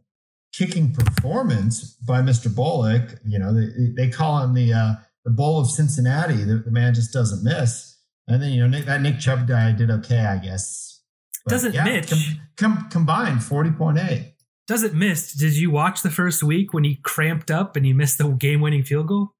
kicking 0.53 0.93
performance 0.93 1.95
by 2.07 2.21
Mr. 2.21 2.53
Bullock. 2.53 3.19
You 3.25 3.39
know, 3.39 3.53
they, 3.53 3.67
they 3.95 4.09
call 4.09 4.43
him 4.43 4.53
the 4.53 4.73
uh, 4.73 4.93
the 5.25 5.31
Bowl 5.31 5.59
of 5.59 5.69
Cincinnati. 5.69 6.43
The, 6.43 6.57
the 6.65 6.71
man 6.71 6.93
just 6.93 7.13
doesn't 7.13 7.43
miss. 7.43 7.95
And 8.27 8.41
then 8.43 8.51
you 8.51 8.61
know 8.61 8.67
Nick, 8.67 8.85
that 8.85 9.01
Nick 9.01 9.19
Chubb 9.19 9.47
guy 9.47 9.71
did 9.71 9.89
okay, 9.89 10.19
I 10.19 10.37
guess. 10.37 11.01
But 11.45 11.51
Doesn't 11.51 11.83
Mitch- 11.83 12.09
com- 12.09 12.41
com- 12.57 12.89
combined 12.89 13.43
forty 13.43 13.71
point 13.71 13.97
eight? 13.99 14.33
Doesn't 14.67 14.93
miss. 14.93 15.31
Did 15.33 15.55
you 15.55 15.71
watch 15.71 16.01
the 16.01 16.09
first 16.11 16.43
week 16.43 16.73
when 16.73 16.83
he 16.83 16.95
cramped 17.03 17.49
up 17.49 17.77
and 17.77 17.85
he 17.85 17.93
missed 17.93 18.17
the 18.17 18.27
game 18.27 18.59
winning 18.59 18.83
field 18.83 19.07
goal? 19.07 19.31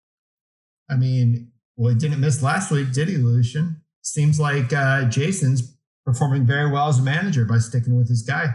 I 0.90 0.96
mean, 0.96 1.52
well, 1.76 1.92
he 1.94 2.00
didn't 2.00 2.22
miss 2.22 2.42
last 2.42 2.72
week, 2.72 2.94
did 2.94 3.10
he, 3.10 3.18
Lucian? 3.18 3.82
Seems 4.04 4.40
like 4.40 4.72
uh, 4.72 5.04
Jason's 5.10 5.77
performing 6.08 6.46
very 6.46 6.72
well 6.72 6.88
as 6.88 7.00
a 7.00 7.04
manager 7.04 7.44
by 7.44 7.58
sticking 7.60 7.98
with 7.98 8.08
his 8.08 8.22
guy. 8.24 8.46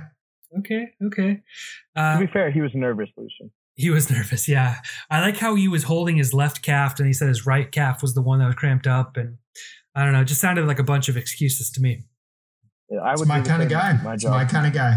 Okay, 0.59 0.87
okay. 1.05 1.43
To 1.97 2.03
Uh, 2.03 2.19
be 2.21 2.27
fair, 2.27 2.51
he 2.51 2.63
was 2.63 2.71
nervous, 2.75 3.11
Lucian. 3.17 3.51
he 3.75 3.91
was 3.91 4.11
nervous. 4.11 4.49
Yeah, 4.49 4.77
I 5.11 5.21
like 5.21 5.37
how 5.37 5.55
he 5.55 5.69
was 5.69 5.85
holding 5.85 6.17
his 6.17 6.33
left 6.33 6.63
calf, 6.63 6.99
and 6.99 7.07
he 7.07 7.13
said 7.13 7.29
his 7.29 7.45
right 7.47 7.71
calf 7.71 8.01
was 8.03 8.15
the 8.15 8.23
one 8.23 8.39
that 8.41 8.47
was 8.47 8.55
cramped 8.55 8.87
up, 8.87 9.17
and 9.19 9.37
I 9.95 10.03
don't 10.05 10.13
know. 10.15 10.23
It 10.23 10.27
just 10.29 10.41
sounded 10.41 10.67
like 10.67 10.79
a 10.79 10.85
bunch 10.85 11.09
of 11.11 11.17
excuses 11.19 11.71
to 11.73 11.81
me. 11.83 12.05
Yeah, 12.91 13.01
I 13.01 13.13
It's 13.13 13.21
would 13.21 13.29
my 13.29 13.41
kind 13.43 13.63
of 13.63 13.69
guy. 13.69 13.99
My 14.03 14.15
It's 14.15 14.23
job. 14.23 14.33
my 14.33 14.45
kind 14.47 14.67
of 14.67 14.73
guy. 14.73 14.93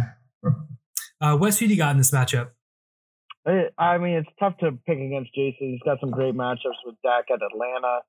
Uh, 1.22 1.38
Wes, 1.40 1.60
who 1.60 1.68
do 1.68 1.74
you 1.74 1.78
got 1.78 1.92
in 1.92 1.98
this 1.98 2.12
matchup? 2.12 2.50
Eh, 3.48 3.64
I 3.78 3.98
mean, 3.98 4.16
it's 4.16 4.30
tough 4.40 4.58
to 4.60 4.72
pick 4.86 4.98
against 5.00 5.34
Jason. 5.36 5.72
He's 5.72 5.82
got 5.86 6.00
some 6.00 6.12
great 6.12 6.34
matchups 6.36 6.80
with 6.86 6.96
Dak 7.04 7.26
at 7.32 7.40
Atlanta. 7.42 8.00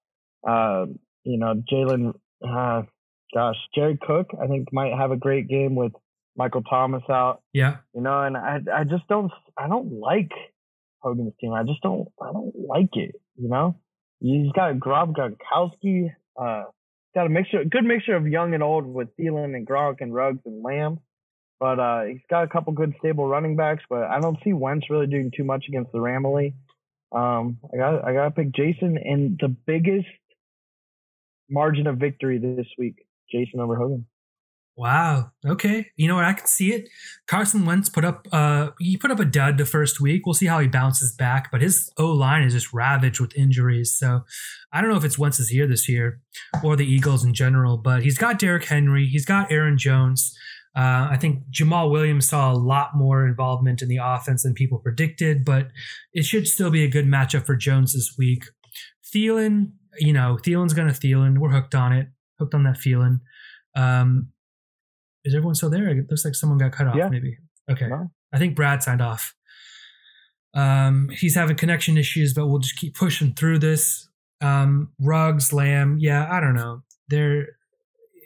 Uh, 0.47 0.87
you 1.25 1.39
know, 1.39 1.55
Jalen, 1.71 2.15
uh, 2.47 2.83
gosh, 3.35 3.57
Jared 3.75 4.01
Cook, 4.01 4.31
I 4.41 4.47
think 4.47 4.73
might 4.73 4.93
have 4.93 5.11
a 5.11 5.17
great 5.17 5.49
game 5.49 5.75
with 5.75 5.93
Michael 6.37 6.63
Thomas 6.63 7.03
out. 7.11 7.43
Yeah, 7.53 7.79
You 7.95 8.03
know, 8.03 8.23
and 8.23 8.37
I, 8.37 8.61
I 8.75 8.85
just 8.85 9.07
don't, 9.09 9.33
I 9.59 9.69
don't 9.69 10.01
like 10.01 10.31
Hogan's 11.01 11.35
team. 11.41 11.53
I 11.53 11.63
just 11.63 11.81
don't, 11.83 12.09
I 12.21 12.33
don't 12.33 12.55
like 12.57 12.95
it. 12.95 13.15
You 13.37 13.49
know, 13.49 13.77
he's 14.21 14.53
got 14.53 14.79
Grob 14.79 15.15
Gronkowski. 15.15 16.15
Uh, 16.41 16.65
got 17.15 17.27
a 17.27 17.31
mixture, 17.31 17.65
good 17.65 17.85
mixture 17.85 18.15
of 18.15 18.27
young 18.27 18.55
and 18.55 18.63
old 18.63 18.87
with 18.87 19.09
Thielen 19.19 19.57
and 19.57 19.67
Gronk 19.67 19.97
and 20.01 20.15
Ruggs 20.15 20.43
and 20.45 20.63
Lamb. 20.63 21.01
But 21.59 21.81
uh, 21.81 22.05
he's 22.05 22.21
got 22.29 22.45
a 22.45 22.49
couple 22.49 22.75
good 22.75 22.95
stable 22.99 23.27
running 23.27 23.57
backs, 23.57 23.83
but 23.89 24.03
I 24.03 24.21
don't 24.21 24.37
see 24.45 24.53
Wentz 24.53 24.91
really 24.91 25.07
doing 25.07 25.31
too 25.35 25.45
much 25.45 25.65
against 25.69 25.91
the 25.93 25.99
Ramley. 25.99 26.53
Um, 27.13 27.59
I 27.73 27.77
got 27.79 28.05
I 28.05 28.13
got 28.13 28.25
to 28.25 28.31
pick 28.33 28.53
Jason 28.53 28.99
and 29.03 29.39
the 29.41 29.49
biggest 29.49 30.07
margin 31.49 31.87
of 31.87 31.97
victory 31.97 32.39
this 32.39 32.67
week, 32.77 33.06
Jason 33.31 33.61
over 33.61 33.77
Hogan. 33.77 34.07
Wow. 34.79 35.31
Okay. 35.47 35.87
You 35.97 36.07
know 36.07 36.17
what? 36.17 36.27
I 36.27 36.35
can 36.35 36.47
see 36.47 36.75
it. 36.75 36.91
Carson 37.27 37.65
Wentz 37.65 37.89
put 37.89 38.05
up 38.05 38.29
uh 38.31 38.71
he 38.79 38.99
put 38.99 39.11
up 39.11 39.19
a 39.19 39.25
dud 39.25 39.57
the 39.57 39.65
first 39.65 40.03
week. 40.03 40.27
We'll 40.27 40.35
see 40.35 40.47
how 40.47 40.59
he 40.59 40.69
bounces 40.69 41.13
back, 41.13 41.51
but 41.51 41.63
his 41.63 41.91
O 41.97 42.09
line 42.09 42.43
is 42.43 42.53
just 42.53 42.75
ravaged 42.75 43.19
with 43.19 43.35
injuries. 43.35 43.97
So 43.97 44.21
I 44.73 44.81
don't 44.83 44.91
know 44.91 44.99
if 44.99 45.05
it's 45.05 45.19
Wentz's 45.19 45.53
year 45.53 45.67
this 45.67 45.89
year 45.89 46.21
or 46.63 46.77
the 46.77 46.85
Eagles 46.85 47.25
in 47.25 47.33
general, 47.33 47.79
but 47.79 48.03
he's 48.03 48.19
got 48.19 48.39
Derrick 48.39 48.67
Henry, 48.67 49.07
he's 49.07 49.25
got 49.25 49.51
Aaron 49.51 49.79
Jones. 49.79 50.37
Uh, 50.77 51.09
I 51.11 51.17
think 51.19 51.45
Jamaal 51.51 51.91
Williams 51.91 52.29
saw 52.29 52.53
a 52.53 52.55
lot 52.55 52.91
more 52.95 53.27
involvement 53.27 53.81
in 53.81 53.89
the 53.89 53.99
offense 54.03 54.43
than 54.43 54.53
people 54.53 54.79
predicted, 54.79 55.43
but 55.43 55.69
it 56.13 56.27
should 56.27 56.47
still 56.47 56.71
be 56.71 56.85
a 56.85 56.89
good 56.89 57.07
matchup 57.07 57.47
for 57.47 57.57
Jones 57.57 57.95
this 57.95 58.15
week. 58.19 58.45
Thielen, 59.03 59.73
you 59.99 60.13
know, 60.13 60.37
Thielen's 60.43 60.75
gonna 60.75 60.91
Thielen. 60.91 61.39
We're 61.39 61.49
hooked 61.49 61.75
on 61.75 61.95
it, 61.95 62.09
hooked 62.39 62.55
on 62.55 62.65
that 62.65 62.79
feeling. 62.79 63.21
Um, 63.75 64.29
is 65.25 65.35
everyone 65.35 65.55
still 65.55 65.71
there? 65.71 65.89
It 65.89 66.07
looks 66.11 66.25
like 66.25 66.35
someone 66.35 66.59
got 66.59 66.73
cut 66.73 66.87
off. 66.87 66.97
Yeah. 66.97 67.09
Maybe. 67.09 67.37
Okay. 67.71 67.89
No. 67.89 68.11
I 68.33 68.39
think 68.39 68.55
Brad 68.55 68.83
signed 68.83 69.03
off. 69.03 69.35
Um, 70.55 71.11
he's 71.11 71.35
having 71.35 71.57
connection 71.57 71.99
issues, 71.99 72.33
but 72.33 72.47
we'll 72.47 72.61
just 72.61 72.77
keep 72.77 72.95
pushing 72.95 73.35
through 73.35 73.59
this. 73.59 74.09
Um, 74.41 74.91
Ruggs, 75.01 75.53
Lamb, 75.53 75.99
yeah, 76.01 76.29
I 76.31 76.41
don't 76.41 76.55
know. 76.55 76.83
They're 77.09 77.49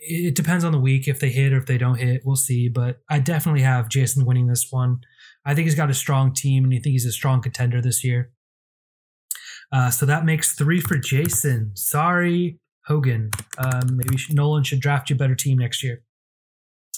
it 0.03 0.35
depends 0.35 0.65
on 0.65 0.73
the 0.73 0.79
week 0.79 1.07
if 1.07 1.21
they 1.21 1.29
hit 1.29 1.53
or 1.53 1.59
if 1.59 1.67
they 1.67 1.77
don't 1.77 1.99
hit. 1.99 2.23
We'll 2.25 2.37
see. 2.37 2.69
But 2.69 3.01
I 3.11 3.19
definitely 3.19 3.61
have 3.63 3.89
Jason 3.89 4.25
winning 4.25 4.47
this 4.47 4.69
one. 4.71 5.01
I 5.45 5.55
think 5.55 5.67
he's 5.67 5.75
got 5.75 5.91
a 5.91 5.95
strong 5.95 6.33
team, 6.33 6.65
and 6.65 6.73
I 6.73 6.77
think 6.79 6.93
he's 6.93 7.07
a 7.07 7.13
strong 7.13 7.43
contender 7.43 7.81
this 7.81 8.03
year. 8.03 8.31
Uh, 9.73 9.91
so 9.91 10.07
that 10.07 10.25
makes 10.25 10.55
three 10.55 10.81
for 10.81 10.97
Jason. 10.97 11.73
Sorry, 11.75 12.59
Hogan. 12.91 13.31
Um, 13.57 13.97
maybe 13.97 14.17
Nolan 14.31 14.65
should 14.65 14.81
draft 14.81 15.11
you 15.11 15.15
a 15.15 15.19
better 15.19 15.37
team 15.37 15.59
next 15.59 15.81
year. 15.81 16.03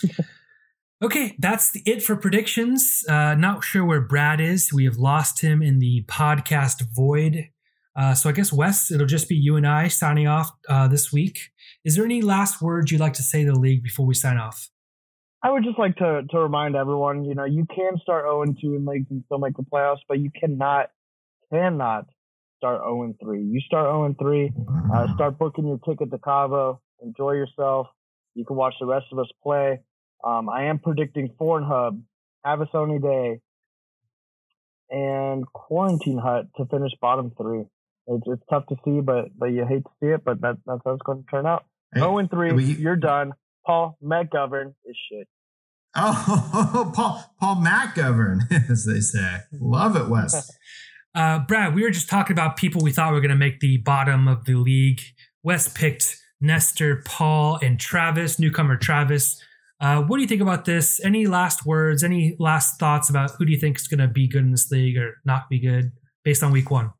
okay, 1.02 1.36
that's 1.38 1.76
it 1.84 2.02
for 2.02 2.16
predictions. 2.16 3.04
Uh, 3.06 3.34
not 3.34 3.62
sure 3.62 3.84
where 3.84 4.00
Brad 4.00 4.40
is. 4.40 4.72
We 4.72 4.86
have 4.86 4.96
lost 4.96 5.42
him 5.42 5.60
in 5.60 5.80
the 5.80 6.04
podcast 6.08 6.82
void. 6.96 7.48
Uh, 7.94 8.14
so 8.14 8.30
I 8.30 8.32
guess 8.32 8.50
Wes, 8.50 8.90
it'll 8.90 9.06
just 9.06 9.28
be 9.28 9.34
you 9.34 9.56
and 9.56 9.66
I 9.66 9.88
signing 9.88 10.26
off 10.26 10.50
uh, 10.66 10.88
this 10.88 11.12
week. 11.12 11.50
Is 11.84 11.94
there 11.94 12.06
any 12.06 12.22
last 12.22 12.62
words 12.62 12.90
you'd 12.90 13.02
like 13.02 13.12
to 13.14 13.22
say 13.22 13.44
to 13.44 13.52
the 13.52 13.58
league 13.58 13.82
before 13.82 14.06
we 14.06 14.14
sign 14.14 14.38
off? 14.38 14.70
I 15.42 15.50
would 15.50 15.62
just 15.62 15.78
like 15.78 15.96
to 15.96 16.22
to 16.30 16.38
remind 16.38 16.74
everyone, 16.74 17.26
you 17.26 17.34
know, 17.34 17.44
you 17.44 17.66
can 17.66 17.98
start 18.00 18.24
0 18.24 18.46
2 18.58 18.76
in 18.76 18.86
leagues 18.86 19.08
and 19.10 19.22
still 19.26 19.38
make 19.38 19.56
the 19.56 19.62
playoffs, 19.62 19.98
but 20.08 20.20
you 20.20 20.30
cannot 20.40 20.90
cannot 21.52 22.06
start 22.62 22.80
0 22.82 23.14
3. 23.20 23.42
You 23.42 23.60
start 23.60 23.86
0 23.86 24.14
3, 24.20 24.52
uh, 24.94 25.14
start 25.14 25.36
booking 25.36 25.66
your 25.66 25.78
ticket 25.78 26.12
to 26.12 26.18
Cabo. 26.18 26.80
Enjoy 27.02 27.32
yourself. 27.32 27.88
You 28.34 28.44
can 28.44 28.54
watch 28.54 28.74
the 28.78 28.86
rest 28.86 29.06
of 29.10 29.18
us 29.18 29.26
play. 29.42 29.80
Um, 30.24 30.48
I 30.48 30.66
am 30.66 30.78
predicting 30.78 31.34
Hub, 31.40 32.00
Have 32.44 32.60
a 32.60 32.66
Sony 32.66 33.02
Day, 33.02 33.40
and 34.90 35.44
Quarantine 35.52 36.18
Hut 36.18 36.46
to 36.56 36.66
finish 36.66 36.92
bottom 37.00 37.32
three. 37.36 37.64
It's, 38.06 38.24
it's 38.26 38.42
tough 38.48 38.66
to 38.68 38.76
see, 38.84 39.00
but 39.00 39.36
but 39.36 39.46
you 39.46 39.66
hate 39.66 39.82
to 39.82 39.90
see 40.00 40.10
it, 40.10 40.24
but 40.24 40.40
that, 40.42 40.58
that's 40.64 40.80
how 40.84 40.92
it's 40.92 41.02
going 41.02 41.24
to 41.24 41.30
turn 41.30 41.46
out. 41.46 41.64
Hey, 41.92 42.00
0 42.00 42.28
3, 42.30 42.52
we, 42.52 42.64
you're 42.64 42.94
done. 42.94 43.32
Paul 43.66 43.98
McGovern 44.02 44.74
is 44.84 44.96
shit. 45.10 45.26
Oh, 45.96 46.92
Paul 46.94 47.24
Paul 47.40 47.56
McGovern, 47.56 48.38
as 48.70 48.84
they 48.84 49.00
say. 49.00 49.38
Love 49.52 49.96
it, 49.96 50.08
Wes. 50.08 50.48
Uh, 51.14 51.40
Brad, 51.40 51.74
we 51.74 51.82
were 51.82 51.90
just 51.90 52.08
talking 52.08 52.32
about 52.32 52.56
people 52.56 52.82
we 52.82 52.92
thought 52.92 53.12
were 53.12 53.20
going 53.20 53.30
to 53.30 53.36
make 53.36 53.60
the 53.60 53.78
bottom 53.78 54.28
of 54.28 54.44
the 54.44 54.54
league. 54.54 55.00
Wes 55.42 55.68
picked 55.68 56.16
Nestor, 56.40 57.02
Paul, 57.04 57.58
and 57.62 57.78
Travis, 57.78 58.38
newcomer 58.38 58.76
Travis. 58.76 59.40
Uh, 59.80 60.00
what 60.02 60.16
do 60.16 60.22
you 60.22 60.28
think 60.28 60.40
about 60.40 60.64
this? 60.64 61.04
Any 61.04 61.26
last 61.26 61.66
words? 61.66 62.02
Any 62.04 62.36
last 62.38 62.78
thoughts 62.78 63.10
about 63.10 63.32
who 63.32 63.44
do 63.44 63.52
you 63.52 63.58
think 63.58 63.78
is 63.78 63.88
going 63.88 64.00
to 64.00 64.08
be 64.08 64.28
good 64.28 64.44
in 64.44 64.52
this 64.52 64.70
league 64.70 64.96
or 64.96 65.16
not 65.24 65.50
be 65.50 65.58
good 65.58 65.92
based 66.24 66.42
on 66.42 66.52
week 66.52 66.70
one? 66.70 66.92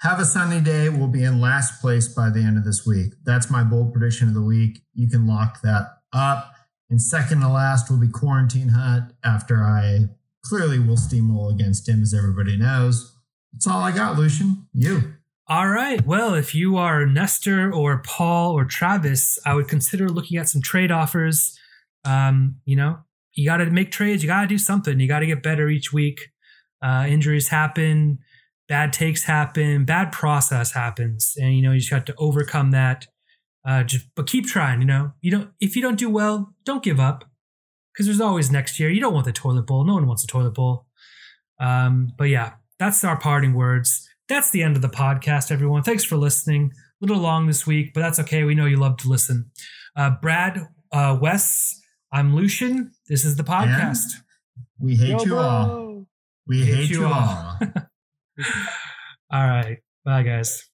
Have 0.00 0.18
a 0.18 0.24
sunny 0.24 0.60
day. 0.60 0.88
We'll 0.88 1.08
be 1.08 1.24
in 1.24 1.40
last 1.40 1.80
place 1.80 2.08
by 2.08 2.30
the 2.30 2.40
end 2.40 2.58
of 2.58 2.64
this 2.64 2.84
week. 2.86 3.12
That's 3.24 3.50
my 3.50 3.62
bold 3.62 3.92
prediction 3.92 4.28
of 4.28 4.34
the 4.34 4.42
week. 4.42 4.80
You 4.94 5.08
can 5.08 5.26
lock 5.26 5.60
that 5.62 5.98
up. 6.12 6.52
And 6.90 7.00
second 7.00 7.40
to 7.40 7.48
last 7.48 7.90
will 7.90 8.00
be 8.00 8.08
Quarantine 8.08 8.68
Hut 8.70 9.12
after 9.24 9.62
I 9.62 10.08
clearly 10.44 10.78
will 10.78 10.96
steamroll 10.96 11.52
against 11.52 11.88
him, 11.88 12.02
as 12.02 12.14
everybody 12.14 12.56
knows. 12.56 13.16
That's 13.52 13.66
all 13.66 13.82
I 13.82 13.92
got, 13.92 14.18
Lucian. 14.18 14.66
You. 14.72 15.14
All 15.46 15.68
right. 15.68 16.04
Well, 16.04 16.34
if 16.34 16.54
you 16.54 16.76
are 16.76 17.06
Nestor 17.06 17.72
or 17.72 17.98
Paul 17.98 18.52
or 18.52 18.64
Travis, 18.64 19.38
I 19.44 19.54
would 19.54 19.68
consider 19.68 20.08
looking 20.08 20.38
at 20.38 20.48
some 20.48 20.62
trade 20.62 20.90
offers. 20.90 21.58
Um, 22.04 22.56
you 22.64 22.76
know, 22.76 22.98
you 23.34 23.46
got 23.46 23.58
to 23.58 23.66
make 23.66 23.90
trades. 23.90 24.22
You 24.22 24.28
got 24.28 24.42
to 24.42 24.46
do 24.46 24.58
something. 24.58 24.98
You 24.98 25.08
got 25.08 25.20
to 25.20 25.26
get 25.26 25.42
better 25.42 25.68
each 25.68 25.92
week. 25.92 26.30
Uh, 26.82 27.06
injuries 27.08 27.48
happen 27.48 28.18
bad 28.68 28.92
takes 28.92 29.24
happen, 29.24 29.84
bad 29.84 30.12
process 30.12 30.72
happens, 30.72 31.34
and 31.36 31.54
you 31.54 31.62
know 31.62 31.72
you 31.72 31.80
just 31.80 31.90
got 31.90 32.06
to 32.06 32.14
overcome 32.18 32.70
that. 32.70 33.06
Uh, 33.66 33.82
just 33.82 34.06
but 34.14 34.26
keep 34.26 34.46
trying. 34.46 34.80
You 34.80 34.86
know, 34.86 35.12
you 35.20 35.30
don't 35.30 35.50
if 35.60 35.76
you 35.76 35.82
don't 35.82 35.98
do 35.98 36.10
well, 36.10 36.54
don't 36.64 36.82
give 36.82 37.00
up 37.00 37.24
because 37.94 38.06
there's 38.06 38.20
always 38.20 38.50
next 38.50 38.80
year. 38.80 38.90
You 38.90 39.00
don't 39.00 39.14
want 39.14 39.24
the 39.26 39.32
toilet 39.32 39.66
bowl. 39.66 39.84
No 39.84 39.94
one 39.94 40.06
wants 40.06 40.24
a 40.24 40.26
toilet 40.26 40.54
bowl. 40.54 40.86
Um, 41.60 42.12
but 42.18 42.24
yeah, 42.24 42.54
that's 42.78 43.04
our 43.04 43.16
parting 43.18 43.54
words. 43.54 44.08
That's 44.28 44.50
the 44.50 44.62
end 44.62 44.74
of 44.76 44.82
the 44.82 44.88
podcast, 44.88 45.52
everyone. 45.52 45.82
Thanks 45.82 46.04
for 46.04 46.16
listening. 46.16 46.72
A 47.02 47.06
little 47.06 47.22
long 47.22 47.46
this 47.46 47.66
week, 47.66 47.92
but 47.94 48.00
that's 48.00 48.18
okay. 48.20 48.42
We 48.44 48.54
know 48.54 48.66
you 48.66 48.76
love 48.76 48.96
to 48.98 49.08
listen. 49.08 49.50
Uh, 49.96 50.10
Brad, 50.20 50.66
uh, 50.92 51.16
Wes, 51.20 51.80
I'm 52.10 52.34
Lucian. 52.34 52.90
This 53.08 53.24
is 53.24 53.36
the 53.36 53.44
podcast. 53.44 54.14
And 54.56 54.64
we 54.80 54.96
hate 54.96 55.10
Yo, 55.10 55.18
you 55.20 55.26
bro. 55.26 55.38
all. 55.38 56.06
We 56.46 56.64
hate, 56.64 56.74
hate 56.74 56.90
you 56.90 57.06
all. 57.06 57.12
all. 57.12 57.58
All 59.30 59.46
right. 59.46 59.78
Bye, 60.04 60.22
guys. 60.22 60.68